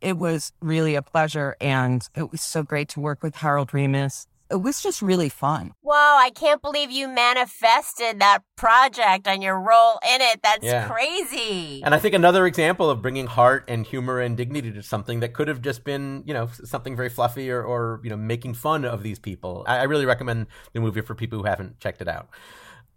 it 0.00 0.16
was 0.16 0.52
really 0.60 0.94
a 0.94 1.02
pleasure. 1.02 1.56
And 1.60 2.08
it 2.14 2.30
was 2.30 2.40
so 2.40 2.62
great 2.62 2.88
to 2.90 3.00
work 3.00 3.22
with 3.22 3.36
Harold 3.36 3.70
Ramis. 3.70 4.26
It 4.50 4.62
was 4.62 4.82
just 4.82 5.02
really 5.02 5.28
fun. 5.28 5.72
Whoa, 5.82 5.94
I 5.94 6.30
can't 6.34 6.62
believe 6.62 6.90
you 6.90 7.06
manifested 7.06 8.18
that 8.20 8.40
project 8.56 9.26
and 9.26 9.42
your 9.42 9.60
role 9.60 9.98
in 10.14 10.20
it. 10.22 10.40
That's 10.42 10.64
Yeah. 10.64 10.88
crazy. 10.88 11.82
And 11.84 11.94
I 11.94 11.98
think 11.98 12.14
another 12.14 12.46
example 12.46 12.88
of 12.88 13.02
bringing 13.02 13.26
heart 13.26 13.64
and 13.68 13.84
humor 13.84 14.20
and 14.20 14.36
dignity 14.36 14.72
to 14.72 14.82
something 14.82 15.20
that 15.20 15.34
could 15.34 15.48
have 15.48 15.60
just 15.60 15.84
been, 15.84 16.22
you 16.26 16.32
know, 16.32 16.48
something 16.64 16.96
very 16.96 17.10
fluffy 17.10 17.50
or, 17.50 17.62
or 17.62 18.00
you 18.02 18.10
know, 18.10 18.16
making 18.16 18.54
fun 18.54 18.84
of 18.84 19.02
these 19.02 19.18
people. 19.18 19.64
I, 19.66 19.78
I 19.78 19.82
really 19.82 20.06
recommend 20.06 20.46
the 20.72 20.80
movie 20.80 21.02
for 21.02 21.14
people 21.14 21.38
who 21.38 21.44
haven't 21.44 21.78
checked 21.80 22.00
it 22.00 22.08
out. 22.08 22.28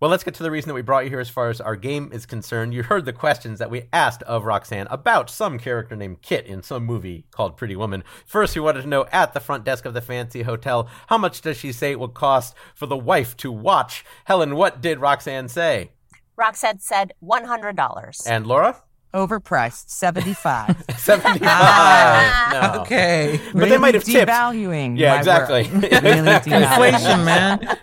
Well, 0.02 0.10
let's 0.10 0.24
get 0.24 0.34
to 0.34 0.44
the 0.44 0.50
reason 0.50 0.68
that 0.68 0.74
we 0.74 0.82
brought 0.82 1.04
you 1.04 1.12
here 1.12 1.20
as 1.20 1.30
far 1.30 1.52
as 1.52 1.62
our 1.62 1.76
game 1.76 2.10
is 2.12 2.26
concerned. 2.26 2.74
You 2.74 2.82
heard 2.82 3.06
the 3.06 3.14
questions 3.14 3.60
that 3.60 3.70
we 3.70 3.84
asked 3.94 4.24
of 4.24 4.46
Roxane 4.46 4.88
about 4.90 5.30
some 5.30 5.60
character 5.60 5.96
named 5.96 6.24
Kit 6.24 6.48
in 6.48 6.64
some 6.64 6.88
movie 6.88 7.28
called 7.30 7.56
Pretty 7.56 7.76
Woman. 7.76 8.04
First, 8.26 8.56
we 8.56 8.62
wanted 8.62 8.82
to 8.82 8.88
know 8.88 9.06
at 9.12 9.36
the 9.36 9.40
front 9.40 9.64
desk 9.64 9.86
of 9.86 9.94
the 9.94 10.02
fancy 10.02 10.42
hotel, 10.42 10.90
how 11.06 11.20
much 11.20 11.42
does 11.42 11.56
she 11.56 11.72
say 11.72 11.92
it 11.92 12.00
would 12.00 12.16
cost 12.16 12.56
for 12.74 12.88
the 12.88 12.98
wife 12.98 13.38
to 13.38 13.52
watch? 13.52 14.04
Helen, 14.26 14.56
what 14.56 14.82
did 14.82 15.00
Roxane 15.00 15.50
say? 15.50 15.92
Roxane 16.36 16.80
said 16.80 17.14
$100. 17.24 18.28
And 18.28 18.48
Laura? 18.48 18.82
Overpriced, 19.14 19.90
75. 19.90 20.84
75. 20.98 21.42
No. 22.52 22.82
Okay. 22.82 23.40
But 23.54 23.70
they 23.70 23.78
might 23.78 23.94
have 23.94 24.04
tipped. 24.04 24.30
devaluing. 24.30 24.98
Yeah, 24.98 25.18
exactly. 25.18 25.64
really. 25.74 26.20
Inflation, 26.20 27.24
man. 27.26 27.78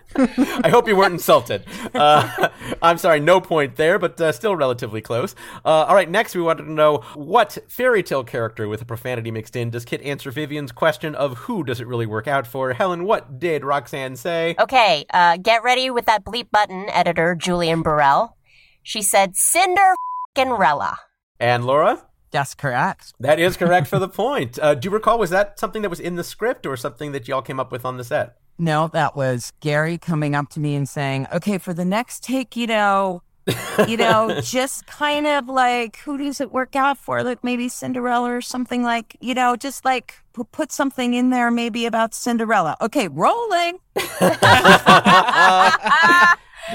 I 0.63 0.69
hope 0.69 0.87
you 0.89 0.97
weren't 0.97 1.15
insulted. 1.15 1.65
Uh, 1.95 2.49
I'm 2.83 2.99
sorry, 2.99 3.21
no 3.21 3.41
point 3.41 3.77
there, 3.77 3.99
but 3.99 4.21
uh, 4.21 4.33
still 4.33 4.57
relatively 4.57 5.01
close. 5.01 5.35
Uh, 5.65 5.87
all 5.89 5.95
right, 5.95 6.09
next 6.09 6.35
we 6.35 6.43
wanted 6.43 6.65
to 6.65 6.73
know 6.73 6.99
what 7.15 7.57
fairy 7.69 8.03
tale 8.03 8.25
character 8.25 8.69
with 8.69 8.83
a 8.83 8.85
profanity 8.85 9.31
mixed 9.31 9.57
in 9.57 9.71
does 9.71 9.85
Kit 9.85 10.03
answer 10.03 10.31
Vivian's 10.31 10.73
question 10.73 11.15
of 11.15 11.39
who 11.39 11.65
does 11.65 11.81
it 11.81 11.87
really 11.87 12.07
work 12.07 12.27
out 12.29 12.47
for? 12.47 12.73
Helen, 12.75 13.05
what 13.05 13.39
did 13.39 13.65
Roxane 13.65 14.17
say? 14.17 14.55
Okay, 14.59 15.05
uh, 15.15 15.39
get 15.39 15.63
ready 15.63 15.91
with 15.91 16.05
that 16.07 16.25
bleep 16.25 16.51
button, 16.51 16.89
editor 16.91 17.35
Julian 17.35 17.83
Burrell. 17.83 18.37
She 18.83 19.03
said 19.03 19.35
Cinder 19.37 19.95
and 20.37 20.59
Rella. 20.59 20.99
And 21.41 21.65
Laura? 21.65 22.03
That's 22.31 22.55
correct. 22.55 23.15
That 23.21 23.39
is 23.39 23.57
correct 23.57 23.87
for 23.87 23.99
the 24.05 24.09
point. 24.09 24.59
Uh, 24.59 24.75
do 24.75 24.89
you 24.89 24.91
recall, 24.91 25.19
was 25.19 25.31
that 25.31 25.59
something 25.59 25.83
that 25.83 25.89
was 25.89 26.01
in 26.01 26.17
the 26.17 26.25
script 26.25 26.67
or 26.67 26.77
something 26.77 27.13
that 27.13 27.29
y'all 27.29 27.43
came 27.43 27.59
up 27.61 27.73
with 27.73 27.85
on 27.85 27.97
the 27.97 28.05
set? 28.05 28.37
No, 28.59 28.89
that 28.89 29.15
was 29.15 29.53
Garry 29.61 29.99
coming 29.99 30.35
up 30.35 30.49
to 30.51 30.61
me 30.61 30.75
and 30.75 30.89
saying, 30.89 31.29
okay, 31.33 31.59
for 31.59 31.73
the 31.73 31.85
next 31.85 32.25
take, 32.25 32.57
you 32.57 32.67
know, 32.67 33.23
you 33.87 33.97
know, 33.97 34.41
just 34.43 34.87
kind 34.87 35.27
of 35.27 35.49
like, 35.49 35.99
who 35.99 36.19
does 36.19 36.41
it 36.41 36.51
work 36.51 36.75
out 36.75 36.99
for? 36.99 37.23
Like 37.23 37.45
maybe 37.45 37.69
Cinderella 37.69 38.33
or 38.35 38.41
something 38.41 38.83
like, 38.83 39.17
you 39.21 39.33
know, 39.33 39.55
just 39.55 39.85
like 39.85 40.17
pu- 40.33 40.45
put 40.45 40.73
something 40.73 41.15
in 41.15 41.31
there 41.31 41.53
maybe 41.53 41.87
about 41.87 42.15
Cinderella. 42.15 42.77
Okay, 42.81 43.07
rolling. 43.09 43.79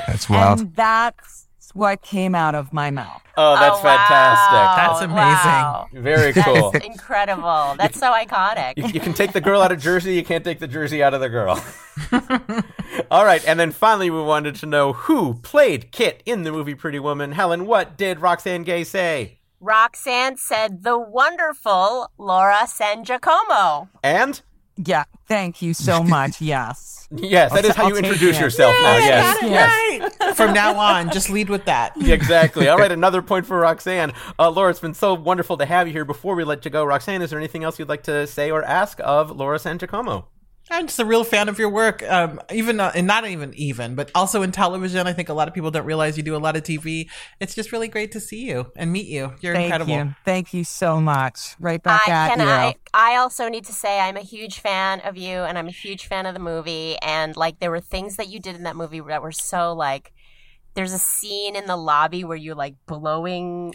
That's 0.08 0.30
wild. 0.30 0.62
And 0.62 0.76
that's 0.76 1.43
what 1.74 2.02
came 2.02 2.34
out 2.36 2.56
of 2.56 2.72
my 2.74 2.90
mouth. 2.92 3.22
Oh, 3.36 3.56
that's 3.60 3.80
Oh, 3.80 3.84
wow. 3.84 3.98
fantastic. 3.98 5.10
That's 5.10 5.92
amazing. 5.92 6.04
Very 6.04 6.34
cool. 6.34 6.72
That's 6.74 6.86
incredible. 6.86 7.76
That's 7.78 8.00
so 8.00 8.12
iconic. 8.14 8.74
You, 8.78 8.88
you 8.88 9.00
can 9.00 9.14
take 9.14 9.34
the 9.34 9.42
girl 9.42 9.62
out 9.62 9.72
of 9.72 9.80
Jersey, 9.80 10.14
you 10.14 10.24
can't 10.24 10.44
take 10.44 10.60
the 10.60 10.68
Jersey 10.68 11.02
out 11.02 11.14
of 11.16 11.20
the 11.22 11.30
girl. 11.30 11.64
All 13.12 13.26
right, 13.26 13.44
and 13.48 13.60
then 13.60 13.72
finally, 13.72 14.10
we 14.10 14.22
wanted 14.22 14.56
to 14.56 14.66
know 14.66 14.94
who 14.94 15.36
played 15.36 15.92
Kit 15.92 16.22
in 16.26 16.44
the 16.44 16.52
movie 16.52 16.76
Pretty 16.76 17.00
Woman. 17.00 17.32
Helen, 17.32 17.66
what 17.66 17.98
did 17.98 18.20
Roxane 18.20 18.64
Gay 18.64 18.84
say? 18.84 19.40
Roxane 19.60 20.38
said 20.38 20.84
the 20.84 21.00
wonderful 21.00 22.12
Laura 22.18 22.68
San 22.68 23.04
Giacomo. 23.04 23.90
And 24.04 24.42
Yeah, 24.78 25.04
thank 25.28 25.62
you 25.62 25.74
so 25.74 26.04
much. 26.18 26.42
Yes. 26.42 27.08
yes, 27.12 27.52
that 27.54 27.64
I'll 27.64 27.70
is 27.70 27.76
how 27.76 27.84
you 27.90 27.96
I'll 27.96 28.02
take 28.02 28.12
introduce 28.12 28.38
it. 28.38 28.42
yourself 28.42 28.76
now. 28.82 28.98
Yes. 28.98 29.36
Got 29.40 29.44
it 29.44 29.52
Yes. 29.52 30.20
right. 30.20 30.36
From 30.36 30.54
now 30.54 30.78
on, 30.80 31.12
just 31.12 31.30
lead 31.30 31.50
with 31.50 31.66
that. 31.66 31.94
Yeah, 31.96 32.14
exactly. 32.16 32.68
All 32.68 32.78
right, 32.78 32.92
another 32.92 33.22
point 33.22 33.46
for 33.46 33.60
Roxane. 33.60 34.14
Uh, 34.40 34.50
Laura, 34.50 34.72
it's 34.72 34.80
been 34.80 34.94
so 34.96 35.14
wonderful 35.14 35.58
to 35.58 35.66
have 35.66 35.86
you 35.88 35.94
here. 35.94 36.06
Before 36.06 36.34
we 36.36 36.44
let 36.44 36.66
you 36.66 36.72
go, 36.72 36.84
Roxane, 36.84 37.22
is 37.22 37.30
there 37.30 37.38
anything 37.40 37.64
else 37.64 37.78
you'd 37.78 37.90
like 37.90 38.04
to 38.04 38.26
say 38.26 38.50
or 38.50 38.64
ask 38.64 39.00
of 39.04 39.30
Laura 39.32 39.60
San 39.60 39.78
Giacomo? 39.78 40.28
I'm 40.72 40.88
just 40.88 41.00
a 41.00 41.06
real 41.06 41.24
fan 41.24 41.50
of 41.50 41.60
your 41.60 41.70
work. 41.70 42.02
Um, 42.04 42.40
even 42.52 42.80
uh, 42.80 42.92
and 42.96 43.06
not 43.06 43.28
even 43.28 43.54
even, 43.56 43.96
but 43.96 44.10
also 44.16 44.42
in 44.42 44.52
television. 44.52 45.06
I 45.08 45.14
think 45.14 45.30
a 45.30 45.34
lot 45.34 45.48
of 45.48 45.54
people 45.54 45.72
don't 45.72 45.86
realize 45.86 46.18
you 46.18 46.24
do 46.24 46.36
a 46.36 46.38
lot 46.38 46.56
of 46.56 46.64
TV. 46.64 47.10
It's 47.40 47.54
just 47.54 47.72
really 47.72 47.88
great 47.88 48.14
to 48.14 48.20
see 48.20 48.44
you 48.44 48.72
and 48.76 48.92
meet 48.92 49.08
you. 49.08 49.34
You're 49.42 49.54
Thank 49.54 49.66
incredible. 49.66 49.94
you. 49.94 50.16
Thank 50.24 50.54
you 50.54 50.64
so 50.64 51.02
much. 51.02 51.56
Right 51.60 51.84
back 51.84 52.08
I 52.08 52.12
at 52.12 52.30
can 52.30 52.40
you. 52.40 52.46
I 52.46 52.76
I 52.94 53.16
also 53.18 53.50
need 53.50 53.66
to 53.66 53.74
say 53.74 54.00
I'm 54.00 54.18
a 54.18 54.22
huge 54.22 54.60
fan 54.60 55.02
of 55.02 55.18
you 55.18 55.40
and 55.40 55.58
I'm 55.58 55.68
a 55.68 55.72
huge 55.72 56.08
fan 56.08 56.26
of 56.26 56.34
the 56.34 56.40
movie 56.40 56.96
and 57.02 57.36
like 57.36 57.60
there 57.60 57.72
were 57.72 57.82
things 57.82 58.16
that 58.16 58.30
you 58.30 58.40
did 58.40 58.56
in 58.56 58.64
that 58.64 58.76
movie 58.76 59.02
that 59.02 59.22
were 59.22 59.32
so 59.32 59.74
like 59.74 60.13
there's 60.76 60.94
a 60.94 61.00
scene 61.00 61.56
in 61.56 61.66
the 61.66 61.78
lobby 61.78 62.24
where 62.24 62.38
you're 62.38 62.56
like 62.56 62.76
blowing. 62.86 63.74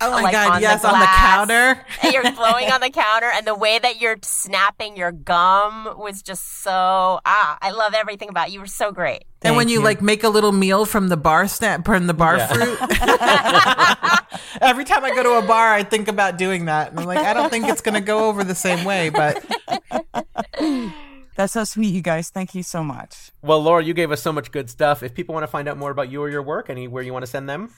Oh 0.00 0.10
my 0.10 0.22
like, 0.22 0.32
god, 0.32 0.52
on 0.56 0.62
yes, 0.62 0.82
the 0.82 0.88
on 0.92 1.00
the 1.00 1.06
counter. 1.06 1.84
and 2.02 2.12
you're 2.12 2.32
blowing 2.32 2.70
on 2.70 2.80
the 2.80 2.90
counter, 2.94 3.30
and 3.32 3.46
the 3.46 3.54
way 3.54 3.78
that 3.78 4.00
you're 4.00 4.16
snapping 4.22 4.96
your 4.96 5.12
gum 5.12 5.94
was 5.98 6.22
just 6.22 6.62
so 6.62 7.20
ah. 7.24 7.58
I 7.60 7.70
love 7.70 7.94
everything 7.94 8.28
about 8.28 8.48
you. 8.48 8.54
You 8.54 8.60
were 8.60 8.66
so 8.66 8.90
great. 8.90 9.24
and 9.42 9.56
when 9.56 9.68
you, 9.68 9.78
you. 9.78 9.84
like 9.84 10.02
make 10.02 10.24
a 10.24 10.28
little 10.28 10.50
meal 10.52 10.84
from 10.84 11.08
the 11.08 11.16
bar 11.16 11.46
snap 11.46 11.84
from 11.86 12.06
the 12.08 12.14
bar 12.14 12.36
Yeah. 12.36 12.46
fruit. 12.48 12.78
Every 14.60 14.84
time 14.84 15.04
I 15.04 15.14
go 15.14 15.22
to 15.22 15.38
a 15.38 15.42
bar, 15.46 15.72
I 15.72 15.84
think 15.84 16.08
about 16.08 16.36
doing 16.36 16.64
that. 16.64 16.90
And 16.90 16.98
I'm 17.00 17.06
like, 17.06 17.18
I 17.18 17.32
don't 17.32 17.48
think 17.48 17.68
it's 17.68 17.80
gonna 17.80 18.00
go 18.00 18.28
over 18.28 18.42
the 18.42 18.54
same 18.56 18.84
way, 18.84 19.08
but 19.10 19.44
That's 21.40 21.54
so 21.54 21.64
sweet, 21.64 21.94
you 21.94 22.02
guys. 22.02 22.28
Thank 22.28 22.54
you 22.54 22.62
so 22.62 22.84
much. 22.84 23.30
Well, 23.40 23.62
Laura, 23.62 23.82
you 23.82 23.94
gave 23.94 24.12
us 24.12 24.20
so 24.20 24.30
much 24.30 24.52
good 24.52 24.68
stuff. 24.68 25.02
If 25.02 25.14
people 25.14 25.32
want 25.32 25.42
to 25.44 25.46
find 25.46 25.68
out 25.70 25.78
more 25.78 25.90
about 25.90 26.10
you 26.10 26.20
or 26.20 26.28
your 26.28 26.42
work, 26.42 26.68
anywhere 26.68 27.02
you 27.02 27.14
want 27.14 27.22
to 27.22 27.30
send 27.30 27.48
them? 27.48 27.72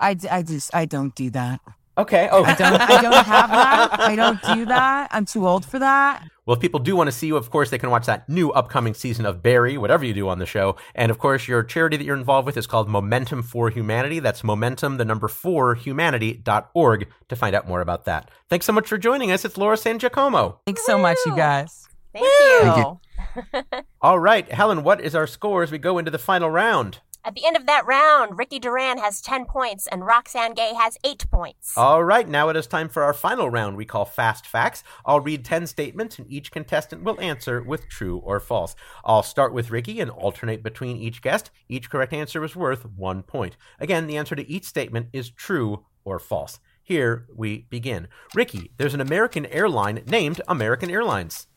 I, 0.00 0.14
d- 0.14 0.28
I 0.28 0.42
just 0.42 0.74
I 0.74 0.84
don't 0.84 1.14
do 1.14 1.30
that. 1.30 1.60
Okay. 1.96 2.28
Oh, 2.32 2.42
I 2.42 2.54
don't 2.56 2.80
I 2.80 3.02
don't 3.02 3.24
have 3.24 3.50
that. 3.50 4.00
I 4.00 4.16
don't 4.16 4.42
do 4.42 4.64
that. 4.64 5.10
I'm 5.12 5.24
too 5.26 5.46
old 5.46 5.64
for 5.64 5.78
that. 5.78 6.26
Well, 6.44 6.56
if 6.56 6.60
people 6.60 6.80
do 6.80 6.96
want 6.96 7.06
to 7.06 7.12
see 7.12 7.28
you, 7.28 7.36
of 7.36 7.50
course, 7.50 7.70
they 7.70 7.78
can 7.78 7.90
watch 7.90 8.06
that 8.06 8.28
new 8.28 8.50
upcoming 8.50 8.94
season 8.94 9.26
of 9.26 9.44
Barry, 9.44 9.78
whatever 9.78 10.04
you 10.04 10.12
do 10.12 10.28
on 10.28 10.40
the 10.40 10.44
show. 10.44 10.74
And 10.96 11.12
of 11.12 11.18
course, 11.20 11.46
your 11.46 11.62
charity 11.62 11.96
that 11.98 12.04
you're 12.04 12.16
involved 12.16 12.46
with 12.46 12.56
is 12.56 12.66
called 12.66 12.88
Momentum 12.88 13.44
for 13.44 13.70
Humanity. 13.70 14.18
That's 14.18 14.42
momentum, 14.42 14.96
the 14.96 15.04
number 15.04 15.28
four, 15.28 15.76
humanity.org 15.76 17.06
to 17.28 17.36
find 17.36 17.54
out 17.54 17.68
more 17.68 17.80
about 17.80 18.06
that. 18.06 18.28
Thanks 18.50 18.66
so 18.66 18.72
much 18.72 18.88
for 18.88 18.98
joining 18.98 19.30
us. 19.30 19.44
It's 19.44 19.56
Laura 19.56 19.76
San 19.76 20.00
Giacomo. 20.00 20.58
Thanks 20.66 20.84
so 20.84 20.98
much, 20.98 21.16
you 21.26 21.36
guys. 21.36 21.86
Thank 22.20 22.64
you. 22.82 23.00
Thank 23.34 23.66
you. 23.74 23.82
All 24.00 24.18
right, 24.18 24.50
Helen, 24.50 24.82
what 24.82 25.00
is 25.00 25.14
our 25.14 25.26
score 25.26 25.62
as 25.62 25.70
we 25.70 25.78
go 25.78 25.98
into 25.98 26.10
the 26.10 26.18
final 26.18 26.50
round? 26.50 27.00
At 27.26 27.34
the 27.34 27.44
end 27.44 27.56
of 27.56 27.66
that 27.66 27.84
round, 27.86 28.38
Ricky 28.38 28.60
Duran 28.60 28.98
has 28.98 29.20
10 29.20 29.46
points 29.46 29.88
and 29.88 30.06
Roxane 30.06 30.54
Gay 30.54 30.74
has 30.74 30.96
8 31.02 31.24
points. 31.28 31.76
All 31.76 32.04
right, 32.04 32.28
now 32.28 32.50
it 32.50 32.56
is 32.56 32.68
time 32.68 32.88
for 32.88 33.02
our 33.02 33.12
final 33.12 33.50
round 33.50 33.76
we 33.76 33.84
call 33.84 34.04
Fast 34.04 34.46
Facts. 34.46 34.84
I'll 35.04 35.18
read 35.18 35.44
10 35.44 35.66
statements 35.66 36.20
and 36.20 36.30
each 36.30 36.52
contestant 36.52 37.02
will 37.02 37.20
answer 37.20 37.60
with 37.64 37.88
true 37.88 38.18
or 38.18 38.38
false. 38.38 38.76
I'll 39.04 39.24
start 39.24 39.52
with 39.52 39.72
Ricky 39.72 39.98
and 39.98 40.08
alternate 40.08 40.62
between 40.62 40.98
each 40.98 41.20
guest. 41.20 41.50
Each 41.68 41.90
correct 41.90 42.12
answer 42.12 42.44
is 42.44 42.54
worth 42.54 42.86
one 42.86 43.24
point. 43.24 43.56
Again, 43.80 44.06
the 44.06 44.16
answer 44.16 44.36
to 44.36 44.48
each 44.48 44.64
statement 44.64 45.08
is 45.12 45.28
true 45.28 45.84
or 46.04 46.20
false. 46.20 46.60
Here 46.84 47.26
we 47.34 47.66
begin. 47.68 48.06
Ricky, 48.36 48.70
there's 48.76 48.94
an 48.94 49.00
American 49.00 49.46
airline 49.46 50.04
named 50.06 50.40
American 50.46 50.88
Airlines. 50.88 51.48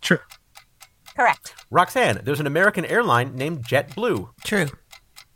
True. 0.00 0.18
Correct. 1.16 1.54
Roxane, 1.70 2.20
there's 2.24 2.40
an 2.40 2.46
American 2.46 2.84
airline 2.84 3.34
named 3.34 3.64
JetBlue. 3.66 4.30
true. 4.44 4.68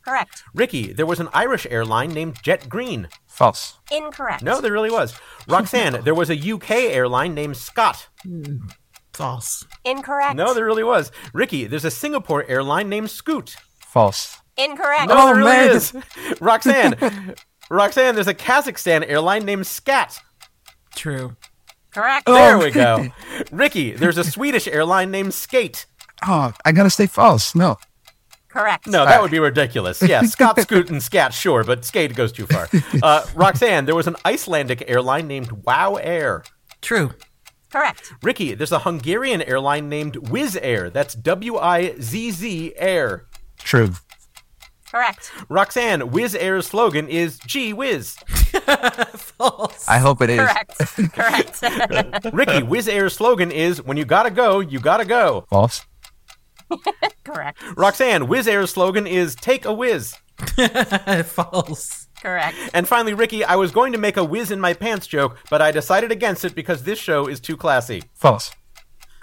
Correct. 0.04 0.42
Ricky, 0.54 0.92
there 0.92 1.06
was 1.06 1.18
an 1.18 1.30
Irish 1.32 1.66
airline 1.70 2.10
named 2.10 2.36
Jet 2.42 2.68
Green. 2.68 3.08
False. 3.26 3.78
Incorrect. 3.90 4.42
No, 4.42 4.60
there 4.60 4.72
really 4.72 4.90
was. 4.90 5.14
Roxane, 5.48 6.02
there 6.04 6.14
was 6.14 6.28
a 6.28 6.36
UK 6.52 6.70
airline 6.72 7.32
named 7.34 7.56
Scott. 7.56 8.08
Hmm. 8.22 8.66
False. 9.14 9.64
Incorrect. 9.84 10.36
No, 10.36 10.52
there 10.52 10.66
really 10.66 10.84
was. 10.84 11.10
Ricky, 11.32 11.66
there's 11.66 11.86
a 11.86 11.90
Singapore 11.90 12.44
airline 12.48 12.90
named 12.90 13.10
Scoot. 13.10 13.56
False. 13.78 14.36
Incorrect. 14.58 15.08
No, 15.08 15.14
Oh, 15.16 15.26
there 15.28 15.36
really 15.36 15.50
man. 15.68 15.70
is. 15.76 15.92
Roxane, 16.40 16.94
Roxane, 17.70 18.14
there's 18.14 18.28
a 18.28 18.34
Kazakhstan 18.34 19.08
airline 19.08 19.46
named 19.46 19.66
Scat. 19.66 20.20
True. 20.94 21.34
Correct. 21.94 22.26
There 22.26 22.58
we 22.58 22.70
go. 22.70 23.06
Ricky, 23.52 23.92
there's 23.92 24.18
a 24.18 24.24
Swedish 24.24 24.66
airline 24.66 25.10
named 25.10 25.32
Skate. 25.32 25.86
Oh, 26.26 26.52
I 26.64 26.72
gotta 26.72 26.90
say 26.90 27.06
false. 27.06 27.54
No. 27.54 27.78
Correct. 28.48 28.86
No, 28.86 29.04
that 29.04 29.20
would 29.20 29.30
be 29.30 29.38
ridiculous. 29.40 30.00
Yeah, 30.02 30.22
Scott, 30.26 30.60
Scoot, 30.60 30.88
and 30.90 31.02
Scat, 31.02 31.32
sure, 31.34 31.64
but 31.64 31.84
Skate 31.84 32.14
goes 32.14 32.32
too 32.32 32.46
far. 32.46 32.68
Uh, 33.02 33.24
Roxane, 33.34 33.84
there 33.86 33.94
was 33.94 34.06
an 34.06 34.16
Icelandic 34.24 34.84
airline 34.88 35.26
named 35.26 35.50
Wow 35.64 35.96
Air. 35.96 36.44
True. 36.80 37.12
Correct. 37.70 38.12
Ricky, 38.22 38.54
there's 38.54 38.70
a 38.72 38.78
Hungarian 38.80 39.42
airline 39.42 39.88
named 39.88 40.14
Wizz 40.14 40.56
Air. 40.62 40.90
That's 40.90 41.14
W 41.14 41.56
I 41.56 41.98
Z 42.00 42.30
Z 42.30 42.72
Air. 42.76 43.26
True. 43.58 43.90
Correct. 44.90 45.32
Roxane, 45.48 46.00
Wizz 46.02 46.36
Air's 46.40 46.68
slogan 46.68 47.08
is 47.08 47.38
Gee 47.40 47.72
Whiz. 47.72 48.16
False. 49.16 49.88
I 49.88 49.98
hope 49.98 50.22
it 50.22 50.30
is. 50.30 50.38
Correct. 50.38 50.78
Correct. 51.12 51.60
Ricky, 52.32 52.60
Wizz 52.62 52.92
Air's 52.92 53.14
slogan 53.14 53.50
is 53.50 53.82
When 53.82 53.96
you 53.96 54.04
gotta 54.04 54.30
go, 54.30 54.60
you 54.60 54.80
gotta 54.80 55.04
go. 55.04 55.46
False. 55.50 55.84
Correct. 57.24 57.58
Roxane, 57.76 58.22
Wizz 58.22 58.48
Air's 58.48 58.70
slogan 58.70 59.06
is 59.06 59.34
Take 59.34 59.64
a 59.64 59.72
Whiz. 59.72 60.16
False. 61.24 62.08
Correct. 62.20 62.56
And 62.72 62.88
finally, 62.88 63.14
Ricky, 63.14 63.44
I 63.44 63.56
was 63.56 63.70
going 63.70 63.92
to 63.92 63.98
make 63.98 64.16
a 64.16 64.24
whiz 64.24 64.50
in 64.50 64.58
my 64.58 64.72
pants 64.72 65.06
joke, 65.06 65.38
but 65.50 65.60
I 65.60 65.70
decided 65.70 66.10
against 66.10 66.44
it 66.44 66.54
because 66.54 66.82
this 66.82 66.98
show 66.98 67.26
is 67.26 67.38
too 67.38 67.56
classy. 67.56 68.02
False. 68.14 68.50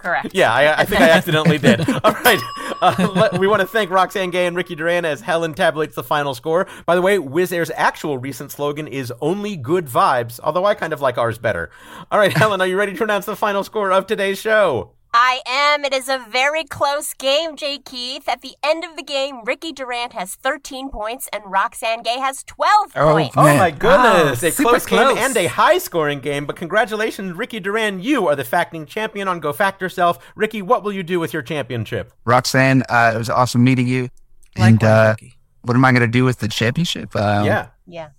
Correct. 0.02 0.30
Yeah, 0.34 0.54
I, 0.54 0.82
I 0.82 0.86
think 0.86 1.02
I 1.02 1.10
accidentally 1.10 1.58
did. 1.58 1.88
All 2.04 2.12
right. 2.14 2.40
Uh, 2.82 3.12
let- 3.16 3.38
we 3.40 3.48
want 3.48 3.62
to 3.62 3.68
thank 3.68 3.90
Roxane 3.92 4.32
Gay 4.32 4.48
and 4.48 4.56
Ricky 4.56 4.76
Duran 4.76 5.06
as 5.06 5.22
Helen 5.22 5.54
tabulates 5.54 5.94
the 5.94 6.04
final 6.04 6.34
score. 6.34 6.68
By 6.86 6.96
the 6.96 7.02
way, 7.02 7.18
Wizz 7.18 7.52
Air's 7.54 7.72
actual 7.76 8.18
recent 8.18 8.52
slogan 8.52 8.88
is 8.88 9.14
only 9.22 9.56
good 9.56 9.86
vibes, 9.88 10.40
although 10.44 10.66
I 10.66 10.74
kind 10.76 10.94
of 10.94 11.02
like 11.02 11.18
ours 11.18 11.38
better. 11.38 11.70
All 12.12 12.20
right, 12.20 12.34
Helen, 12.38 12.62
are 12.62 12.68
you 12.68 12.78
ready 12.78 12.94
to 12.94 13.04
announce 13.04 13.26
the 13.26 13.36
final 13.36 13.64
score 13.64 13.92
of 13.92 14.08
today's 14.08 14.40
show? 14.40 14.94
I 15.14 15.42
am. 15.46 15.84
It 15.84 15.94
is 15.94 16.08
a 16.08 16.26
very 16.30 16.64
close 16.64 17.14
game, 17.14 17.58
J. 17.58 17.80
Keith. 17.80 18.30
At 18.30 18.42
the 18.42 18.56
end 18.64 18.86
of 18.86 18.96
the 18.96 19.04
game, 19.04 19.42
Ricky 19.44 19.74
Duran 19.74 20.12
has 20.12 20.36
13 20.36 20.90
points 20.90 21.28
and 21.34 21.44
Roxane 21.46 22.02
Gay 22.02 22.18
has 22.20 22.44
12 22.46 22.92
Oh, 22.96 23.12
points. 23.14 23.36
Oh 23.38 23.44
my 23.44 23.72
goodness! 23.72 24.42
Wow, 24.42 24.48
a 24.48 24.52
close, 24.52 24.86
close. 24.86 24.86
game 24.86 25.18
and 25.18 25.36
a 25.36 25.48
high 25.48 25.80
scoring 25.80 26.20
game. 26.22 26.46
But 26.46 26.56
congratulations, 26.56 27.36
Ricky 27.36 27.60
Duran. 27.60 28.00
You 28.02 28.28
are 28.30 28.36
the 28.38 28.46
facting 28.46 28.86
champion 28.86 29.28
on 29.28 29.40
Go 29.42 29.52
Fact 29.52 29.82
Yourself. 29.82 30.18
Ricky, 30.36 30.62
what 30.62 30.84
will 30.84 30.94
you 30.94 31.04
do 31.04 31.20
with 31.20 31.34
your 31.34 31.42
championship? 31.42 32.14
Roxane, 32.26 32.84
uh, 32.90 33.12
it 33.14 33.18
was 33.18 33.30
awesome 33.30 33.64
meeting 33.64 33.88
you. 33.88 34.10
Likewise, 34.58 34.72
And 34.72 34.84
uh, 34.84 35.16
what 35.64 35.76
am 35.76 35.84
I 35.84 35.92
gonna 35.92 36.08
do 36.08 36.24
with 36.24 36.40
the 36.40 36.48
championship? 36.48 37.14
Um, 37.16 37.46
yeah. 37.46 37.68
Yeah. 37.86 38.10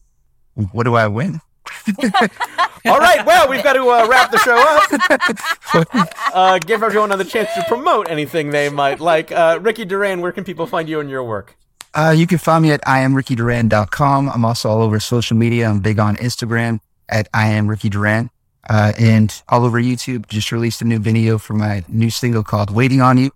What 0.73 0.85
do 0.85 0.95
I 0.95 1.07
win? 1.07 1.41
All 2.87 2.99
right. 2.99 3.25
Well, 3.25 3.49
we've 3.49 3.63
got 3.63 3.75
to 3.75 3.89
uh, 3.89 4.07
wrap 4.09 4.31
the 4.31 4.39
show 4.39 4.57
up. 4.59 6.09
uh, 6.35 6.59
give 6.59 6.83
everyone 6.83 7.11
another 7.11 7.29
chance 7.29 7.53
to 7.55 7.65
promote 7.69 8.11
anything 8.11 8.51
they 8.51 8.69
might 8.69 9.01
like. 9.01 9.33
Uh, 9.33 9.59
Ricky 9.61 9.85
Duran, 9.85 10.21
where 10.21 10.33
can 10.33 10.45
people 10.45 10.67
find 10.67 10.89
you 10.89 11.01
and 11.01 11.09
your 11.09 11.25
work? 11.25 11.57
Uh, 11.95 12.15
you 12.17 12.27
can 12.27 12.39
find 12.39 12.63
me 12.63 12.73
at 12.73 12.83
iamrickyduran.com. 12.83 14.29
I'm 14.29 14.45
also 14.45 14.71
all 14.71 14.83
over 14.83 14.99
social 14.99 15.37
media. 15.37 15.69
I'm 15.69 15.81
big 15.81 15.99
on 15.99 16.17
Instagram 16.17 16.81
at 17.09 17.29
I 17.35 17.49
am 17.49 17.69
Ricky 17.69 17.89
Duran. 17.89 18.31
Uh, 18.69 18.93
and 18.99 19.43
all 19.49 19.65
over 19.65 19.81
YouTube. 19.81 20.29
Just 20.29 20.53
released 20.53 20.81
a 20.83 20.85
new 20.85 20.99
video 20.99 21.37
for 21.37 21.55
my 21.55 21.85
new 21.89 22.11
single 22.11 22.43
called 22.43 22.71
Waiting 22.71 23.01
on 23.01 23.19
You. 23.19 23.31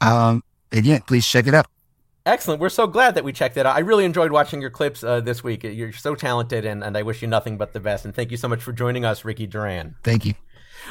Um, 0.00 0.42
and 0.72 0.84
yeah, 0.84 1.00
please 1.00 1.26
check 1.26 1.46
it 1.46 1.54
out. 1.54 1.66
Excellent. 2.24 2.60
We're 2.60 2.68
so 2.68 2.86
glad 2.86 3.16
that 3.16 3.24
we 3.24 3.32
checked 3.32 3.56
it 3.56 3.66
out. 3.66 3.74
I 3.74 3.80
really 3.80 4.04
enjoyed 4.04 4.30
watching 4.30 4.60
your 4.60 4.70
clips 4.70 5.02
uh, 5.02 5.20
this 5.20 5.42
week. 5.42 5.64
You're 5.64 5.92
so 5.92 6.14
talented, 6.14 6.64
and, 6.64 6.84
and 6.84 6.96
I 6.96 7.02
wish 7.02 7.20
you 7.20 7.28
nothing 7.28 7.58
but 7.58 7.72
the 7.72 7.80
best. 7.80 8.04
And 8.04 8.14
thank 8.14 8.30
you 8.30 8.36
so 8.36 8.46
much 8.48 8.62
for 8.62 8.72
joining 8.72 9.04
us, 9.04 9.24
Ricky 9.24 9.46
Duran. 9.46 9.96
Thank 10.04 10.24
you. 10.26 10.34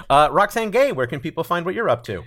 Uh, 0.10 0.30
Roxane 0.32 0.72
Gay, 0.72 0.92
where 0.92 1.08
can 1.08 1.20
people 1.20 1.44
find 1.44 1.66
what 1.66 1.74
you're 1.74 1.90
up 1.90 2.04
to? 2.06 2.24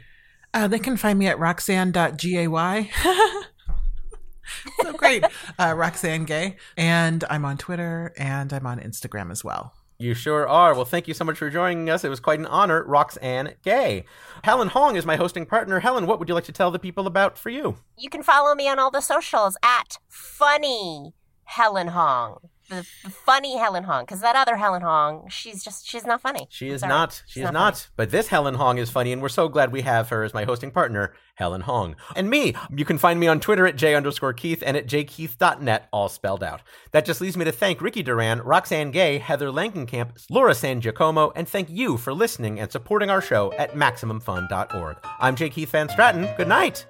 Uh, 0.54 0.68
they 0.68 0.78
can 0.78 0.96
find 0.96 1.18
me 1.18 1.26
at 1.26 1.38
roxane.gay. 1.38 2.90
so 4.82 4.92
great. 4.92 5.24
Uh, 5.58 5.74
Roxane 5.76 6.24
Gay. 6.24 6.56
And 6.76 7.24
I'm 7.28 7.44
on 7.44 7.58
Twitter 7.58 8.12
and 8.16 8.52
I'm 8.52 8.66
on 8.66 8.78
Instagram 8.80 9.30
as 9.30 9.42
well. 9.42 9.74
You 10.04 10.12
sure 10.12 10.46
are. 10.46 10.74
Well, 10.74 10.84
thank 10.84 11.08
you 11.08 11.14
so 11.14 11.24
much 11.24 11.38
for 11.38 11.48
joining 11.48 11.88
us. 11.88 12.04
It 12.04 12.10
was 12.10 12.20
quite 12.20 12.38
an 12.38 12.44
honor, 12.44 12.84
Roxane 12.84 13.54
Gay. 13.62 14.04
Helen 14.42 14.68
Hong 14.68 14.96
is 14.96 15.06
my 15.06 15.16
hosting 15.16 15.46
partner. 15.46 15.80
Helen, 15.80 16.06
what 16.06 16.18
would 16.18 16.28
you 16.28 16.34
like 16.34 16.44
to 16.44 16.52
tell 16.52 16.70
the 16.70 16.78
people 16.78 17.06
about 17.06 17.38
for 17.38 17.48
you? 17.48 17.76
You 17.96 18.10
can 18.10 18.22
follow 18.22 18.54
me 18.54 18.68
on 18.68 18.78
all 18.78 18.90
the 18.90 19.00
socials 19.00 19.56
at 19.62 19.96
funny 20.06 21.14
Helen 21.44 21.88
Hong. 21.88 22.50
The, 22.70 22.86
the 23.04 23.10
funny 23.10 23.58
Helen 23.58 23.84
Hong, 23.84 24.04
because 24.04 24.20
that 24.22 24.36
other 24.36 24.56
Helen 24.56 24.82
Hong, 24.82 25.28
she's 25.28 25.62
just 25.62 25.86
she's 25.86 26.06
not 26.06 26.20
funny. 26.20 26.46
She 26.50 26.68
is 26.70 26.82
not. 26.82 27.22
She 27.26 27.40
is 27.40 27.52
not. 27.52 27.88
But 27.96 28.10
this 28.10 28.28
Helen 28.28 28.54
Hong 28.54 28.78
is 28.78 28.90
funny, 28.90 29.12
and 29.12 29.20
we're 29.20 29.28
so 29.28 29.48
glad 29.48 29.70
we 29.70 29.82
have 29.82 30.08
her 30.08 30.24
as 30.24 30.32
my 30.32 30.44
hosting 30.44 30.70
partner, 30.70 31.14
Helen 31.34 31.62
Hong. 31.62 31.94
And 32.16 32.30
me, 32.30 32.54
you 32.74 32.84
can 32.84 32.96
find 32.96 33.20
me 33.20 33.26
on 33.26 33.40
Twitter 33.40 33.66
at 33.66 33.76
J 33.76 33.94
underscore 33.94 34.32
Keith 34.32 34.62
and 34.64 34.76
at 34.76 34.86
jkeith.net, 34.86 35.88
all 35.92 36.08
spelled 36.08 36.42
out. 36.42 36.62
That 36.92 37.04
just 37.04 37.20
leaves 37.20 37.36
me 37.36 37.44
to 37.44 37.52
thank 37.52 37.82
Ricky 37.82 38.02
Duran, 38.02 38.40
Roxane 38.40 38.90
Gay, 38.90 39.18
Heather 39.18 39.48
Langenkamp, 39.48 40.24
Laura 40.30 40.54
San 40.54 40.80
Giacomo, 40.80 41.32
and 41.36 41.46
thank 41.48 41.68
you 41.68 41.96
for 41.98 42.14
listening 42.14 42.60
and 42.60 42.72
supporting 42.72 43.10
our 43.10 43.20
show 43.20 43.52
at 43.58 43.74
MaximumFun.org. 43.74 44.96
I'm 45.20 45.36
J. 45.36 45.50
Keith 45.50 45.70
van 45.70 45.88
Straaten. 45.88 46.34
Good 46.36 46.48
night. 46.48 46.86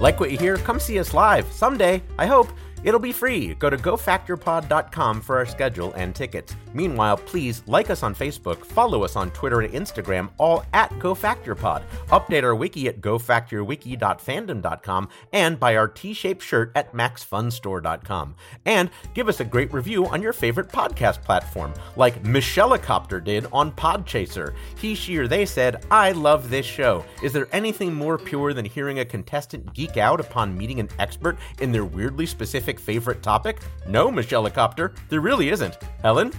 Like 0.00 0.18
what 0.18 0.30
you 0.30 0.38
hear? 0.38 0.56
Come 0.56 0.80
see 0.80 0.98
us 0.98 1.12
live 1.12 1.52
someday, 1.52 2.02
I 2.18 2.24
hope. 2.24 2.48
It'll 2.82 3.00
be 3.00 3.12
free. 3.12 3.54
Go 3.54 3.70
to 3.70 3.76
gofactorpod.com 3.76 5.20
for 5.20 5.36
our 5.36 5.46
schedule 5.46 5.92
and 5.94 6.14
tickets. 6.14 6.54
Meanwhile, 6.72 7.16
please 7.18 7.62
like 7.66 7.90
us 7.90 8.02
on 8.02 8.14
Facebook, 8.14 8.64
follow 8.64 9.04
us 9.04 9.16
on 9.16 9.30
Twitter 9.32 9.60
and 9.60 9.74
Instagram, 9.74 10.30
all 10.38 10.64
at 10.72 10.90
GoFactorPod. 10.92 11.82
Update 12.08 12.44
our 12.44 12.54
wiki 12.54 12.88
at 12.88 13.00
gofactorwiki.fandom.com 13.00 15.08
and 15.32 15.58
buy 15.58 15.76
our 15.76 15.88
T-shaped 15.88 16.42
shirt 16.42 16.70
at 16.74 16.92
maxfunstore.com. 16.92 18.36
And 18.64 18.90
give 19.14 19.28
us 19.28 19.40
a 19.40 19.44
great 19.44 19.72
review 19.72 20.06
on 20.06 20.22
your 20.22 20.32
favorite 20.32 20.68
podcast 20.68 21.22
platform, 21.22 21.74
like 21.96 22.22
Michellecopter 22.22 23.22
did 23.22 23.46
on 23.52 23.72
Podchaser. 23.72 24.54
He, 24.76 24.94
she, 24.94 25.18
or 25.18 25.26
they 25.26 25.44
said, 25.44 25.84
I 25.90 26.12
love 26.12 26.50
this 26.50 26.66
show. 26.66 27.04
Is 27.22 27.32
there 27.32 27.48
anything 27.52 27.92
more 27.92 28.16
pure 28.16 28.54
than 28.54 28.64
hearing 28.64 29.00
a 29.00 29.04
contestant 29.04 29.74
geek 29.74 29.96
out 29.96 30.20
upon 30.20 30.56
meeting 30.56 30.78
an 30.78 30.88
expert 30.98 31.36
in 31.60 31.72
their 31.72 31.84
weirdly 31.84 32.26
specific 32.26 32.69
favorite 32.78 33.22
topic? 33.22 33.58
No, 33.88 34.10
Michellecopter, 34.10 34.94
there 35.08 35.20
really 35.20 35.48
isn't. 35.50 35.76
Helen? 36.02 36.32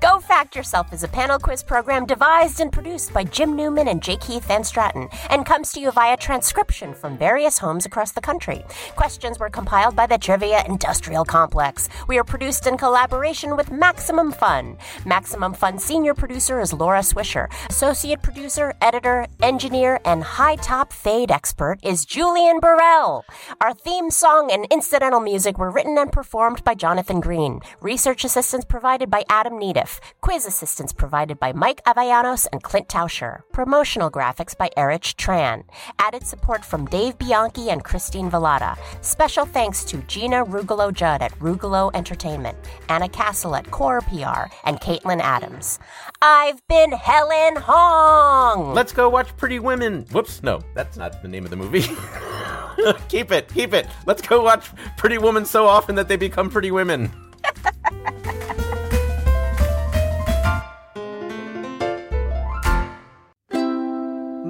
Go 0.00 0.20
Fact 0.20 0.54
Yourself 0.54 0.92
is 0.92 1.02
a 1.02 1.08
panel 1.08 1.38
quiz 1.38 1.62
program 1.62 2.06
devised 2.06 2.60
and 2.60 2.70
produced 2.70 3.12
by 3.12 3.24
Jim 3.24 3.56
Newman 3.56 3.88
and 3.88 4.00
J. 4.00 4.16
Keith 4.16 4.44
van 4.44 4.62
Straaten 4.62 5.12
and 5.28 5.44
comes 5.44 5.72
to 5.72 5.80
you 5.80 5.90
via 5.90 6.16
transcription 6.16 6.94
from 6.94 7.18
various 7.18 7.58
homes 7.58 7.84
across 7.84 8.12
the 8.12 8.20
country. 8.20 8.64
Questions 8.94 9.40
were 9.40 9.50
compiled 9.50 9.96
by 9.96 10.06
the 10.06 10.18
Trivia 10.18 10.62
Industrial 10.68 11.24
Complex. 11.24 11.88
We 12.06 12.16
are 12.18 12.24
produced 12.24 12.66
in 12.68 12.76
collaboration 12.76 13.56
with 13.56 13.72
Maximum 13.72 14.30
Fun. 14.30 14.76
Maximum 15.04 15.52
Fun 15.52 15.80
senior 15.80 16.14
producer 16.14 16.60
is 16.60 16.72
Laura 16.72 17.00
Swisher. 17.00 17.48
Associate 17.70 18.22
producer, 18.22 18.74
editor, 18.80 19.26
engineer, 19.42 19.98
and 20.04 20.22
high 20.22 20.56
top 20.56 20.92
fade 20.92 21.32
expert 21.32 21.78
is 21.82 22.04
Julian 22.04 22.60
Burrell. 22.60 23.24
Our 23.60 23.74
theme 23.74 24.10
song 24.10 24.50
and 24.52 24.66
incidental 24.70 25.20
music 25.20 25.58
were 25.58 25.72
written 25.72 25.98
and 25.98 26.12
performed 26.12 26.62
by 26.62 26.74
Jonathan 26.74 27.18
Green. 27.18 27.60
Research 27.80 28.24
assistance 28.24 28.64
provided 28.64 28.91
by 28.92 29.24
Adam 29.30 29.54
Neediff. 29.54 30.00
Quiz 30.20 30.44
assistance 30.44 30.92
provided 30.92 31.40
by 31.40 31.52
Mike 31.52 31.80
Avallanos 31.86 32.46
and 32.52 32.62
Clint 32.62 32.88
Tauscher. 32.88 33.40
Promotional 33.50 34.10
graphics 34.10 34.54
by 34.56 34.68
Erich 34.76 35.14
Tran. 35.16 35.64
Added 35.98 36.26
support 36.26 36.62
from 36.62 36.84
Dave 36.84 37.16
Bianchi 37.16 37.70
and 37.70 37.82
Christine 37.82 38.30
Velada. 38.30 38.76
Special 39.00 39.46
thanks 39.46 39.82
to 39.84 39.96
Gina 40.02 40.44
Rugolo 40.44 40.92
Judd 40.92 41.22
at 41.22 41.32
Rugolo 41.38 41.90
Entertainment, 41.94 42.58
Anna 42.90 43.08
Castle 43.08 43.56
at 43.56 43.70
Core 43.70 44.02
PR, 44.02 44.52
and 44.64 44.78
Caitlin 44.80 45.20
Adams. 45.20 45.78
I've 46.20 46.60
been 46.68 46.92
Helen 46.92 47.56
Hong! 47.56 48.74
Let's 48.74 48.92
go 48.92 49.08
watch 49.08 49.34
Pretty 49.38 49.58
Women. 49.58 50.04
Whoops, 50.12 50.42
no, 50.42 50.60
that's 50.74 50.98
not 50.98 51.22
the 51.22 51.28
name 51.28 51.44
of 51.44 51.50
the 51.50 51.56
movie. 51.56 51.80
keep 53.08 53.32
it, 53.32 53.48
keep 53.54 53.72
it. 53.72 53.86
Let's 54.04 54.20
go 54.20 54.42
watch 54.42 54.70
Pretty 54.98 55.16
Woman 55.16 55.46
so 55.46 55.66
often 55.66 55.94
that 55.94 56.08
they 56.08 56.16
become 56.16 56.50
pretty 56.50 56.70
women. 56.70 57.10